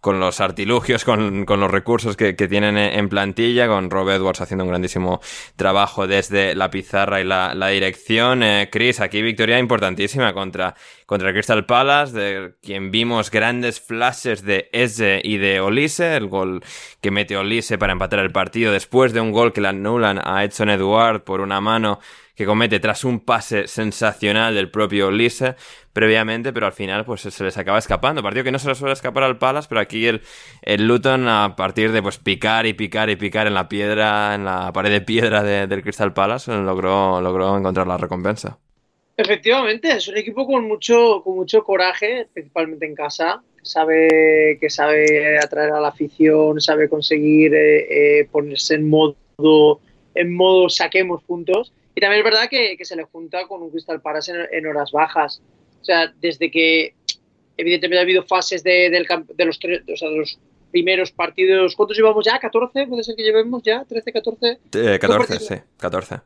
con 0.00 0.18
los 0.18 0.40
artilugios, 0.40 1.04
con, 1.04 1.44
con 1.44 1.60
los 1.60 1.70
recursos 1.70 2.16
que, 2.16 2.34
que, 2.34 2.48
tienen 2.48 2.76
en 2.76 3.08
plantilla, 3.08 3.68
con 3.68 3.90
Rob 3.90 4.10
Edwards 4.10 4.40
haciendo 4.40 4.64
un 4.64 4.70
grandísimo 4.70 5.20
trabajo 5.54 6.08
desde 6.08 6.56
la 6.56 6.68
pizarra 6.68 7.20
y 7.20 7.24
la, 7.24 7.54
la 7.54 7.68
dirección. 7.68 8.42
Eh, 8.42 8.68
Chris, 8.68 8.98
aquí 8.98 9.22
victoria 9.22 9.60
importantísima 9.60 10.34
contra, 10.34 10.74
contra 11.12 11.28
el 11.28 11.34
Crystal 11.34 11.66
Palace, 11.66 12.18
de 12.18 12.54
quien 12.62 12.90
vimos 12.90 13.30
grandes 13.30 13.82
flashes 13.82 14.42
de 14.46 14.70
Eze 14.72 15.20
y 15.22 15.36
de 15.36 15.60
Olise, 15.60 16.16
el 16.16 16.26
gol 16.26 16.64
que 17.02 17.10
mete 17.10 17.36
Olise 17.36 17.76
para 17.76 17.92
empatar 17.92 18.20
el 18.20 18.32
partido 18.32 18.72
después 18.72 19.12
de 19.12 19.20
un 19.20 19.30
gol 19.30 19.52
que 19.52 19.60
le 19.60 19.68
anulan 19.68 20.18
a 20.24 20.42
Edson 20.42 20.70
Edward 20.70 21.22
por 21.22 21.42
una 21.42 21.60
mano 21.60 22.00
que 22.34 22.46
comete 22.46 22.80
tras 22.80 23.04
un 23.04 23.20
pase 23.20 23.66
sensacional 23.66 24.54
del 24.54 24.70
propio 24.70 25.10
Lise 25.10 25.54
previamente, 25.92 26.50
pero 26.50 26.64
al 26.64 26.72
final 26.72 27.04
pues 27.04 27.20
se 27.20 27.44
les 27.44 27.58
acaba 27.58 27.76
escapando. 27.76 28.22
Partido 28.22 28.44
que 28.44 28.52
no 28.52 28.58
se 28.58 28.68
les 28.68 28.78
suele 28.78 28.94
escapar 28.94 29.24
al 29.24 29.36
Palace, 29.36 29.68
pero 29.68 29.82
aquí 29.82 30.06
el, 30.06 30.22
el 30.62 30.88
Luton 30.88 31.28
a 31.28 31.56
partir 31.56 31.92
de 31.92 32.00
pues 32.00 32.16
picar 32.16 32.64
y 32.64 32.72
picar 32.72 33.10
y 33.10 33.16
picar 33.16 33.46
en 33.46 33.52
la 33.52 33.68
piedra, 33.68 34.34
en 34.34 34.46
la 34.46 34.72
pared 34.72 34.90
de 34.90 35.02
piedra 35.02 35.42
del 35.42 35.82
Crystal 35.82 36.14
Palace, 36.14 36.50
logró, 36.56 37.20
logró 37.20 37.58
encontrar 37.58 37.86
la 37.86 37.98
recompensa. 37.98 38.58
Efectivamente, 39.16 39.90
es 39.90 40.08
un 40.08 40.16
equipo 40.16 40.46
con 40.46 40.66
mucho, 40.66 41.22
con 41.22 41.36
mucho 41.36 41.62
coraje, 41.62 42.28
principalmente 42.32 42.86
en 42.86 42.94
casa, 42.94 43.42
que 43.58 43.66
sabe, 43.66 44.58
que 44.60 44.70
sabe 44.70 45.38
atraer 45.38 45.72
a 45.72 45.80
la 45.80 45.88
afición, 45.88 46.60
sabe 46.60 46.88
conseguir 46.88 47.54
eh, 47.54 48.20
eh, 48.20 48.28
ponerse 48.30 48.74
en 48.74 48.88
modo, 48.88 49.80
en 50.14 50.34
modo 50.34 50.68
saquemos 50.70 51.22
puntos 51.24 51.72
y 51.94 52.00
también 52.00 52.20
es 52.20 52.24
verdad 52.24 52.48
que, 52.48 52.76
se 52.82 52.96
le 52.96 53.04
junta 53.04 53.46
con 53.46 53.62
un 53.62 53.70
Crystal 53.70 54.00
Palace 54.00 54.32
en, 54.50 54.66
horas 54.66 54.92
bajas. 54.92 55.42
O 55.80 55.84
sea, 55.84 56.12
desde 56.20 56.50
que 56.50 56.94
evidentemente 57.56 57.98
ha 57.98 58.02
habido 58.02 58.22
fases 58.22 58.62
de, 58.62 58.88
del, 58.88 59.06
de, 59.34 59.44
los, 59.44 59.58
tres, 59.58 59.82
o 59.92 59.96
sea, 59.96 60.08
de 60.08 60.16
los 60.16 60.38
primeros 60.70 61.12
partidos. 61.12 61.76
¿Cuántos 61.76 61.96
llevamos 61.96 62.24
ya? 62.24 62.40
¿14? 62.40 62.88
¿Puede 62.88 63.04
ser 63.04 63.14
que 63.14 63.22
llevemos 63.22 63.62
ya? 63.62 63.84
¿13, 63.84 64.12
14? 64.12 64.58
14, 64.98 65.38
sí, 65.38 65.54
14. 65.76 66.20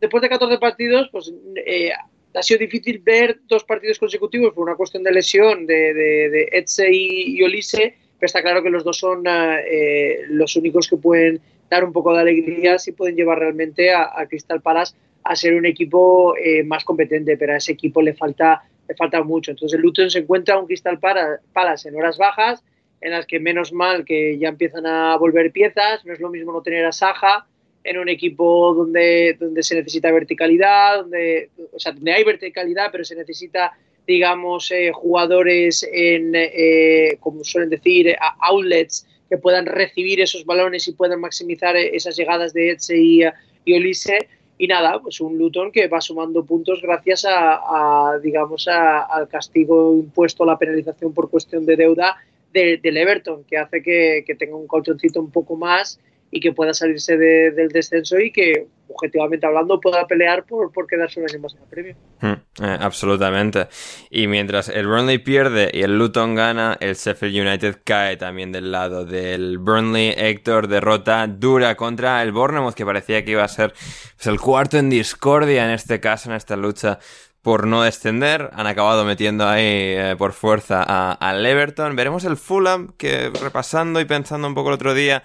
Después 0.00 0.22
de 0.22 0.28
14 0.28 0.58
partidos, 0.58 1.08
pues 1.10 1.32
eh, 1.66 1.90
ha 2.34 2.42
sido 2.42 2.58
difícil 2.58 2.98
ver 2.98 3.40
dos 3.46 3.64
partidos 3.64 3.98
consecutivos 3.98 4.52
por 4.52 4.64
una 4.64 4.76
cuestión 4.76 5.02
de 5.02 5.12
lesión 5.12 5.66
de, 5.66 5.94
de, 5.94 6.90
y, 6.90 7.42
Olise, 7.42 7.94
pero 8.18 8.26
está 8.26 8.42
claro 8.42 8.62
que 8.62 8.70
los 8.70 8.84
dos 8.84 8.98
son 8.98 9.24
eh, 9.26 10.22
los 10.28 10.56
únicos 10.56 10.88
que 10.88 10.96
pueden 10.96 11.40
dar 11.70 11.84
un 11.84 11.92
poco 11.92 12.12
de 12.12 12.20
alegría 12.20 12.78
si 12.78 12.92
pueden 12.92 13.16
llevar 13.16 13.38
realmente 13.38 13.92
a, 13.92 14.26
Crystal 14.28 14.60
Palace 14.60 14.94
a 15.22 15.36
ser 15.36 15.54
un 15.54 15.64
equipo 15.64 16.36
eh, 16.36 16.62
más 16.64 16.84
competente, 16.84 17.36
pero 17.36 17.54
a 17.54 17.56
ese 17.56 17.72
equipo 17.72 18.02
le 18.02 18.14
falta, 18.14 18.62
le 18.88 18.94
falta 18.94 19.22
mucho. 19.22 19.52
Entonces 19.52 19.80
Luton 19.80 20.10
se 20.10 20.18
encuentra 20.20 20.58
un 20.58 20.66
Crystal 20.66 20.98
Palace 20.98 21.88
en 21.88 21.96
horas 21.96 22.18
bajas, 22.18 22.62
en 23.00 23.12
las 23.12 23.26
que 23.26 23.38
menos 23.38 23.72
mal 23.72 24.04
que 24.04 24.38
ya 24.38 24.48
empiezan 24.48 24.86
a 24.86 25.16
volver 25.16 25.52
piezas, 25.52 26.04
no 26.04 26.12
es 26.12 26.20
lo 26.20 26.30
mismo 26.30 26.52
no 26.52 26.62
tener 26.62 26.84
a 26.84 26.92
Saja 26.92 27.46
en 27.84 27.98
un 27.98 28.08
equipo 28.08 28.74
donde, 28.74 29.36
donde 29.38 29.62
se 29.62 29.76
necesita 29.76 30.10
verticalidad, 30.10 31.02
donde, 31.02 31.50
o 31.72 31.78
sea, 31.78 31.92
donde 31.92 32.12
hay 32.12 32.24
verticalidad, 32.24 32.88
pero 32.90 33.04
se 33.04 33.14
necesita 33.14 33.72
digamos, 34.06 34.70
eh, 34.70 34.92
jugadores 34.92 35.86
en, 35.90 36.32
eh, 36.34 37.16
como 37.20 37.44
suelen 37.44 37.70
decir, 37.70 38.14
outlets 38.40 39.06
que 39.28 39.38
puedan 39.38 39.66
recibir 39.66 40.20
esos 40.20 40.44
balones 40.44 40.86
y 40.88 40.92
puedan 40.92 41.20
maximizar 41.20 41.76
esas 41.76 42.16
llegadas 42.16 42.52
de 42.52 42.70
Etze 42.70 42.96
y, 42.96 43.22
y 43.64 43.74
Olise. 43.74 44.28
Y 44.56 44.68
nada, 44.68 45.00
pues 45.00 45.20
un 45.20 45.36
Luton 45.36 45.72
que 45.72 45.88
va 45.88 46.00
sumando 46.00 46.44
puntos 46.44 46.80
gracias 46.80 47.26
a, 47.28 48.18
digamos, 48.22 48.68
al 48.68 49.26
castigo 49.28 49.94
impuesto, 49.94 50.44
la 50.44 50.58
penalización 50.58 51.12
por 51.12 51.28
cuestión 51.28 51.66
de 51.66 51.76
deuda 51.76 52.16
del 52.52 52.96
Everton, 52.96 53.42
que 53.44 53.58
hace 53.58 53.82
que, 53.82 54.22
que 54.24 54.36
tenga 54.36 54.54
un 54.54 54.68
colchoncito 54.68 55.18
un 55.18 55.32
poco 55.32 55.56
más 55.56 55.98
y 56.34 56.40
que 56.40 56.52
pueda 56.52 56.74
salirse 56.74 57.16
del 57.16 57.68
descenso 57.68 58.18
y 58.18 58.32
que, 58.32 58.66
objetivamente 58.88 59.46
hablando, 59.46 59.78
pueda 59.78 60.04
pelear 60.04 60.44
por, 60.44 60.72
quedarse 60.88 61.20
un 61.20 61.30
año 61.30 61.38
más 61.38 61.54
en 61.54 61.60
la 61.60 61.66
Premier. 61.66 61.96
Hmm, 62.20 62.32
eh, 62.60 62.78
absolutamente. 62.80 63.68
Y 64.10 64.26
mientras 64.26 64.68
el 64.68 64.88
Burnley 64.88 65.18
pierde 65.18 65.70
y 65.72 65.82
el 65.82 65.96
Luton 65.96 66.34
gana, 66.34 66.76
el 66.80 66.96
Sheffield 66.96 67.46
United 67.46 67.82
cae 67.84 68.16
también 68.16 68.50
del 68.50 68.72
lado 68.72 69.04
del 69.04 69.58
Burnley. 69.58 70.12
Héctor 70.16 70.66
derrota 70.66 71.28
dura 71.28 71.76
contra 71.76 72.20
el 72.20 72.32
Bournemouth, 72.32 72.74
que 72.74 72.84
parecía 72.84 73.24
que 73.24 73.30
iba 73.30 73.44
a 73.44 73.48
ser 73.48 73.72
pues, 74.16 74.26
el 74.26 74.40
cuarto 74.40 74.76
en 74.76 74.90
discordia 74.90 75.64
en 75.64 75.70
este 75.70 76.00
caso, 76.00 76.30
en 76.30 76.34
esta 76.34 76.56
lucha 76.56 76.98
por 77.42 77.68
no 77.68 77.84
descender. 77.84 78.50
Han 78.54 78.66
acabado 78.66 79.04
metiendo 79.04 79.48
ahí 79.48 79.62
eh, 79.64 80.16
por 80.18 80.32
fuerza 80.32 80.82
al 81.12 81.46
Everton. 81.46 81.94
Veremos 81.94 82.24
el 82.24 82.36
Fulham, 82.36 82.92
que 82.98 83.30
repasando 83.40 84.00
y 84.00 84.04
pensando 84.04 84.48
un 84.48 84.56
poco 84.56 84.70
el 84.70 84.74
otro 84.74 84.94
día 84.94 85.22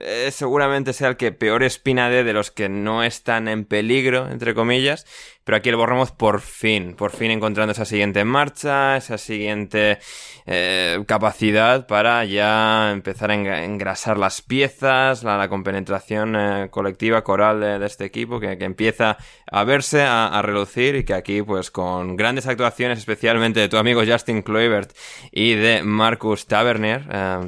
eh, 0.00 0.30
seguramente 0.30 0.92
sea 0.92 1.08
el 1.08 1.16
que 1.16 1.32
peor 1.32 1.62
espina 1.62 2.08
de 2.08 2.32
los 2.32 2.50
que 2.50 2.68
no 2.68 3.02
están 3.02 3.48
en 3.48 3.64
peligro, 3.64 4.28
entre 4.30 4.54
comillas. 4.54 5.06
Pero 5.44 5.56
aquí 5.56 5.70
el 5.70 5.76
Bournemouth 5.76 6.10
por 6.10 6.42
fin, 6.42 6.94
por 6.94 7.10
fin 7.10 7.30
encontrando 7.30 7.72
esa 7.72 7.86
siguiente 7.86 8.22
marcha, 8.24 8.98
esa 8.98 9.16
siguiente 9.16 9.98
eh, 10.46 11.02
capacidad 11.06 11.86
para 11.86 12.22
ya 12.26 12.90
empezar 12.92 13.30
a 13.30 13.64
engrasar 13.64 14.18
las 14.18 14.42
piezas, 14.42 15.24
la, 15.24 15.48
compenetración 15.48 16.36
eh, 16.36 16.68
colectiva, 16.70 17.24
coral 17.24 17.60
de, 17.60 17.86
este 17.86 18.04
equipo, 18.04 18.40
que, 18.40 18.58
empieza 18.60 19.16
a 19.50 19.64
verse, 19.64 20.02
a, 20.02 20.40
relucir 20.42 20.96
y 20.96 21.04
que 21.04 21.14
aquí 21.14 21.40
pues 21.42 21.70
con 21.70 22.16
grandes 22.16 22.46
actuaciones, 22.46 22.98
especialmente 22.98 23.60
de 23.60 23.70
tu 23.70 23.78
amigo 23.78 24.02
Justin 24.06 24.42
Kluivert 24.42 24.92
y 25.32 25.54
de 25.54 25.82
Marcus 25.82 26.46
Tavernier, 26.46 27.04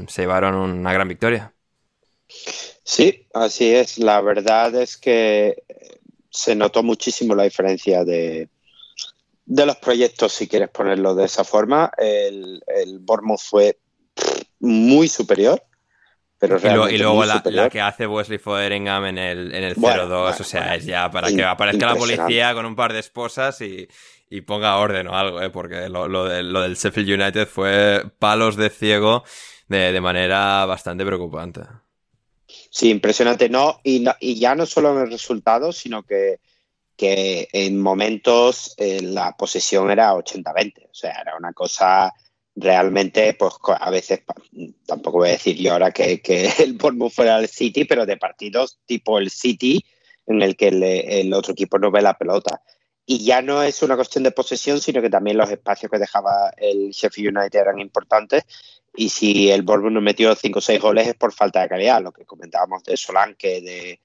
se 0.09 0.23
llevaron 0.23 0.55
una 0.55 0.93
gran 0.95 1.07
victoria. 1.07 1.53
Sí, 2.83 3.27
así 3.35 3.75
es. 3.75 3.99
La 3.99 4.21
verdad 4.21 4.75
es 4.75 4.97
que 4.97 5.63
se 6.31 6.55
notó 6.55 6.83
muchísimo 6.83 7.35
la 7.35 7.45
diferencia 7.45 8.05
de, 8.05 8.49
de 9.45 9.67
los 9.67 9.77
proyectos, 9.77 10.33
si 10.33 10.49
quieres 10.49 10.71
ponerlo 10.71 11.15
de 11.15 11.25
esa 11.25 11.45
forma. 11.45 11.91
El, 11.97 12.63
el 12.67 12.99
Bournemouth 13.01 13.41
fue 13.41 13.79
muy 14.61 15.09
superior. 15.09 15.63
Pero 16.39 16.89
y, 16.89 16.97
luego 16.97 17.23
la, 17.27 17.69
que 17.69 17.83
hace 17.83 18.07
Wesley 18.07 18.39
Foderingham 18.39 19.05
en 19.05 19.19
el, 19.19 19.55
en 19.55 19.63
el 19.63 19.77
0-2, 19.77 20.41
o 20.41 20.45
sea, 20.45 20.75
es 20.75 20.87
ya 20.87 21.11
para 21.11 21.29
que 21.29 21.45
aparezca 21.45 21.85
la 21.85 21.97
policía 21.97 22.55
con 22.55 22.65
un 22.65 22.75
par 22.75 22.95
de 22.95 23.01
esposas 23.01 23.61
y, 23.61 23.87
y 24.31 24.41
ponga 24.41 24.79
orden 24.79 25.09
o 25.09 25.15
algo, 25.15 25.43
¿eh? 25.43 25.51
porque 25.51 25.91
lo, 25.91 26.09
lo, 26.09 26.43
lo, 26.43 26.63
del 26.63 26.77
Sheffield 26.77 27.21
United 27.21 27.47
fue 27.47 28.05
palos 28.19 28.57
de 28.57 28.71
ciego 28.71 29.23
de, 29.69 29.93
de 29.93 30.01
manera 30.01 30.65
bastante 30.65 31.05
preocupante. 31.05 31.61
Sí, 32.71 32.91
impresionante. 32.91 33.49
No, 33.49 33.81
y, 33.83 34.05
ya 34.39 34.55
no 34.55 34.67
solo 34.67 34.93
en 34.93 35.05
el 35.05 35.11
resultado, 35.11 35.73
sino 35.73 36.03
que, 36.03 36.39
en 37.03 37.81
momentos 37.81 38.75
eh, 38.77 39.01
la 39.01 39.35
posesión 39.37 39.91
era 39.91 40.13
80-20. 40.15 40.91
O 40.91 40.95
sea, 40.95 41.13
era 41.23 41.37
una 41.37 41.53
cosa 41.55 42.13
realmente, 42.55 43.35
pues 43.35 43.55
a 43.79 43.91
veces, 43.91 44.21
tampoco 44.87 45.19
voy 45.19 45.29
a 45.31 45.33
decir 45.33 45.57
yo 45.57 45.73
ahora 45.73 45.93
que, 45.93 46.21
el 46.59 46.75
Bournemouth 46.75 47.13
fuera 47.13 47.39
el 47.39 47.49
City, 47.49 47.85
pero 47.85 48.07
de 48.07 48.17
partidos 48.17 48.81
tipo 48.87 49.19
el 49.19 49.31
City, 49.31 49.85
en 50.27 50.43
el 50.43 50.57
que 50.57 50.69
el, 50.69 51.33
otro 51.35 51.53
equipo 51.53 51.79
no 51.79 51.91
ve 51.91 52.03
la 52.03 52.15
pelota. 52.15 52.63
Y 53.07 53.25
ya 53.25 53.43
no 53.43 53.63
es 53.63 53.83
una 53.83 53.97
cuestión 53.97 54.23
de 54.23 54.31
posesión, 54.31 54.81
sino 54.81 55.03
que 55.03 55.11
también 55.11 55.37
los 55.37 55.51
espacios 55.51 55.91
que 55.91 55.99
dejaba 55.99 56.53
el 56.57 56.91
Sheffield 56.91 57.37
United 57.37 57.61
eran 57.61 57.81
importantes. 57.81 58.45
Y 58.95 59.09
si 59.09 59.51
el 59.51 59.63
Bournemouth 59.63 59.93
no 59.93 60.01
metió 60.01 60.35
5 60.35 60.59
o 60.59 60.63
6 60.63 60.81
goles 60.81 61.09
es 61.09 61.15
por 61.15 61.33
falta 61.33 61.63
de 61.63 61.69
calidad, 61.69 62.03
lo 62.03 62.13
que 62.13 62.25
comentábamos 62.25 62.83
de 62.83 62.97
Solán, 62.97 63.37
que, 63.37 63.99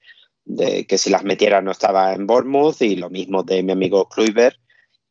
de, 0.46 0.86
que 0.86 0.98
si 0.98 1.10
las 1.10 1.24
metiera 1.24 1.60
no 1.60 1.72
estaba 1.72 2.12
en 2.14 2.26
Bournemouth, 2.26 2.80
y 2.82 2.96
lo 2.96 3.10
mismo 3.10 3.42
de 3.42 3.62
mi 3.62 3.72
amigo 3.72 4.08
Kluivert 4.08 4.58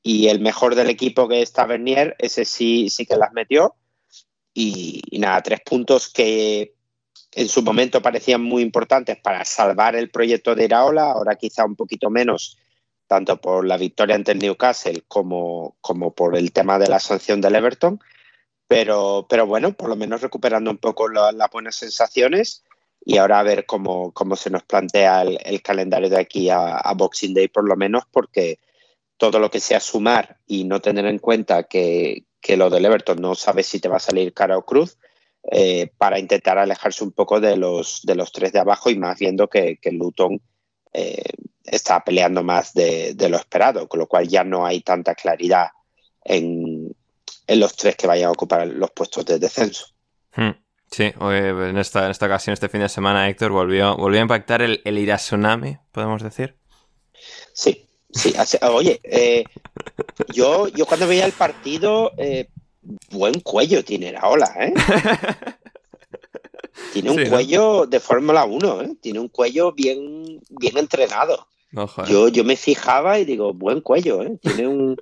y 0.07 0.27
el 0.27 0.39
mejor 0.39 0.76
del 0.76 0.91
equipo 0.91 1.27
que 1.27 1.41
está 1.41 1.65
Bernier, 1.65 2.15
ese 2.19 2.45
sí, 2.45 2.91
sí 2.91 3.07
que 3.07 3.18
las 3.18 3.34
metió. 3.34 3.73
Y, 4.53 5.02
nada, 5.14 5.41
tres 5.41 5.61
puntos 5.65 6.10
que 6.10 6.76
en 7.31 7.49
su 7.49 7.64
momento 7.64 8.03
parecían 8.03 8.43
muy 8.43 8.61
importantes 8.61 9.18
para 9.18 9.43
salvar 9.45 9.95
el 9.95 10.11
proyecto 10.11 10.53
de 10.53 10.65
Iraola, 10.65 11.11
ahora 11.11 11.35
quizá 11.35 11.65
un 11.65 11.76
poquito 11.76 12.11
menos, 12.11 12.56
tanto 13.07 13.41
por 13.41 13.65
la 13.65 13.77
victoria 13.77 14.15
ante 14.15 14.34
el 14.34 14.38
Newcastle 14.38 15.03
como, 15.07 15.76
como 15.81 16.14
por 16.14 16.38
el 16.38 16.52
tema 16.52 16.77
de 16.77 16.88
la 16.88 16.99
sanción 16.99 17.41
del 17.41 17.56
Everton. 17.56 17.99
Pero, 18.68 19.28
pero 19.30 19.46
bueno, 19.46 19.74
por 19.74 19.90
lo 19.90 19.96
menos 19.96 20.22
recuperando 20.22 20.72
un 20.72 20.78
poco 20.78 21.08
las 21.08 21.52
buenas 21.52 21.76
sensaciones 21.76 22.64
y 23.06 23.18
ahora 23.18 23.40
a 23.40 23.44
ver 23.44 23.66
cómo, 23.68 24.12
cómo 24.12 24.36
se 24.36 24.50
nos 24.50 24.64
plantea 24.64 25.22
el, 25.22 25.62
calendario 25.62 26.10
de 26.10 26.20
aquí 26.20 26.50
a, 26.50 26.92
Boxing 26.96 27.36
Day, 27.36 27.48
por 27.48 27.68
lo 27.68 27.76
menos, 27.76 28.04
porque 28.12 28.60
todo 29.18 29.40
lo 29.40 29.52
que 29.52 29.60
sea 29.60 29.80
sumar 29.80 30.40
y 30.48 30.64
no 30.64 30.82
tener 30.82 31.06
en 31.06 31.20
cuenta 31.20 31.64
que, 31.64 32.26
lo 32.58 32.70
del 32.70 32.86
Everton 32.86 33.22
no 33.22 33.36
sabes 33.36 33.68
si 33.68 33.80
te 33.80 33.90
va 33.90 33.98
a 33.98 34.00
salir 34.00 34.34
cara 34.34 34.58
o 34.58 34.66
cruz, 34.66 34.98
eh, 35.52 35.92
para 35.98 36.18
intentar 36.18 36.58
alejarse 36.58 37.04
un 37.04 37.12
poco 37.12 37.40
de 37.40 37.56
los, 37.58 38.02
de 38.04 38.16
los 38.16 38.32
tres 38.32 38.52
de 38.52 38.60
abajo 38.60 38.90
y 38.90 38.98
más 38.98 39.20
viendo 39.20 39.48
que, 39.48 39.78
que 39.78 39.92
Luton 39.92 40.42
eh, 40.98 41.22
está 41.66 42.04
peleando 42.04 42.44
más 42.44 42.74
de, 42.74 43.16
lo 43.30 43.38
esperado, 43.38 43.88
con 43.88 44.00
lo 44.00 44.08
cual 44.08 44.28
ya 44.28 44.44
no 44.44 44.66
hay 44.66 44.82
tanta 44.82 45.14
claridad 45.14 45.68
en, 46.24 46.65
los 47.47 47.76
tres 47.76 47.95
que 47.95 48.07
vayan 48.07 48.27
a 48.27 48.31
ocupar 48.31 48.67
los 48.67 48.91
puestos 48.91 49.26
de 49.26 49.39
descenso. 49.39 49.88
Hmm. 50.35 50.51
Sí, 50.91 51.11
en 51.19 51.77
esta, 51.77 52.05
en 52.05 52.11
esta 52.11 52.27
ocasión, 52.27 52.53
este 52.53 52.69
fin 52.69 52.81
de 52.81 52.89
semana, 52.89 53.27
Héctor 53.27 53.51
volvió, 53.51 53.97
volvió 53.97 54.19
a 54.19 54.22
impactar 54.22 54.61
el, 54.61 54.81
el 54.85 54.97
Irasunami, 54.97 55.77
podemos 55.91 56.22
decir. 56.22 56.55
Sí, 57.53 57.85
Sí, 58.15 58.34
oye, 58.61 59.01
eh, 59.03 59.43
yo, 60.34 60.69
yo 60.69 60.85
cuando 60.85 61.05
veía 61.05 61.26
el 61.26 61.34
partido, 61.34 62.13
eh, 62.17 62.47
buen 63.11 63.41
cuello 63.41 63.84
tiene 63.84 64.13
la 64.13 64.30
ola, 64.30 64.49
¿eh? 64.57 64.73
Tiene 66.93 67.09
un 67.09 67.26
cuello 67.30 67.85
de 67.85 67.99
Fórmula 67.99 68.45
1, 68.45 68.81
¿eh? 68.81 68.95
Tiene 69.01 69.19
un 69.19 69.27
cuello 69.27 69.73
bien, 69.73 70.41
bien 70.49 70.77
entrenado. 70.77 71.47
yo, 72.07 72.30
yo 72.30 72.43
me 72.45 72.55
fijaba 72.55 73.19
y 73.19 73.26
digo, 73.26 73.53
buen 73.53 73.81
cuello, 73.81 74.22
¿eh? 74.23 74.38
Tiene 74.41 74.67
un, 74.67 74.97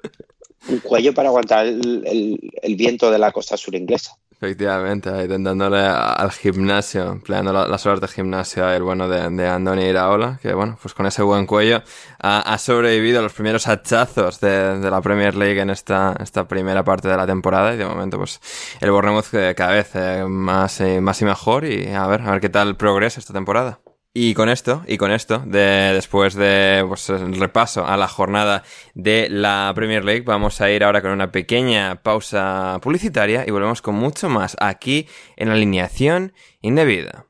cuello 0.81 1.14
para 1.14 1.30
aguantar 1.30 1.65
el, 1.65 2.76
viento 2.77 3.11
de 3.11 3.19
la 3.19 3.31
costa 3.31 3.57
sur 3.57 3.76
inglesa. 3.76 4.18
Efectivamente, 4.31 5.10
ahí 5.10 5.23
intentándole 5.23 5.80
al 5.80 6.31
gimnasio, 6.31 7.10
empleando 7.11 7.53
las 7.53 7.85
horas 7.85 8.02
de 8.02 8.10
gimnasio 8.10 8.69
el 8.69 8.84
bueno 8.84 9.07
de, 9.07 9.30
de 9.30 9.48
Andoni 9.48 9.84
Iraola, 9.84 10.38
que 10.41 10.53
bueno, 10.53 10.77
pues 10.81 10.94
con 10.94 11.06
ese 11.06 11.22
buen 11.22 11.45
cuello 11.45 11.81
ha, 12.19 12.57
sobrevivido 12.57 13.19
a 13.19 13.22
los 13.22 13.31
primeros 13.31 13.68
hachazos 13.68 14.41
de, 14.41 14.80
la 14.81 15.02
Premier 15.02 15.35
League 15.35 15.61
en 15.61 15.69
esta, 15.69 16.18
esta 16.22 16.45
primera 16.45 16.84
parte 16.84 17.07
de 17.07 17.15
la 17.15 17.26
temporada 17.26 17.73
y 17.73 17.77
de 17.77 17.85
momento 17.85 18.18
pues 18.18 18.41
el 18.81 18.91
Bournemouth 18.91 19.31
cada 19.56 19.72
vez 19.72 19.91
eh, 19.95 20.26
más, 20.27 20.81
y, 20.81 20.99
más 20.99 21.22
y 21.22 21.26
mejor 21.26 21.64
y 21.64 21.88
a 21.94 22.06
ver, 22.07 22.22
a 22.23 22.31
ver 22.31 22.41
qué 22.41 22.49
tal 22.49 22.76
progresa 22.76 23.22
esta 23.22 23.34
temporada. 23.34 23.80
Y 24.15 24.35
con 24.35 24.48
esto, 24.48 24.84
y 24.85 24.98
con 24.98 25.11
esto, 25.11 25.40
de, 25.40 25.91
después 25.91 26.35
de 26.35 26.85
pues, 26.88 27.10
repaso 27.10 27.88
a 27.88 27.98
la 27.98 28.07
jornada 28.07 28.64
de 28.94 29.27
la 29.27 29.72
Premier 29.73 30.06
League, 30.06 30.22
vamos 30.22 30.61
a 30.61 30.69
ir 30.69 30.84
ahora 30.84 31.02
con 31.02 31.10
una 31.10 31.31
pequeña 31.31 32.03
pausa 32.03 32.77
publicitaria 32.84 33.44
y 33.48 33.49
volvemos 33.49 33.81
con 33.81 33.95
mucho 33.95 34.30
más 34.30 34.56
aquí 34.60 35.07
en 35.35 35.49
Alineación 35.49 36.34
Indebida. 36.61 37.26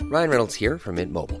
Ryan 0.00 0.30
Reynolds 0.30 0.60
here 0.60 0.78
from 0.78 0.96
Mint 0.96 1.12
Mobile. 1.12 1.40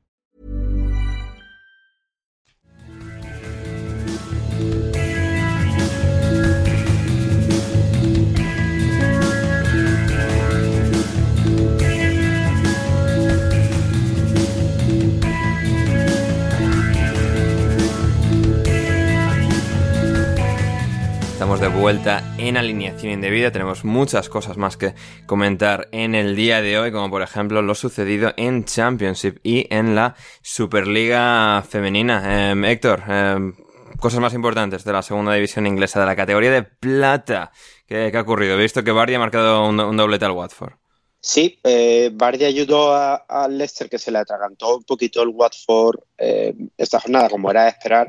Estamos 21.41 21.59
de 21.59 21.69
vuelta 21.69 22.35
en 22.37 22.55
alineación 22.55 23.13
indebida. 23.13 23.51
Tenemos 23.51 23.83
muchas 23.83 24.29
cosas 24.29 24.57
más 24.57 24.77
que 24.77 24.93
comentar 25.25 25.87
en 25.91 26.13
el 26.13 26.35
día 26.35 26.61
de 26.61 26.77
hoy, 26.77 26.91
como 26.91 27.09
por 27.09 27.23
ejemplo 27.23 27.63
lo 27.63 27.73
sucedido 27.73 28.31
en 28.37 28.63
Championship 28.63 29.39
y 29.41 29.65
en 29.73 29.95
la 29.95 30.15
Superliga 30.43 31.63
Femenina. 31.67 32.51
Em, 32.51 32.63
Héctor, 32.63 33.01
em, 33.07 33.55
cosas 33.99 34.19
más 34.19 34.35
importantes 34.35 34.83
de 34.83 34.93
la 34.93 35.01
segunda 35.01 35.33
división 35.33 35.65
inglesa, 35.65 35.99
de 35.99 36.05
la 36.05 36.15
categoría 36.15 36.51
de 36.51 36.61
plata. 36.61 37.51
¿Qué, 37.87 38.11
ha 38.15 38.21
ocurrido? 38.21 38.53
He 38.53 38.61
visto 38.61 38.83
que 38.83 38.91
Bardi 38.91 39.15
ha 39.15 39.19
marcado 39.19 39.67
un, 39.67 39.97
doblete 39.97 40.25
al 40.25 40.33
Watford. 40.33 40.73
Sí, 41.19 41.59
eh, 41.63 42.11
Bardi 42.13 42.45
ayudó 42.45 42.93
al 42.95 43.57
Leicester 43.57 43.89
que 43.89 43.97
se 43.97 44.11
le 44.11 44.19
atragantó 44.19 44.77
un 44.77 44.83
poquito 44.83 45.23
el 45.23 45.29
Watford 45.29 46.01
eh, 46.19 46.53
esta 46.77 46.99
jornada, 46.99 47.29
como 47.29 47.49
era 47.49 47.63
de 47.63 47.69
esperar 47.69 48.07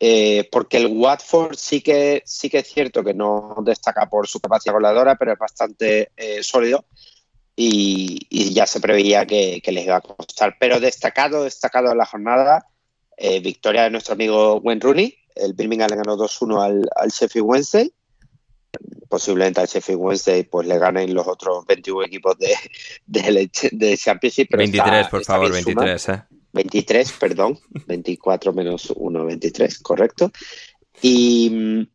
eh, 0.00 0.48
porque 0.52 0.76
el 0.76 0.86
Watford 0.86 1.56
sí 1.56 1.80
que, 1.80 2.22
sí 2.24 2.48
que 2.48 2.58
es 2.58 2.68
cierto 2.68 3.02
que 3.02 3.14
no 3.14 3.56
destaca 3.64 4.08
por 4.08 4.28
su 4.28 4.38
capacidad 4.38 4.74
goleadora, 4.74 5.16
pero 5.16 5.32
es 5.32 5.38
bastante 5.38 6.12
eh, 6.16 6.42
sólido 6.42 6.84
y, 7.56 8.54
ya 8.54 8.66
se 8.66 8.80
preveía 8.80 9.26
que, 9.26 9.60
les 9.66 9.84
iba 9.84 9.96
a 9.96 10.00
costar. 10.00 10.56
Pero 10.60 10.78
destacado, 10.78 11.42
destacado 11.42 11.90
en 11.90 11.98
la 11.98 12.06
jornada, 12.06 12.66
eh, 13.16 13.40
victoria 13.40 13.82
de 13.82 13.90
nuestro 13.90 14.14
amigo 14.14 14.56
Wayne 14.58 14.80
Rooney. 14.80 15.18
El 15.34 15.54
Birmingham 15.54 15.90
le 15.90 15.96
ganó 15.96 16.16
2-1 16.16 16.88
al, 16.94 17.10
Sheffield 17.10 17.46
Wednesday. 17.46 17.92
Posiblemente 19.08 19.60
al 19.60 19.66
Sheffield 19.66 20.00
Wednesday 20.00 20.44
pues 20.44 20.68
le 20.68 20.78
ganen 20.78 21.12
los 21.12 21.26
otros 21.26 21.66
21 21.66 22.04
equipos 22.04 22.38
de, 22.38 22.54
de, 23.06 23.96
Championship. 23.96 24.54
23, 24.54 25.08
por 25.08 25.24
favor, 25.24 25.50
23, 25.50 26.08
¿eh? 26.10 26.22
23, 26.52 27.12
perdón, 27.12 27.58
24 27.86 28.52
menos 28.52 28.92
1, 28.94 29.24
23, 29.24 29.78
correcto. 29.80 30.32
Y, 31.02 31.88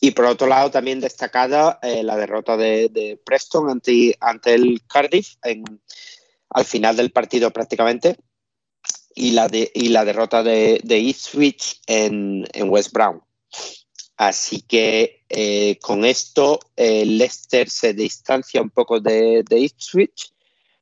y 0.00 0.10
por 0.12 0.26
otro 0.26 0.46
lado, 0.46 0.70
también 0.70 1.00
destacada 1.00 1.78
eh, 1.82 2.02
la 2.02 2.16
derrota 2.16 2.56
de, 2.56 3.18
Preston 3.24 3.70
ante, 3.70 4.16
ante 4.20 4.54
el 4.54 4.82
Cardiff 4.86 5.36
en, 5.42 5.64
al 6.50 6.64
final 6.64 6.96
del 6.96 7.10
partido 7.10 7.50
prácticamente 7.50 8.16
y 9.14 9.32
la, 9.32 9.48
de, 9.48 9.70
y 9.74 9.88
la 9.88 10.04
derrota 10.04 10.42
de, 10.42 10.80
de 10.84 10.98
Ipswich 10.98 11.80
en, 11.86 12.46
en 12.52 12.70
West 12.70 12.92
Brown. 12.92 13.22
Así 14.16 14.62
que 14.62 15.24
eh, 15.28 15.78
con 15.80 16.04
esto 16.04 16.58
eh, 16.76 17.04
Leicester 17.04 17.70
se 17.70 17.94
distancia 17.94 18.60
un 18.60 18.70
poco 18.70 19.00
de, 19.00 19.44
de 19.48 19.60
Ipswich 19.60 20.32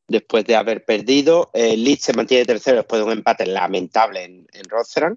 después 0.09 0.45
de 0.45 0.57
haber 0.57 0.85
perdido. 0.85 1.51
Eh, 1.53 1.77
Leeds 1.77 2.05
se 2.05 2.13
mantiene 2.13 2.45
tercero 2.45 2.79
después 2.79 3.01
de 3.01 3.07
un 3.07 3.13
empate 3.13 3.47
lamentable 3.47 4.25
en, 4.25 4.47
en 4.53 4.65
Rotherham. 4.69 5.17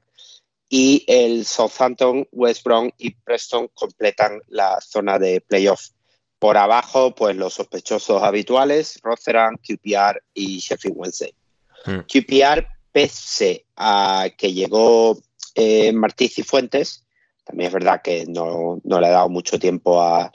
Y 0.69 1.03
el 1.07 1.45
Southampton, 1.45 2.27
West 2.31 2.63
Brom 2.63 2.91
y 2.97 3.11
Preston 3.11 3.69
completan 3.73 4.39
la 4.47 4.79
zona 4.81 5.17
de 5.17 5.41
playoff. 5.41 5.89
Por 6.37 6.57
abajo, 6.57 7.13
pues 7.15 7.35
los 7.35 7.55
sospechosos 7.55 8.21
habituales, 8.21 8.99
Rotherham, 9.03 9.57
QPR 9.57 10.21
y 10.33 10.59
Sheffield 10.59 10.95
Wednesday. 10.95 11.33
Hmm. 11.85 11.99
QPR, 12.01 12.67
pese 12.91 13.65
a 13.75 14.29
que 14.37 14.53
llegó 14.53 15.19
eh, 15.55 15.91
Martí 15.91 16.29
Cifuentes, 16.29 17.03
también 17.43 17.67
es 17.67 17.73
verdad 17.73 18.01
que 18.03 18.25
no, 18.27 18.79
no 18.83 18.99
le 19.01 19.07
ha 19.07 19.11
dado 19.11 19.29
mucho 19.29 19.57
tiempo 19.57 20.01
a, 20.01 20.31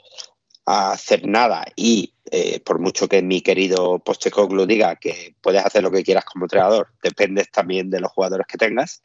a 0.65 0.91
hacer 0.91 1.25
nada 1.27 1.65
y 1.75 2.14
eh, 2.31 2.59
por 2.59 2.79
mucho 2.79 3.07
que 3.07 3.21
mi 3.21 3.41
querido 3.41 3.99
Postecoglou 3.99 4.65
diga 4.65 4.95
que 4.95 5.35
puedes 5.41 5.63
hacer 5.63 5.83
lo 5.83 5.91
que 5.91 6.03
quieras 6.03 6.25
como 6.25 6.45
entrenador, 6.45 6.87
dependes 7.03 7.51
también 7.51 7.89
de 7.91 7.99
los 7.99 8.11
jugadores 8.11 8.47
que 8.47 8.57
tengas, 8.57 9.03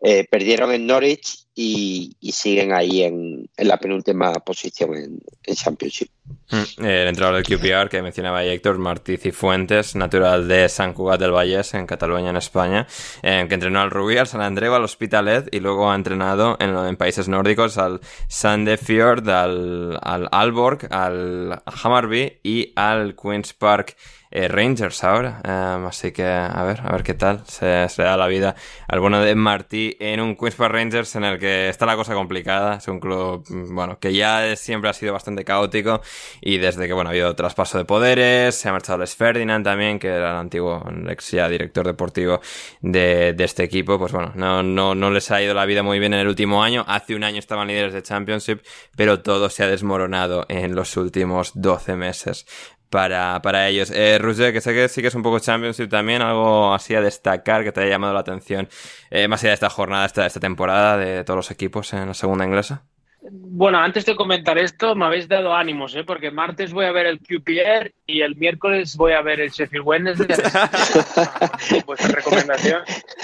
eh, 0.00 0.26
perdieron 0.28 0.72
en 0.72 0.86
Norwich 0.86 1.46
y, 1.54 2.16
siguen 2.32 2.72
ahí 2.72 3.02
en, 3.02 3.48
la 3.58 3.76
penúltima 3.76 4.32
posición 4.32 4.96
en, 4.96 5.20
en 5.44 5.54
Championship. 5.54 6.08
Mm, 6.50 6.84
el 6.84 7.08
entrenador 7.08 7.42
del 7.42 7.58
QPR 7.58 7.88
que 7.88 8.02
mencionaba 8.02 8.42
Héctor, 8.42 8.78
Martí 8.78 9.16
Cifuentes, 9.16 9.94
natural 9.94 10.48
de 10.48 10.68
Sant 10.68 10.94
Cugat 10.94 11.20
del 11.20 11.30
Vallès, 11.30 11.74
en 11.74 11.86
Cataluña, 11.86 12.30
en 12.30 12.36
España, 12.36 12.86
que 13.20 13.54
entrenó 13.54 13.80
al 13.80 13.90
Rubí, 13.90 14.16
al 14.16 14.26
San 14.26 14.40
Andreu, 14.40 14.74
al 14.74 14.84
Hospitalet 14.84 15.54
y 15.54 15.60
luego 15.60 15.90
ha 15.90 15.94
entrenado 15.94 16.56
en, 16.58 16.74
en 16.74 16.96
países 16.96 17.28
nórdicos 17.28 17.78
al 17.78 18.00
Sandefjord, 18.28 19.28
al, 19.28 19.98
al 20.02 20.28
Alborg, 20.32 20.88
al 20.90 21.62
Hammarby 21.66 22.40
y 22.42 22.61
al 22.74 23.14
Queen's 23.14 23.52
Park 23.52 23.96
eh, 24.32 24.48
Rangers 24.48 25.04
ahora. 25.04 25.40
Um, 25.44 25.86
así 25.86 26.12
que 26.12 26.24
a 26.24 26.62
ver, 26.64 26.80
a 26.82 26.92
ver 26.92 27.02
qué 27.02 27.14
tal 27.14 27.42
se, 27.46 27.88
se, 27.88 28.02
da 28.02 28.16
la 28.16 28.26
vida 28.26 28.56
al 28.88 29.00
bueno 29.00 29.20
de 29.20 29.34
Martí 29.34 29.96
en 30.00 30.20
un 30.20 30.36
Park 30.36 30.72
Rangers 30.72 31.14
en 31.16 31.24
el 31.24 31.38
que 31.38 31.68
está 31.68 31.86
la 31.86 31.96
cosa 31.96 32.14
complicada. 32.14 32.76
Es 32.76 32.88
un 32.88 32.98
club, 32.98 33.44
bueno, 33.48 33.98
que 33.98 34.14
ya 34.14 34.56
siempre 34.56 34.90
ha 34.90 34.92
sido 34.92 35.12
bastante 35.12 35.44
caótico 35.44 36.00
y 36.40 36.58
desde 36.58 36.86
que, 36.86 36.92
bueno, 36.92 37.10
ha 37.10 37.12
habido 37.12 37.34
traspaso 37.36 37.78
de 37.78 37.84
poderes, 37.84 38.54
se 38.54 38.68
ha 38.68 38.72
marchado 38.72 38.98
Les 38.98 39.14
Ferdinand 39.14 39.64
también, 39.64 39.98
que 39.98 40.08
era 40.08 40.30
el 40.30 40.36
antiguo 40.36 40.82
ex 41.08 41.30
director 41.30 41.86
deportivo 41.86 42.40
de, 42.80 43.34
de 43.34 43.44
este 43.44 43.64
equipo, 43.64 43.98
pues 43.98 44.12
bueno, 44.12 44.32
no, 44.34 44.62
no, 44.62 44.94
no 44.94 45.10
les 45.10 45.30
ha 45.30 45.42
ido 45.42 45.54
la 45.54 45.66
vida 45.66 45.82
muy 45.82 45.98
bien 45.98 46.14
en 46.14 46.20
el 46.20 46.28
último 46.28 46.62
año. 46.62 46.84
Hace 46.88 47.14
un 47.14 47.24
año 47.24 47.38
estaban 47.38 47.68
líderes 47.68 47.92
de 47.92 48.02
Championship, 48.02 48.60
pero 48.96 49.20
todo 49.20 49.50
se 49.50 49.62
ha 49.62 49.66
desmoronado 49.66 50.46
en 50.48 50.74
los 50.74 50.96
últimos 50.96 51.52
12 51.54 51.96
meses 51.96 52.46
para, 52.92 53.40
para 53.42 53.68
ellos. 53.68 53.90
Eh, 53.90 54.18
Roger, 54.20 54.52
que 54.52 54.60
sé 54.60 54.74
que 54.74 54.88
sí 54.88 55.00
que 55.00 55.08
es 55.08 55.14
un 55.14 55.22
poco 55.22 55.38
Championship 55.40 55.88
también, 55.88 56.20
algo 56.22 56.74
así 56.74 56.94
a 56.94 57.00
destacar 57.00 57.64
que 57.64 57.72
te 57.72 57.80
haya 57.80 57.90
llamado 57.92 58.12
la 58.12 58.20
atención, 58.20 58.68
eh, 59.10 59.28
más 59.28 59.40
allá 59.42 59.50
de 59.50 59.54
esta 59.54 59.70
jornada, 59.70 60.04
esta, 60.04 60.26
esta 60.26 60.40
temporada 60.40 60.98
de 60.98 61.24
todos 61.24 61.38
los 61.38 61.50
equipos 61.50 61.92
en 61.94 62.08
la 62.08 62.14
segunda 62.14 62.44
inglesa. 62.44 62.84
Bueno, 63.30 63.78
antes 63.78 64.04
de 64.04 64.16
comentar 64.16 64.58
esto, 64.58 64.96
me 64.96 65.04
habéis 65.04 65.28
dado 65.28 65.54
ánimos, 65.54 65.94
¿eh? 65.94 66.02
porque 66.02 66.32
martes 66.32 66.72
voy 66.72 66.86
a 66.86 66.92
ver 66.92 67.06
el 67.06 67.20
QPR 67.20 67.92
y 68.04 68.22
el 68.22 68.34
miércoles 68.34 68.96
voy 68.96 69.12
a 69.12 69.22
ver 69.22 69.40
el 69.40 69.50
Sheffield 69.50 69.86
Wednesday. 69.86 70.26
Vuestra 71.86 72.08
recomendación. 72.08 72.82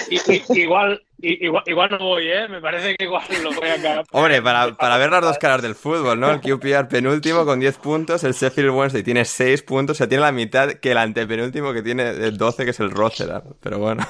Igual, 0.09 1.03
igual, 1.17 1.63
igual, 1.65 1.89
no 1.91 1.99
voy, 1.99 2.27
¿eh? 2.29 2.47
Me 2.47 2.61
parece 2.61 2.95
que 2.95 3.03
igual 3.03 3.23
lo 3.43 3.51
voy 3.51 3.67
a 3.67 3.73
acabar. 3.73 4.05
Hombre, 4.11 4.41
para, 4.41 4.73
para 4.77 4.97
ver 4.97 5.11
las 5.11 5.21
dos 5.21 5.37
caras 5.37 5.61
del 5.61 5.75
fútbol, 5.75 6.17
¿no? 6.17 6.31
El 6.31 6.39
QPR 6.39 6.87
penúltimo 6.87 7.43
con 7.45 7.59
10 7.59 7.77
puntos, 7.79 8.23
el 8.23 8.33
Sheffield 8.33 8.69
Wednesday 8.69 9.03
tiene 9.03 9.25
6 9.25 9.63
puntos, 9.63 9.95
o 9.95 9.97
sea, 9.97 10.07
tiene 10.07 10.23
la 10.23 10.31
mitad 10.31 10.71
que 10.75 10.91
el 10.91 10.97
antepenúltimo 10.97 11.73
que 11.73 11.81
tiene 11.81 12.13
12, 12.13 12.63
que 12.63 12.71
es 12.71 12.79
el 12.79 12.91
Rotherham. 12.91 13.43
Pero 13.59 13.79
bueno. 13.79 14.07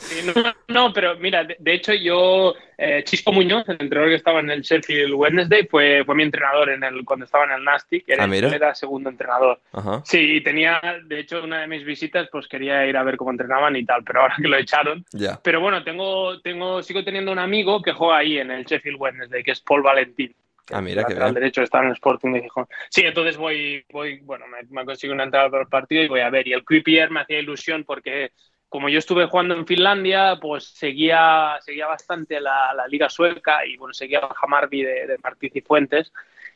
Sí, 0.00 0.26
no, 0.26 0.54
no, 0.68 0.92
pero 0.92 1.16
mira, 1.18 1.44
de, 1.44 1.56
de 1.58 1.74
hecho 1.74 1.92
yo, 1.92 2.54
eh, 2.78 3.02
Chisco 3.04 3.32
Muñoz, 3.32 3.68
el 3.68 3.76
entrenador 3.80 4.08
que 4.08 4.16
estaba 4.16 4.40
en 4.40 4.50
el 4.50 4.62
Sheffield 4.62 5.12
Wednesday, 5.12 5.66
fue, 5.66 6.02
fue 6.04 6.14
mi 6.14 6.22
entrenador 6.22 6.70
en 6.70 6.82
el, 6.82 7.04
cuando 7.04 7.26
estaba 7.26 7.44
en 7.44 7.52
el 7.52 7.64
Nastic, 7.64 8.08
era, 8.08 8.24
ah, 8.24 8.36
era 8.36 8.74
segundo 8.74 9.10
entrenador. 9.10 9.60
Ajá. 9.72 10.02
Sí, 10.04 10.36
y 10.36 10.40
tenía, 10.42 10.80
de 11.04 11.20
hecho, 11.20 11.44
una 11.44 11.60
de 11.60 11.66
mis 11.68 11.84
visitas, 11.84 12.28
pues 12.32 12.48
quería 12.48 12.86
ir 12.86 12.96
a 12.96 13.02
ver 13.02 13.16
cómo 13.16 13.30
entrenaban 13.30 13.76
y 13.76 13.84
tal, 13.84 14.02
pero 14.02 14.22
ahora 14.22 14.36
que 14.40 14.48
lo 14.48 14.56
echaron. 14.56 15.04
Yeah. 15.12 15.38
Pero 15.42 15.60
bueno, 15.60 15.84
tengo, 15.84 16.40
tengo, 16.40 16.82
sigo 16.82 17.04
teniendo 17.04 17.30
un 17.30 17.38
amigo 17.38 17.82
que 17.82 17.92
juega 17.92 18.18
ahí 18.18 18.38
en 18.38 18.50
el 18.50 18.64
Sheffield 18.64 18.96
Wednesday, 18.98 19.42
que 19.42 19.52
es 19.52 19.60
Paul 19.60 19.82
Valentín. 19.82 20.34
Ah, 20.72 20.80
mira, 20.80 21.04
que 21.04 21.14
al 21.14 21.34
derecho 21.34 21.62
está 21.62 21.80
en 21.80 21.86
el 21.86 21.92
Sporting 21.94 22.32
de 22.32 22.42
Gijón. 22.42 22.66
Sí, 22.88 23.02
entonces 23.02 23.36
voy, 23.36 23.84
voy 23.90 24.20
bueno, 24.20 24.46
me, 24.46 24.58
me 24.70 24.84
consigo 24.84 25.12
una 25.12 25.24
entrada 25.24 25.50
para 25.50 25.64
el 25.64 25.68
partido 25.68 26.02
y 26.02 26.08
voy 26.08 26.20
a 26.20 26.30
ver. 26.30 26.46
Y 26.46 26.52
el 26.52 26.64
QPR 26.64 27.10
me 27.10 27.20
hacía 27.20 27.40
ilusión 27.40 27.84
porque 27.84 28.30
como 28.70 28.88
yo 28.88 29.00
estuve 29.00 29.26
jugando 29.26 29.54
en 29.54 29.66
Finlandia, 29.66 30.38
pues 30.40 30.64
seguía, 30.64 31.58
seguía 31.60 31.88
bastante 31.88 32.40
la, 32.40 32.72
la 32.72 32.86
liga 32.86 33.10
sueca 33.10 33.66
y 33.66 33.76
bueno, 33.76 33.92
seguía 33.92 34.20
el 34.20 34.26
Hammarby 34.40 34.82
de, 34.82 35.06
de 35.08 35.18
Martí 35.22 35.50
Cifuentes 35.50 36.12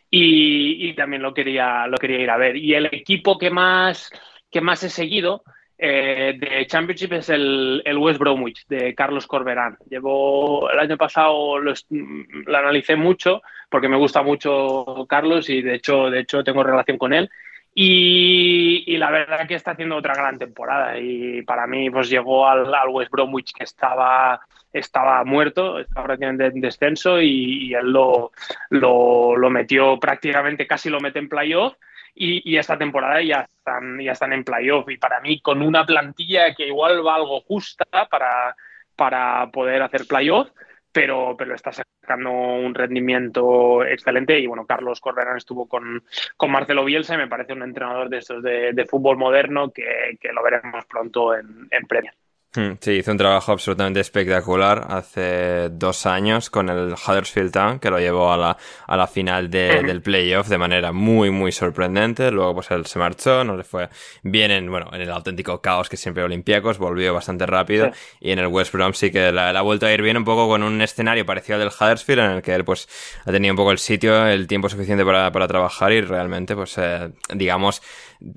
y, 0.08 0.88
y, 0.88 0.94
también 0.94 1.22
lo 1.22 1.34
quería, 1.34 1.88
lo 1.88 1.98
quería 1.98 2.20
ir 2.20 2.30
a 2.30 2.36
ver. 2.36 2.56
Y 2.56 2.72
el 2.74 2.86
equipo 2.86 3.36
que 3.36 3.50
más, 3.50 4.12
que 4.48 4.60
más 4.60 4.84
he 4.84 4.90
seguido 4.90 5.42
eh, 5.76 6.38
de 6.38 6.66
Championship 6.68 7.14
es 7.14 7.30
el, 7.30 7.82
el, 7.84 7.98
West 7.98 8.20
Bromwich 8.20 8.64
de 8.68 8.94
Carlos 8.94 9.26
Corberán. 9.26 9.76
Llevo 9.90 10.70
el 10.70 10.78
año 10.78 10.96
pasado 10.96 11.58
lo, 11.58 11.74
lo 11.90 12.56
analicé 12.56 12.94
mucho 12.94 13.42
porque 13.68 13.88
me 13.88 13.96
gusta 13.96 14.22
mucho 14.22 15.04
Carlos 15.08 15.50
y 15.50 15.62
de 15.62 15.74
hecho, 15.74 16.10
de 16.10 16.20
hecho 16.20 16.44
tengo 16.44 16.62
relación 16.62 16.96
con 16.96 17.12
él. 17.12 17.28
Y, 17.76 18.84
y, 18.86 18.96
la 18.98 19.10
verdad 19.10 19.48
que 19.48 19.56
está 19.56 19.72
haciendo 19.72 19.96
otra 19.96 20.14
gran 20.14 20.38
temporada. 20.38 20.96
Y 20.98 21.42
para 21.42 21.66
mí 21.66 21.90
pues 21.90 22.08
llegó 22.08 22.46
al, 22.46 22.72
al 22.72 22.88
West 22.88 23.10
Bromwich 23.10 23.52
que 23.52 23.64
estaba, 23.64 24.40
estaba 24.72 25.24
muerto, 25.24 25.80
estaba 25.80 26.06
prácticamente 26.06 26.46
en 26.46 26.60
descenso 26.60 27.20
y, 27.20 27.66
y 27.66 27.74
él 27.74 27.90
lo, 27.90 28.30
lo, 28.70 29.36
lo, 29.36 29.50
metió 29.50 29.98
prácticamente, 29.98 30.68
casi 30.68 30.88
lo 30.88 31.00
mete 31.00 31.18
en 31.18 31.28
playoff. 31.28 31.74
Y, 32.14 32.48
y, 32.48 32.58
esta 32.58 32.78
temporada 32.78 33.20
ya 33.22 33.40
están, 33.40 34.00
ya 34.00 34.12
están 34.12 34.32
en 34.32 34.44
playoff. 34.44 34.88
Y 34.88 34.96
para 34.96 35.20
mí 35.20 35.40
con 35.40 35.60
una 35.60 35.84
plantilla 35.84 36.54
que 36.54 36.68
igual 36.68 37.04
va 37.04 37.16
algo 37.16 37.40
justa 37.40 37.86
para, 38.08 38.54
para 38.94 39.50
poder 39.50 39.82
hacer 39.82 40.06
playoff 40.06 40.48
pero, 40.94 41.34
pero 41.36 41.56
está 41.56 41.72
sacando 41.72 42.30
un 42.30 42.72
rendimiento 42.72 43.84
excelente. 43.84 44.38
Y 44.38 44.46
bueno, 44.46 44.64
Carlos 44.64 45.00
Corberán 45.00 45.36
estuvo 45.36 45.66
con, 45.66 46.04
con 46.36 46.52
Marcelo 46.52 46.84
Bielsa 46.84 47.14
y 47.14 47.18
me 47.18 47.26
parece 47.26 47.52
un 47.52 47.64
entrenador 47.64 48.08
de 48.08 48.18
estos 48.18 48.44
de, 48.44 48.72
de 48.72 48.86
fútbol 48.86 49.18
moderno 49.18 49.72
que, 49.72 50.16
que, 50.20 50.32
lo 50.32 50.40
veremos 50.44 50.84
pronto 50.86 51.34
en, 51.34 51.66
en 51.68 51.86
Premier. 51.88 52.14
Hmm, 52.56 52.74
Sí, 52.80 52.92
hizo 52.92 53.10
un 53.10 53.18
trabajo 53.18 53.50
absolutamente 53.50 53.98
espectacular 53.98 54.86
hace 54.88 55.70
dos 55.70 56.06
años 56.06 56.50
con 56.50 56.68
el 56.68 56.92
Huddersfield 56.94 57.50
Town, 57.50 57.80
que 57.80 57.90
lo 57.90 57.98
llevó 57.98 58.32
a 58.32 58.36
la, 58.36 58.56
a 58.86 58.96
la 58.96 59.08
final 59.08 59.50
de, 59.50 59.82
del 59.82 60.02
playoff 60.02 60.46
de 60.48 60.56
manera 60.56 60.92
muy, 60.92 61.30
muy 61.30 61.50
sorprendente. 61.50 62.30
Luego, 62.30 62.54
pues 62.54 62.70
él 62.70 62.86
se 62.86 63.00
marchó, 63.00 63.42
no 63.42 63.56
le 63.56 63.64
fue 63.64 63.88
bien 64.22 64.52
en, 64.52 64.70
bueno, 64.70 64.88
en 64.92 65.00
el 65.00 65.10
auténtico 65.10 65.60
caos 65.60 65.88
que 65.88 65.96
siempre 65.96 66.22
Olympiacos, 66.22 66.78
volvió 66.78 67.12
bastante 67.12 67.44
rápido. 67.44 67.90
Sí. 67.92 68.00
Y 68.20 68.30
en 68.30 68.38
el 68.38 68.46
West 68.46 68.72
Brom 68.72 68.92
sí 68.94 69.10
que 69.10 69.32
la, 69.32 69.52
la, 69.52 69.58
ha 69.58 69.62
vuelto 69.62 69.86
a 69.86 69.92
ir 69.92 70.02
bien 70.02 70.16
un 70.16 70.24
poco 70.24 70.46
con 70.46 70.62
un 70.62 70.80
escenario 70.80 71.26
parecido 71.26 71.56
al 71.56 71.60
del 71.62 71.70
Huddersfield, 71.70 72.20
en 72.20 72.30
el 72.30 72.42
que 72.42 72.54
él, 72.54 72.64
pues, 72.64 72.88
ha 73.26 73.32
tenido 73.32 73.52
un 73.52 73.56
poco 73.56 73.72
el 73.72 73.78
sitio, 73.78 74.28
el 74.28 74.46
tiempo 74.46 74.68
suficiente 74.68 75.04
para, 75.04 75.32
para 75.32 75.48
trabajar 75.48 75.92
y 75.92 76.02
realmente, 76.02 76.54
pues, 76.54 76.78
eh, 76.78 77.10
digamos, 77.34 77.82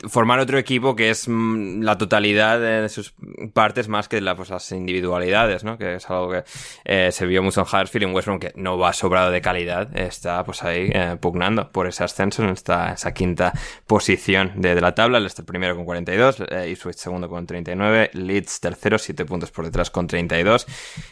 formar 0.08 0.40
otro 0.40 0.58
equipo 0.58 0.96
que 0.96 1.10
es 1.10 1.28
mmm, 1.28 1.82
la 1.82 1.98
totalidad 1.98 2.60
de 2.60 2.90
sus 2.90 3.14
partes 3.54 3.88
más 3.88 4.08
que 4.08 4.22
pues, 4.36 4.50
las 4.50 4.72
individualidades, 4.72 5.64
¿no? 5.64 5.78
Que 5.78 5.96
es 5.96 6.10
algo 6.10 6.32
que 6.32 6.44
eh, 6.86 7.12
se 7.12 7.26
vio 7.26 7.42
mucho 7.44 7.62
en 7.62 7.68
Huddersfield 7.68 8.04
y 8.04 8.10
en 8.10 8.16
West 8.16 8.28
que 8.40 8.52
no 8.56 8.78
va 8.78 8.94
sobrado 8.94 9.32
de 9.32 9.42
calidad, 9.42 9.96
está 9.98 10.44
pues 10.44 10.64
ahí 10.64 10.90
eh, 10.94 11.18
pugnando 11.20 11.72
por 11.72 11.88
ese 11.88 12.04
ascenso 12.04 12.44
en 12.44 12.50
esta, 12.50 12.94
esa 12.94 13.14
quinta 13.14 13.54
posición 13.86 14.54
de, 14.56 14.80
la 14.80 14.94
tabla. 14.94 15.18
El 15.18 15.26
está 15.26 15.44
primero 15.44 15.76
con 15.76 15.86
42, 15.86 16.44
eh, 16.50 16.70
Ipswich 16.72 16.98
segundo 16.98 17.30
con 17.30 17.46
39, 17.46 18.12
Leeds 18.14 18.60
tercero, 18.60 18.98
7 18.98 19.26
puntos 19.26 19.52
por 19.52 19.66
detrás 19.66 19.90
con 19.90 20.08
32, 20.08 20.68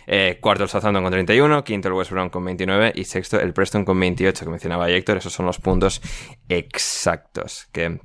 eh, 0.07 0.37
cuarto 0.41 0.63
el 0.63 0.69
Southampton 0.69 1.03
con 1.03 1.11
31, 1.11 1.63
quinto 1.63 1.87
el 1.87 1.93
West 1.93 2.11
Brom 2.11 2.29
con 2.29 2.43
29 2.43 2.93
y 2.95 3.05
sexto 3.05 3.39
el 3.39 3.53
Preston 3.53 3.85
con 3.85 3.99
28 3.99 4.45
que 4.45 4.51
mencionaba 4.51 4.89
Héctor. 4.89 5.17
Esos 5.17 5.33
son 5.33 5.45
los 5.45 5.59
puntos 5.59 6.01
exactos 6.49 7.67
que 7.71 7.99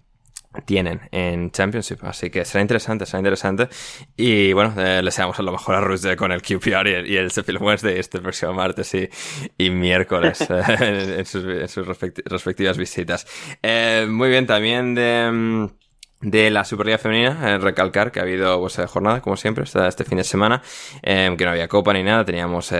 tienen 0.65 1.01
en 1.13 1.51
Championship. 1.51 1.99
Así 2.03 2.31
que 2.31 2.45
será 2.45 2.63
interesante, 2.63 3.07
será 3.07 3.21
interesante. 3.21 3.69
Y 4.17 4.53
bueno, 4.53 4.75
eh, 4.77 4.97
le 4.97 5.05
deseamos 5.05 5.39
a 5.39 5.43
lo 5.43 5.53
mejor 5.53 5.77
a 5.77 5.81
Rush 5.81 6.15
con 6.17 6.33
el 6.33 6.43
QPR 6.43 6.89
y 6.89 6.93
el, 6.93 7.07
y 7.07 7.17
el 7.17 7.29
Sheffield 7.29 7.63
Wednesday 7.63 7.99
este 7.99 8.21
próximo 8.21 8.53
martes 8.53 8.95
y, 8.95 9.09
y 9.59 9.71
miércoles 9.71 10.41
eh, 10.51 10.63
en, 10.81 11.19
en, 11.21 11.27
sus, 11.27 11.45
en, 11.45 11.69
sus, 11.69 11.87
respectivas 11.87 12.77
visitas. 12.77 13.27
Eh, 13.63 14.07
muy 14.09 14.29
bien, 14.29 14.47
también 14.47 14.95
de... 14.95 15.71
de 16.21 16.51
la 16.51 16.65
Superliga 16.65 16.99
Femenina, 16.99 17.55
eh, 17.55 17.59
recalcar 17.59 18.13
que 18.13 18.21
ha 18.21 18.23
habido 18.23 18.61
pues, 18.61 18.79
eh, 18.79 18.87
jornada, 18.87 19.23
como 19.23 19.37
siempre, 19.37 19.65
este, 19.65 20.05
fin 20.05 20.19
de 20.19 20.25
semana, 20.25 20.63
eh, 21.03 21.35
que 21.37 21.45
no 21.45 21.51
había 21.51 21.67
copa 21.67 21.95
ni 21.95 22.03
nada, 22.03 22.25
teníamos 22.25 22.73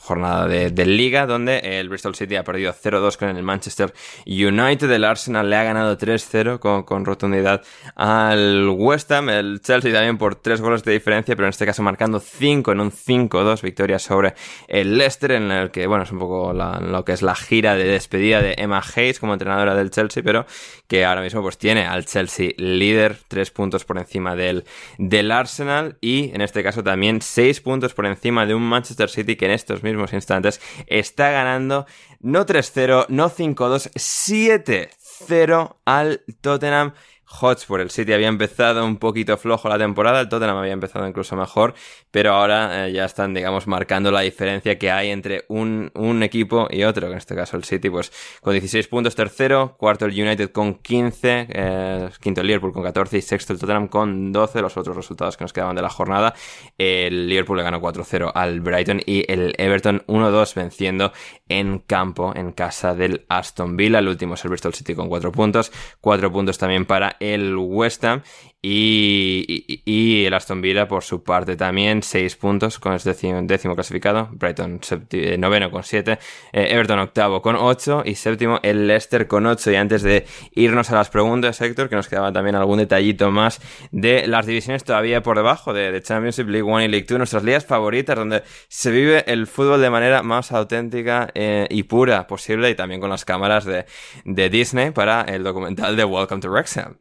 jornada 0.00 0.48
de, 0.48 0.86
liga, 0.86 1.26
donde 1.26 1.58
el 1.58 1.88
Bristol 1.88 2.16
City 2.16 2.34
ha 2.34 2.42
perdido 2.42 2.72
0-2 2.72 3.16
con 3.16 3.28
el 3.28 3.42
Manchester 3.44 3.92
United, 4.26 4.90
el 4.90 5.04
Arsenal 5.04 5.48
le 5.48 5.56
ha 5.56 5.62
ganado 5.62 5.96
3-0 5.96 6.58
con, 6.58 6.82
con, 6.82 7.04
rotundidad 7.04 7.62
al 7.94 8.68
West 8.70 9.12
Ham, 9.12 9.28
el 9.28 9.60
Chelsea 9.60 9.92
también 9.92 10.18
por 10.18 10.34
3 10.34 10.60
goles 10.60 10.82
de 10.82 10.92
diferencia, 10.92 11.36
pero 11.36 11.46
en 11.46 11.50
este 11.50 11.66
caso 11.66 11.82
marcando 11.82 12.18
5 12.18 12.72
en 12.72 12.80
un 12.80 12.90
5-2, 12.90 13.62
victoria 13.62 14.00
sobre 14.00 14.34
el 14.66 14.98
Leicester, 14.98 15.32
en 15.32 15.52
el 15.52 15.70
que, 15.70 15.86
bueno, 15.86 16.02
es 16.02 16.10
un 16.10 16.18
poco 16.18 16.52
lo 16.52 17.04
que 17.04 17.12
es 17.12 17.22
la 17.22 17.36
gira 17.36 17.76
de 17.76 17.84
despedida 17.84 18.42
de 18.42 18.54
Emma 18.58 18.82
Hayes 18.96 19.20
como 19.20 19.34
entrenadora 19.34 19.76
del 19.76 19.90
Chelsea, 19.90 20.24
pero 20.24 20.44
que 20.88 21.04
ahora 21.04 21.22
mismo 21.22 21.40
pues 21.40 21.56
tiene 21.56 21.86
al 21.86 22.04
Chelsea 22.04 22.50
líder, 22.80 23.18
tres 23.28 23.52
puntos 23.52 23.84
por 23.84 23.98
encima 23.98 24.34
del, 24.34 24.64
del 24.98 25.30
Arsenal 25.30 25.96
y 26.00 26.34
en 26.34 26.40
este 26.40 26.64
caso 26.64 26.82
también 26.82 27.22
seis 27.22 27.60
puntos 27.60 27.94
por 27.94 28.06
encima 28.06 28.46
de 28.46 28.54
un 28.54 28.62
Manchester 28.62 29.08
City 29.08 29.36
que 29.36 29.44
en 29.44 29.52
estos 29.52 29.84
mismos 29.84 30.12
instantes 30.12 30.60
está 30.88 31.30
ganando 31.30 31.86
no 32.18 32.44
3-0, 32.44 33.06
no 33.08 33.30
5-2, 33.30 33.92
7-0 33.94 35.76
al 35.84 36.22
Tottenham 36.40 36.94
Hotspur. 37.30 37.80
El 37.80 37.90
City 37.90 38.12
había 38.12 38.28
empezado 38.28 38.84
un 38.84 38.96
poquito 38.96 39.36
flojo 39.36 39.68
la 39.68 39.78
temporada, 39.78 40.20
el 40.20 40.28
Tottenham 40.28 40.56
había 40.56 40.72
empezado 40.72 41.06
incluso 41.06 41.36
mejor, 41.36 41.74
pero 42.10 42.34
ahora 42.34 42.86
eh, 42.86 42.92
ya 42.92 43.04
están, 43.04 43.32
digamos, 43.32 43.68
marcando 43.68 44.10
la 44.10 44.20
diferencia 44.20 44.78
que 44.78 44.90
hay 44.90 45.10
entre 45.10 45.44
un, 45.48 45.92
un, 45.94 46.24
equipo 46.24 46.66
y 46.70 46.82
otro, 46.82 47.06
en 47.06 47.16
este 47.16 47.36
caso 47.36 47.56
el 47.56 47.64
City, 47.64 47.88
pues 47.88 48.12
con 48.40 48.52
16 48.52 48.88
puntos 48.88 49.14
tercero, 49.14 49.76
cuarto 49.78 50.06
el 50.06 50.20
United 50.20 50.50
con 50.50 50.74
15, 50.74 51.46
eh, 51.48 52.08
quinto 52.20 52.40
el 52.40 52.48
Liverpool 52.48 52.72
con 52.72 52.82
14 52.82 53.18
y 53.18 53.22
sexto 53.22 53.52
el 53.52 53.60
Tottenham 53.60 53.86
con 53.86 54.32
12, 54.32 54.60
los 54.60 54.76
otros 54.76 54.96
resultados 54.96 55.36
que 55.36 55.44
nos 55.44 55.52
quedaban 55.52 55.76
de 55.76 55.82
la 55.82 55.90
jornada. 55.90 56.34
El 56.76 57.28
Liverpool 57.28 57.58
le 57.58 57.62
ganó 57.62 57.80
4-0 57.80 58.32
al 58.34 58.60
Brighton 58.60 59.00
y 59.06 59.30
el 59.32 59.54
Everton 59.56 60.02
1-2 60.08 60.54
venciendo 60.54 61.12
en 61.48 61.78
campo, 61.78 62.32
en 62.34 62.50
casa 62.52 62.94
del 62.94 63.24
Aston 63.28 63.76
Villa. 63.76 64.00
El 64.00 64.08
último 64.08 64.34
es 64.34 64.44
el 64.44 64.50
Bristol 64.50 64.74
City 64.74 64.96
con 64.96 65.08
4 65.08 65.30
puntos, 65.30 65.70
4 66.00 66.32
puntos 66.32 66.58
también 66.58 66.86
para 66.86 67.16
el 67.20 67.56
West 67.56 68.04
Ham 68.04 68.22
y, 68.62 70.24
el 70.26 70.34
Aston 70.34 70.60
Villa 70.60 70.86
por 70.86 71.02
su 71.02 71.22
parte 71.22 71.56
también 71.56 72.02
6 72.02 72.36
puntos 72.36 72.78
con 72.78 72.92
el 72.92 73.46
décimo, 73.46 73.74
clasificado, 73.74 74.28
Brighton 74.32 74.80
eh, 75.10 75.38
noveno 75.38 75.70
con 75.70 75.82
7, 75.82 76.18
eh, 76.52 76.68
Everton 76.70 76.98
octavo 76.98 77.40
con 77.40 77.56
8 77.56 78.02
y 78.04 78.16
séptimo 78.16 78.60
el 78.62 78.86
Leicester 78.86 79.26
con 79.26 79.46
8 79.46 79.70
y 79.70 79.76
antes 79.76 80.02
de 80.02 80.26
irnos 80.52 80.90
a 80.90 80.94
las 80.94 81.08
preguntas 81.08 81.60
Héctor 81.60 81.88
que 81.88 81.96
nos 81.96 82.08
quedaba 82.08 82.32
también 82.32 82.54
algún 82.54 82.78
detallito 82.78 83.30
más 83.30 83.60
de 83.92 84.26
las 84.26 84.44
divisiones 84.44 84.84
todavía 84.84 85.22
por 85.22 85.36
debajo 85.36 85.72
de, 85.72 86.00
Championship, 86.02 86.48
League 86.48 86.62
1 86.62 86.82
y 86.82 86.88
League 86.88 87.06
2, 87.08 87.18
nuestras 87.18 87.44
ligas 87.44 87.64
favoritas 87.64 88.16
donde 88.16 88.42
se 88.68 88.90
vive 88.90 89.24
el 89.26 89.46
fútbol 89.46 89.80
de 89.80 89.88
manera 89.88 90.22
más 90.22 90.52
auténtica 90.52 91.30
eh, 91.34 91.66
y 91.70 91.84
pura 91.84 92.26
posible 92.26 92.68
y 92.68 92.74
también 92.74 93.00
con 93.00 93.08
las 93.08 93.24
cámaras 93.24 93.64
de, 93.64 93.86
de 94.26 94.50
Disney 94.50 94.90
para 94.90 95.22
el 95.22 95.44
documental 95.44 95.96
de 95.96 96.04
Welcome 96.04 96.42
to 96.42 96.50
Wrexham. 96.50 96.98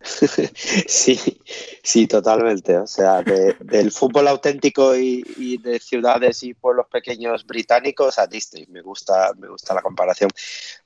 Sí, 0.86 1.18
sí, 1.82 2.06
totalmente. 2.06 2.76
O 2.76 2.86
sea, 2.86 3.22
del 3.22 3.90
fútbol 3.92 4.28
auténtico 4.28 4.96
y, 4.96 5.58
de 5.58 5.78
ciudades 5.78 6.42
y 6.42 6.54
pueblos 6.54 6.86
pequeños 6.90 7.46
británicos 7.46 8.18
a 8.18 8.26
Disney. 8.26 8.66
Me 8.68 8.82
gusta, 8.82 9.32
me 9.38 9.48
gusta 9.48 9.74
la 9.74 9.82
comparación. 9.82 10.30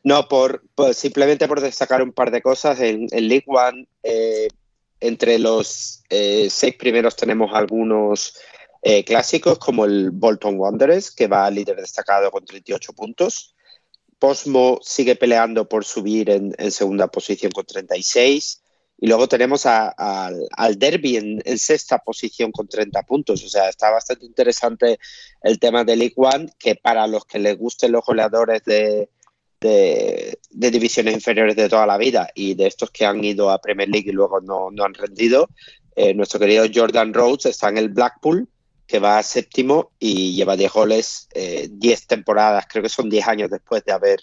No, 0.02 0.28
por, 0.28 0.62
simplemente 0.92 1.48
por 1.48 1.60
destacar 1.60 2.02
un 2.02 2.12
par 2.12 2.30
de 2.30 2.42
cosas. 2.42 2.80
En, 2.80 3.08
League 3.10 3.44
One, 3.46 3.86
eh, 4.02 4.48
entre 5.00 5.38
los 5.38 6.02
eh, 6.10 6.48
seis 6.50 6.76
primeros 6.76 7.16
tenemos 7.16 7.50
algunos 7.54 8.34
eh, 8.82 9.04
clásicos, 9.04 9.58
como 9.58 9.84
el 9.84 10.10
Bolton 10.10 10.58
Wanderers, 10.58 11.10
que 11.10 11.26
va 11.26 11.50
líder 11.50 11.76
destacado 11.76 12.30
con 12.30 12.44
38 12.44 12.92
puntos. 12.92 13.54
Posmo 14.18 14.78
sigue 14.82 15.16
peleando 15.16 15.66
por 15.68 15.84
subir 15.84 16.28
en, 16.28 16.54
en 16.58 16.70
segunda 16.70 17.08
posición 17.08 17.52
con 17.52 17.64
36. 17.64 18.59
Y 19.00 19.06
luego 19.06 19.26
tenemos 19.28 19.64
al 19.64 20.78
Derby 20.78 21.16
en, 21.16 21.58
sexta 21.58 21.98
posición 21.98 22.52
con 22.52 22.68
30 22.68 23.02
puntos. 23.04 23.42
O 23.42 23.48
sea, 23.48 23.70
está 23.70 23.90
bastante 23.90 24.26
interesante 24.26 24.98
el 25.42 25.58
tema 25.58 25.84
de 25.84 25.96
League 25.96 26.14
One, 26.16 26.50
que 26.58 26.74
para 26.74 27.06
los 27.06 27.24
que 27.24 27.38
les 27.38 27.56
gusten 27.56 27.92
los 27.92 28.04
goleadores 28.04 28.62
de, 28.64 29.08
de, 29.60 30.36
divisiones 30.50 31.14
inferiores 31.14 31.56
de 31.56 31.68
toda 31.68 31.86
la 31.86 31.96
vida 31.96 32.28
y 32.34 32.54
de 32.54 32.66
estos 32.66 32.90
que 32.90 33.06
han 33.06 33.24
ido 33.24 33.50
a 33.50 33.60
Premier 33.60 33.88
League 33.88 34.10
y 34.10 34.12
luego 34.12 34.40
no, 34.42 34.70
no 34.70 34.84
han 34.84 34.92
rendido, 34.92 35.48
eh, 35.96 36.12
nuestro 36.14 36.38
querido 36.38 36.66
Jordan 36.72 37.14
Rhodes 37.14 37.46
está 37.46 37.68
en 37.68 37.78
el 37.78 37.88
Blackpool 37.88 38.48
que 38.86 38.98
va 38.98 39.18
a 39.18 39.22
séptimo 39.22 39.92
y 40.00 40.34
lleva 40.34 40.56
10 40.56 40.72
goles, 40.72 41.28
10 41.32 41.72
eh, 42.00 42.04
temporadas, 42.08 42.66
creo 42.68 42.82
que 42.82 42.88
son 42.88 43.08
10 43.08 43.28
años 43.28 43.50
después 43.50 43.84
de 43.84 43.92
haber 43.92 44.18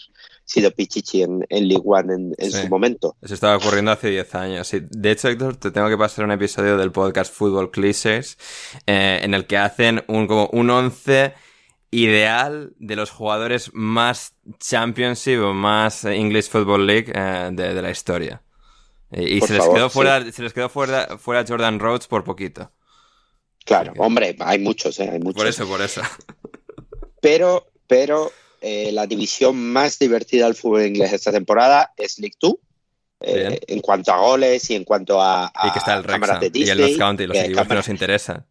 sido 0.48 0.72
Pichichi 0.72 1.24
en, 1.24 1.46
en 1.50 1.68
League 1.68 1.84
One 1.86 2.34
en, 2.38 2.52
su 2.52 2.68
momento. 2.70 3.18
Eso 3.22 3.34
estaba 3.34 3.58
ocurriendo 3.58 3.92
hace 3.92 4.10
10 4.10 4.36
años. 4.36 4.72
De 4.72 5.12
hecho, 5.12 5.28
Héctor, 5.28 5.58
te 5.58 5.72
tengo 5.72 5.90
que 5.90 5.98
pasar 5.98 6.24
un 6.24 6.32
episodio 6.32 6.78
del 6.78 6.92
podcast 6.94 7.34
Football 7.34 7.70
Clichés 7.70 8.38
eh, 8.88 9.20
en 9.22 9.34
el 9.34 9.46
que 9.46 9.58
hacen 9.58 10.06
un, 10.08 10.26
como 10.26 10.48
un 10.54 10.70
11 10.70 11.34
ideal 11.92 12.74
de 12.80 12.96
los 12.96 13.12
jugadores 13.12 13.72
más 13.74 14.36
Championship 14.58 15.42
o 15.42 15.54
más 15.54 16.06
English 16.06 16.50
Football 16.50 16.88
League 16.88 17.12
eh, 17.14 17.50
de, 17.52 17.82
la 17.82 17.92
historia. 17.92 18.42
Y, 19.12 19.42
se, 19.42 19.54
les 19.54 19.68
quedó 19.68 19.90
fuera, 19.90 20.32
se 20.32 20.44
les 20.44 20.54
quedó 20.54 20.70
fuera, 20.70 21.18
fuera 21.18 21.44
Jordan 21.46 21.78
Rhodes 21.80 22.08
por 22.08 22.24
poquito. 22.24 22.72
Claro, 23.66 23.92
hombre, 23.98 24.34
hay 24.40 24.60
muchos, 24.60 24.98
¿eh? 25.02 25.10
hay 25.12 25.20
muchos. 25.20 25.36
Por 25.36 25.48
eso, 25.48 25.68
por 25.68 25.82
eso. 25.82 26.02
Pero, 27.20 27.68
pero 27.88 28.32
eh, 28.62 28.92
la 28.92 29.08
división 29.08 29.56
más 29.72 30.00
divertida 30.00 30.46
del 30.46 30.56
fútbol 30.56 30.86
inglés 30.86 31.14
esta 31.14 31.32
temporada 31.32 31.94
es 31.98 32.20
League 32.20 32.38
2. 32.40 32.56
Eh, 33.20 33.60
en 33.68 33.80
cuanto 33.82 34.14
a 34.14 34.20
goles 34.20 34.70
y 34.70 34.76
en 34.76 34.84
cuanto 34.84 35.20
a, 35.20 35.52
y 35.64 35.72
que 35.72 35.80
está 35.80 35.96
el 35.96 36.06
cámaras 36.06 36.40
de 36.40 36.52
Disney. 36.52 36.68
Y 36.68 36.82
el 36.84 36.92
Los 36.92 36.98
County, 37.00 37.26
los 37.26 37.38
equipos 37.38 37.68
que 37.68 37.74
nos 37.74 37.90
interesan. 37.90 38.46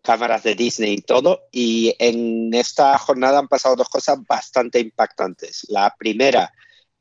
Cámaras 0.00 0.42
de 0.42 0.54
Disney 0.54 0.94
y 0.94 1.02
todo. 1.02 1.42
Y 1.52 1.94
en 1.98 2.54
esta 2.54 2.96
jornada 2.96 3.38
han 3.38 3.48
pasado 3.48 3.76
dos 3.76 3.90
cosas 3.90 4.18
bastante 4.26 4.80
impactantes. 4.80 5.66
La 5.68 5.94
primera, 5.98 6.52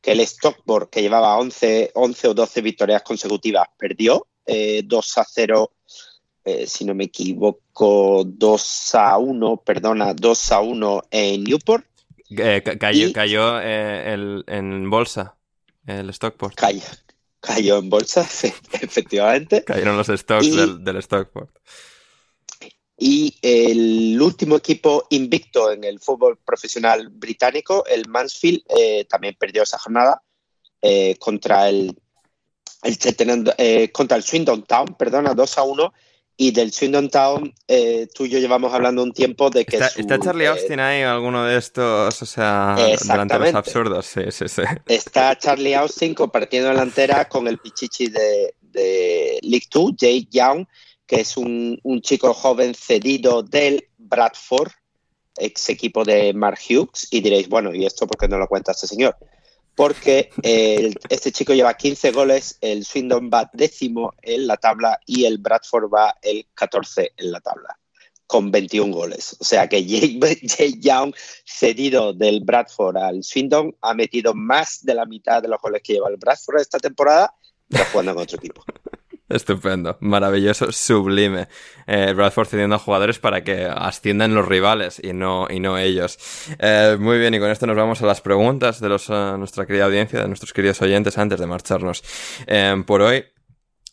que 0.02 0.12
el 0.12 0.20
Stockport, 0.20 0.90
que 0.90 1.02
llevaba 1.02 1.38
11, 1.38 1.92
11 1.94 2.28
o 2.28 2.34
12 2.34 2.62
victorias 2.62 3.04
consecutivas, 3.04 3.68
perdió 3.78 4.28
2 4.46 5.18
a 5.18 5.26
0 5.26 5.72
eh, 6.44 6.66
si 6.66 6.86
no 6.86 6.96
me 6.96 7.04
equivoco, 7.06 8.24
2 8.26 8.96
a 8.96 9.18
1, 9.18 9.58
perdona, 9.58 10.14
2 10.14 10.52
a 10.52 10.62
1 10.62 11.02
en 11.12 11.44
Newport. 11.44 11.86
Eh, 12.38 12.64
cayó, 12.80 13.12
cayó 13.12 13.60
eh, 13.62 14.14
el, 14.14 14.44
en 14.48 14.90
bolsa, 14.90 15.38
el 15.86 16.10
Stockport. 16.14 16.56
Cayó, 16.56 16.82
cayó 17.40 17.78
en 17.80 17.90
bolsa, 17.90 18.22
efectivamente. 18.82 19.64
Cayeron 19.64 19.98
los 19.98 20.08
stocks 20.08 20.56
del, 20.56 20.84
del, 20.84 21.02
Stockport. 21.02 21.50
Y 22.98 23.38
el 23.42 24.22
último 24.22 24.58
equipo 24.58 25.08
invicto 25.10 25.72
en 25.72 25.84
el 25.84 26.00
fútbol 26.00 26.38
profesional 26.38 27.10
británico, 27.10 27.84
el 27.88 28.08
Mansfield, 28.08 28.64
también 29.10 29.36
perdió 29.40 29.64
esa 29.64 29.80
jornada 29.80 30.22
contra 31.20 31.68
el, 31.68 32.00
el 32.84 33.92
contra 33.92 34.18
el 34.18 34.24
Swindon 34.24 34.64
Town, 34.64 34.96
perdona, 34.98 35.34
2 35.34 35.58
a 35.58 35.64
1 35.64 35.94
y 36.38 36.52
del 36.52 36.72
Swindon 36.72 37.10
Town, 37.10 37.54
eh, 37.68 38.08
tú 38.14 38.26
y 38.26 38.30
yo 38.30 38.40
llevamos 38.40 38.74
hablando 38.74 39.04
un 39.04 39.14
tiempo 39.14 39.50
de 39.50 39.66
que. 39.66 39.78
¿Está, 39.78 39.88
¿está 40.00 40.20
Charlie 40.20 40.46
eh, 40.46 40.48
Austin 40.48 40.80
ahí, 40.80 41.04
alguno 41.04 41.46
de 41.46 41.58
estos, 41.58 42.22
o 42.22 42.26
sea, 42.26 42.76
delanteros 42.78 43.54
absurdos? 43.54 44.06
Sí, 44.06 44.22
sí, 44.32 44.48
sí. 44.48 44.62
Está 44.88 45.38
Charlie 45.38 45.76
Austin 45.76 46.14
compartiendo 46.14 46.70
delantera 46.70 47.28
con 47.28 47.48
el 47.48 47.60
pichichi 47.60 48.08
de, 48.08 48.56
de 48.62 49.40
League 49.44 49.68
2, 49.72 49.92
Jake 49.98 50.28
Young, 50.32 50.66
que 51.06 51.22
es 51.22 51.38
un, 51.38 51.80
un, 51.84 52.02
chico 52.02 52.34
joven 52.34 52.74
cedido 52.74 53.44
del 53.44 53.88
Bradford, 53.98 54.72
ex 55.38 55.70
equipo 55.70 56.04
de 56.04 56.34
Mark 56.34 56.60
Hughes. 56.68 57.08
Y 57.12 57.22
diréis, 57.22 57.50
bueno, 57.50 57.74
¿y 57.74 57.86
esto 57.86 58.08
por 58.08 58.18
qué 58.18 58.28
no 58.28 58.38
lo 58.38 58.48
cuenta 58.48 58.72
este 58.72 58.88
señor? 58.88 59.16
Porque 59.76 60.30
este 61.10 61.32
chico 61.32 61.54
lleva 61.54 61.74
15 61.74 62.12
goles, 62.12 62.58
el 62.62 62.86
Swindon 62.86 63.30
va 63.34 63.50
décimo 63.54 64.14
en 64.22 64.48
la 64.48 64.58
tabla 64.58 65.00
y 65.06 65.26
el 65.26 65.38
Bradford 65.38 65.90
va 65.92 66.16
el 66.22 66.48
14 66.54 67.14
en 67.18 67.32
la 67.32 67.40
tabla, 67.40 67.78
con 68.28 68.52
21 68.52 68.94
goles. 68.94 69.38
O 69.40 69.44
sea 69.44 69.68
que 69.68 69.86
Jake, 69.86 70.78
Young, 70.80 71.14
cedido 71.46 72.14
del 72.14 72.42
Bradford 72.42 72.98
al 72.98 73.24
Swindon, 73.24 73.76
ha 73.82 73.94
metido 73.94 74.34
más 74.34 74.84
de 74.84 74.96
la 74.96 75.06
mitad 75.06 75.42
de 75.42 75.48
los 75.48 75.62
goles 75.62 75.82
que 75.84 75.94
lleva 75.94 76.10
el 76.10 76.18
Bradford 76.18 76.60
esta 76.60 76.80
temporada, 76.80 77.34
jugando 77.92 78.14
con 78.14 78.24
otro 78.24 78.38
equipo. 78.38 78.64
Estupendo, 79.32 79.98
maravilloso, 80.02 80.72
sublime. 80.72 81.48
Eh, 81.88 82.14
Bradford 82.14 82.48
cediendo 82.48 82.76
a 82.76 82.80
jugadores 82.80 83.20
para 83.20 83.44
que 83.44 83.66
asciendan 83.66 84.34
los 84.36 84.48
rivales 84.48 85.02
y 85.04 85.14
no, 85.14 85.48
y 85.50 85.60
no 85.60 85.78
ellos. 85.78 86.18
Eh, 86.60 86.98
muy 87.00 87.18
bien, 87.18 87.34
y 87.34 87.40
con 87.40 87.50
esto 87.50 87.66
nos 87.66 87.76
vamos 87.76 88.02
a 88.02 88.06
las 88.06 88.22
preguntas 88.22 88.80
de 88.80 88.90
los, 88.90 89.10
uh, 89.10 89.38
nuestra 89.38 89.66
querida 89.66 89.86
audiencia, 89.86 90.22
de 90.22 90.28
nuestros 90.28 90.54
queridos 90.54 90.82
oyentes, 90.82 91.18
antes 91.18 91.40
de 91.40 91.48
marcharnos 91.48 92.04
eh, 92.48 92.84
por 92.86 93.02
hoy. 93.02 93.26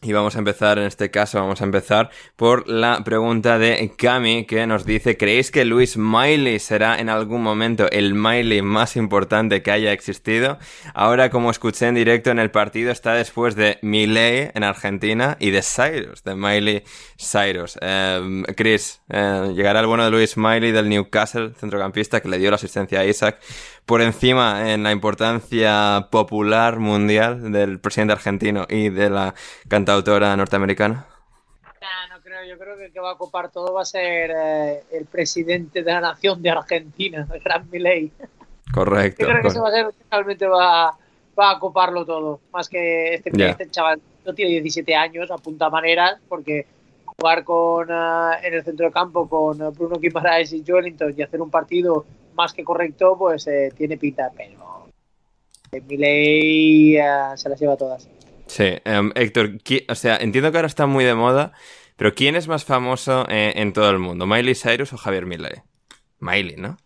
Y 0.00 0.12
vamos 0.12 0.36
a 0.36 0.38
empezar, 0.38 0.78
en 0.78 0.84
este 0.84 1.10
caso, 1.10 1.40
vamos 1.40 1.60
a 1.60 1.64
empezar 1.64 2.10
por 2.36 2.68
la 2.68 3.02
pregunta 3.02 3.58
de 3.58 3.92
Cami, 3.98 4.46
que 4.46 4.64
nos 4.64 4.86
dice, 4.86 5.16
¿creéis 5.16 5.50
que 5.50 5.64
Luis 5.64 5.96
Miley 5.96 6.60
será 6.60 7.00
en 7.00 7.08
algún 7.08 7.42
momento 7.42 7.90
el 7.90 8.14
Miley 8.14 8.62
más 8.62 8.94
importante 8.94 9.60
que 9.60 9.72
haya 9.72 9.90
existido? 9.90 10.58
Ahora, 10.94 11.30
como 11.30 11.50
escuché 11.50 11.88
en 11.88 11.96
directo 11.96 12.30
en 12.30 12.38
el 12.38 12.52
partido, 12.52 12.92
está 12.92 13.14
después 13.14 13.56
de 13.56 13.80
Miley 13.82 14.52
en 14.54 14.62
Argentina 14.62 15.36
y 15.40 15.50
de 15.50 15.62
Cyrus, 15.62 16.22
de 16.22 16.36
Miley 16.36 16.84
Cyrus. 17.18 17.76
Eh, 17.80 18.44
Chris, 18.56 19.02
eh, 19.08 19.52
¿llegará 19.52 19.80
el 19.80 19.88
bueno 19.88 20.04
de 20.04 20.12
Luis 20.12 20.36
Miley 20.36 20.70
del 20.70 20.88
Newcastle, 20.88 21.54
centrocampista, 21.58 22.20
que 22.20 22.28
le 22.28 22.38
dio 22.38 22.50
la 22.50 22.54
asistencia 22.54 23.00
a 23.00 23.04
Isaac, 23.04 23.40
por 23.88 24.02
encima 24.02 24.70
en 24.70 24.82
la 24.82 24.92
importancia 24.92 26.08
popular 26.10 26.78
mundial 26.78 27.50
del 27.50 27.80
presidente 27.80 28.12
argentino 28.12 28.66
y 28.68 28.90
de 28.90 29.08
la 29.08 29.34
cantautora 29.66 30.36
norteamericana? 30.36 31.06
no 32.10 32.20
creo. 32.20 32.44
Yo 32.44 32.58
creo 32.58 32.76
que 32.76 32.84
el 32.84 32.92
que 32.92 33.00
va 33.00 33.12
a 33.12 33.14
ocupar 33.14 33.50
todo 33.50 33.72
va 33.72 33.80
a 33.80 33.86
ser 33.86 34.30
eh, 34.30 34.82
el 34.92 35.06
presidente 35.06 35.82
de 35.82 35.90
la 35.90 36.02
nación 36.02 36.42
de 36.42 36.50
Argentina, 36.50 37.26
el 37.32 37.40
gran 37.40 37.70
Milei. 37.70 38.12
Correcto. 38.74 39.22
Yo 39.22 39.28
creo 39.30 39.40
que 39.40 39.48
ese 39.48 39.58
va 39.58 39.68
a 39.68 39.72
ser 39.72 39.86
el 39.86 39.92
que 39.92 40.04
realmente 40.10 40.46
va, 40.46 40.94
va 41.38 41.50
a 41.50 41.58
coparlo 41.58 42.04
todo. 42.04 42.40
Más 42.52 42.68
que 42.68 43.14
este, 43.14 43.30
este 43.42 43.70
chaval 43.70 44.02
no 44.26 44.34
tiene 44.34 44.50
17 44.50 44.94
años, 44.94 45.30
apunta 45.30 45.70
maneras, 45.70 46.20
porque 46.28 46.66
jugar 47.06 47.42
con, 47.42 47.88
eh, 47.90 48.32
en 48.42 48.52
el 48.52 48.62
centro 48.62 48.84
de 48.84 48.92
campo 48.92 49.26
con 49.26 49.56
Bruno 49.72 49.96
Guimaraes 49.98 50.52
y 50.52 50.62
Joelinton 50.62 51.14
y 51.16 51.22
hacer 51.22 51.40
un 51.40 51.50
partido 51.50 52.04
más 52.38 52.54
que 52.54 52.64
correcto, 52.64 53.16
pues 53.18 53.46
eh, 53.48 53.70
tiene 53.76 53.98
pinta, 53.98 54.30
pero 54.34 54.88
Miley 55.72 56.96
se 57.36 57.48
las 57.48 57.60
lleva 57.60 57.76
todas. 57.76 58.08
Sí, 58.46 58.78
em, 58.84 59.12
Héctor, 59.14 59.58
o 59.88 59.94
sea, 59.94 60.16
entiendo 60.16 60.50
que 60.50 60.56
ahora 60.56 60.68
está 60.68 60.86
muy 60.86 61.04
de 61.04 61.14
moda, 61.14 61.52
pero 61.96 62.14
¿quién 62.14 62.36
es 62.36 62.48
más 62.48 62.64
famoso 62.64 63.26
eh, 63.28 63.52
en 63.56 63.72
todo 63.72 63.90
el 63.90 63.98
mundo? 63.98 64.24
¿Miley 64.24 64.54
Cyrus 64.54 64.92
o 64.92 64.96
Javier 64.96 65.26
Milei? 65.26 65.62
Miley, 66.20 66.56
¿no? 66.56 66.78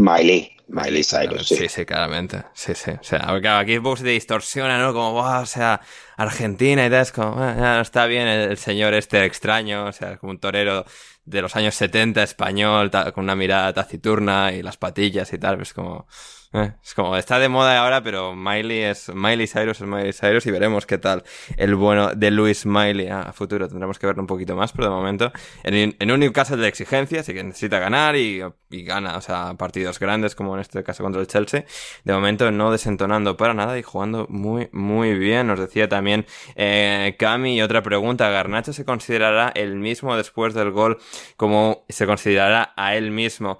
Miley, 0.00 0.56
Miley 0.66 1.04
Cyrus, 1.04 1.46
sí. 1.46 1.56
Sí, 1.56 1.68
sí, 1.68 1.84
claramente. 1.84 2.42
Sí, 2.54 2.74
sí. 2.74 2.90
O 2.90 3.04
sea, 3.04 3.58
aquí 3.58 3.78
Vox 3.78 4.00
se 4.00 4.06
distorsiona, 4.06 4.78
¿no? 4.78 4.92
Como, 4.92 5.14
o 5.18 5.46
sea, 5.46 5.80
Argentina 6.16 6.86
y 6.86 6.90
tal, 6.90 7.02
es 7.02 7.12
como, 7.12 7.36
ah, 7.38 7.80
está 7.80 8.06
bien 8.06 8.26
el, 8.26 8.56
señor 8.56 8.94
este 8.94 9.24
extraño, 9.24 9.84
o 9.84 9.92
sea, 9.92 10.16
como 10.16 10.32
un 10.32 10.38
torero 10.38 10.84
de 11.24 11.42
los 11.42 11.56
años 11.56 11.74
70 11.74 12.22
español, 12.22 12.90
con 13.14 13.24
una 13.24 13.36
mirada 13.36 13.72
taciturna 13.72 14.52
y 14.52 14.62
las 14.62 14.76
patillas 14.76 15.32
y 15.32 15.38
tal, 15.38 15.56
pues 15.56 15.72
como... 15.72 16.06
Eh, 16.54 16.72
es 16.82 16.92
como, 16.94 17.16
está 17.16 17.38
de 17.38 17.48
moda 17.48 17.78
ahora, 17.78 18.02
pero 18.02 18.34
Miley 18.34 18.82
es 18.82 19.10
Miley 19.14 19.46
Cyrus 19.46 19.80
es 19.80 19.86
Miley 19.86 20.12
Cyrus 20.12 20.44
y 20.44 20.50
veremos 20.50 20.84
qué 20.84 20.98
tal 20.98 21.24
el 21.56 21.74
bueno 21.74 22.10
de 22.14 22.30
Luis 22.30 22.66
Miley 22.66 23.08
a 23.08 23.32
futuro. 23.32 23.68
Tendremos 23.68 23.98
que 23.98 24.06
verlo 24.06 24.22
un 24.22 24.26
poquito 24.26 24.54
más, 24.54 24.72
pero 24.72 24.88
de 24.88 24.94
momento 24.94 25.32
en, 25.64 25.96
en 25.98 26.10
un 26.10 26.20
Newcastle 26.20 26.58
de 26.58 26.68
exigencia, 26.68 27.20
así 27.20 27.32
que 27.32 27.42
necesita 27.42 27.78
ganar 27.78 28.16
y, 28.16 28.42
y, 28.70 28.84
gana, 28.84 29.16
o 29.16 29.22
sea, 29.22 29.54
partidos 29.54 29.98
grandes 29.98 30.34
como 30.34 30.54
en 30.54 30.60
este 30.60 30.84
caso 30.84 31.02
contra 31.02 31.22
el 31.22 31.26
Chelsea. 31.26 31.64
De 32.04 32.12
momento 32.12 32.50
no 32.50 32.70
desentonando 32.70 33.36
para 33.36 33.54
nada 33.54 33.78
y 33.78 33.82
jugando 33.82 34.26
muy, 34.28 34.68
muy 34.72 35.14
bien. 35.14 35.46
Nos 35.46 35.58
decía 35.58 35.88
también 35.88 36.26
eh, 36.54 37.16
Cami 37.18 37.56
y 37.56 37.62
otra 37.62 37.82
pregunta, 37.82 38.28
¿Garnacho 38.28 38.74
se 38.74 38.84
considerará 38.84 39.52
el 39.54 39.76
mismo 39.76 40.16
después 40.16 40.52
del 40.52 40.70
gol 40.70 40.98
como 41.36 41.84
se 41.88 42.06
considerará 42.06 42.74
a 42.76 42.94
él 42.94 43.10
mismo 43.10 43.58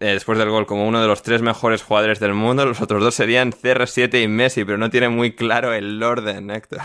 eh, 0.00 0.12
después 0.12 0.38
del 0.38 0.50
gol 0.50 0.66
como 0.66 0.86
uno 0.86 1.00
de 1.00 1.06
los 1.06 1.22
tres 1.22 1.42
mejores 1.42 1.82
jugadores 1.82 2.20
del 2.20 2.34
mundo. 2.34 2.66
Los 2.66 2.80
otros 2.80 3.02
dos 3.02 3.14
serían 3.14 3.52
CR7 3.52 4.22
y 4.22 4.28
Messi, 4.28 4.64
pero 4.64 4.78
no 4.78 4.90
tiene 4.90 5.08
muy 5.08 5.34
claro 5.34 5.72
el 5.72 6.02
orden, 6.02 6.50
Héctor. 6.50 6.80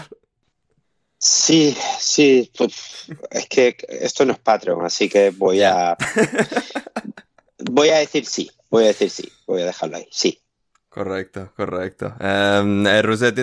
Sí, 1.17 1.77
sí. 1.99 2.51
Pues, 2.57 3.07
es 3.29 3.47
que 3.47 3.77
esto 3.87 4.25
no 4.25 4.33
es 4.33 4.39
Patreon, 4.39 4.85
así 4.85 5.09
que 5.09 5.31
voy 5.31 5.61
a. 5.61 5.95
voy 7.59 7.89
a 7.89 7.97
decir 7.97 8.25
sí. 8.25 8.49
Voy 8.69 8.85
a 8.85 8.87
decir 8.87 9.09
sí. 9.09 9.31
Voy 9.45 9.61
a 9.61 9.65
dejarlo 9.65 9.97
ahí. 9.97 10.07
Sí. 10.11 10.39
Correcto, 10.89 11.53
correcto. 11.55 12.13
Um, 12.19 12.83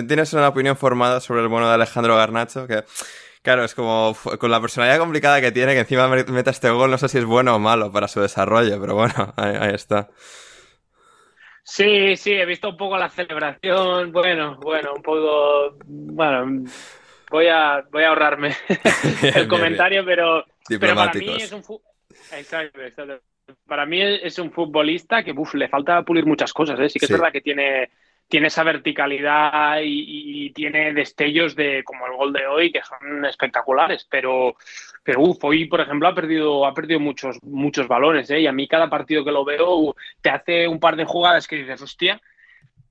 ¿tienes 0.07 0.33
una 0.33 0.49
opinión 0.49 0.77
formada 0.77 1.19
sobre 1.19 1.41
el 1.41 1.47
bueno 1.47 1.67
de 1.67 1.73
Alejandro 1.73 2.15
Garnacho? 2.15 2.67
Que 2.67 2.83
Claro, 3.49 3.63
es 3.63 3.73
como 3.73 4.15
con 4.37 4.51
la 4.51 4.61
personalidad 4.61 4.99
complicada 4.99 5.41
que 5.41 5.51
tiene, 5.51 5.73
que 5.73 5.79
encima 5.79 6.07
meta 6.07 6.51
este 6.51 6.69
gol, 6.69 6.91
no 6.91 6.99
sé 6.99 7.09
si 7.09 7.17
es 7.17 7.25
bueno 7.25 7.55
o 7.55 7.57
malo 7.57 7.91
para 7.91 8.07
su 8.07 8.21
desarrollo, 8.21 8.79
pero 8.79 8.93
bueno, 8.93 9.33
ahí, 9.37 9.73
está. 9.73 10.07
Sí, 11.63 12.15
sí, 12.15 12.33
he 12.33 12.45
visto 12.45 12.69
un 12.69 12.77
poco 12.77 12.95
la 12.95 13.09
celebración, 13.09 14.11
bueno, 14.11 14.55
bueno, 14.61 14.93
un 14.95 15.01
poco, 15.01 15.79
bueno, 15.83 16.63
voy 17.31 17.47
a, 17.47 17.83
voy 17.91 18.03
a 18.03 18.09
ahorrarme 18.09 18.55
el 19.33 19.47
comentario, 19.47 20.05
pero, 20.05 20.45
pero 20.79 20.93
para 20.93 21.13
mí 21.13 21.37
es 21.41 21.51
un 21.51 21.63
exacto, 22.31 22.81
exacto. 22.83 23.19
Para 23.65 23.87
mí 23.87 23.99
es 23.99 24.37
un 24.37 24.51
futbolista 24.51 25.23
que 25.23 25.31
uf, 25.31 25.55
le 25.55 25.69
falta 25.69 26.03
pulir 26.03 26.23
muchas 26.23 26.53
cosas, 26.53 26.79
¿eh? 26.81 26.87
sí 26.87 26.99
que 26.99 27.05
es 27.05 27.11
verdad 27.11 27.31
que 27.31 27.41
tiene 27.41 27.89
tiene 28.29 28.47
esa 28.47 28.63
verticalidad 28.63 29.79
y, 29.83 30.51
tiene 30.51 30.93
destellos 30.93 31.55
de 31.55 31.83
como 31.83 32.07
el 32.07 32.13
gol 32.13 32.33
de 32.33 32.45
hoy 32.47 32.71
que 32.71 32.81
son 32.83 33.25
espectaculares, 33.25 34.07
pero, 34.09 34.55
pero 35.03 35.21
hoy 35.21 35.65
por 35.65 35.81
ejemplo 35.81 36.07
ha 36.07 36.15
perdido, 36.15 36.65
ha 36.65 36.73
perdido 36.73 36.99
muchos, 36.99 37.37
muchos 37.43 37.87
balones, 37.87 38.29
¿eh? 38.29 38.41
y 38.41 38.47
a 38.47 38.51
mí 38.51 38.67
cada 38.67 38.89
partido 38.89 39.23
que 39.23 39.31
lo 39.31 39.45
veo 39.45 39.95
te 40.21 40.29
hace 40.29 40.67
un 40.67 40.79
par 40.79 40.95
de 40.95 41.05
jugadas 41.05 41.47
que 41.47 41.57
dices, 41.57 41.81
hostia, 41.81 42.21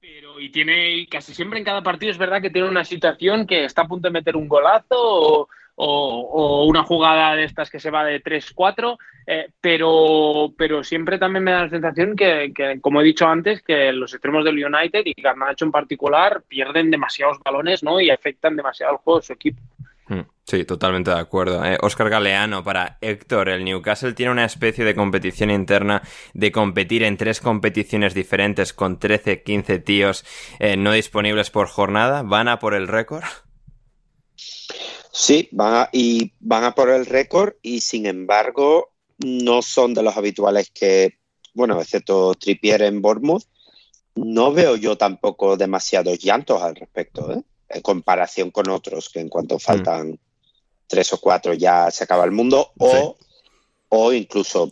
pero 0.01 0.41
y 0.41 0.51
tiene 0.51 1.07
casi 1.11 1.35
siempre 1.35 1.59
en 1.59 1.65
cada 1.65 1.83
partido 1.83 2.13
es 2.13 2.19
verdad 2.19 2.41
que 2.41 2.51
tiene 2.51 2.69
una 2.69 2.85
situación 2.85 3.47
que 3.47 3.65
está 3.65 3.83
a 3.83 3.89
punto 3.89 4.09
de 4.09 4.13
meter 4.13 4.37
un 4.37 4.49
golazo 4.49 4.97
o, 4.97 5.49
o, 5.81 6.65
una 6.67 6.83
jugada 6.83 7.37
de 7.37 7.45
estas 7.45 7.71
que 7.71 7.79
se 7.79 7.91
va 7.91 8.05
de 8.05 8.23
3-4, 8.23 8.99
eh, 9.27 9.51
pero, 9.61 10.53
pero 10.57 10.83
siempre 10.83 11.19
también 11.19 11.45
me 11.45 11.53
da 11.53 11.63
la 11.63 11.71
sensación 11.71 12.17
que, 12.17 12.53
como 12.81 13.01
he 13.01 13.05
dicho 13.05 13.27
antes, 13.27 13.63
que 13.63 13.93
los 13.93 14.13
extremos 14.13 14.45
del 14.45 14.65
United 14.65 15.03
y 15.05 15.21
Garnacho 15.21 15.65
en 15.65 15.73
particular 15.73 16.43
pierden 16.49 16.91
demasiados 16.91 17.39
balones 17.45 17.83
¿no? 17.83 18.01
y 18.01 18.11
afectan 18.11 18.57
demasiado 18.57 18.93
al 18.93 18.99
juego 18.99 19.21
de 19.21 19.27
su 19.27 19.33
equipo. 19.33 19.63
Hmm, 20.09 20.23
sí, 20.43 20.65
totalmente 20.65 21.11
de 21.11 21.21
acuerdo. 21.21 21.63
Oscar 21.83 22.07
eh, 22.09 22.11
Galeano, 22.11 22.65
para 22.65 22.97
Héctor, 23.01 23.51
el 23.51 23.65
Newcastle 23.65 24.15
tiene 24.15 24.33
una 24.33 24.47
especie 24.47 24.85
de 24.85 24.95
competición 24.95 25.51
interna 25.51 26.03
de 26.33 26.51
competir 26.51 27.05
en 27.05 27.17
tres 27.17 27.41
competiciones 27.41 28.15
diferentes 28.15 28.73
con 28.73 28.99
13, 28.99 29.43
15 29.43 29.79
tíos 29.81 30.25
eh, 30.59 30.77
no 30.77 30.93
disponibles 30.93 31.51
por 31.51 31.69
jornada. 31.69 32.23
¿Van 32.23 32.49
a 32.49 32.59
por 32.59 32.75
el 32.75 32.89
récord? 32.89 33.23
Sí, 35.19 35.49
van 35.51 35.75
a, 35.75 35.89
y 35.93 36.33
van 36.39 36.63
a 36.63 36.77
por 36.77 36.91
el 36.91 37.05
récord 37.05 37.55
y 37.61 37.81
sin 37.81 38.07
embargo 38.07 38.93
no 39.19 39.63
son 39.63 39.93
de 39.93 40.05
los 40.05 40.17
habituales 40.17 40.71
que, 40.71 41.19
bueno, 41.55 41.81
excepto 41.83 42.37
Trippier 42.37 42.83
en 42.83 43.03
Bournemouth, 43.03 43.43
no 44.15 44.53
veo 44.53 44.77
yo 44.77 44.97
tampoco 44.97 45.57
demasiados 45.57 46.21
llantos 46.21 46.63
al 46.63 46.77
respecto, 46.77 47.33
¿eh? 47.33 47.43
en 47.69 47.83
comparación 47.83 48.53
con 48.53 48.71
otros 48.71 49.09
que 49.09 49.19
en 49.19 49.29
cuanto 49.29 49.57
mm. 49.57 49.59
faltan 49.59 50.21
tres 50.87 51.13
o 51.13 51.19
cuatro 51.21 51.53
ya 51.53 51.91
se 51.91 52.05
acaba 52.05 52.25
el 52.25 52.31
mundo 52.31 52.71
o, 52.79 53.17
o 53.89 54.13
incluso 54.13 54.71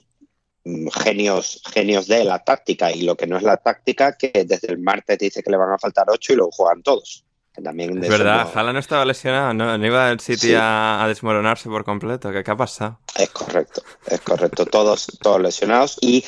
mm, 0.63 0.87
genios, 0.91 1.61
genios 1.75 2.07
de 2.07 2.23
la 2.23 2.45
táctica 2.45 2.93
y 2.93 3.03
lo 3.03 3.17
que 3.17 3.27
no 3.27 3.37
es 3.37 3.43
la 3.43 3.57
táctica 3.57 4.17
que 4.17 4.45
desde 4.47 4.71
el 4.71 4.79
martes 4.79 5.19
dice 5.19 5.43
que 5.43 5.51
le 5.51 5.57
van 5.57 5.73
a 5.73 5.79
faltar 5.79 6.07
ocho 6.09 6.35
y 6.35 6.37
lo 6.37 6.53
juegan 6.53 6.85
todos 6.85 7.26
es 7.57 8.09
verdad, 8.09 8.53
no... 8.55 8.73
no 8.73 8.79
estaba 8.79 9.05
lesionado, 9.05 9.55
¿no? 9.55 9.87
iba 9.87 10.11
el 10.11 10.21
City 10.21 10.55
a, 10.55 11.05
desmoronarse 11.09 11.69
por 11.69 11.85
completo. 11.85 12.31
¿Qué, 12.31 12.43
ha 12.47 12.57
pasado? 12.57 12.99
Es 13.17 13.31
correcto, 13.31 13.83
es 14.07 14.21
correcto. 14.21 14.67
Todos, 14.67 15.07
todos 15.21 15.41
lesionados 15.41 15.97
y, 16.01 16.25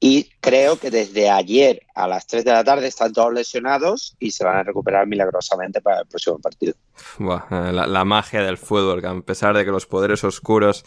y 0.00 0.30
creo 0.40 0.78
que 0.78 0.90
desde 0.90 1.30
ayer 1.30 1.82
a 1.94 2.08
las 2.08 2.26
3 2.26 2.44
de 2.44 2.52
la 2.52 2.64
tarde 2.64 2.88
están 2.88 3.12
todos 3.12 3.32
lesionados 3.32 4.16
y 4.18 4.32
se 4.32 4.44
van 4.44 4.56
a 4.56 4.62
recuperar 4.64 5.06
milagrosamente 5.06 5.80
para 5.80 6.00
el 6.00 6.06
próximo 6.06 6.38
partido. 6.40 6.74
La, 7.20 8.04
magia 8.04 8.42
del 8.42 8.58
fútbol, 8.58 9.00
que 9.00 9.06
a 9.06 9.20
pesar 9.20 9.56
de 9.56 9.64
que 9.64 9.70
los 9.70 9.86
poderes 9.86 10.24
oscuros 10.24 10.84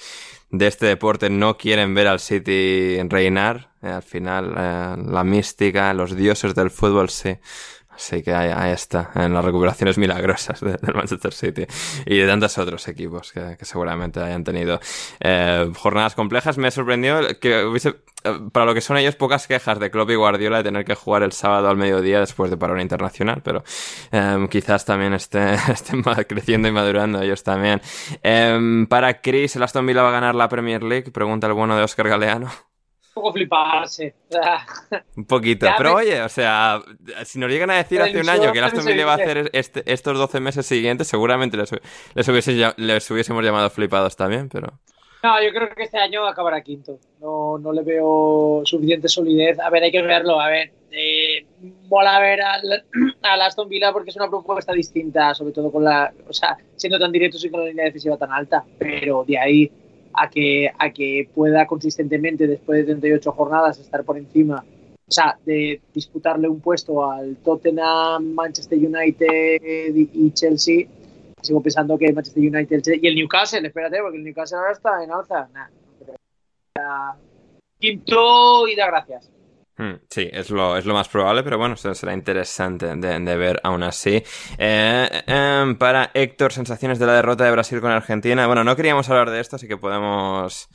de 0.51 0.67
este 0.67 0.85
deporte 0.85 1.29
no 1.29 1.57
quieren 1.57 1.93
ver 1.93 2.07
al 2.07 2.19
City 2.19 3.01
reinar, 3.03 3.69
eh, 3.81 3.87
al 3.87 4.03
final 4.03 4.53
eh, 4.57 4.95
la 5.09 5.23
mística, 5.23 5.93
los 5.93 6.15
dioses 6.15 6.53
del 6.53 6.69
fútbol 6.69 7.09
sí 7.09 7.37
Así 7.95 8.21
que 8.21 8.33
ahí, 8.33 8.71
está, 8.71 9.11
en 9.15 9.33
las 9.33 9.43
recuperaciones 9.43 9.97
milagrosas 9.97 10.59
del 10.59 10.93
Manchester 10.93 11.33
City 11.33 11.65
y 12.05 12.17
de 12.17 12.27
tantos 12.27 12.57
otros 12.57 12.87
equipos 12.89 13.31
que, 13.31 13.57
seguramente 13.61 14.19
hayan 14.19 14.43
tenido 14.43 14.79
eh, 15.21 15.71
jornadas 15.77 16.13
complejas. 16.13 16.57
Me 16.57 16.69
sorprendió 16.71 17.21
que 17.39 17.63
hubiese, 17.63 17.95
eh, 18.25 18.39
para 18.51 18.65
lo 18.65 18.73
que 18.73 18.81
son 18.81 18.97
ellos, 18.97 19.15
pocas 19.15 19.47
quejas 19.47 19.79
de 19.79 19.89
Klopp 19.89 20.09
y 20.09 20.15
Guardiola 20.15 20.57
de 20.57 20.63
tener 20.65 20.83
que 20.83 20.95
jugar 20.95 21.23
el 21.23 21.31
sábado 21.31 21.69
al 21.69 21.77
mediodía 21.77 22.19
después 22.19 22.51
de 22.51 22.57
parón 22.57 22.81
internacional, 22.81 23.41
pero 23.41 23.63
eh, 24.11 24.47
quizás 24.51 24.83
también 24.83 25.13
estén 25.15 25.53
esté 25.69 25.95
creciendo 26.27 26.67
y 26.67 26.71
madurando 26.71 27.21
ellos 27.21 27.43
también. 27.43 27.81
para 28.89 29.21
Chris, 29.21 29.55
¿el 29.55 29.63
Aston 29.63 29.85
Villa 29.85 30.03
va 30.03 30.09
a 30.09 30.13
ganar 30.13 30.35
la 30.35 30.49
Premier 30.49 30.83
League? 30.83 31.11
Pregunta 31.11 31.47
el 31.47 31.53
bueno 31.53 31.77
de 31.77 31.83
Oscar 31.83 32.09
Galeano. 32.09 32.74
Poco 33.15 33.31
fliparse. 33.33 34.13
Un 35.15 35.25
poquito. 35.25 35.67
Pero 35.77 35.95
oye, 35.95 36.21
o 36.21 36.29
sea, 36.29 36.81
si 37.23 37.39
nos 37.39 37.49
llegan 37.49 37.71
a 37.71 37.77
decir 37.77 38.01
hace 38.01 38.19
un 38.19 38.29
año 38.29 38.51
que 38.51 38.59
el 38.59 38.65
Aston 38.65 38.85
Villa 38.85 39.05
va 39.05 39.13
a 39.13 39.15
hacer 39.15 39.49
este, 39.53 39.81
estos 39.91 40.17
12 40.17 40.39
meses 40.41 40.65
siguientes, 40.65 41.07
seguramente 41.07 41.57
les, 41.57 41.71
les, 42.77 43.11
hubiésemos 43.11 43.43
llamado 43.43 43.69
flipados 43.69 44.15
también, 44.15 44.49
pero... 44.49 44.67
No, 45.23 45.41
yo 45.41 45.51
creo 45.51 45.69
que 45.69 45.83
este 45.83 45.97
año 45.97 46.27
acabará 46.27 46.61
quinto. 46.61 46.99
No, 47.19 47.57
no 47.57 47.71
le 47.73 47.81
veo 47.81 48.61
suficiente 48.63 49.07
solidez. 49.07 49.59
A 49.59 49.71
ver, 49.71 49.81
hay 49.81 49.91
que 49.91 50.03
verlo. 50.03 50.39
A 50.39 50.49
ver, 50.49 50.71
eh, 50.91 51.47
mola 51.87 52.19
ver 52.19 52.41
al, 52.41 52.85
al, 53.23 53.41
Aston 53.41 53.67
Villa 53.67 53.91
porque 53.91 54.11
es 54.11 54.15
una 54.17 54.29
propuesta 54.29 54.71
distinta, 54.71 55.33
sobre 55.33 55.51
todo 55.51 55.71
con 55.71 55.83
la, 55.83 56.13
o 56.29 56.33
sea, 56.33 56.57
siendo 56.75 56.99
tan 56.99 57.11
directos 57.11 57.43
y 57.43 57.49
con 57.49 57.61
la 57.61 57.67
línea 57.67 57.85
defensiva 57.85 58.17
tan 58.17 58.31
alta. 58.31 58.63
Pero 58.77 59.23
de 59.27 59.39
ahí 59.39 59.71
a 60.17 60.29
que, 60.29 60.69
a 60.77 60.89
que 60.91 61.29
pueda 61.33 61.65
consistentemente, 61.65 62.47
después 62.47 62.79
de 62.79 62.85
38 62.85 63.31
jornadas, 63.31 63.79
estar 63.79 64.03
por 64.03 64.17
encima, 64.17 64.63
o 65.07 65.11
sea, 65.11 65.37
de 65.45 65.81
disputarle 65.93 66.47
un 66.47 66.59
puesto 66.59 67.09
al 67.09 67.37
Tottenham, 67.37 68.33
Manchester 68.33 68.77
United 68.77 69.61
y 69.95 70.31
Chelsea, 70.31 70.87
sigo 71.45 71.61
pensando 71.61 71.97
que 71.97 72.11
Manchester 72.11 72.43
United 72.43 72.81
y 73.01 73.07
el 73.07 73.15
Newcastle, 73.15 73.65
espérate, 73.67 73.99
porque 74.01 74.17
el 74.17 74.23
Newcastle 74.23 74.57
ahora 74.57 74.71
está 74.71 75.03
en 75.03 75.11
alza. 75.11 75.47
Nah, 75.53 77.13
quinto 77.79 78.67
y 78.67 78.75
da 78.75 78.87
gracias. 78.87 79.34
Hmm, 79.77 79.95
sí, 80.09 80.29
es 80.31 80.51
lo, 80.51 80.77
es 80.77 80.85
lo 80.85 80.93
más 80.93 81.09
probable, 81.09 81.43
pero 81.43 81.57
bueno, 81.57 81.75
será 81.75 82.13
interesante 82.13 82.95
de, 82.95 83.35
ver 83.35 83.59
aún 83.63 83.83
así. 83.83 84.23
Eh, 84.57 85.23
em, 85.27 85.77
para 85.77 86.11
Héctor, 86.13 86.53
sensaciones 86.53 86.97
de 86.97 87.05
la 87.05 87.13
derrota 87.13 87.43
de 87.43 87.51
Brasil 87.51 87.81
con 87.81 87.91
Argentina. 87.91 88.47
Bueno, 88.47 88.63
no 88.63 88.75
queríamos 88.77 89.09
hablar 89.09 89.29
de 89.31 89.41
esto, 89.41 89.57
así 89.57 89.67
que 89.67 89.75
podemos 89.75 90.69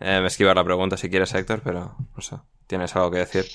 em, 0.00 0.26
esquivar 0.26 0.56
la 0.56 0.64
pregunta 0.64 0.96
si 0.96 1.08
quieres, 1.08 1.32
Héctor, 1.32 1.60
pero 1.62 1.96
no 2.16 2.22
sé, 2.22 2.36
¿tienes 2.66 2.94
algo 2.96 3.12
que 3.12 3.18
decir? 3.18 3.46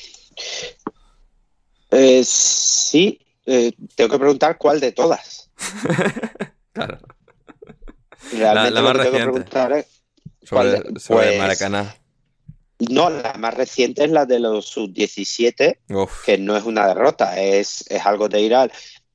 Eh, 1.91 2.23
sí, 2.23 3.19
eh, 3.45 3.73
tengo 3.95 4.11
que 4.11 4.19
preguntar 4.19 4.57
cuál 4.57 4.80
de 4.80 4.93
todas. 4.93 5.51
claro. 6.72 6.99
la, 8.31 8.81
más 8.81 8.95
reciente. 8.95 9.45
sobre, 10.41 10.81
pues, 10.81 11.38
Maracaná. 11.38 11.95
No, 12.80 13.10
la 13.10 13.34
más 13.34 13.53
reciente 13.53 14.03
es 14.03 14.11
la 14.11 14.26
de 14.26 14.39
los 14.39 14.65
sub-17, 14.65 15.77
que 16.26 16.38
no 16.38 16.57
es 16.57 16.64
una 16.64 16.88
derrota, 16.88 17.39
es, 17.39 17.85
es 17.89 18.06
algo 18.06 18.27
de 18.27 18.41
ir 18.41 18.53
al, 18.53 18.72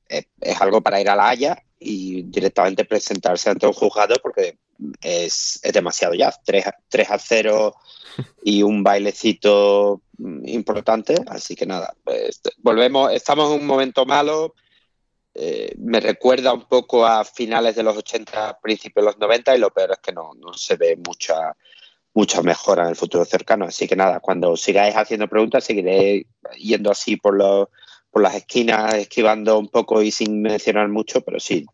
es, 0.07 0.25
algo 0.59 0.81
para 0.81 0.99
ir 0.99 1.09
a 1.09 1.15
la 1.15 1.29
Haya 1.29 1.63
y 1.79 2.23
directamente 2.23 2.85
presentarse 2.85 3.49
ante 3.49 3.67
un 3.67 3.73
juzgado 3.73 4.15
porque 4.21 4.57
es, 5.01 5.59
es 5.61 5.73
demasiado 5.73 6.13
ya. 6.15 6.33
3, 6.43 6.65
3 6.89 7.11
a 7.11 7.19
0 7.19 7.75
y 8.43 8.63
un 8.63 8.83
bailecito 8.83 10.01
importante, 10.45 11.15
así 11.27 11.55
que 11.55 11.65
nada, 11.65 11.95
pues, 12.03 12.41
volvemos, 12.57 13.11
estamos 13.11 13.51
en 13.51 13.61
un 13.61 13.65
momento 13.65 14.05
malo, 14.05 14.53
eh, 15.33 15.73
me 15.77 15.99
recuerda 15.99 16.53
un 16.53 16.67
poco 16.67 17.05
a 17.05 17.23
finales 17.23 17.75
de 17.75 17.83
los 17.83 17.95
80, 17.95 18.59
principios 18.61 19.05
de 19.05 19.11
los 19.11 19.19
90 19.19 19.55
y 19.55 19.59
lo 19.59 19.71
peor 19.71 19.91
es 19.91 19.99
que 19.99 20.11
no, 20.11 20.31
no 20.35 20.53
se 20.53 20.75
ve 20.75 20.97
mucha 20.97 21.55
mucha 22.13 22.41
mejora 22.41 22.83
en 22.83 22.89
el 22.89 22.95
futuro 22.95 23.25
cercano. 23.25 23.65
Así 23.65 23.87
que 23.87 23.95
nada, 23.95 24.19
cuando 24.19 24.55
sigáis 24.57 24.95
haciendo 24.95 25.27
preguntas, 25.27 25.63
seguiré 25.63 26.25
yendo 26.57 26.91
así 26.91 27.17
por, 27.17 27.35
los, 27.35 27.67
por 28.09 28.21
las 28.21 28.35
esquinas, 28.35 28.93
esquivando 28.95 29.57
un 29.57 29.69
poco 29.69 30.01
y 30.01 30.11
sin 30.11 30.41
mencionar 30.41 30.89
mucho, 30.89 31.21
pero 31.21 31.39
sí, 31.39 31.65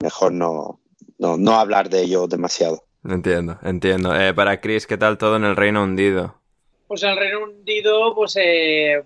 mejor 0.00 0.32
no, 0.32 0.80
no, 1.18 1.58
hablar 1.58 1.88
de 1.88 2.02
ello 2.02 2.26
demasiado. 2.26 2.84
Entiendo, 3.04 3.58
entiendo. 3.62 4.14
Eh, 4.14 4.34
para 4.34 4.60
Chris, 4.60 4.86
¿qué 4.86 4.96
tal 4.96 5.18
todo 5.18 5.36
en 5.36 5.44
el 5.44 5.56
Reino 5.56 5.82
Hundido? 5.82 6.34
Pues 6.86 7.02
en 7.02 7.10
el 7.10 7.18
Reino 7.18 7.44
Hundido, 7.44 8.14
pues 8.14 8.36
eh, 8.40 9.02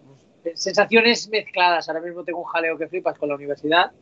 sensaciones 0.54 1.28
mezcladas. 1.28 1.88
Ahora 1.88 2.00
mismo 2.00 2.24
tengo 2.24 2.40
un 2.40 2.46
jaleo 2.46 2.78
que 2.78 2.88
flipas 2.88 3.18
con 3.18 3.28
la 3.28 3.34
universidad 3.34 3.92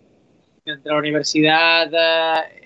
entre 0.65 0.93
la 0.93 0.99
universidad, 0.99 1.91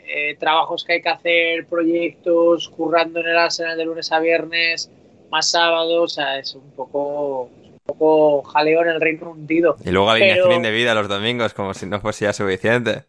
eh, 0.07 0.37
trabajos 0.39 0.85
que 0.85 0.95
hay 0.95 1.03
que 1.03 1.09
hacer, 1.09 1.67
proyectos, 1.67 2.69
currando 2.69 3.21
en 3.21 3.27
el 3.27 3.37
Arsenal 3.37 3.77
de 3.77 3.85
lunes 3.85 4.11
a 4.13 4.21
viernes, 4.21 4.91
más 5.31 5.51
sábados, 5.51 6.03
o 6.03 6.09
sea, 6.09 6.39
es 6.39 6.55
un 6.55 6.71
poco, 6.73 7.43
un 7.45 7.79
poco 7.85 8.43
jaleo 8.43 8.83
en 8.83 8.89
el 8.89 9.01
Reino 9.01 9.31
Hundido. 9.31 9.77
Y 9.85 9.91
luego 9.91 10.11
alineación 10.11 10.49
Pero... 10.49 10.57
indebida 10.57 10.95
los 10.95 11.09
domingos, 11.09 11.55
como 11.55 11.75
si 11.75 11.87
no 11.87 12.01
fuese 12.01 12.27
ya 12.27 12.33
suficiente. 12.33 13.05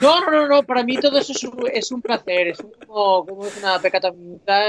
No, 0.00 0.20
no, 0.20 0.30
no, 0.30 0.46
no, 0.46 0.62
para 0.62 0.84
mí 0.84 0.96
todo 0.96 1.18
eso 1.18 1.32
es 1.32 1.42
un, 1.42 1.68
es 1.72 1.90
un 1.90 2.00
placer, 2.00 2.48
es 2.48 2.58
como, 2.86 3.26
como, 3.26 3.46
es 3.46 3.56
una 3.58 3.80
pecata 3.80 4.12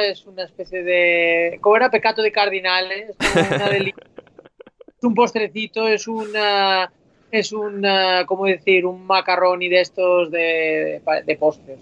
es 0.04 0.26
una 0.26 0.44
especie 0.44 0.82
de... 0.82 1.60
¿Cómo 1.62 1.76
era? 1.76 1.92
Pecato 1.92 2.24
de 2.24 2.32
cardinales, 2.32 3.16
es 3.20 3.36
una 3.36 3.68
es 5.00 5.04
un 5.04 5.14
postrecito, 5.14 5.88
es 5.88 6.08
una 6.08 6.92
es 7.32 7.52
un, 7.52 7.86
uh, 7.86 8.26
¿cómo 8.26 8.46
decir? 8.46 8.86
Un 8.86 9.06
macarroni 9.06 9.70
de 9.70 9.82
estos 9.82 10.32
de, 10.32 11.02
de 11.26 11.36
postre. 11.38 11.78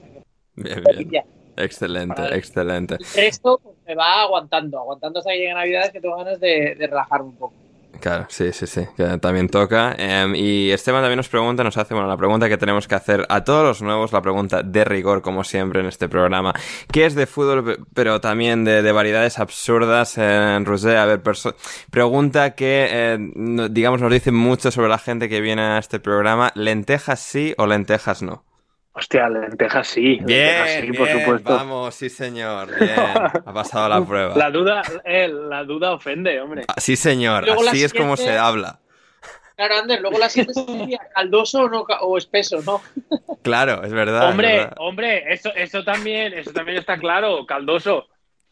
bien, 0.56 0.84
bien. 1.10 1.24
Excelente, 1.56 2.22
excelente. 2.36 2.96
El 2.96 3.24
resto 3.24 3.60
pues, 3.64 3.76
me 3.88 3.96
va 3.96 4.22
aguantando, 4.22 4.80
aguantando 4.80 5.20
hasta 5.20 5.32
que 5.32 5.38
lleguen 5.38 5.56
Navidades 5.56 5.92
que 5.92 6.00
tengo 6.00 6.18
ganas 6.18 6.40
de, 6.40 6.76
de 6.76 6.88
relajarme 6.88 7.30
un 7.30 7.36
poco. 7.36 7.56
Claro, 8.00 8.26
sí, 8.30 8.52
sí, 8.54 8.68
sí, 8.68 8.82
que 8.96 9.18
también 9.18 9.50
toca. 9.50 9.96
Em, 9.98 10.36
y 10.36 10.72
Esteban 10.72 11.02
también 11.02 11.18
nos 11.18 11.30
pregunta, 11.30 11.64
nos 11.64 11.78
hace, 11.78 11.94
bueno, 11.94 12.08
la 12.08 12.18
pregunta 12.18 12.50
que 12.50 12.58
tenemos 12.58 12.88
que 12.88 12.96
hacer 12.96 13.26
a 13.30 13.44
todos 13.44 13.64
los 13.64 13.82
nuevos, 13.82 14.12
la 14.12 14.22
pregunta 14.22 14.64
de 14.64 14.84
rigor, 14.84 15.22
como 15.22 15.44
siempre 15.44 15.82
en 15.82 15.88
este 15.88 16.08
programa, 16.10 16.54
¿qué 16.92 17.06
es 17.06 17.16
de 17.16 17.26
fútbol, 17.26 17.86
pero 17.94 18.22
también 18.22 18.64
de, 18.64 18.92
variedades 18.92 19.40
absurdas 19.40 20.18
en? 20.18 20.66
A 20.68 21.06
ver, 21.06 21.22
pregunta 21.92 22.56
que, 22.56 22.88
eh, 22.90 23.18
digamos, 23.70 24.02
nos 24.02 24.12
dice 24.12 24.32
mucho 24.32 24.72
sobre 24.72 24.90
la 24.90 24.98
gente 24.98 25.30
que 25.30 25.42
viene 25.42 25.62
a 25.62 25.78
este 25.78 26.00
programa, 26.00 26.52
¿lentejas 26.56 27.20
sí 27.20 27.54
o 27.58 27.66
lentejas 27.66 28.22
no? 28.22 28.47
Hostia, 28.98 29.30
lentejas 29.30 29.88
sí. 29.88 30.18
Bien, 30.24 30.82
sí, 30.82 30.92
por 30.92 31.08
supuesto. 31.08 31.54
Vamos, 31.54 31.94
sí, 31.94 32.10
señor. 32.10 32.68
Bien. 32.80 32.96
Ha 32.98 33.54
pasado 33.54 33.88
la 33.88 34.04
prueba. 34.08 34.36
La 34.36 34.50
duda, 34.50 34.82
eh, 35.06 35.28
la 35.28 35.64
duda 35.64 35.94
ofende, 35.94 36.42
hombre. 36.42 36.64
Ah, 36.68 36.82
sí, 36.82 36.96
señor. 36.96 37.48
Así 37.48 37.84
es 37.84 37.94
como 37.94 38.18
se 38.18 38.36
habla. 38.36 38.80
Claro, 39.56 39.76
Ander, 39.76 40.02
luego 40.02 40.18
la 40.18 40.30
siguiente 40.30 40.54
sería 40.66 41.00
caldoso 41.16 41.62
o, 41.62 41.70
no, 41.70 41.82
o 41.82 42.18
espeso, 42.18 42.62
¿no? 42.66 42.82
Claro, 43.44 43.84
es 43.84 43.94
verdad. 43.94 44.30
Hombre, 44.30 44.68
hombre, 44.78 45.32
eso, 45.32 45.54
eso 45.56 45.84
también, 45.84 46.34
eso 46.34 46.52
también 46.52 46.78
está 46.78 46.98
claro, 46.98 47.46
caldoso. 47.46 48.08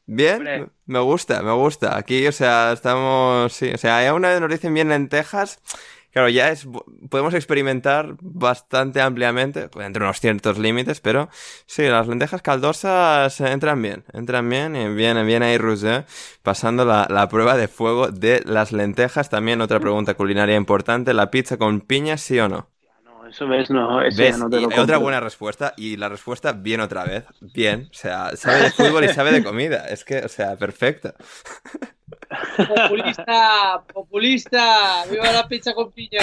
Bien, 0.05 0.71
me 0.85 0.99
gusta, 0.99 1.41
me 1.41 1.51
gusta. 1.51 1.97
Aquí, 1.97 2.25
o 2.27 2.31
sea, 2.31 2.71
estamos, 2.71 3.51
sí, 3.51 3.71
o 3.73 3.77
sea, 3.77 3.97
hay 3.97 4.09
una 4.09 4.29
vez 4.29 4.39
nos 4.39 4.49
dicen 4.49 4.73
bien 4.73 4.87
lentejas, 4.87 5.59
Claro, 6.15 6.29
ya 6.29 6.49
es, 6.49 6.65
podemos 7.09 7.33
experimentar 7.33 8.15
bastante 8.21 9.01
ampliamente, 9.01 9.67
pues, 9.67 9.85
entre 9.85 10.01
unos 10.01 10.21
ciertos 10.21 10.57
límites, 10.57 11.01
pero 11.01 11.27
sí, 11.65 11.83
las 11.89 12.07
lentejas 12.07 12.41
caldosas 12.41 13.41
entran 13.41 13.81
bien, 13.81 14.05
entran 14.13 14.47
bien 14.47 14.77
y 14.77 14.87
viene, 14.93 15.25
viene 15.25 15.47
ahí 15.47 15.57
Rousset 15.57 16.07
pasando 16.41 16.85
la, 16.85 17.05
la, 17.09 17.27
prueba 17.27 17.57
de 17.57 17.67
fuego 17.67 18.07
de 18.07 18.41
las 18.45 18.71
lentejas. 18.71 19.29
También 19.29 19.59
otra 19.59 19.81
pregunta 19.81 20.13
culinaria 20.13 20.55
importante, 20.55 21.13
¿la 21.13 21.29
pizza 21.29 21.57
con 21.57 21.81
piña 21.81 22.15
sí 22.15 22.39
o 22.39 22.47
no? 22.47 22.69
No, 23.03 23.27
eso 23.27 23.45
ves, 23.49 23.69
no, 23.69 24.01
eso 24.01 24.21
¿Ves? 24.21 24.37
no 24.37 24.49
te 24.49 24.61
lo 24.61 24.69
otra 24.69 24.95
buena 24.95 25.19
respuesta 25.19 25.73
y 25.75 25.97
la 25.97 26.07
respuesta 26.07 26.53
bien 26.53 26.79
otra 26.79 27.03
vez, 27.03 27.25
bien, 27.41 27.89
o 27.91 27.93
sea, 27.93 28.37
sabe 28.37 28.61
de 28.61 28.71
fútbol 28.71 29.03
y 29.03 29.09
sabe 29.09 29.33
de 29.33 29.43
comida, 29.43 29.85
es 29.89 30.05
que, 30.05 30.19
o 30.19 30.29
sea, 30.29 30.55
perfecto. 30.55 31.13
Populista, 32.67 33.81
populista, 33.93 35.03
viva 35.09 35.31
la 35.31 35.47
pizza 35.47 35.73
con 35.73 35.91
piña. 35.91 36.21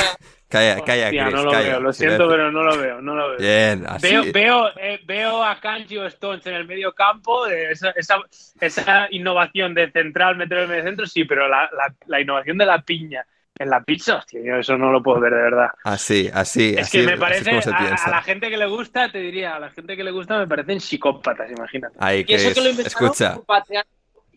Calla, 0.48 0.80
calla, 0.82 1.06
Hostia, 1.06 1.30
no 1.30 1.44
lo 1.44 1.50
calla, 1.50 1.68
veo, 1.68 1.80
lo 1.80 1.92
siento, 1.92 2.28
pero 2.28 2.52
no 2.52 2.62
lo 2.62 2.76
veo, 2.76 3.00
no 3.00 3.14
lo 3.14 3.30
veo. 3.30 3.38
Bien, 3.38 3.86
así. 3.86 4.06
Veo, 4.06 4.32
veo, 4.32 4.68
eh, 4.78 5.00
veo 5.04 5.42
a 5.42 5.58
Kanji 5.58 5.96
o 5.96 6.06
Stones 6.06 6.46
en 6.46 6.54
el 6.54 6.66
medio 6.66 6.92
campo, 6.92 7.46
esa, 7.46 7.90
esa, 7.90 8.20
esa, 8.60 9.08
innovación 9.10 9.72
de 9.72 9.90
central, 9.90 10.36
meter 10.36 10.58
en 10.58 10.64
el 10.64 10.68
medio 10.68 10.82
centro, 10.84 11.06
sí, 11.06 11.24
pero 11.24 11.48
la, 11.48 11.70
la, 11.72 11.94
la, 12.06 12.20
innovación 12.20 12.58
de 12.58 12.66
la 12.66 12.82
piña 12.82 13.24
en 13.58 13.70
la 13.70 13.82
pizza, 13.82 14.16
hostia, 14.16 14.40
yo 14.44 14.56
eso 14.56 14.76
no 14.76 14.90
lo 14.92 15.02
puedo 15.02 15.20
ver 15.20 15.32
de 15.32 15.42
verdad. 15.42 15.68
Así, 15.84 16.30
así. 16.32 16.74
Es 16.76 16.88
así, 16.88 17.00
que 17.00 17.06
me 17.06 17.16
parece, 17.16 17.50
a, 17.50 17.94
a, 17.94 18.10
la 18.10 18.22
gente 18.22 18.50
que 18.50 18.56
le 18.56 18.66
gusta, 18.66 19.10
te 19.10 19.18
diría, 19.18 19.56
a 19.56 19.60
la 19.60 19.70
gente 19.70 19.96
que 19.96 20.04
le 20.04 20.10
gusta 20.10 20.38
me 20.38 20.46
parecen 20.46 20.80
psicópatas, 20.80 21.50
imagínate. 21.50 21.96
Ahí, 21.98 22.24
que, 22.24 22.34
es, 22.34 22.54
que 22.54 22.60
lo 22.60 22.70
escucha. 22.70 23.38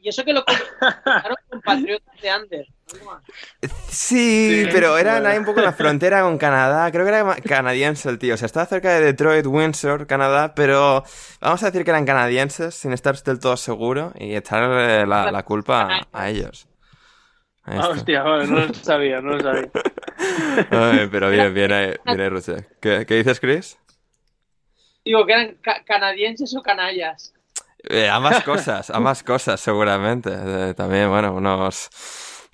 Y 0.06 0.10
eso 0.10 0.24
que 0.24 0.34
lo 0.34 0.46
compatraron 0.46 1.36
compatriotas 1.50 2.22
de 2.22 2.30
Ander. 2.30 2.68
Sí, 3.90 4.66
sí, 4.66 4.70
pero 4.72 5.00
era 5.00 5.18
ahí 5.28 5.40
un 5.40 5.46
poco 5.46 5.62
en 5.62 5.66
la 5.66 5.74
frontera 5.74 6.22
con 6.22 6.38
Canadá. 6.38 6.92
Creo 6.92 7.06
que 7.06 7.10
era 7.10 7.36
canadiense 7.38 8.08
el 8.08 8.20
tío. 8.20 8.36
O 8.36 8.38
sea, 8.38 8.46
estaba 8.46 8.68
cerca 8.68 8.92
de 8.92 9.04
Detroit, 9.04 9.48
Windsor, 9.48 10.06
Canadá, 10.06 10.54
pero 10.54 11.04
vamos 11.42 11.64
a 11.64 11.66
decir 11.66 11.84
que 11.84 11.90
eran 11.90 12.06
canadienses 12.06 12.76
sin 12.76 12.94
estar 12.94 13.20
del 13.24 13.40
todo 13.40 13.58
seguro 13.58 14.14
y 14.20 14.36
echar 14.36 15.08
la, 15.08 15.32
la 15.32 15.44
culpa 15.44 16.06
a 16.14 16.30
ellos. 16.30 16.68
Ah, 17.64 17.90
hostia, 17.90 18.22
vale, 18.22 18.46
no 18.46 18.60
lo 18.60 18.74
sabía, 18.76 19.22
no 19.22 19.32
lo 19.32 19.40
sabía. 19.42 19.72
Ay, 20.70 21.08
pero 21.12 21.32
bien, 21.32 21.52
bien 21.52 21.72
ahí, 21.72 21.94
bien 22.06 22.22
ahí 22.22 22.64
¿Qué, 22.80 23.08
¿Qué, 23.08 23.16
dices, 23.16 23.40
Chris? 23.40 23.80
Digo, 25.04 25.26
que 25.26 25.34
eran 25.34 25.56
ca 25.64 25.84
canadienses 25.84 26.56
o 26.56 26.62
canallas. 26.62 27.35
Eh, 27.90 28.10
ambas 28.10 28.44
cosas, 28.44 28.90
ambas 28.90 29.24
cosas, 29.24 29.60
seguramente. 29.60 30.30
Eh, 30.34 30.74
también, 30.76 31.10
bueno, 31.10 31.34
unos 31.34 31.90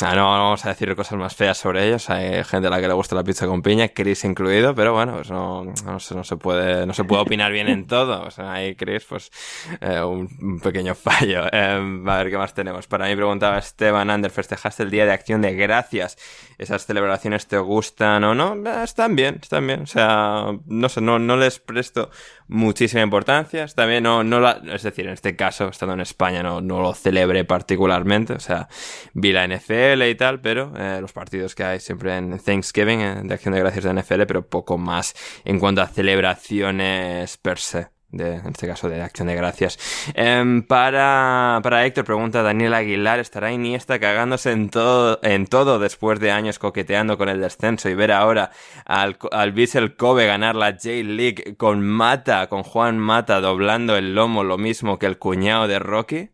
Ah, 0.04 0.16
no 0.16 0.24
vamos 0.24 0.66
a 0.66 0.70
decir 0.70 0.96
cosas 0.96 1.18
más 1.20 1.36
feas 1.36 1.60
sobre 1.60 1.88
ellos. 1.88 2.10
Hay 2.10 2.44
gente 2.44 2.68
a 2.68 2.72
la 2.72 2.82
que 2.82 2.88
le 2.88 2.94
gusta 2.94 3.14
la 3.14 3.24
pizza 3.24 3.46
con 3.46 3.62
piña, 3.62 3.90
Chris 3.90 4.24
incluido, 4.24 4.74
pero 4.74 4.94
bueno, 4.94 5.14
pues 5.14 5.30
no, 5.30 5.64
no, 5.64 6.00
se, 6.00 6.16
no, 6.16 6.24
se, 6.24 6.38
puede, 6.38 6.88
no 6.88 6.94
se 6.94 7.04
puede 7.04 7.22
opinar 7.22 7.52
bien 7.52 7.68
en 7.68 7.86
todo. 7.86 8.24
O 8.24 8.32
sea, 8.32 8.54
ahí 8.54 8.74
Chris, 8.74 9.06
pues 9.06 9.32
eh, 9.80 10.02
un, 10.02 10.60
pequeño 10.60 10.96
fallo. 10.96 11.46
Eh, 11.52 12.04
a 12.08 12.18
ver 12.18 12.32
qué 12.32 12.38
más 12.38 12.54
tenemos. 12.56 12.88
Para 12.88 13.06
mí 13.08 13.16
preguntaba 13.16 13.60
Esteban 13.60 14.10
Ander, 14.10 14.32
¿festejaste 14.32 14.82
el 14.84 14.90
Día 14.90 15.06
de 15.06 15.12
Acción 15.12 15.42
de 15.42 15.54
Gracias? 15.54 16.18
¿Esas 16.58 16.88
celebraciones 16.88 17.48
te 17.48 17.60
gustan 17.60 18.24
o 18.24 18.34
no? 18.34 18.56
Eh, 18.56 18.84
están 18.84 19.16
bien, 19.16 19.38
están 19.40 19.68
bien. 19.68 19.82
O 19.84 19.88
sea, 19.88 20.48
no 20.66 20.90
sé, 20.90 21.02
no, 21.02 21.20
no 21.20 21.38
les 21.38 21.60
presto 21.60 22.10
muchísima 22.52 23.02
importancia. 23.02 23.66
También 23.68 24.04
no, 24.04 24.24
no 24.24 24.40
la, 24.40 24.62
es 24.72 24.84
decir, 24.84 25.08
en 25.08 25.14
este 25.14 25.36
caso, 25.36 25.70
estando 25.70 25.94
en 25.94 26.02
España, 26.02 26.44
no, 26.44 26.62
no 26.62 26.82
lo 26.82 26.94
celebré 26.94 27.46
particularmente. 27.46 28.34
O 28.34 28.40
sea, 28.40 28.68
vi 29.14 29.32
la 29.32 29.48
NFL 29.48 30.04
y 30.04 30.16
tal, 30.16 30.42
pero 30.42 30.74
eh, 30.78 31.00
los 31.02 31.14
partidos 31.14 31.56
que 31.56 31.64
hay 31.64 31.80
siempre 31.80 32.16
en 32.18 32.38
Thanksgiving, 32.38 33.02
eh, 33.02 33.22
de 33.24 33.34
acción 33.34 33.54
de 33.54 33.62
gracias 33.62 33.86
de 33.86 33.94
NFL, 33.94 34.24
pero 34.28 34.48
poco 34.48 34.78
más 34.78 35.16
en 35.46 35.60
cuanto 35.60 35.82
a 35.82 35.88
celebraciones 35.88 37.38
per 37.38 37.58
se 37.58 37.88
de, 38.12 38.36
en 38.36 38.48
este 38.48 38.68
caso 38.68 38.90
de 38.90 39.02
Acción 39.02 39.28
de 39.28 39.36
Gracias. 39.36 39.80
Em, 40.14 40.64
para, 40.64 41.60
para 41.64 41.86
Héctor, 41.86 42.06
pregunta 42.06 42.42
Daniel 42.42 42.74
Aguilar, 42.74 43.20
¿estará 43.20 43.52
Iniesta 43.52 44.00
cagándose 44.00 44.52
en 44.52 44.70
todo, 44.70 45.20
en 45.24 45.48
todo 45.48 45.80
después 45.80 46.20
de 46.20 46.32
años 46.32 46.60
coqueteando 46.60 47.18
con 47.18 47.30
el 47.30 47.42
descenso 47.42 47.90
y 47.90 47.96
ver 47.96 48.12
ahora 48.12 48.52
al, 48.86 49.18
al 49.32 49.52
Bissell 49.54 49.96
Kobe 49.96 50.28
ganar 50.28 50.56
la 50.56 50.72
J-League 50.72 51.56
con 51.58 51.82
Mata, 51.82 52.48
con 52.48 52.64
Juan 52.64 52.98
Mata 52.98 53.42
doblando 53.42 53.96
el 53.96 54.14
lomo, 54.14 54.44
lo 54.44 54.58
mismo 54.58 55.00
que 55.00 55.06
el 55.06 55.18
cuñado 55.18 55.68
de 55.68 55.80
Rocky? 55.80 56.30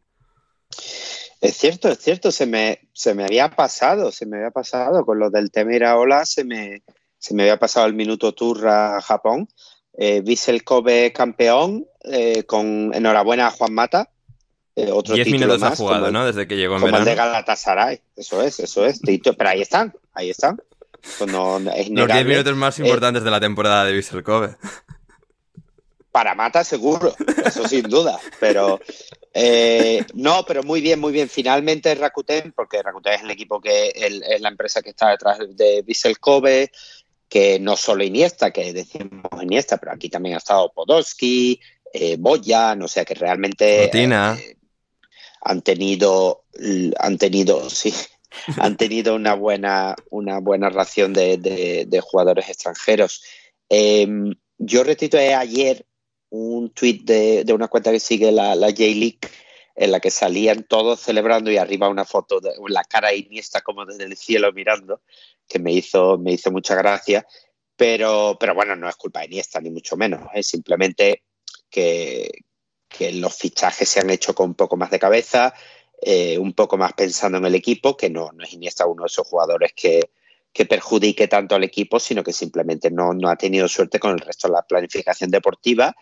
Es 1.39 1.55
cierto, 1.55 1.89
es 1.89 1.99
cierto, 1.99 2.31
se 2.31 2.47
me, 2.47 2.79
se 2.93 3.13
me 3.13 3.23
había 3.23 3.49
pasado, 3.49 4.11
se 4.11 4.25
me 4.25 4.37
había 4.37 4.51
pasado 4.51 5.05
con 5.05 5.19
lo 5.19 5.29
del 5.29 5.51
Temira 5.51 5.95
se 6.25 6.43
me, 6.43 6.83
se 7.19 7.35
me 7.35 7.43
había 7.43 7.59
pasado 7.59 7.85
el 7.85 7.93
minuto 7.93 8.33
tour 8.33 8.67
a 8.67 8.99
Japón 9.01 9.47
eh, 9.97 10.61
Kobe 10.63 11.11
campeón, 11.11 11.85
eh, 12.03 12.43
con 12.43 12.93
enhorabuena 12.93 13.47
a 13.47 13.51
Juan 13.51 13.73
Mata. 13.73 14.09
Eh, 14.75 14.91
otro 14.91 15.15
10 15.15 15.31
minutos 15.31 15.63
ha 15.63 15.75
jugado, 15.75 16.11
¿no? 16.11 16.25
Desde 16.25 16.47
que 16.47 16.55
llegó 16.55 16.75
en 16.75 16.81
como 16.81 16.91
verano. 16.91 17.03
el 17.03 17.09
de 17.09 17.15
Galatasaray, 17.15 18.01
eso 18.15 18.43
es, 18.43 18.59
eso 18.59 18.85
es. 18.85 19.01
Pero 19.01 19.49
ahí 19.49 19.61
están, 19.61 19.93
ahí 20.13 20.29
están. 20.29 20.61
Los 21.19 22.07
10 22.07 22.25
minutos 22.25 22.55
más 22.55 22.77
importantes 22.79 23.23
de 23.23 23.31
la 23.31 23.39
temporada 23.39 23.85
de 23.85 23.93
Vissel 23.93 24.23
Kobe. 24.23 24.55
Para 26.11 26.35
Mata 26.35 26.63
seguro, 26.63 27.15
eso 27.45 27.67
sin 27.67 27.83
duda. 27.83 28.19
Pero 28.39 28.79
eh, 29.33 30.03
no, 30.15 30.43
pero 30.47 30.63
muy 30.63 30.81
bien, 30.81 30.99
muy 30.99 31.13
bien. 31.13 31.29
Finalmente 31.29 31.93
Rakuten, 31.93 32.53
porque 32.53 32.81
Rakuten 32.81 33.13
es 33.13 33.21
el 33.21 33.29
equipo 33.29 33.61
que 33.61 33.91
es 33.95 34.41
la 34.41 34.49
empresa 34.49 34.81
que 34.81 34.89
está 34.89 35.09
detrás 35.09 35.37
de 35.55 35.83
Vissel 35.83 36.19
Kobe, 36.19 36.71
que 37.29 37.59
no 37.59 37.75
solo 37.75 38.03
Iniesta, 38.03 38.51
que 38.51 38.73
decimos 38.73 39.21
Iniesta, 39.41 39.77
pero 39.77 39.91
aquí 39.91 40.09
también 40.09 40.35
ha 40.35 40.39
estado 40.39 40.71
Podolski, 40.71 41.59
eh, 41.93 42.15
Boya, 42.17 42.77
o 42.81 42.87
sea 42.87 43.05
que 43.05 43.13
realmente 43.13 43.85
eh, 43.85 44.57
han 45.41 45.61
tenido, 45.61 46.43
han 46.99 47.17
tenido, 47.17 47.69
sí, 47.69 47.93
han 48.57 48.77
tenido 48.77 49.15
una 49.15 49.33
buena, 49.33 49.95
una 50.09 50.39
buena 50.39 50.69
ración 50.69 51.13
de, 51.13 52.03
jugadores 52.03 52.49
extranjeros. 52.49 53.23
Em, 53.69 54.33
yo 54.57 54.83
retuiteé 54.83 55.33
ayer 55.33 55.85
un 56.29 56.71
tweet 56.71 57.01
de, 57.03 57.53
una 57.53 57.67
cuenta 57.67 57.91
que 57.91 57.99
sigue 57.99 58.31
la, 58.31 58.55
la 58.55 58.67
J-League 58.67 59.19
en 59.77 59.91
la 59.91 59.99
que 59.99 60.09
salían 60.09 60.63
todos 60.63 60.99
celebrando 60.99 61.51
y 61.51 61.57
arriba 61.57 61.87
una 61.87 62.03
foto 62.03 62.39
de 62.41 62.51
la 62.67 62.83
cara 62.83 63.13
Iniesta 63.13 63.61
como 63.61 63.85
desde 63.85 64.05
el 64.05 64.17
cielo 64.17 64.51
mirando 64.51 65.01
que 65.47 65.59
me 65.59 65.71
hizo, 65.71 66.17
me 66.17 66.33
hizo 66.33 66.51
mucha 66.51 66.75
gracia. 66.75 67.25
Pero, 67.75 68.37
pero 68.39 68.55
bueno, 68.55 68.75
no 68.75 68.89
es 68.89 68.95
culpa 68.95 69.19
de 69.19 69.27
Iniesta, 69.27 69.61
ni 69.61 69.69
mucho 69.69 69.95
menos. 69.95 70.27
Es 70.33 70.47
simplemente 70.47 71.23
que, 71.69 72.31
los 73.11 73.35
fichajes 73.35 73.87
se 73.87 73.99
han 73.99 74.09
hecho 74.09 74.33
con 74.33 74.47
un 74.47 74.55
poco 74.55 74.77
más 74.77 74.89
de 74.89 74.97
cabeza, 74.97 75.53
eh, 76.01 76.39
un 76.39 76.53
poco 76.53 76.77
más 76.77 76.93
pensando 76.93 77.37
en 77.37 77.45
el 77.45 77.53
equipo, 77.53 77.95
que 77.95 78.09
no, 78.09 78.31
no 78.33 78.43
es 78.43 78.53
Iniesta 78.53 78.87
uno 78.87 79.03
de 79.03 79.07
esos 79.07 79.27
jugadores 79.27 79.73
que, 79.73 80.09
perjudique 80.67 81.27
tanto 81.27 81.53
al 81.53 81.63
equipo, 81.63 81.99
sino 81.99 82.23
que 82.23 82.33
simplemente 82.33 82.89
no, 82.89 83.13
ha 83.29 83.35
tenido 83.35 83.67
suerte 83.67 83.99
con 83.99 84.13
el 84.13 84.19
resto 84.19 84.47
de 84.47 84.53
la 84.53 84.63
planificación 84.63 85.29
deportiva 85.29 85.95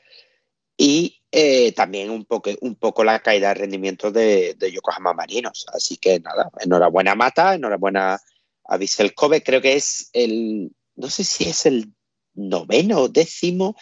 y 0.77 1.21
eh, 1.31 1.71
también 1.73 2.09
un 2.09 2.25
poco, 2.25 2.49
un 2.61 2.75
poco 2.75 3.03
la 3.03 3.19
caída 3.19 3.49
de 3.49 3.55
rendimiento 3.55 4.11
de, 4.11 4.55
de 4.57 4.71
Yokohama 4.71 5.13
Marinos. 5.13 5.65
Así 5.73 5.97
que 5.97 6.19
nada, 6.19 6.49
enhorabuena 6.59 7.15
Mata, 7.15 7.55
enhorabuena 7.55 8.19
a 8.65 8.77
Vissel 8.77 9.13
Kobe, 9.13 9.43
creo 9.43 9.61
que 9.61 9.75
es 9.75 10.09
el, 10.13 10.71
no 10.95 11.09
sé 11.09 11.23
si 11.23 11.45
es 11.49 11.65
el 11.65 11.93
noveno 12.33 12.99
o 12.99 13.09
décimo 13.09 13.75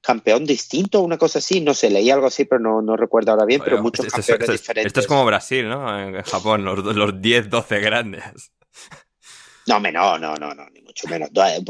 campeón 0.00 0.46
distinto, 0.46 1.02
una 1.02 1.18
cosa 1.18 1.40
así, 1.40 1.60
no 1.60 1.74
sé, 1.74 1.90
leí 1.90 2.10
algo 2.10 2.26
así, 2.26 2.46
pero 2.46 2.60
no, 2.60 2.80
no 2.80 2.96
recuerdo 2.96 3.32
ahora 3.32 3.44
bien, 3.44 3.60
pero 3.62 3.82
muchos 3.82 4.06
campeones 4.06 4.48
diferentes. 4.48 4.86
Esto 4.86 5.00
es 5.00 5.06
como 5.06 5.26
Brasil, 5.26 5.68
¿no? 5.68 6.00
En 6.00 6.22
Japón, 6.22 6.64
los, 6.64 6.78
los 6.96 7.20
10, 7.20 7.50
12 7.50 7.80
grandes. 7.80 8.24
No, 9.66 9.78
no, 9.78 10.18
no, 10.18 10.36
no, 10.36 10.54
no, 10.54 10.70
ni 10.70 10.80
mucho 10.80 11.06
menos. 11.06 11.28
Eh, 11.34 11.62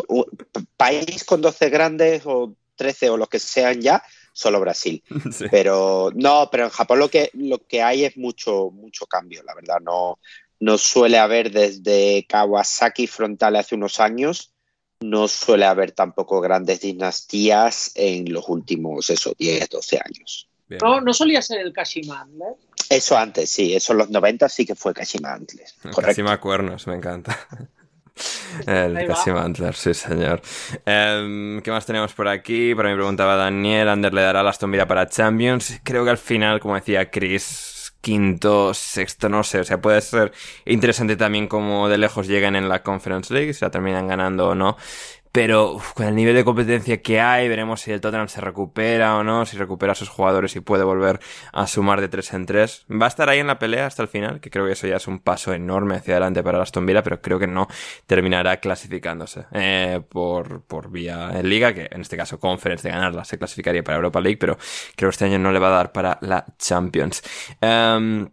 país 0.76 1.24
con 1.24 1.42
12 1.42 1.68
grandes 1.70 2.22
o 2.24 2.54
13 2.76 3.10
o 3.10 3.16
los 3.16 3.28
que 3.28 3.38
sean 3.38 3.80
ya, 3.80 4.02
solo 4.32 4.60
Brasil. 4.60 5.02
Pero 5.50 6.10
no, 6.14 6.48
pero 6.50 6.64
en 6.64 6.70
Japón 6.70 6.98
lo 6.98 7.08
que, 7.08 7.30
lo 7.34 7.58
que 7.58 7.82
hay 7.82 8.04
es 8.04 8.16
mucho, 8.16 8.70
mucho 8.70 9.06
cambio, 9.06 9.42
la 9.42 9.54
verdad. 9.54 9.78
No, 9.80 10.18
no 10.60 10.78
suele 10.78 11.18
haber 11.18 11.50
desde 11.50 12.26
Kawasaki 12.28 13.06
frontal 13.06 13.56
hace 13.56 13.74
unos 13.74 14.00
años, 14.00 14.52
no 15.00 15.28
suele 15.28 15.64
haber 15.64 15.92
tampoco 15.92 16.40
grandes 16.40 16.80
dinastías 16.80 17.92
en 17.94 18.32
los 18.32 18.48
últimos, 18.48 19.08
eso, 19.10 19.32
10, 19.38 19.68
12 19.68 19.96
años. 20.04 20.48
No, 20.80 21.00
no 21.00 21.12
solía 21.12 21.42
ser 21.42 21.60
el 21.60 21.72
Kashima 21.72 22.20
Antlers. 22.20 22.58
Eso 22.88 23.16
antes, 23.16 23.50
sí, 23.50 23.74
eso 23.74 23.92
en 23.92 23.98
los 23.98 24.10
90 24.10 24.48
sí 24.48 24.66
que 24.66 24.74
fue 24.74 24.94
Kashima 24.94 25.32
Antlers. 25.32 25.74
Kashima 25.96 26.40
Cuernos, 26.40 26.86
me 26.86 26.94
encanta. 26.94 27.38
El 28.66 29.06
Kashima 29.06 29.42
Antlers, 29.42 29.78
sí, 29.78 29.94
señor. 29.94 30.40
Em, 30.84 31.60
¿Qué 31.62 31.70
más 31.70 31.86
tenemos 31.86 32.12
por 32.12 32.28
aquí? 32.28 32.74
Por 32.74 32.86
mí 32.86 32.94
preguntaba 32.94 33.36
Daniel, 33.36 33.88
Ander 33.88 34.12
le 34.12 34.22
dará 34.22 34.42
la 34.42 34.50
Aston 34.50 34.72
para 34.86 35.08
Champions. 35.08 35.80
Creo 35.84 36.04
que 36.04 36.10
al 36.10 36.18
final, 36.18 36.60
como 36.60 36.74
decía 36.74 37.10
Chris, 37.10 37.92
quinto, 38.00 38.74
sexto, 38.74 39.28
no 39.28 39.44
sé. 39.44 39.60
O 39.60 39.64
sea, 39.64 39.80
puede 39.80 40.00
ser 40.00 40.32
interesante 40.64 41.16
también 41.16 41.46
como 41.46 41.88
de 41.88 41.98
lejos 41.98 42.26
llegan 42.26 42.56
en 42.56 42.68
la 42.68 42.82
Conference 42.82 43.32
League, 43.32 43.54
si 43.54 43.64
la 43.64 43.70
terminan 43.70 44.08
ganando 44.08 44.48
o 44.48 44.54
no. 44.54 44.76
Pero 45.32 45.78
con 45.94 46.06
el 46.06 46.14
nivel 46.14 46.34
de 46.34 46.44
competencia 46.44 47.00
que 47.00 47.20
hay, 47.20 47.48
veremos 47.48 47.80
si 47.80 47.92
el 47.92 48.00
Tottenham 48.00 48.28
se 48.28 48.40
recupera 48.40 49.16
o 49.16 49.22
no, 49.22 49.46
si 49.46 49.56
recupera 49.56 49.92
a 49.92 49.94
sus 49.94 50.08
jugadores 50.08 50.56
y 50.56 50.60
puede 50.60 50.82
volver 50.82 51.20
a 51.52 51.66
sumar 51.66 52.00
de 52.00 52.08
3 52.08 52.34
en 52.34 52.46
3. 52.46 52.86
Va 53.00 53.06
a 53.06 53.08
estar 53.08 53.28
ahí 53.28 53.38
en 53.38 53.46
la 53.46 53.58
pelea 53.58 53.86
hasta 53.86 54.02
el 54.02 54.08
final, 54.08 54.40
que 54.40 54.50
creo 54.50 54.66
que 54.66 54.72
eso 54.72 54.86
ya 54.86 54.96
es 54.96 55.06
un 55.06 55.20
paso 55.20 55.54
enorme 55.54 55.96
hacia 55.96 56.14
adelante 56.14 56.42
para 56.42 56.60
Aston 56.60 56.84
Villa, 56.84 57.02
pero 57.02 57.20
creo 57.20 57.38
que 57.38 57.46
no 57.46 57.68
terminará 58.06 58.58
clasificándose 58.58 59.46
eh, 59.52 60.00
por, 60.08 60.62
por 60.62 60.90
vía 60.90 61.30
Liga, 61.42 61.72
que 61.72 61.88
en 61.90 62.00
este 62.00 62.16
caso 62.16 62.40
Conference 62.40 62.86
de 62.86 62.92
ganarla 62.92 63.24
se 63.24 63.38
clasificaría 63.38 63.84
para 63.84 63.96
Europa 63.96 64.20
League, 64.20 64.38
pero 64.38 64.56
creo 64.96 65.10
que 65.10 65.14
este 65.14 65.24
año 65.26 65.38
no 65.38 65.52
le 65.52 65.58
va 65.58 65.68
a 65.68 65.76
dar 65.76 65.92
para 65.92 66.18
la 66.22 66.44
Champions. 66.58 67.22
Em, 67.60 68.28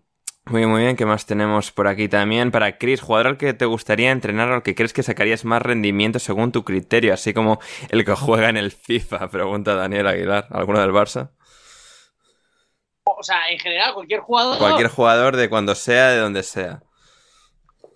muy 0.49 0.60
bien, 0.60 0.69
muy 0.69 0.82
bien. 0.82 0.95
¿Qué 0.95 1.06
más 1.06 1.26
tenemos 1.26 1.72
por 1.72 1.88
aquí 1.88 2.07
también? 2.07 2.52
Para 2.52 2.78
Chris, 2.78 3.02
jugador 3.02 3.28
al 3.28 3.38
que 3.38 3.53
te 3.53 3.65
gustaría 3.65 4.11
entrenar 4.11 4.49
o 4.52 4.56
al 4.56 4.64
que 4.64 4.76
crees 4.76 4.94
que 4.94 5.03
sacarías 5.03 5.45
más 5.45 5.61
rendimiento 5.61 6.19
según 6.19 6.52
tu 6.52 6.64
criterio, 6.64 7.14
así 7.14 7.34
como 7.34 7.60
el 7.90 8.06
que 8.06 8.15
juega 8.15 8.49
en 8.49 8.57
el 8.57 8.72
FIFA, 8.72 9.28
pregunta 9.32 9.76
Daniel 9.76 10.07
Aguilar. 10.07 10.48
¿Alguno 10.52 10.80
del 10.80 10.91
Barça? 10.91 11.32
O 13.03 13.24
sea, 13.24 13.49
en 13.49 13.60
general, 13.60 13.94
cualquier 13.94 14.19
jugador. 14.19 14.57
Cualquier 14.57 14.90
jugador 14.90 15.36
de 15.36 15.49
cuando 15.49 15.76
sea, 15.76 16.10
de 16.10 16.19
donde 16.19 16.44
sea. 16.44 16.82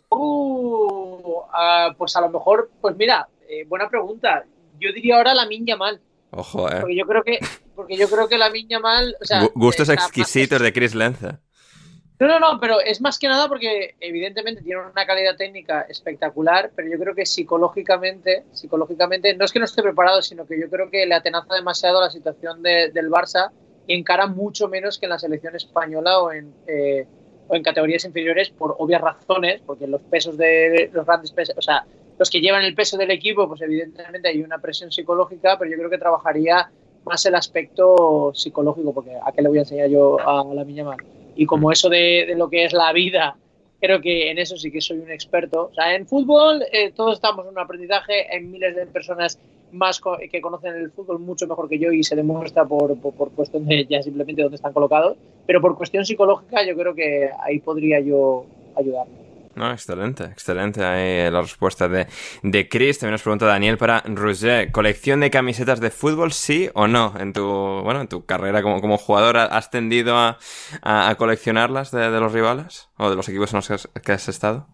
Uh, 0.10 1.41
ah, 1.53 1.94
pues 1.98 2.15
a 2.15 2.22
lo 2.22 2.30
mejor, 2.30 2.69
pues 2.82 2.95
mira, 2.95 3.28
eh, 3.48 3.65
buena 3.68 3.90
pregunta. 3.90 4.44
Yo 4.80 4.91
diría 4.94 5.18
ahora 5.18 5.34
la 5.34 5.45
Minya 5.45 5.78
Mal. 5.78 6.02
Ojo, 6.32 6.69
eh. 6.69 6.78
Porque 6.80 6.95
yo 6.95 7.06
creo 7.06 7.23
que, 7.23 7.40
porque 7.76 7.98
yo 7.98 8.10
creo 8.10 8.28
que 8.28 8.38
la 8.38 8.49
Minya 8.49 8.80
Mal. 8.80 9.15
Gustos 9.53 9.90
exquisitos 9.90 10.61
de 10.61 10.73
Chris 10.73 10.95
Lenza. 10.95 11.40
No, 12.22 12.27
no, 12.27 12.39
no, 12.39 12.60
pero 12.60 12.80
es 12.80 13.02
más 13.02 13.18
que 13.18 13.27
nada 13.27 13.48
porque 13.48 13.95
evidentemente 13.99 14.61
tiene 14.61 14.80
una 14.80 15.07
calidad 15.07 15.35
técnica 15.35 15.88
espectacular, 15.89 16.69
pero 16.76 16.88
yo 16.88 16.99
creo 16.99 17.15
que 17.15 17.26
psicológicamente, 17.26 18.43
psicológicamente, 18.52 19.35
no 19.35 19.43
es 19.43 19.52
que 19.52 19.57
no 19.57 19.65
esté 19.65 19.81
preparado, 19.81 20.22
sino 20.22 20.45
que 20.45 20.60
yo 20.60 20.69
creo 20.69 20.91
que 20.91 21.07
le 21.07 21.15
atenaza 21.15 21.56
demasiado 21.56 21.99
la 21.99 22.11
situación 22.11 22.61
del 22.61 23.10
Barça 23.10 23.49
y 23.88 23.95
encara 23.95 24.27
mucho 24.27 24.68
menos 24.68 24.99
que 24.99 25.07
en 25.07 25.10
la 25.10 25.18
selección 25.18 25.56
española 25.56 26.19
o 26.19 26.31
en, 26.31 26.53
eh, 26.68 27.07
o 27.48 27.56
en 27.56 27.64
categorías 27.64 28.06
inferiores 28.06 28.52
por 28.52 28.76
obvias 28.77 29.02
razones, 29.02 29.60
porque 29.65 29.88
los 29.88 30.02
pesos 30.03 30.38
de 30.38 30.91
los 30.93 31.07
grandes 31.07 31.31
pesos, 31.31 31.56
o 31.57 31.61
sea, 31.64 31.88
los 32.19 32.30
que 32.30 32.39
llevan 32.39 32.64
el 32.64 32.76
peso 32.76 32.98
del 32.98 33.10
equipo, 33.10 33.48
pues 33.48 33.61
evidentemente 33.61 34.27
hay 34.27 34.43
una 34.43 34.60
presión 34.60 34.91
psicológica, 34.91 35.57
pero 35.57 35.72
yo 35.72 35.77
creo 35.77 35.89
que 35.89 35.98
trabajaría 35.98 36.69
más 37.03 37.26
el 37.26 37.34
aspecto 37.34 38.31
psicológico, 38.35 38.93
porque 38.93 39.15
a 39.15 39.31
qué 39.31 39.41
le 39.41 39.49
voy 39.49 39.57
a 39.57 39.61
enseñar 39.61 39.89
yo 39.89 40.19
a 40.19 40.43
la 40.53 40.64
niña 40.64 40.84
más. 40.84 40.98
Y 41.36 41.45
como 41.45 41.72
eso 41.72 41.90
de, 41.90 42.34
lo 42.36 42.49
que 42.49 42.66
es 42.66 42.74
la 42.74 42.91
vida, 42.94 43.36
creo 43.80 44.02
que 44.02 44.30
en 44.30 44.38
eso 44.38 44.58
sí 44.58 44.72
que 44.72 44.82
soy 44.82 44.99
un 44.99 45.12
experto. 45.12 45.70
O 45.72 45.74
sea, 45.74 45.95
en 45.95 46.06
fútbol 46.08 46.64
eh, 46.72 46.91
todos 46.91 47.16
estamos 47.16 47.45
en 47.45 47.52
un 47.52 47.60
aprendizaje, 47.60 48.28
hay 48.32 48.41
miles 48.41 48.76
de 48.76 48.86
personas 48.88 49.40
más 49.72 50.02
que 50.30 50.41
conocen 50.41 50.76
el 50.76 50.91
fútbol 50.91 51.20
mucho 51.20 51.48
mejor 51.48 51.70
que 51.70 51.80
yo 51.80 51.94
y 51.94 52.03
se 52.03 52.16
demuestra 52.16 52.66
por, 52.66 52.98
por, 52.99 53.14
por, 53.14 53.32
cuestión 53.32 53.66
de 53.66 53.86
ya 53.86 54.03
simplemente 54.03 54.41
dónde 54.41 54.58
están 54.58 54.74
colocados, 54.74 55.18
pero 55.48 55.62
por 55.62 55.78
cuestión 55.78 56.06
psicológica 56.06 56.66
yo 56.66 56.76
creo 56.76 56.94
que 56.94 57.30
ahí 57.40 57.60
podría 57.60 58.02
yo 58.02 58.45
ayudarme. 58.76 59.31
No, 59.56 59.72
excelente, 59.72 60.23
excelente. 60.26 60.84
Ahí 60.84 61.30
la 61.30 61.41
respuesta 61.41 61.88
de, 61.88 62.07
de 62.41 62.69
Chris. 62.69 62.99
También 62.99 63.14
nos 63.14 63.22
pregunta 63.22 63.45
Daniel 63.45 63.78
para 63.78 64.02
Roger. 64.06 64.72
¿Colección 64.72 65.19
de 65.19 65.30
camisetas 65.30 65.82
de 65.82 65.91
fútbol, 65.91 66.32
sí 66.32 66.69
o 66.73 66.88
no? 66.88 67.14
En 67.19 67.34
tu, 67.34 67.44
bueno, 67.44 68.02
en 68.02 68.07
tu 68.07 68.26
carrera 68.26 68.61
como, 68.61 68.80
como 68.80 68.98
jugador, 68.98 69.38
¿has 69.38 69.69
tendido 69.69 70.18
a, 70.18 70.38
a, 70.82 71.10
a 71.10 71.15
coleccionarlas 71.15 71.91
de, 71.91 72.10
de, 72.11 72.19
los 72.19 72.32
rivales? 72.32 72.90
¿O 72.98 73.10
de 73.10 73.15
los 73.15 73.28
equipos 73.28 73.52
en 73.53 73.57
los 73.57 73.68
que 73.68 73.73
has, 73.73 73.90
que 74.06 74.11
has 74.14 74.30
estado? 74.30 74.68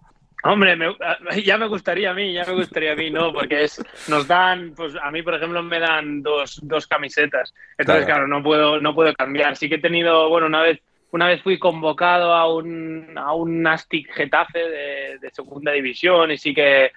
Hombre, 0.43 0.75
me, 0.75 0.95
ya 1.43 1.57
me 1.57 1.67
gustaría 1.67 2.11
a 2.11 2.13
mí, 2.13 2.31
ya 2.31 2.45
me 2.45 2.53
gustaría 2.53 2.93
a 2.93 2.95
mí, 2.95 3.09
¿no? 3.09 3.33
Porque 3.33 3.63
es, 3.63 3.83
nos 4.07 4.27
dan, 4.27 4.73
pues 4.75 4.93
a 5.01 5.09
mí, 5.09 5.23
por 5.23 5.33
ejemplo, 5.33 5.63
me 5.63 5.79
dan 5.79 6.21
dos, 6.21 6.59
dos 6.61 6.85
camisetas. 6.85 7.53
Entonces, 7.77 8.05
claro. 8.05 8.25
claro, 8.25 8.27
no 8.27 8.43
puedo, 8.43 8.79
no 8.79 8.93
puedo 8.93 9.13
cambiar. 9.15 9.55
Sí 9.57 9.67
que 9.67 9.75
he 9.75 9.81
tenido, 9.81 10.29
bueno, 10.29 10.45
una 10.45 10.61
vez 10.61 10.79
una 11.11 11.27
vez 11.27 11.41
fui 11.41 11.57
convocado 11.57 12.33
a 12.33 12.53
un, 12.53 13.13
a 13.17 13.33
un 13.33 13.61
Nastic 13.61 14.11
Getafe 14.13 14.59
de, 14.59 15.17
de, 15.19 15.31
segunda 15.31 15.71
división 15.71 16.31
y 16.31 16.37
sí 16.37 16.53
que 16.53 16.91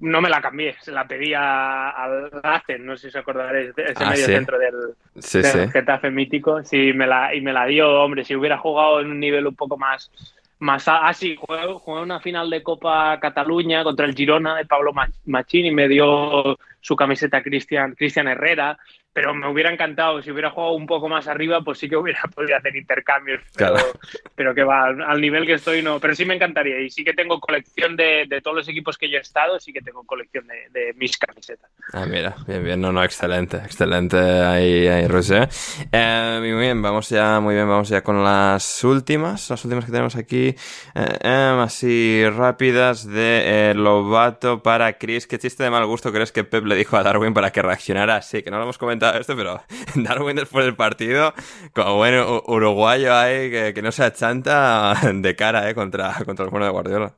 no 0.00 0.20
me 0.20 0.28
la 0.28 0.40
cambié, 0.40 0.74
se 0.80 0.92
la 0.92 1.06
pedí 1.06 1.32
al 1.34 2.30
Racen, 2.30 2.84
no 2.84 2.96
sé 2.96 3.02
si 3.02 3.08
os 3.08 3.16
acordaréis, 3.16 3.70
ese 3.76 4.04
ah, 4.04 4.10
medio 4.10 4.26
¿sí? 4.26 4.32
centro 4.32 4.58
del, 4.58 4.74
sí, 5.18 5.40
del 5.40 5.66
sí. 5.66 5.70
Getafe 5.72 6.10
mítico, 6.10 6.62
sí, 6.62 6.92
me 6.92 7.06
la, 7.06 7.34
y 7.34 7.40
me 7.40 7.52
la 7.52 7.66
dio, 7.66 8.02
hombre, 8.02 8.24
si 8.24 8.34
hubiera 8.34 8.58
jugado 8.58 9.00
en 9.00 9.10
un 9.10 9.20
nivel 9.20 9.46
un 9.46 9.54
poco 9.54 9.76
más... 9.78 10.10
más 10.58 10.84
ah, 10.88 11.12
sí, 11.14 11.36
jugué, 11.36 11.60
jugué 11.78 12.02
una 12.02 12.20
final 12.20 12.50
de 12.50 12.62
Copa 12.62 13.18
Cataluña 13.20 13.84
contra 13.84 14.04
el 14.04 14.14
Girona 14.14 14.56
de 14.56 14.66
Pablo 14.66 14.92
Machín 15.24 15.66
y 15.66 15.70
me 15.70 15.88
dio 15.88 16.58
su 16.80 16.96
camiseta 16.96 17.42
Cristian, 17.42 17.94
Cristian 17.94 18.28
Herrera, 18.28 18.76
pero 19.14 19.32
me 19.32 19.48
hubiera 19.48 19.72
encantado, 19.72 20.20
si 20.20 20.32
hubiera 20.32 20.50
jugado 20.50 20.72
un 20.72 20.86
poco 20.86 21.08
más 21.08 21.28
arriba, 21.28 21.62
pues 21.62 21.78
sí 21.78 21.88
que 21.88 21.96
hubiera 21.96 22.20
podido 22.34 22.56
hacer 22.56 22.74
intercambios, 22.74 23.40
pero, 23.56 23.74
claro. 23.74 23.88
pero 24.34 24.54
que 24.54 24.64
va, 24.64 24.88
al 24.88 25.20
nivel 25.20 25.46
que 25.46 25.54
estoy 25.54 25.82
no, 25.82 26.00
pero 26.00 26.16
sí 26.16 26.24
me 26.24 26.34
encantaría 26.34 26.80
y 26.80 26.90
sí 26.90 27.04
que 27.04 27.14
tengo 27.14 27.38
colección 27.38 27.96
de, 27.96 28.26
de 28.28 28.40
todos 28.40 28.56
los 28.56 28.68
equipos 28.68 28.98
que 28.98 29.08
yo 29.08 29.18
he 29.18 29.20
estado, 29.20 29.60
sí 29.60 29.72
que 29.72 29.80
tengo 29.80 30.02
colección 30.02 30.48
de, 30.48 30.68
de 30.70 30.92
mis 30.94 31.16
camisetas. 31.16 31.70
Ah, 31.92 32.06
mira, 32.06 32.34
bien, 32.48 32.64
bien, 32.64 32.80
no, 32.80 32.92
no, 32.92 33.04
excelente, 33.04 33.58
excelente 33.58 34.16
ahí, 34.16 34.88
ahí 34.88 35.06
Roger. 35.06 35.48
Eh, 35.92 36.36
muy 36.40 36.52
bien, 36.60 36.82
vamos 36.82 37.08
ya, 37.08 37.38
muy 37.38 37.54
bien, 37.54 37.68
vamos 37.68 37.88
ya 37.88 38.02
con 38.02 38.24
las 38.24 38.82
últimas, 38.82 39.48
las 39.48 39.64
últimas 39.64 39.84
que 39.84 39.92
tenemos 39.92 40.16
aquí, 40.16 40.48
eh, 40.48 40.56
eh, 40.94 41.58
así 41.62 42.24
rápidas 42.30 43.06
de 43.06 43.70
eh, 43.70 43.74
Lobato 43.74 44.60
para 44.60 44.98
Chris, 44.98 45.28
¿qué 45.28 45.38
chiste 45.38 45.62
de 45.62 45.70
mal 45.70 45.86
gusto 45.86 46.12
crees 46.12 46.32
que 46.32 46.42
Pep 46.42 46.64
le 46.64 46.74
dijo 46.74 46.96
a 46.96 47.04
Darwin 47.04 47.32
para 47.32 47.52
que 47.52 47.62
reaccionara 47.62 48.16
así? 48.16 48.42
Que 48.42 48.50
no 48.50 48.56
lo 48.56 48.64
hemos 48.64 48.78
comentado 48.78 49.03
esto, 49.12 49.36
pero 49.36 49.60
Darwin 49.94 50.36
después 50.36 50.64
del 50.64 50.76
partido, 50.76 51.32
como 51.72 51.96
bueno 51.96 52.42
uruguayo 52.46 53.14
ahí, 53.14 53.50
que, 53.50 53.72
que 53.74 53.82
no 53.82 53.92
se 53.92 54.04
achanta 54.04 54.94
de 55.12 55.36
cara 55.36 55.68
eh, 55.70 55.74
contra, 55.74 56.14
contra 56.24 56.44
el 56.44 56.50
bueno 56.50 56.66
de 56.66 56.72
Guardiola. 56.72 57.14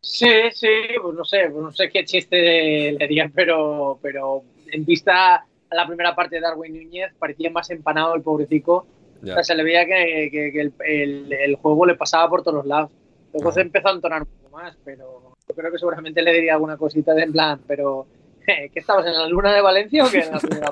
Sí, 0.00 0.28
sí, 0.52 0.68
pues 1.00 1.14
no 1.14 1.24
sé, 1.24 1.48
pues 1.50 1.62
no 1.64 1.72
sé 1.72 1.88
qué 1.90 2.04
chiste 2.04 2.92
le 2.92 3.08
dirían, 3.08 3.32
pero, 3.34 3.98
pero 4.02 4.42
en 4.70 4.84
vista 4.84 5.36
a 5.36 5.74
la 5.74 5.86
primera 5.86 6.14
parte 6.14 6.36
de 6.36 6.42
Darwin 6.42 6.74
Núñez 6.74 7.12
parecía 7.18 7.50
más 7.50 7.70
empanado 7.70 8.14
el 8.14 8.22
pobrecico. 8.22 8.86
Yeah. 9.22 9.32
O 9.32 9.36
sea, 9.36 9.44
se 9.44 9.54
le 9.54 9.64
veía 9.64 9.86
que, 9.86 10.28
que, 10.30 10.52
que 10.52 10.60
el, 10.60 10.72
el, 10.84 11.32
el, 11.32 11.56
juego 11.56 11.86
le 11.86 11.94
pasaba 11.94 12.28
por 12.28 12.42
todos 12.42 12.56
los 12.56 12.66
lados. 12.66 12.90
Luego 13.32 13.48
uh 13.48 13.50
-huh. 13.50 13.54
se 13.54 13.60
empezó 13.62 13.88
a 13.88 13.92
entonar 13.92 14.22
un 14.22 14.28
poco 14.28 14.56
más, 14.56 14.76
pero 14.84 15.34
yo 15.48 15.54
creo 15.54 15.72
que 15.72 15.78
seguramente 15.78 16.22
le 16.22 16.32
diría 16.34 16.54
alguna 16.54 16.76
cosita 16.76 17.14
de 17.14 17.22
en 17.22 17.32
plan, 17.32 17.60
pero 17.66 18.06
¿qué 18.72 18.78
estabas 18.78 19.06
en 19.06 19.12
la 19.12 19.26
luna 19.28 19.52
de 19.52 19.60
Valencia 19.60 20.04
o 20.04 20.10
qué 20.10 20.20
en 20.20 20.32
la 20.32 20.38
primera 20.38 20.68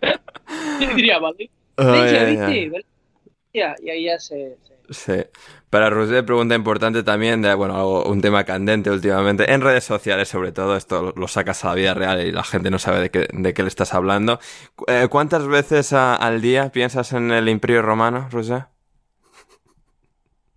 ¿Qué 0.78 0.94
diría, 0.94 1.18
¿vale? 1.18 1.50
Oh, 1.76 1.94
yeah, 1.94 2.50
yeah. 3.52 3.74
Y 3.82 3.90
ahí 3.90 4.04
ya 4.04 4.18
se... 4.18 4.56
se... 4.62 4.72
Sí. 4.90 5.24
Para 5.70 5.88
Roger, 5.88 6.24
pregunta 6.24 6.54
importante 6.54 7.02
también 7.02 7.40
de, 7.40 7.54
bueno, 7.54 7.76
algo, 7.76 8.04
un 8.04 8.20
tema 8.20 8.44
candente 8.44 8.90
últimamente, 8.90 9.50
en 9.50 9.62
redes 9.62 9.84
sociales 9.84 10.28
sobre 10.28 10.52
todo, 10.52 10.76
esto 10.76 11.14
lo 11.16 11.28
sacas 11.28 11.64
a 11.64 11.68
la 11.68 11.74
vida 11.74 11.94
real 11.94 12.20
y 12.26 12.30
la 12.30 12.44
gente 12.44 12.70
no 12.70 12.78
sabe 12.78 13.00
de 13.00 13.10
qué, 13.10 13.28
de 13.32 13.54
qué 13.54 13.62
le 13.62 13.68
estás 13.68 13.94
hablando. 13.94 14.38
Eh, 14.86 15.06
¿Cuántas 15.08 15.46
veces 15.46 15.94
a, 15.94 16.14
al 16.14 16.42
día 16.42 16.70
piensas 16.70 17.14
en 17.14 17.30
el 17.30 17.48
Imperio 17.48 17.80
Romano, 17.80 18.28
Roger? 18.30 18.66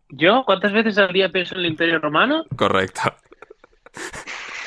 ¿Yo? 0.10 0.44
¿Cuántas 0.46 0.74
veces 0.74 0.98
al 0.98 1.14
día 1.14 1.30
pienso 1.30 1.56
en 1.56 1.62
el 1.62 1.68
Imperio 1.68 2.00
Romano? 2.00 2.44
Correcto. 2.58 3.02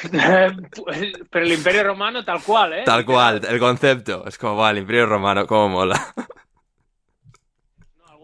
Pero 1.30 1.44
el 1.44 1.52
Imperio 1.52 1.84
Romano 1.84 2.24
tal 2.24 2.42
cual, 2.42 2.72
¿eh? 2.72 2.82
Tal 2.84 3.04
cual, 3.04 3.40
el 3.48 3.58
concepto. 3.58 4.24
Es 4.26 4.38
como, 4.38 4.56
va, 4.56 4.70
el 4.70 4.78
Imperio 4.78 5.06
Romano, 5.06 5.46
cómo 5.46 5.68
mola. 5.68 6.14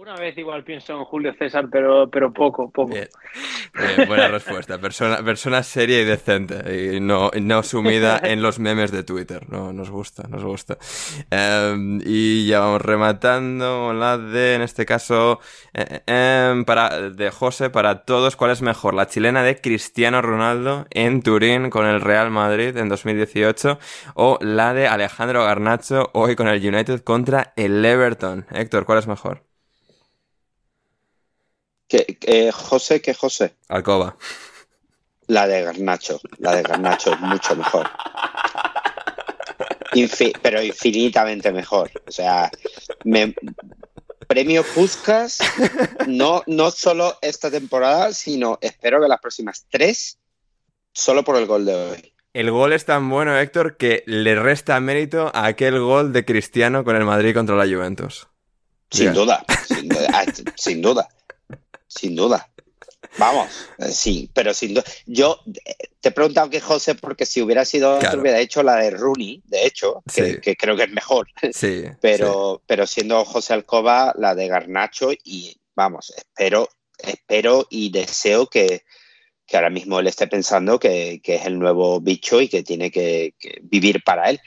Una 0.05 0.17
vez 0.17 0.37
igual 0.37 0.63
pienso 0.65 0.93
en 0.93 1.05
Julio 1.05 1.33
César, 1.39 1.65
pero, 1.73 2.11
pero 2.11 2.31
poco, 2.31 2.71
poco. 2.71 2.93
Bien. 2.93 3.09
Bien, 3.73 4.07
buena 4.07 4.29
respuesta. 4.29 4.79
Persona, 4.79 5.25
persona 5.25 5.63
seria 5.63 5.99
y 5.99 6.05
decente 6.05 6.95
y 6.95 7.01
no, 7.01 7.31
no 7.41 7.63
sumida 7.63 8.21
en 8.23 8.43
los 8.43 8.59
memes 8.59 8.93
de 8.93 9.03
Twitter. 9.03 9.49
No, 9.49 9.73
nos 9.73 9.89
gusta, 9.89 10.29
nos 10.29 10.45
gusta. 10.45 10.77
Um, 11.33 12.03
y 12.05 12.47
ya 12.47 12.61
vamos 12.61 12.83
rematando 12.83 13.95
la 13.95 14.19
de, 14.19 14.57
en 14.57 14.61
este 14.61 14.85
caso, 14.85 15.41
eh, 15.73 16.03
eh, 16.07 16.63
para, 16.67 17.09
de 17.09 17.31
José, 17.31 17.71
para 17.71 18.05
todos, 18.05 18.37
¿cuál 18.37 18.51
es 18.51 18.61
mejor? 18.61 18.93
¿La 18.93 19.07
chilena 19.07 19.43
de 19.43 19.59
Cristiano 19.59 20.21
Ronaldo 20.21 20.87
en 20.91 21.23
Turín 21.23 21.71
con 21.71 21.87
el 21.87 22.03
Real 22.03 22.31
Madrid 22.31 22.77
en 22.77 22.91
2018 22.91 23.79
o 24.17 24.39
la 24.43 24.75
de 24.75 24.87
Alejandro 24.87 25.45
Garnacho 25.45 26.11
hoy 26.13 26.37
con 26.37 26.47
el 26.49 26.63
United 26.63 27.01
contra 27.01 27.55
el 27.57 27.83
Everton? 27.83 28.45
Héctor, 28.51 28.85
¿cuál 28.85 28.99
es 28.99 29.07
mejor? 29.07 29.54
¿Qué, 31.95 32.19
eh, 32.23 32.51
José, 32.51 33.01
¿qué 33.01 33.15
José? 33.15 33.55
Alcoba. 33.69 34.17
La 35.29 35.47
de 35.47 35.63
Garnacho. 35.63 36.21
La 36.39 36.57
de 36.57 36.63
Garnacho 36.63 37.13
es 37.13 37.21
mucho 37.21 37.55
mejor. 37.55 37.89
Infi 39.93 40.33
pero 40.43 40.61
infinitamente 40.61 41.53
mejor. 41.53 41.93
O 42.05 42.11
sea, 42.11 42.51
me, 43.05 43.33
premio 44.27 44.65
Puskas, 44.75 45.39
no, 46.09 46.43
no 46.49 46.73
solo 46.73 47.17
esta 47.23 47.49
temporada, 47.49 48.13
sino 48.13 48.59
espero 48.61 49.01
que 49.01 49.07
las 49.07 49.21
próximas 49.21 49.65
tres, 49.71 50.19
solo 50.93 51.23
por 51.23 51.37
el 51.37 51.47
gol 51.47 51.65
de 51.65 51.75
hoy. 51.77 52.13
El 52.33 52.51
gol 52.51 52.73
es 52.73 52.87
tan 52.87 53.09
bueno, 53.09 53.39
Héctor, 53.39 53.77
que 53.77 54.03
le 54.07 54.35
resta 54.35 54.81
mérito 54.81 55.31
a 55.33 55.47
aquel 55.47 55.79
gol 55.79 56.13
de 56.13 56.25
Cristiano 56.25 56.83
con 56.83 56.97
el 56.97 57.05
Madrid 57.05 57.35
contra 57.35 57.55
la 57.55 57.73
Juventus. 57.73 58.27
Sin 58.91 59.13
duda, 59.13 59.45
sin 59.69 59.89
duda, 59.89 60.09
ah, 60.13 60.25
sin 60.57 60.83
duda 60.83 61.09
sin 61.95 62.15
duda. 62.15 62.49
Vamos, 63.19 63.49
eh, 63.79 63.91
sí, 63.91 64.31
pero 64.33 64.53
sin 64.55 64.75
duda. 64.75 64.85
Yo 65.07 65.41
eh, 65.65 65.75
te 66.01 66.09
he 66.09 66.13
preguntado 66.13 66.51
que 66.51 66.61
José, 66.61 66.95
porque 66.95 67.27
si 67.27 67.41
hubiera 67.43 67.65
sido 67.65 67.99
claro. 67.99 68.21
hubiera 68.21 68.41
hecho 68.41 68.63
la 68.63 68.77
de 68.77 68.91
Rooney, 68.91 69.43
de 69.47 69.67
hecho, 69.67 70.03
que, 70.13 70.57
creo 70.57 70.77
que 70.77 70.85
es 70.85 70.91
mejor. 70.91 71.29
Sí, 71.53 71.85
pero, 72.01 72.57
sí. 72.57 72.65
pero 72.67 72.87
siendo 72.87 73.25
José 73.25 73.55
Alcoba, 73.55 74.15
la 74.19 74.35
de 74.35 74.49
Garnacho, 74.49 75.13
y 75.13 75.57
vamos, 75.75 76.13
espero, 76.17 76.69
espero 76.99 77.67
y 77.71 77.91
deseo 77.91 78.49
que, 78.49 78.83
que 79.47 79.57
ahora 79.57 79.71
mismo 79.71 80.01
él 80.01 80.09
esté 80.09 80.27
pensando 80.27 80.79
que, 80.79 81.21
que, 81.23 81.37
es 81.37 81.47
el 81.47 81.59
nuevo 81.59 82.01
bicho 82.01 82.41
y 82.41 82.49
que 82.49 82.63
tiene 82.63 82.91
que, 82.91 83.35
que 83.39 83.61
vivir 83.63 84.03
para 84.05 84.31
él. 84.31 84.41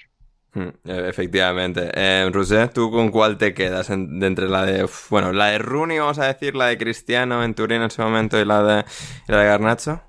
Hmm, 0.57 0.69
efectivamente. 0.85 1.91
Eh, 1.93 2.27
Roger, 2.33 2.69
¿tú 2.69 2.89
con 2.89 3.11
cuál 3.11 3.37
te 3.37 3.53
quedas? 3.53 3.91
En, 3.91 4.19
de 4.19 4.25
entre 4.25 4.49
la 4.49 4.65
de. 4.65 4.89
Bueno, 5.11 5.31
la 5.31 5.47
de 5.51 5.59
Rooney, 5.59 5.99
vamos 5.99 6.17
a 6.17 6.25
decir, 6.25 6.55
la 6.55 6.65
de 6.65 6.79
Cristiano 6.79 7.43
en 7.43 7.53
Turín 7.53 7.77
en 7.77 7.83
ese 7.83 8.01
momento 8.01 8.41
y 8.41 8.45
la 8.45 8.63
de, 8.63 8.85
y 9.27 9.31
la 9.31 9.37
de 9.41 9.45
Garnacho. 9.45 10.01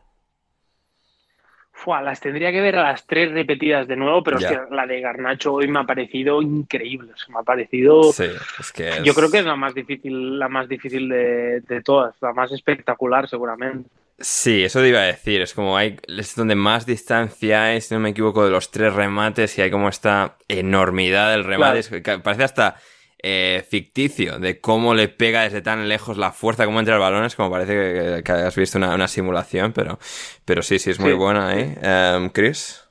Fua, 1.70 2.00
las 2.00 2.18
tendría 2.20 2.50
que 2.50 2.62
ver 2.62 2.76
a 2.76 2.84
las 2.84 3.06
tres 3.06 3.30
repetidas 3.30 3.86
de 3.86 3.96
nuevo, 3.96 4.22
pero 4.22 4.38
yeah. 4.38 4.66
la 4.70 4.86
de 4.86 5.02
Garnacho 5.02 5.52
hoy 5.52 5.68
me 5.68 5.80
ha 5.80 5.84
parecido 5.84 6.40
increíble. 6.40 7.12
O 7.12 7.16
sea, 7.18 7.34
me 7.34 7.40
ha 7.40 7.42
parecido. 7.42 8.04
Sí, 8.04 8.24
es 8.58 8.72
que 8.72 8.88
es... 8.88 9.02
Yo 9.02 9.12
creo 9.12 9.30
que 9.30 9.40
es 9.40 9.44
la 9.44 9.54
más 9.54 9.74
difícil, 9.74 10.38
la 10.38 10.48
más 10.48 10.66
difícil 10.66 11.10
de, 11.10 11.60
de 11.60 11.82
todas, 11.82 12.16
la 12.22 12.32
más 12.32 12.50
espectacular, 12.52 13.28
seguramente. 13.28 13.90
Sí, 14.20 14.64
eso 14.64 14.80
te 14.80 14.88
iba 14.88 15.00
a 15.00 15.04
decir. 15.04 15.40
Es 15.40 15.54
como 15.54 15.76
hay. 15.76 15.96
Es 16.08 16.34
donde 16.34 16.56
más 16.56 16.86
distancia 16.86 17.64
hay, 17.64 17.80
si 17.80 17.94
no 17.94 18.00
me 18.00 18.10
equivoco, 18.10 18.44
de 18.44 18.50
los 18.50 18.70
tres 18.70 18.92
remates 18.92 19.56
y 19.58 19.62
hay 19.62 19.70
como 19.70 19.88
esta 19.88 20.36
enormidad 20.48 21.30
del 21.30 21.44
remate. 21.44 22.02
Claro. 22.02 22.22
Parece 22.22 22.42
hasta 22.44 22.76
eh, 23.22 23.64
ficticio 23.68 24.38
de 24.40 24.60
cómo 24.60 24.94
le 24.94 25.08
pega 25.08 25.42
desde 25.42 25.62
tan 25.62 25.88
lejos 25.88 26.16
la 26.18 26.32
fuerza, 26.32 26.66
cómo 26.66 26.80
entra 26.80 26.94
el 26.94 27.00
balón. 27.00 27.24
Es 27.24 27.36
como 27.36 27.50
parece 27.50 27.72
que, 27.72 28.22
que 28.24 28.32
has 28.32 28.56
visto 28.56 28.78
una, 28.78 28.94
una, 28.94 29.06
simulación, 29.06 29.72
pero, 29.72 30.00
pero 30.44 30.62
sí, 30.62 30.80
sí, 30.80 30.90
es 30.90 30.98
muy 30.98 31.12
sí. 31.12 31.16
buena 31.16 31.48
ahí. 31.48 31.74
Um, 32.16 32.28
Chris. 32.30 32.84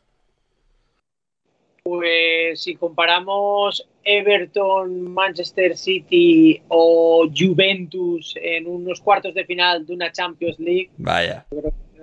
Pues 1.83 2.61
si 2.61 2.75
comparamos 2.75 3.87
Everton, 4.07 5.11
Manchester 5.13 5.75
City 5.75 6.61
o 6.69 7.27
Juventus 7.35 8.35
en 8.41 8.65
unos 8.65 9.01
cuartos 9.01 9.33
de 9.33 9.45
final 9.45 9.85
de 9.85 9.93
una 9.93 10.11
Champions 10.11 10.57
League. 10.59 10.89
Vaya. 10.97 11.45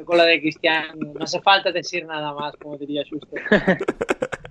con 0.04 0.18
la 0.18 0.24
de 0.24 0.40
Cristiano 0.40 1.12
no 1.14 1.24
hace 1.24 1.40
falta 1.40 1.72
decir 1.72 2.04
nada 2.04 2.34
más, 2.34 2.54
como 2.56 2.76
diría 2.76 3.02
Schuster. 3.04 3.40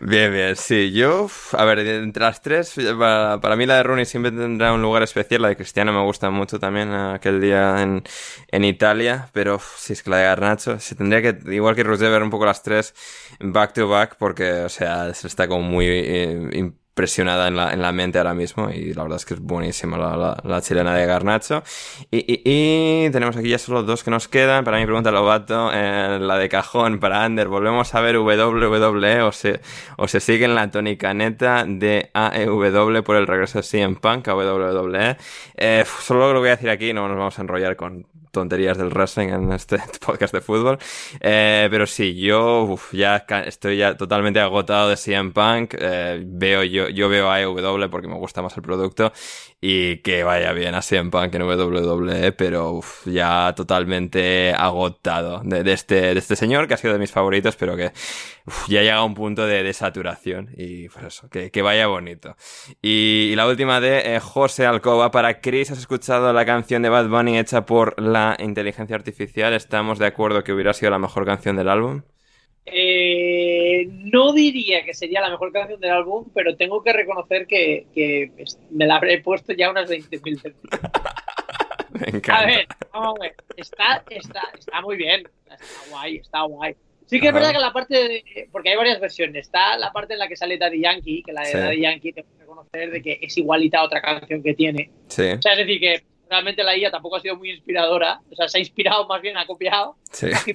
Bien, 0.00 0.32
bien, 0.32 0.56
sí. 0.56 0.92
Yo, 0.92 1.28
a 1.52 1.64
ver, 1.64 1.80
entre 1.80 2.22
las 2.22 2.40
tres, 2.40 2.74
para, 2.98 3.56
mí 3.56 3.66
la 3.66 3.76
de 3.76 3.82
Rooney 3.82 4.06
siempre 4.06 4.32
tendrá 4.32 4.72
un 4.72 4.80
lugar 4.80 5.02
especial. 5.02 5.42
La 5.42 5.48
de 5.48 5.56
Cristiano 5.56 5.92
me 5.92 6.02
gusta 6.02 6.30
mucho 6.30 6.58
también 6.58 6.92
aquel 6.92 7.40
día 7.40 7.82
en, 7.82 8.02
en 8.48 8.64
Italia. 8.64 9.28
Pero 9.32 9.60
si 9.76 9.92
es 9.92 10.02
que 10.02 10.10
la 10.10 10.18
de 10.18 10.24
Garnacho, 10.24 10.78
se 10.80 10.94
tendría 10.94 11.20
que, 11.20 11.54
igual 11.54 11.74
que 11.74 11.82
Roger, 11.82 12.10
ver 12.10 12.22
un 12.22 12.30
poco 12.30 12.46
las 12.46 12.62
tres 12.62 12.94
back 13.40 13.74
to 13.74 13.88
back, 13.88 14.16
porque, 14.18 14.52
o 14.62 14.68
sea, 14.68 15.12
se 15.14 15.26
está 15.26 15.46
como 15.48 15.62
muy 15.62 15.86
eh, 15.86 16.72
presionada 16.94 17.48
en 17.48 17.56
la, 17.56 17.72
en 17.72 17.80
la 17.80 17.90
mente 17.92 18.18
ahora 18.18 18.34
mismo 18.34 18.68
y 18.70 18.92
la 18.92 19.02
verdad 19.02 19.16
es 19.16 19.24
que 19.24 19.34
es 19.34 19.40
buenísima 19.40 19.96
la, 19.96 20.36
la, 20.44 20.60
chilena 20.60 20.94
de 20.94 21.06
Garnacho. 21.06 21.62
Y, 22.10 22.18
y, 22.18 22.42
y, 22.44 23.10
tenemos 23.10 23.36
aquí 23.36 23.48
ya 23.48 23.58
solo 23.58 23.82
dos 23.82 24.04
que 24.04 24.10
nos 24.10 24.28
quedan. 24.28 24.64
Para 24.64 24.78
mi 24.78 24.84
pregunta 24.84 25.10
Lobato, 25.10 25.70
eh, 25.72 26.18
la 26.20 26.36
de 26.36 26.48
cajón 26.48 27.00
para 27.00 27.24
Ander. 27.24 27.48
¿Volvemos 27.48 27.94
a 27.94 28.00
ver 28.00 28.18
WWE 28.18 29.22
o 29.22 29.32
se, 29.32 29.60
o 29.96 30.06
se 30.06 30.20
sigue 30.20 30.44
en 30.44 30.54
la 30.54 30.70
tónica 30.70 31.14
neta 31.14 31.64
de 31.66 32.10
AEW 32.12 33.02
por 33.02 33.16
el 33.16 33.26
regreso 33.26 33.58
de 33.58 33.62
CM 33.62 33.96
Punk 33.96 34.28
a 34.28 34.34
WWE? 34.34 35.16
Eh, 35.56 35.84
solo 36.00 36.32
lo 36.32 36.40
voy 36.40 36.48
a 36.48 36.56
decir 36.56 36.68
aquí, 36.68 36.92
no 36.92 37.08
nos 37.08 37.16
vamos 37.16 37.38
a 37.38 37.42
enrollar 37.42 37.76
con 37.76 38.06
tonterías 38.32 38.76
del 38.76 38.88
wrestling 38.88 39.28
en 39.28 39.52
este 39.52 39.78
podcast 40.04 40.34
de 40.34 40.40
fútbol. 40.40 40.78
Eh, 41.20 41.68
pero 41.70 41.86
sí, 41.86 42.14
yo 42.16 42.76
ya 42.92 43.24
estoy 43.46 43.76
ya 43.76 43.96
totalmente 43.96 44.40
agotado 44.40 44.88
de 44.88 44.96
CM 44.96 45.30
Punk. 45.30 45.74
Eh, 45.78 46.22
veo 46.26 46.64
yo, 46.64 46.88
yo 46.88 47.08
veo 47.08 47.30
a 47.30 47.36
AEW 47.36 47.88
porque 47.90 48.08
me 48.08 48.16
gusta 48.16 48.42
más 48.42 48.56
el 48.56 48.62
producto 48.62 49.12
y 49.64 49.98
que 49.98 50.24
vaya 50.24 50.52
bien 50.52 50.74
a 50.74 50.82
CM 50.82 51.10
Punk 51.12 51.32
en 51.36 51.42
WWE, 51.42 52.32
pero 52.32 52.80
ya 53.06 53.54
totalmente 53.54 54.52
agotado 54.52 55.40
de, 55.44 55.72
este, 55.72 55.94
de 56.14 56.18
este 56.18 56.34
señor 56.34 56.66
que 56.66 56.74
ha 56.74 56.76
sido 56.76 56.92
de 56.92 56.98
mis 56.98 57.12
favoritos, 57.12 57.54
pero 57.54 57.76
que 57.76 57.92
ya 58.66 58.82
llega 58.82 58.96
a 58.96 59.04
un 59.04 59.14
punto 59.14 59.46
de, 59.46 59.72
saturación 59.72 60.50
y 60.56 60.88
pues 60.88 61.06
eso, 61.06 61.28
que, 61.30 61.62
vaya 61.62 61.86
bonito. 61.86 62.36
Y, 62.82 63.34
la 63.36 63.46
última 63.46 63.80
de 63.80 64.16
eh, 64.16 64.20
José 64.20 64.66
Alcoba 64.66 65.12
para 65.12 65.40
Chris, 65.40 65.70
¿has 65.70 65.78
escuchado 65.78 66.32
la 66.32 66.44
canción 66.44 66.82
de 66.82 66.88
Bad 66.88 67.08
Bunny 67.08 67.38
hecha 67.38 67.64
por 67.64 67.98
la 68.00 68.36
inteligencia 68.40 68.96
artificial? 68.96 69.54
¿Estamos 69.54 70.00
de 70.00 70.06
acuerdo 70.06 70.42
que 70.42 70.52
hubiera 70.52 70.74
sido 70.74 70.90
la 70.90 70.98
mejor 70.98 71.24
canción 71.24 71.54
del 71.54 71.68
álbum? 71.68 72.02
Eh, 72.64 73.86
no 73.88 74.32
diría 74.32 74.84
que 74.84 74.94
sería 74.94 75.20
la 75.20 75.30
mejor 75.30 75.52
canción 75.52 75.80
del 75.80 75.90
álbum, 75.90 76.28
pero 76.32 76.56
tengo 76.56 76.82
que 76.82 76.92
reconocer 76.92 77.46
que, 77.46 78.30
me 78.70 78.86
la 78.86 78.96
habré 78.96 79.20
puesto 79.20 79.52
ya 79.52 79.70
unas 79.70 79.90
20.000 79.90 80.42
veces. 80.42 80.54
a 82.30 82.46
ver, 82.46 82.66
vamos 82.92 83.18
a 83.18 83.22
ver. 83.22 83.34
Está, 83.56 84.04
está, 84.08 84.42
está 84.56 84.80
muy 84.80 84.96
bien. 84.96 85.28
Está 85.44 85.90
guay, 85.90 86.16
está 86.16 86.42
guay. 86.42 86.74
Sí 87.06 87.20
que 87.20 87.28
es 87.28 87.34
verdad 87.34 87.52
que 87.52 87.58
la 87.58 87.72
parte 87.72 87.94
de, 87.94 88.48
porque 88.50 88.70
hay 88.70 88.76
varias 88.76 89.00
versiones. 89.00 89.46
Está 89.46 89.76
la 89.76 89.92
parte 89.92 90.14
en 90.14 90.20
la 90.20 90.28
que 90.28 90.36
sale 90.36 90.56
Daddy 90.56 90.80
Yankee, 90.80 91.22
que 91.22 91.32
la 91.32 91.42
de 91.42 91.52
Daddy 91.52 91.80
Yankee 91.80 92.12
tengo 92.12 92.28
que 92.32 92.40
reconocer 92.40 92.90
de 92.90 93.02
que 93.02 93.18
es 93.20 93.36
igualita 93.36 93.80
a 93.80 93.84
otra 93.84 94.00
canción 94.00 94.42
que 94.42 94.54
tiene. 94.54 94.90
Sí. 95.08 95.24
O 95.32 95.42
sea, 95.42 95.52
es 95.52 95.58
decir, 95.58 95.78
que 95.78 96.04
realmente 96.30 96.62
la 96.62 96.74
IA 96.74 96.90
tampoco 96.90 97.16
ha 97.16 97.20
sido 97.20 97.36
muy 97.36 97.50
inspiradora. 97.50 98.20
O 98.30 98.34
sea, 98.34 98.48
se 98.48 98.56
ha 98.56 98.60
inspirado 98.60 99.06
más 99.06 99.20
bien, 99.20 99.36
ha 99.36 99.46
copiado. 99.46 99.96
Sí. 100.10 100.28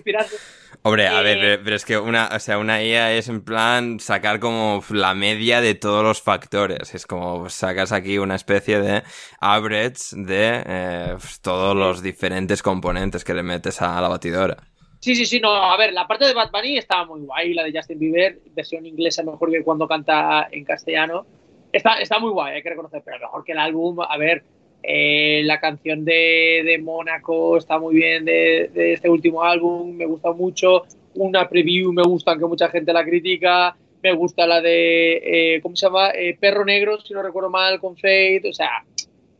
Hombre, 0.87 1.07
a 1.07 1.21
ver, 1.21 1.43
eh, 1.43 1.59
pero 1.61 1.75
es 1.75 1.83
que 1.83 1.97
una, 1.97 2.29
o 2.33 2.39
sea, 2.39 2.57
una 2.57 2.81
IA 2.81 3.11
es 3.11 3.27
en 3.27 3.43
plan 3.43 3.99
sacar 3.99 4.39
como 4.39 4.81
la 4.91 5.13
media 5.13 5.59
de 5.59 5.75
todos 5.75 6.01
los 6.01 6.21
factores. 6.21 6.95
Es 6.95 7.05
como 7.05 7.49
sacas 7.49 7.91
aquí 7.91 8.17
una 8.19 8.35
especie 8.35 8.79
de 8.79 9.03
average 9.41 10.15
de 10.15 10.63
eh, 10.65 11.07
pues, 11.19 11.41
todos 11.41 11.75
los 11.75 12.01
diferentes 12.01 12.63
componentes 12.63 13.25
que 13.25 13.33
le 13.33 13.43
metes 13.43 13.81
a 13.81 13.99
la 13.99 14.07
batidora. 14.07 14.55
Sí, 15.01 15.13
sí, 15.13 15.25
sí, 15.25 15.41
no, 15.41 15.51
a 15.51 15.75
ver, 15.75 15.91
la 15.91 16.07
parte 16.07 16.23
de 16.23 16.33
Bad 16.33 16.51
Bunny 16.51 16.77
estaba 16.77 17.05
muy 17.05 17.19
guay, 17.19 17.53
la 17.53 17.65
de 17.65 17.77
Justin 17.77 17.99
Bieber, 17.99 18.39
versión 18.55 18.85
inglesa 18.85 19.23
mejor 19.23 19.51
que 19.51 19.65
cuando 19.65 19.89
canta 19.89 20.47
en 20.49 20.63
castellano. 20.63 21.25
Está, 21.73 21.99
está 21.99 22.17
muy 22.17 22.31
guay, 22.31 22.55
hay 22.55 22.63
que 22.63 22.69
reconocer, 22.69 23.01
pero 23.03 23.19
mejor 23.19 23.43
que 23.43 23.51
el 23.51 23.59
álbum, 23.59 23.99
a 23.99 24.17
ver, 24.17 24.45
eh, 24.89 25.41
la 25.43 25.59
canción 25.59 26.05
de, 26.05 26.61
de, 26.63 26.77
Mónaco 26.81 27.57
está 27.57 27.77
muy 27.77 27.93
bien 27.95 28.23
de, 28.23 28.71
este 28.93 29.09
último 29.09 29.43
álbum, 29.43 29.93
me 29.93 30.05
gusta 30.05 30.31
mucho. 30.31 30.83
Una 31.15 31.49
preview 31.49 31.91
me 31.91 32.03
gusta, 32.03 32.31
aunque 32.31 32.45
mucha 32.45 32.69
gente 32.69 32.93
la 32.93 33.03
critica. 33.03 33.75
Me 34.01 34.13
gusta 34.13 34.47
la 34.47 34.61
de, 34.61 35.55
eh, 35.55 35.61
¿cómo 35.61 35.75
se 35.75 35.87
llama? 35.87 36.11
Eh, 36.11 36.37
Perro 36.39 36.63
Negro, 36.63 37.01
si 37.01 37.13
no 37.13 37.21
recuerdo 37.21 37.49
mal, 37.49 37.81
con 37.81 37.97
Fate. 37.97 38.43
O 38.49 38.53
sea, 38.53 38.69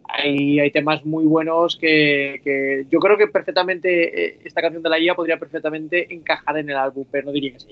hay, 0.03 0.59
hay 0.59 0.69
temas 0.71 1.05
muy 1.05 1.23
buenos 1.23 1.77
que, 1.77 2.41
que, 2.43 2.85
yo 2.89 2.99
creo 2.99 3.17
que 3.17 3.27
perfectamente 3.27 4.45
esta 4.45 4.61
canción 4.61 4.83
de 4.83 4.89
la 4.89 4.99
IA 4.99 5.15
podría 5.15 5.37
perfectamente 5.37 6.13
encajar 6.13 6.57
en 6.57 6.69
el 6.69 6.75
álbum, 6.75 7.05
pero 7.09 7.27
no 7.27 7.31
diría 7.31 7.53
que 7.53 7.59
sí. 7.61 7.67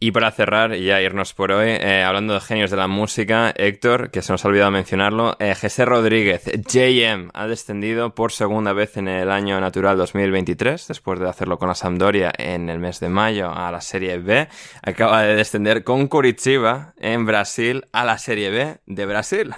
Y 0.00 0.10
para 0.10 0.30
cerrar 0.32 0.74
y 0.74 0.86
ya 0.86 1.00
irnos 1.00 1.32
por 1.34 1.52
hoy, 1.52 1.70
eh, 1.70 2.02
hablando 2.02 2.34
de 2.34 2.40
genios 2.40 2.70
de 2.70 2.76
la 2.76 2.88
música, 2.88 3.54
Héctor, 3.56 4.10
que 4.10 4.22
se 4.22 4.32
nos 4.32 4.44
ha 4.44 4.48
olvidado 4.48 4.70
mencionarlo, 4.70 5.36
eh, 5.38 5.54
José 5.54 5.84
Rodríguez, 5.84 6.42
JM, 6.44 7.30
ha 7.32 7.46
descendido 7.46 8.14
por 8.14 8.32
segunda 8.32 8.72
vez 8.72 8.96
en 8.96 9.08
el 9.08 9.30
año 9.30 9.60
natural 9.60 9.96
2023, 9.96 10.88
después 10.88 11.20
de 11.20 11.28
hacerlo 11.28 11.58
con 11.58 11.68
la 11.68 11.74
Sampdoria 11.74 12.32
en 12.36 12.68
el 12.68 12.80
mes 12.80 13.00
de 13.00 13.08
mayo 13.08 13.50
a 13.50 13.70
la 13.70 13.80
Serie 13.80 14.18
B. 14.18 14.48
Acaba 14.82 15.22
de 15.22 15.36
descender 15.36 15.84
con 15.84 16.08
Curitiba 16.08 16.94
en 16.98 17.24
Brasil 17.24 17.86
a 17.92 18.04
la 18.04 18.18
Serie 18.18 18.50
B 18.50 18.78
de 18.86 19.06
Brasil. 19.06 19.54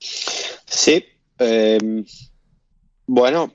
Sí. 0.00 1.04
Em, 1.38 2.04
bueno, 3.06 3.52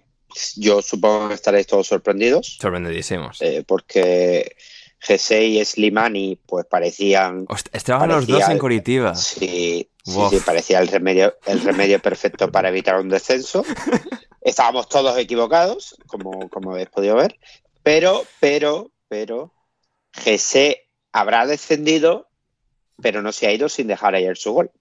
yo 0.55 0.81
supongo 0.81 1.29
que 1.29 1.35
estaréis 1.35 1.67
todos 1.67 1.87
sorprendidos. 1.87 2.57
Sorprendidísimos. 2.59 3.41
Eh, 3.41 3.63
porque 3.65 4.55
Gesey 5.05 5.59
y 5.59 5.65
Slimani 5.65 6.39
pues 6.47 6.65
parecían... 6.65 7.45
Estaban 7.71 8.09
los 8.09 8.25
dos 8.25 8.49
en 8.49 8.57
Curitiba. 8.57 9.13
Sí, 9.13 9.87
sí, 10.03 10.39
parecía 10.43 10.79
el 10.79 10.87
remedio, 10.87 11.37
el 11.45 11.61
remedio 11.61 11.99
perfecto 11.99 12.51
para 12.51 12.69
evitar 12.69 12.99
un 12.99 13.09
descenso. 13.09 13.63
Estábamos 14.41 14.89
todos 14.89 15.17
equivocados, 15.17 15.95
como, 16.07 16.49
como 16.49 16.71
habéis 16.71 16.89
podido 16.89 17.15
ver, 17.15 17.37
pero, 17.83 18.25
pero, 18.39 18.91
pero, 19.07 19.53
Gesey 20.11 20.75
habrá 21.11 21.45
descendido, 21.45 22.27
pero 22.99 23.21
no 23.21 23.31
se 23.31 23.47
ha 23.47 23.53
ido 23.53 23.69
sin 23.69 23.87
dejar 23.87 24.15
ayer 24.15 24.37
su 24.37 24.53
gol. 24.53 24.71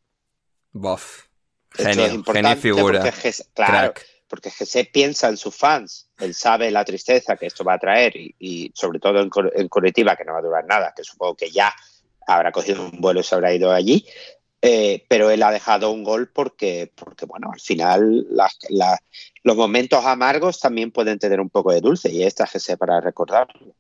Bof. 0.73 1.25
Genio, 1.71 2.23
genio 2.25 2.57
figura. 2.57 3.13
claro, 3.53 3.95
porque 4.35 4.51
se 4.51 4.85
piensa 4.85 5.29
en 5.29 5.37
sus 5.37 5.55
fans, 5.55 6.09
él 6.19 6.35
sabe 6.35 6.73
la 6.73 6.85
tristeza 6.85 7.37
que 7.37 7.47
esto 7.47 7.63
va 7.63 7.75
a 7.75 7.79
traer 7.79 8.17
y, 8.17 8.73
sobre 8.75 8.99
todo 8.99 9.21
en, 9.21 9.31
en 9.55 9.69
Curitiba, 9.69 10.17
que 10.17 10.25
no 10.25 10.33
va 10.33 10.41
a 10.41 10.43
durar 10.43 10.65
nada, 10.67 10.93
que 10.97 11.05
supongo 11.05 11.37
que 11.37 11.53
ya 11.53 11.73
habrá 12.27 12.51
cogido 12.51 12.85
un 12.85 13.01
vuelo 13.01 13.21
y 13.21 13.23
se 13.23 13.37
habrá 13.37 13.55
ido 13.55 13.71
allí, 13.71 14.05
eh, 14.61 15.05
pero 15.09 15.31
él 15.31 15.41
ha 15.45 15.53
dejado 15.53 15.93
un 15.93 16.03
gol 16.03 16.33
porque, 16.33 16.91
porque 16.97 17.27
bueno, 17.27 17.51
al 17.53 17.61
final 17.61 18.27
los 19.45 19.57
momentos 19.57 20.05
amargos 20.05 20.59
también 20.59 20.91
pueden 20.91 21.21
tener 21.21 21.41
un 21.41 21.51
poco 21.51 21.71
de 21.71 21.81
dulce 21.81 22.11
y 22.11 22.25
esta 22.25 22.49
es 22.53 22.77
para 22.77 23.01
recordarlo. 23.01 23.77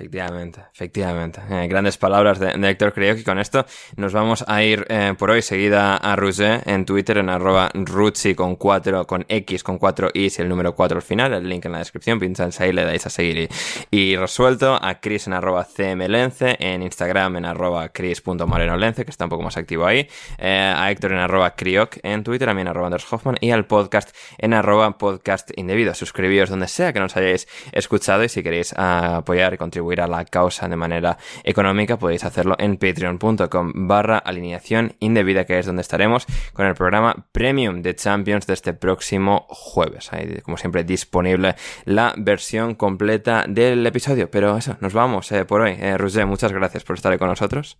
Efectivamente, 0.00 0.62
efectivamente. 0.72 1.42
Eh, 1.50 1.66
grandes 1.68 1.98
palabras 1.98 2.38
de, 2.38 2.52
Héctor. 2.70 2.94
Creo 2.94 3.14
que 3.16 3.24
con 3.24 3.38
esto 3.38 3.66
nos 3.96 4.14
vamos 4.14 4.44
a 4.48 4.62
ir 4.62 4.86
eh, 4.88 5.14
por 5.18 5.30
hoy 5.30 5.42
seguida 5.42 5.96
a 5.96 6.16
Roger 6.16 6.62
en 6.64 6.86
Twitter 6.86 7.18
en 7.18 7.28
arroba 7.28 7.70
Ruchi 7.74 8.34
con 8.34 8.56
4, 8.56 9.06
con 9.06 9.26
X 9.28 9.62
con 9.62 9.78
4 9.78 10.10
y 10.14 10.20
y 10.20 10.40
el 10.40 10.48
número 10.48 10.74
4 10.74 10.96
al 10.96 11.02
final. 11.02 11.34
El 11.34 11.48
link 11.48 11.66
en 11.66 11.72
la 11.72 11.78
descripción. 11.78 12.18
Pincháis 12.18 12.60
ahí, 12.60 12.72
le 12.72 12.84
dais 12.84 13.04
a 13.06 13.10
seguir 13.10 13.48
y, 13.90 14.16
resuelto. 14.16 14.78
A 14.80 15.00
Chris 15.00 15.26
en 15.26 15.32
arroba 15.32 15.64
CMLence, 15.64 16.56
en 16.58 16.82
Instagram 16.82 17.36
en 17.36 17.44
arroba 17.44 17.90
Chris.marenolence, 17.90 19.04
que 19.04 19.10
está 19.10 19.24
un 19.24 19.30
poco 19.30 19.42
más 19.42 19.56
activo 19.56 19.86
ahí. 19.86 20.08
Eh, 20.38 20.74
a 20.74 20.90
Héctor 20.90 21.12
en 21.12 21.18
arroba 21.18 21.54
Crioc 21.56 21.98
en 22.02 22.24
Twitter, 22.24 22.48
también 22.48 22.68
arroba 22.68 22.86
Anders 22.86 23.10
Hoffman 23.12 23.36
y 23.40 23.50
al 23.50 23.66
podcast 23.66 24.16
en 24.38 24.54
arroba 24.54 24.96
podcast 24.98 25.50
indebido. 25.56 25.94
Suscribíos 25.94 26.48
donde 26.48 26.68
sea 26.68 26.92
que 26.92 27.00
nos 27.00 27.16
hayáis 27.16 27.48
escuchado 27.72 28.24
y 28.24 28.28
si 28.28 28.42
queréis 28.42 28.72
apoyar 28.76 29.54
y 29.54 29.56
contribuir 29.58 29.89
a 29.98 30.06
la 30.06 30.24
causa 30.24 30.68
de 30.68 30.76
manera 30.76 31.16
económica, 31.42 31.98
podéis 31.98 32.24
hacerlo 32.24 32.54
en 32.58 32.76
patreon.com 32.76 33.72
barra 33.88 34.18
alineación 34.18 34.94
indebida, 35.00 35.46
que 35.46 35.58
es 35.58 35.66
donde 35.66 35.82
estaremos 35.82 36.26
con 36.52 36.66
el 36.66 36.74
programa 36.74 37.26
Premium 37.32 37.82
de 37.82 37.94
Champions 37.94 38.46
de 38.46 38.54
este 38.54 38.74
próximo 38.74 39.46
jueves. 39.48 40.12
Ahí, 40.12 40.40
como 40.42 40.56
siempre, 40.56 40.84
disponible 40.84 41.54
la 41.84 42.14
versión 42.16 42.74
completa 42.74 43.44
del 43.48 43.86
episodio. 43.86 44.30
Pero 44.30 44.56
eso, 44.56 44.76
nos 44.80 44.92
vamos 44.92 45.30
eh, 45.32 45.44
por 45.44 45.62
hoy. 45.62 45.76
Eh, 45.78 45.96
muchas 46.26 46.52
gracias 46.52 46.84
por 46.84 46.96
estar 46.96 47.16
con 47.18 47.28
nosotros. 47.28 47.78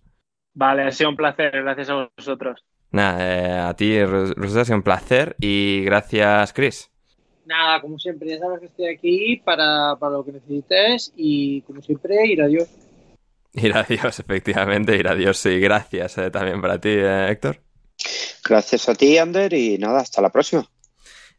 Vale, 0.53 0.83
ha 0.83 0.91
sido 0.91 1.09
un 1.09 1.15
placer. 1.15 1.51
Gracias 1.51 1.89
a 1.89 2.09
vosotros. 2.17 2.65
Nada, 2.91 3.19
eh, 3.21 3.59
a 3.69 3.73
ti, 3.73 4.03
Rusé, 4.03 4.59
ha 4.59 4.65
sido 4.65 4.75
un 4.75 4.83
placer 4.83 5.35
y 5.39 5.83
gracias, 5.85 6.51
Chris. 6.51 6.90
Nada, 7.45 7.81
como 7.81 7.97
siempre, 7.97 8.29
ya 8.29 8.39
sabes 8.39 8.59
que 8.59 8.65
estoy 8.67 8.87
aquí 8.87 9.41
para, 9.43 9.95
lo 9.95 10.23
que 10.23 10.33
necesites 10.33 11.11
y 11.15 11.61
como 11.61 11.81
siempre, 11.81 12.25
ir 12.27 12.41
a 12.41 12.47
Dios. 12.47 12.69
Ir 13.53 13.75
a 13.75 13.83
Dios, 13.83 14.19
efectivamente, 14.19 14.95
ir 14.95 15.07
a 15.07 15.15
Dios, 15.15 15.37
sí. 15.37 15.59
Gracias 15.59 16.17
eh, 16.17 16.31
también 16.31 16.61
para 16.61 16.79
ti, 16.79 16.89
eh, 16.89 17.27
Héctor. 17.29 17.59
Gracias 18.43 18.89
a 18.89 18.95
ti, 18.95 19.17
Ander, 19.17 19.53
y 19.53 19.77
nada, 19.77 19.99
hasta 19.99 20.21
la 20.21 20.29
próxima. 20.29 20.67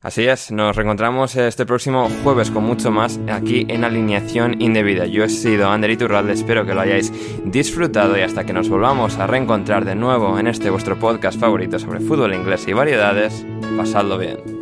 Así 0.02 0.26
es, 0.26 0.50
nos 0.50 0.74
reencontramos 0.74 1.36
este 1.36 1.64
próximo 1.64 2.10
jueves 2.24 2.50
con 2.50 2.64
mucho 2.64 2.90
más 2.90 3.20
aquí 3.28 3.64
en 3.68 3.84
Alineación 3.84 4.60
Indebida. 4.60 5.06
Yo 5.06 5.22
he 5.22 5.28
sido 5.28 5.68
Ander 5.68 5.90
Iturralde, 5.92 6.32
espero 6.32 6.66
que 6.66 6.74
lo 6.74 6.80
hayáis 6.80 7.12
disfrutado 7.44 8.18
y 8.18 8.22
hasta 8.22 8.44
que 8.44 8.52
nos 8.52 8.68
volvamos 8.68 9.18
a 9.18 9.28
reencontrar 9.28 9.84
de 9.84 9.94
nuevo 9.94 10.40
en 10.40 10.48
este 10.48 10.70
vuestro 10.70 10.98
podcast 10.98 11.38
favorito 11.38 11.78
sobre 11.78 12.00
fútbol 12.00 12.34
inglés 12.34 12.66
y 12.66 12.72
variedades, 12.72 13.46
pasadlo 13.76 14.18
bien. 14.18 14.61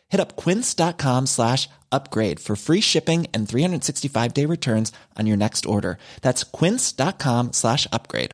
Hit 0.11 0.19
up 0.19 0.35
quince.com 0.35 1.25
slash 1.25 1.69
upgrade 1.91 2.39
for 2.39 2.55
free 2.55 2.81
shipping 2.81 3.27
and 3.33 3.47
365 3.47 4.33
day 4.33 4.45
returns 4.45 4.91
on 5.17 5.25
your 5.25 5.37
next 5.37 5.65
order. 5.65 5.97
That's 6.21 6.43
quince.com 6.43 7.53
slash 7.53 7.87
upgrade. 7.91 8.31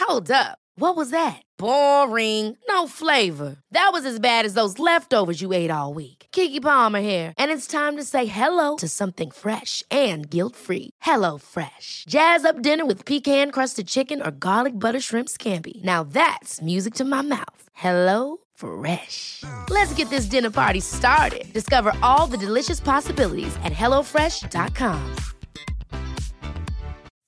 Hold 0.00 0.30
up. 0.30 0.58
What 0.74 0.96
was 0.96 1.10
that? 1.10 1.42
Boring. 1.58 2.56
No 2.68 2.88
flavor. 2.88 3.58
That 3.70 3.90
was 3.92 4.04
as 4.06 4.18
bad 4.18 4.44
as 4.46 4.54
those 4.54 4.78
leftovers 4.78 5.42
you 5.42 5.52
ate 5.52 5.70
all 5.70 5.94
week. 5.94 6.19
Kiki 6.32 6.60
Palmer 6.60 7.00
here, 7.00 7.32
and 7.36 7.50
it's 7.50 7.66
time 7.66 7.96
to 7.96 8.04
say 8.04 8.26
hello 8.26 8.76
to 8.76 8.86
something 8.88 9.30
fresh 9.32 9.82
and 9.90 10.30
guilt-free. 10.30 10.90
Hello 11.00 11.38
Fresh. 11.38 12.04
Jazz 12.08 12.44
up 12.44 12.62
dinner 12.62 12.84
with 12.86 13.04
pecan-crusted 13.04 13.86
chicken 13.86 14.22
or 14.22 14.30
garlic 14.30 14.78
butter 14.78 15.00
shrimp 15.00 15.28
scampi. 15.28 15.82
Now 15.82 16.02
that's 16.04 16.60
music 16.62 16.94
to 16.94 17.04
my 17.04 17.22
mouth. 17.22 17.62
Hello 17.72 18.38
Fresh. 18.54 19.42
Let's 19.70 19.94
get 19.94 20.10
this 20.10 20.26
dinner 20.26 20.50
party 20.50 20.80
started. 20.80 21.52
Discover 21.52 21.96
all 22.02 22.30
the 22.30 22.46
delicious 22.46 22.80
possibilities 22.80 23.56
at 23.64 23.72
hellofresh.com. 23.72 25.16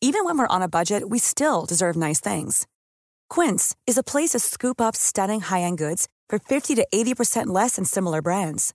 Even 0.00 0.24
when 0.24 0.38
we're 0.38 0.54
on 0.56 0.62
a 0.62 0.68
budget, 0.68 1.08
we 1.08 1.18
still 1.18 1.64
deserve 1.64 1.96
nice 1.96 2.20
things. 2.20 2.66
Quince 3.30 3.74
is 3.86 3.96
a 3.96 4.02
place 4.02 4.30
to 4.30 4.38
scoop 4.38 4.80
up 4.80 4.96
stunning 4.96 5.40
high-end 5.40 5.78
goods 5.78 6.08
for 6.28 6.38
50 6.38 6.74
to 6.76 6.86
80% 6.92 7.46
less 7.46 7.76
than 7.76 7.84
similar 7.84 8.20
brands. 8.20 8.74